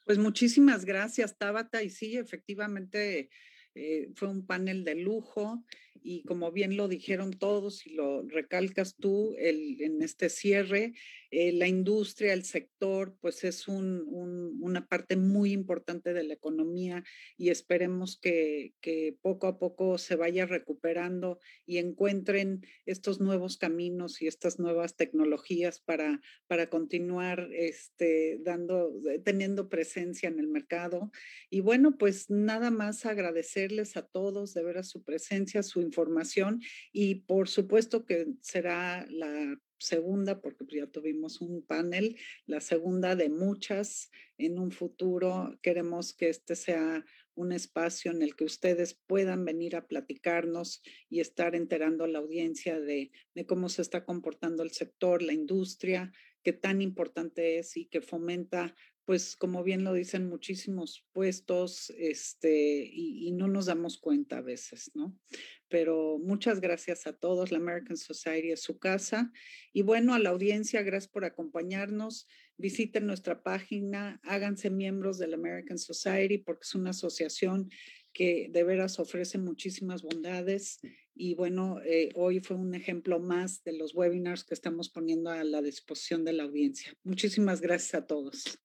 Pues 0.06 0.18
muchísimas 0.20 0.86
gracias, 0.86 1.38
Tabata. 1.38 1.82
Y 1.82 1.90
sí, 1.90 2.18
efectivamente 2.18 3.30
eh, 3.74 4.12
fue 4.16 4.28
un 4.28 4.46
panel 4.46 4.84
de 4.84 4.96
lujo 4.96 5.64
y 6.04 6.24
como 6.26 6.52
bien 6.52 6.78
lo 6.78 6.88
dijeron 6.88 7.32
todos 7.32 7.88
y 7.88 7.94
lo 7.96 8.22
recalcas 8.28 8.96
tú 8.96 9.34
en 9.38 10.02
este 10.02 10.30
cierre, 10.30 10.94
eh, 11.36 11.52
la 11.52 11.68
industria, 11.68 12.32
el 12.32 12.44
sector, 12.44 13.18
pues 13.20 13.44
es 13.44 13.68
una 13.68 14.88
parte 14.88 15.16
muy 15.18 15.52
importante 15.52 16.14
de 16.14 16.22
la 16.22 16.36
economía 16.36 17.04
y 17.38 17.50
esperemos 17.50 18.20
que, 18.20 18.76
poco 19.22 19.48
a 19.48 19.58
poco 19.58 19.98
se 19.98 20.16
vaya 20.16 20.46
recuperando 20.46 21.40
y 21.66 21.80
encuentren 21.80 22.64
estos 22.86 23.20
nuevos 23.20 23.58
caminos 23.58 24.22
y 24.22 24.28
estas 24.28 24.60
nuevas 24.60 24.96
tecnologías 24.96 25.80
para, 25.80 26.22
para 26.46 26.70
continuar 26.70 27.50
este, 27.52 28.38
dando, 28.42 28.92
teniendo 29.24 29.70
presencia 29.70 30.30
en 30.30 30.38
el 30.38 30.48
mercado. 30.48 31.12
Y 31.50 31.62
bueno, 31.62 31.98
pues 31.98 32.30
nada 32.30 32.70
más 32.70 33.08
agradecerles 33.08 33.98
a 33.98 34.06
todos 34.06 34.54
de 34.54 34.64
ver 34.64 34.78
a 34.78 34.84
su 34.84 35.04
presencia, 35.04 35.64
su 35.64 35.82
información 35.82 36.62
y 36.92 37.16
por 37.16 37.50
supuesto 37.50 38.06
que 38.06 38.28
será 38.42 39.08
la 39.10 39.60
segunda, 39.84 40.42
porque 40.42 40.66
pues, 40.66 40.78
ya 40.82 40.88
tuvimos 40.88 41.42
un 41.42 41.62
panel, 41.62 42.18
la 42.46 42.62
segunda 42.62 43.16
de 43.16 43.30
muchas 43.30 44.10
en 44.38 44.60
un 44.60 44.72
futuro. 44.72 45.58
Queremos 45.62 46.14
que 46.14 46.30
este 46.30 46.56
sea 46.56 47.06
un 47.36 47.52
espacio 47.52 48.12
en 48.12 48.22
el 48.22 48.36
que 48.36 48.46
ustedes 48.46 48.94
puedan 48.94 49.46
venir 49.46 49.76
a 49.76 49.88
platicarnos 49.88 50.82
y 51.10 51.20
estar 51.20 51.56
enterando 51.56 52.04
a 52.04 52.08
la 52.08 52.20
audiencia 52.20 52.80
de, 52.80 53.12
de 53.34 53.46
cómo 53.46 53.70
se 53.70 53.82
está 53.82 54.06
comportando 54.06 54.64
el 54.64 54.72
sector, 54.72 55.22
la 55.22 55.34
industria, 55.34 56.12
qué 56.44 56.54
tan 56.54 56.82
importante 56.82 57.58
es 57.58 57.78
y 57.78 57.86
que 57.86 58.02
fomenta 58.02 58.76
pues 59.06 59.36
como 59.36 59.64
bien 59.64 59.84
lo 59.84 59.94
dicen, 59.94 60.30
muchísimos 60.30 61.06
puestos, 61.12 61.92
este, 61.98 62.90
y, 62.90 63.32
no 63.32 63.48
nos 63.48 63.66
damos 63.66 63.98
cuenta 63.98 64.38
a 64.38 64.42
veces, 64.42 64.92
¿no? 64.94 65.18
Pero 65.68 66.20
muchas 66.20 66.62
gracias 66.62 67.06
a 67.08 67.14
todos, 67.14 67.52
la 67.52 67.58
American 67.58 67.98
Society 67.98 68.52
es 68.52 68.62
su 68.62 68.78
casa. 68.78 69.32
Y 69.74 69.82
bueno, 69.82 70.14
a 70.14 70.20
la 70.20 70.30
audiencia, 70.30 70.84
gracias 70.84 71.12
por 71.12 71.26
acompañarnos. 71.26 72.28
Visiten 72.58 73.08
nuestra 73.08 73.44
página, 73.44 74.22
háganse 74.24 74.70
miembros 74.70 75.18
de 75.18 75.28
la 75.28 75.36
American 75.36 75.80
Society 75.80 76.38
porque 76.38 76.62
es 76.64 76.76
una 76.76 76.92
asociación 76.92 77.70
que 78.14 78.48
de 78.52 78.64
veras 78.64 79.00
ofrece 79.00 79.38
muchísimas 79.38 80.04
bondades. 80.04 80.80
Y 81.16 81.34
bueno, 81.34 81.82
eh, 81.84 82.10
hoy 82.16 82.40
fue 82.40 82.56
un 82.56 82.76
ejemplo 82.76 83.20
más 83.20 83.64
de 83.64 83.74
los 83.74 83.96
webinars 83.96 84.44
que 84.44 84.54
estamos 84.54 84.90
poniendo 84.90 85.32
a 85.32 85.44
la 85.44 85.62
disposición 85.62 86.24
de 86.24 86.34
la 86.34 86.44
audiencia. 86.44 86.94
Muchísimas 87.04 87.60
gracias 87.60 87.96
a 87.96 88.06
todos. 88.06 88.63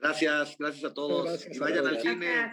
Gracias, 0.00 0.56
gracias 0.58 0.84
a 0.84 0.94
todos. 0.94 1.46
vayan 1.58 1.86
al 1.86 2.00
cine. 2.00 2.52